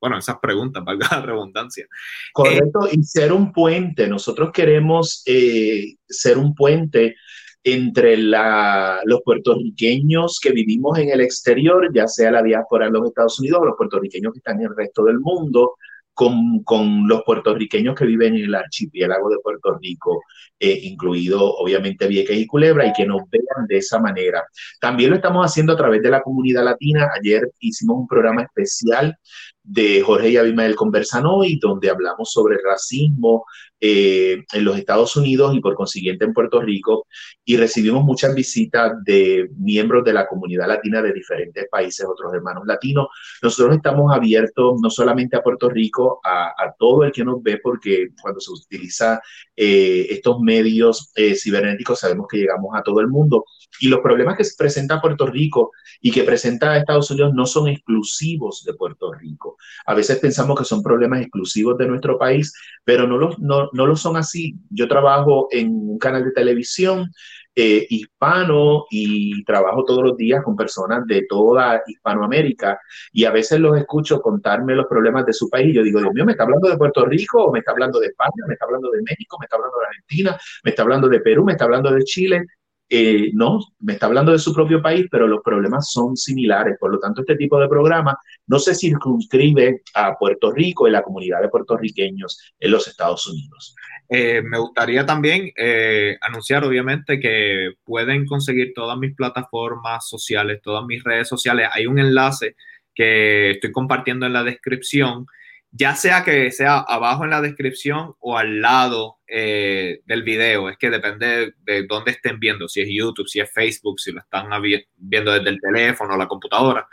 bueno, 0.00 0.18
esas 0.18 0.38
preguntas, 0.40 0.84
valga 0.84 1.08
la 1.10 1.22
redundancia. 1.22 1.86
Correcto, 2.32 2.88
y 2.90 3.02
ser 3.02 3.32
un 3.32 3.52
puente. 3.52 4.08
Nosotros 4.08 4.50
queremos 4.52 5.22
eh, 5.26 5.94
ser 6.08 6.38
un 6.38 6.54
puente 6.54 7.16
entre 7.62 8.16
los 8.16 9.20
puertorriqueños 9.22 10.38
que 10.40 10.52
vivimos 10.52 10.98
en 10.98 11.10
el 11.10 11.20
exterior, 11.20 11.90
ya 11.92 12.06
sea 12.06 12.30
la 12.30 12.42
diáspora 12.42 12.86
en 12.86 12.94
los 12.94 13.06
Estados 13.06 13.38
Unidos 13.38 13.60
o 13.60 13.66
los 13.66 13.76
puertorriqueños 13.76 14.32
que 14.32 14.38
están 14.38 14.60
en 14.60 14.68
el 14.68 14.76
resto 14.76 15.04
del 15.04 15.20
mundo, 15.20 15.74
con, 16.14 16.62
con, 16.64 17.08
los 17.08 17.22
puertorriqueños 17.22 17.94
que 17.94 18.04
viven 18.04 18.34
en 18.36 18.44
el 18.44 18.54
archipiélago 18.54 19.30
de 19.30 19.38
Puerto 19.42 19.78
Rico, 19.80 20.22
eh, 20.58 20.78
incluido 20.82 21.56
obviamente 21.56 22.06
Vieques 22.06 22.36
y 22.36 22.46
Culebra, 22.46 22.86
y 22.86 22.92
que 22.92 23.06
nos 23.06 23.22
vean 23.30 23.66
de 23.66 23.78
esa 23.78 23.98
manera. 23.98 24.44
También 24.80 25.10
lo 25.10 25.16
estamos 25.16 25.46
haciendo 25.46 25.72
a 25.72 25.76
través 25.76 26.02
de 26.02 26.10
la 26.10 26.22
comunidad 26.22 26.64
latina. 26.64 27.08
Ayer 27.18 27.50
hicimos 27.60 27.96
un 27.96 28.06
programa 28.06 28.42
especial 28.42 29.16
de 29.62 30.02
Jorge 30.02 30.30
y 30.30 30.36
Abimael 30.36 30.74
Conversan 30.74 31.26
Hoy, 31.26 31.58
donde 31.60 31.90
hablamos 31.90 32.30
sobre 32.32 32.58
racismo 32.62 33.44
eh, 33.82 34.44
en 34.52 34.64
los 34.64 34.76
Estados 34.76 35.16
Unidos 35.16 35.54
y 35.54 35.60
por 35.60 35.74
consiguiente 35.74 36.24
en 36.24 36.34
Puerto 36.34 36.60
Rico, 36.60 37.06
y 37.44 37.56
recibimos 37.56 38.04
muchas 38.04 38.34
visitas 38.34 38.92
de 39.04 39.48
miembros 39.56 40.04
de 40.04 40.12
la 40.12 40.26
comunidad 40.26 40.68
latina 40.68 41.00
de 41.00 41.12
diferentes 41.12 41.66
países, 41.70 42.06
otros 42.06 42.32
hermanos 42.34 42.64
latinos. 42.66 43.08
Nosotros 43.42 43.76
estamos 43.76 44.14
abiertos 44.14 44.80
no 44.82 44.90
solamente 44.90 45.36
a 45.36 45.42
Puerto 45.42 45.68
Rico, 45.68 46.20
a, 46.24 46.52
todo 46.78 47.04
el 47.04 47.12
que 47.12 47.24
nos 47.24 47.42
ve, 47.42 47.58
porque 47.62 48.08
cuando 48.20 48.40
se 48.40 48.52
utiliza 48.52 49.20
eh, 49.56 50.06
estos 50.10 50.40
medios 50.40 51.10
eh, 51.14 51.34
cibernéticos 51.34 52.00
sabemos 52.00 52.26
que 52.28 52.38
llegamos 52.38 52.74
a 52.76 52.82
todo 52.82 53.00
el 53.00 53.08
mundo. 53.08 53.44
Y 53.80 53.88
los 53.88 54.00
problemas 54.00 54.36
que 54.36 54.44
se 54.44 54.56
presenta 54.56 55.00
Puerto 55.00 55.26
Rico 55.26 55.72
y 56.00 56.10
que 56.10 56.24
presenta 56.24 56.76
Estados 56.76 57.10
Unidos 57.10 57.32
no 57.34 57.46
son 57.46 57.68
exclusivos 57.68 58.64
de 58.64 58.74
Puerto 58.74 59.12
Rico. 59.12 59.56
A 59.86 59.94
veces 59.94 60.18
pensamos 60.18 60.58
que 60.58 60.64
son 60.64 60.82
problemas 60.82 61.20
exclusivos 61.20 61.78
de 61.78 61.86
nuestro 61.86 62.18
país, 62.18 62.52
pero 62.84 63.06
no 63.06 63.16
lo, 63.16 63.36
no, 63.38 63.68
no 63.72 63.86
lo 63.86 63.96
son 63.96 64.16
así. 64.16 64.56
Yo 64.70 64.88
trabajo 64.88 65.48
en 65.50 65.70
un 65.70 65.98
canal 65.98 66.24
de 66.24 66.32
televisión 66.32 67.10
eh, 67.56 67.84
hispano 67.90 68.86
y 68.90 69.42
trabajo 69.44 69.84
todos 69.84 70.04
los 70.04 70.16
días 70.16 70.42
con 70.44 70.54
personas 70.54 71.04
de 71.06 71.26
toda 71.28 71.82
Hispanoamérica 71.84 72.78
y 73.12 73.24
a 73.24 73.32
veces 73.32 73.58
los 73.58 73.76
escucho 73.76 74.20
contarme 74.20 74.74
los 74.76 74.86
problemas 74.86 75.26
de 75.26 75.32
su 75.32 75.50
país. 75.50 75.74
Yo 75.74 75.82
digo, 75.82 76.00
Dios 76.00 76.14
mío, 76.14 76.24
¿me 76.24 76.32
está 76.32 76.44
hablando 76.44 76.68
de 76.68 76.78
Puerto 76.78 77.04
Rico 77.04 77.44
o 77.44 77.52
me 77.52 77.58
está 77.58 77.72
hablando 77.72 77.98
de 77.98 78.06
España, 78.06 78.44
me 78.46 78.54
está 78.54 78.66
hablando 78.66 78.90
de 78.90 79.02
México, 79.02 79.36
me 79.40 79.46
está 79.46 79.56
hablando 79.56 79.78
de 79.78 79.86
Argentina, 79.86 80.38
me 80.62 80.70
está 80.70 80.82
hablando 80.82 81.08
de 81.08 81.20
Perú, 81.20 81.44
me 81.44 81.52
está 81.52 81.64
hablando 81.64 81.90
de 81.90 82.04
Chile? 82.04 82.46
Eh, 82.92 83.30
no, 83.34 83.60
me 83.78 83.92
está 83.92 84.06
hablando 84.06 84.32
de 84.32 84.40
su 84.40 84.52
propio 84.52 84.82
país, 84.82 85.06
pero 85.08 85.28
los 85.28 85.42
problemas 85.44 85.92
son 85.92 86.16
similares. 86.16 86.76
Por 86.78 86.92
lo 86.92 86.98
tanto, 86.98 87.20
este 87.20 87.36
tipo 87.36 87.60
de 87.60 87.68
programa 87.68 88.18
no 88.48 88.58
se 88.58 88.74
circunscribe 88.74 89.82
a 89.94 90.18
Puerto 90.18 90.50
Rico 90.50 90.88
y 90.88 90.90
la 90.90 91.02
comunidad 91.02 91.40
de 91.40 91.48
puertorriqueños 91.48 92.52
en 92.58 92.72
los 92.72 92.88
Estados 92.88 93.28
Unidos. 93.28 93.76
Eh, 94.08 94.42
me 94.42 94.58
gustaría 94.58 95.06
también 95.06 95.52
eh, 95.56 96.16
anunciar, 96.20 96.64
obviamente, 96.64 97.20
que 97.20 97.74
pueden 97.84 98.26
conseguir 98.26 98.72
todas 98.74 98.98
mis 98.98 99.14
plataformas 99.14 100.08
sociales, 100.08 100.60
todas 100.60 100.84
mis 100.84 101.04
redes 101.04 101.28
sociales. 101.28 101.68
Hay 101.72 101.86
un 101.86 102.00
enlace 102.00 102.56
que 102.92 103.52
estoy 103.52 103.70
compartiendo 103.70 104.26
en 104.26 104.32
la 104.32 104.42
descripción 104.42 105.26
ya 105.72 105.94
sea 105.94 106.24
que 106.24 106.50
sea 106.50 106.78
abajo 106.78 107.24
en 107.24 107.30
la 107.30 107.40
descripción 107.40 108.14
o 108.18 108.36
al 108.36 108.60
lado 108.60 109.18
eh, 109.26 110.00
del 110.04 110.22
video, 110.22 110.68
es 110.68 110.76
que 110.76 110.90
depende 110.90 111.54
de 111.58 111.86
dónde 111.86 112.12
estén 112.12 112.40
viendo, 112.40 112.68
si 112.68 112.80
es 112.80 112.88
YouTube, 112.90 113.28
si 113.28 113.40
es 113.40 113.52
Facebook, 113.52 114.00
si 114.00 114.12
lo 114.12 114.20
están 114.20 114.48
viendo 114.96 115.32
desde 115.32 115.50
el 115.50 115.60
teléfono 115.60 116.14
o 116.14 116.16
la 116.16 116.26
computadora, 116.26 116.88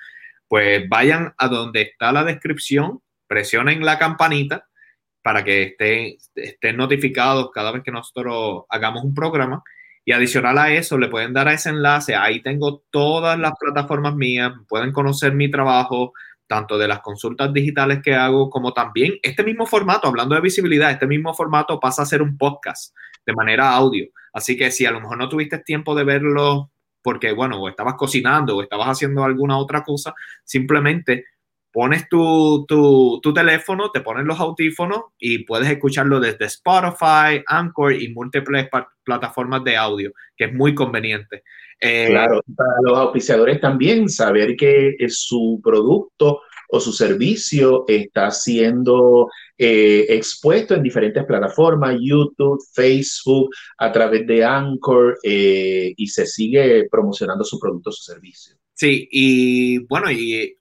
pues 0.48 0.88
vayan 0.88 1.34
a 1.38 1.48
donde 1.48 1.82
está 1.82 2.12
la 2.12 2.24
descripción, 2.24 3.02
presionen 3.28 3.84
la 3.84 3.98
campanita 3.98 4.68
para 5.24 5.44
que 5.44 5.64
estén, 5.64 6.16
estén 6.36 6.78
notificados 6.78 7.50
cada 7.52 7.72
vez 7.72 7.84
que 7.84 7.92
nosotros 7.92 8.64
hagamos 8.70 9.04
un 9.04 9.14
programa. 9.14 9.64
Y 10.06 10.14
adicional 10.14 10.58
a 10.58 10.72
eso, 10.72 10.98
le 10.98 11.10
pueden 11.10 11.34
dar 11.34 11.50
a 11.50 11.54
ese 11.54 11.68
enlace. 11.68 12.16
Ahí 12.16 12.42
tengo 12.42 12.82
todas 12.92 13.38
las 13.38 13.52
plataformas 13.60 14.16
mías, 14.16 14.54
pueden 14.70 14.94
conocer 14.94 15.34
mi 15.34 15.52
trabajo, 15.52 16.14
tanto 16.48 16.78
de 16.78 16.88
las 16.88 17.02
consultas 17.02 17.54
digitales 17.54 18.00
que 18.02 18.16
hago, 18.16 18.50
como 18.50 18.74
también 18.74 19.16
este 19.22 19.44
mismo 19.44 19.66
formato, 19.66 20.08
hablando 20.08 20.36
de 20.36 20.42
visibilidad, 20.42 20.92
este 20.92 21.08
mismo 21.08 21.34
formato 21.34 21.80
pasa 21.80 22.04
a 22.04 22.06
ser 22.06 22.22
un 22.22 22.38
podcast 22.38 22.96
de 23.26 23.34
manera 23.34 23.72
audio. 23.72 24.08
Así 24.34 24.58
que 24.58 24.72
si 24.72 24.86
a 24.86 24.92
lo 24.92 25.02
mejor 25.02 25.18
no 25.18 25.30
tuviste 25.30 25.60
tiempo 25.60 25.94
de 25.94 26.04
verlo 26.04 26.72
porque, 27.02 27.32
bueno, 27.32 27.62
o 27.62 27.70
estabas 27.70 27.96
cocinando 27.96 28.58
o 28.58 28.62
estabas 28.62 28.88
haciendo 28.88 29.24
alguna 29.24 29.58
otra 29.58 29.84
cosa, 29.84 30.14
simplemente 30.44 31.26
pones 31.78 32.10
tu, 32.10 32.66
tu, 32.68 33.20
tu, 33.22 33.32
teléfono, 33.32 33.92
te 33.92 34.02
pones 34.02 34.26
los 34.26 34.40
audífonos 34.40 35.00
y 35.20 35.46
puedes 35.46 35.70
escucharlo 35.70 36.20
desde 36.20 36.46
Spotify, 36.46 37.44
Anchor 37.46 37.94
y 37.94 38.12
múltiples 38.12 38.68
plataformas 39.04 39.64
de 39.64 39.78
audio, 39.78 40.12
que 40.36 40.46
es 40.46 40.54
muy 40.56 40.74
conveniente. 40.74 41.44
Eh, 41.80 42.08
claro, 42.10 42.42
para 42.56 42.82
los 42.82 42.98
auspiciadores 42.98 43.62
también 43.62 44.10
saber 44.10 44.56
que 44.56 44.96
su 45.10 45.62
producto 45.64 46.42
o 46.70 46.80
su 46.80 46.92
servicio 46.92 47.86
está 47.88 48.32
siendo 48.32 49.30
eh, 49.56 50.08
expuesto 50.10 50.74
en 50.74 50.82
diferentes 50.82 51.26
plataformas, 51.26 51.96
YouTube, 52.02 52.60
Facebook, 52.74 53.52
a 53.78 53.92
través 53.92 54.26
de 54.26 54.44
Anchor, 54.44 55.20
eh, 55.22 55.94
y 55.96 56.08
se 56.08 56.26
sigue 56.26 56.88
promocionando 56.90 57.44
su 57.44 57.60
producto 57.60 57.92
o 57.92 57.94
su 57.94 58.02
servicio. 58.02 58.56
Sí, 58.74 59.08
y 59.12 59.80
bueno, 59.86 60.10
y 60.12 60.57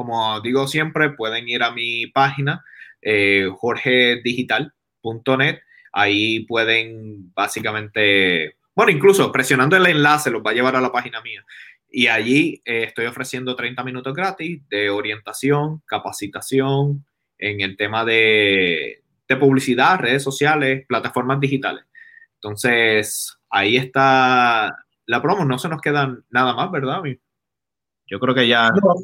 como 0.00 0.40
digo 0.40 0.66
siempre, 0.66 1.10
pueden 1.10 1.48
ir 1.48 1.62
a 1.62 1.70
mi 1.70 2.08
página, 2.08 2.64
jorgedigital.net, 3.02 5.60
ahí 5.92 6.40
pueden 6.46 7.32
básicamente 7.34 8.56
bueno, 8.80 8.92
incluso 8.92 9.30
presionando 9.30 9.76
el 9.76 9.86
enlace 9.86 10.30
los 10.30 10.42
va 10.42 10.52
a 10.52 10.54
llevar 10.54 10.74
a 10.74 10.80
la 10.80 10.90
página 10.90 11.20
mía. 11.20 11.44
Y 11.90 12.06
allí 12.06 12.62
eh, 12.64 12.84
estoy 12.84 13.06
ofreciendo 13.06 13.56
30 13.56 13.84
minutos 13.84 14.14
gratis 14.14 14.62
de 14.70 14.88
orientación, 14.88 15.82
capacitación 15.86 17.04
en 17.36 17.60
el 17.60 17.76
tema 17.76 18.06
de, 18.06 19.02
publicidad, 19.38 19.98
redes 19.98 20.22
sociales, 20.22 20.86
plataformas 20.88 21.40
digitales. 21.40 21.84
Entonces, 22.36 23.36
ahí 23.50 23.76
está 23.76 24.74
la 25.04 25.20
promo. 25.20 25.44
No 25.44 25.58
se 25.58 25.68
nos 25.68 25.80
queda 25.80 26.16
nada 26.30 26.54
más, 26.54 26.70
¿verdad? 26.70 27.02
Yo 28.06 28.18
creo 28.18 28.34
que 28.34 28.48
ya... 28.48 28.70
No, 28.70 28.94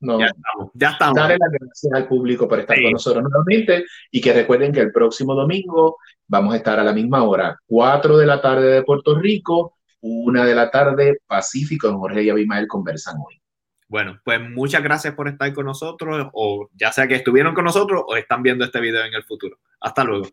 no, 0.00 0.18
ya 0.20 0.26
estamos. 0.26 0.70
Ya 0.74 0.90
estamos. 0.90 1.14
Dale 1.16 1.36
las 1.38 1.50
gracias 1.50 1.92
al 1.92 2.08
público 2.08 2.48
por 2.48 2.60
estar 2.60 2.76
sí. 2.76 2.82
con 2.82 2.92
nosotros 2.92 3.22
nuevamente 3.22 3.84
y 4.10 4.20
que 4.20 4.32
recuerden 4.32 4.72
que 4.72 4.80
el 4.80 4.92
próximo 4.92 5.34
domingo 5.34 5.96
vamos 6.26 6.54
a 6.54 6.58
estar 6.58 6.78
a 6.78 6.84
la 6.84 6.92
misma 6.92 7.22
hora, 7.24 7.58
4 7.66 8.18
de 8.18 8.26
la 8.26 8.40
tarde 8.40 8.66
de 8.66 8.82
Puerto 8.82 9.14
Rico, 9.18 9.78
1 10.00 10.44
de 10.44 10.54
la 10.54 10.70
tarde 10.70 11.18
Pacífico, 11.26 11.88
en 11.88 11.98
Jorge 11.98 12.22
y 12.22 12.30
Abimael 12.30 12.66
conversan 12.66 13.16
hoy. 13.26 13.40
Bueno, 13.88 14.18
pues 14.24 14.40
muchas 14.40 14.82
gracias 14.82 15.14
por 15.14 15.28
estar 15.28 15.52
con 15.52 15.66
nosotros, 15.66 16.28
o 16.32 16.68
ya 16.74 16.90
sea 16.92 17.06
que 17.06 17.14
estuvieron 17.14 17.54
con 17.54 17.64
nosotros 17.64 18.02
o 18.06 18.16
están 18.16 18.42
viendo 18.42 18.64
este 18.64 18.80
video 18.80 19.04
en 19.04 19.14
el 19.14 19.22
futuro. 19.22 19.58
Hasta 19.80 20.02
luego. 20.02 20.26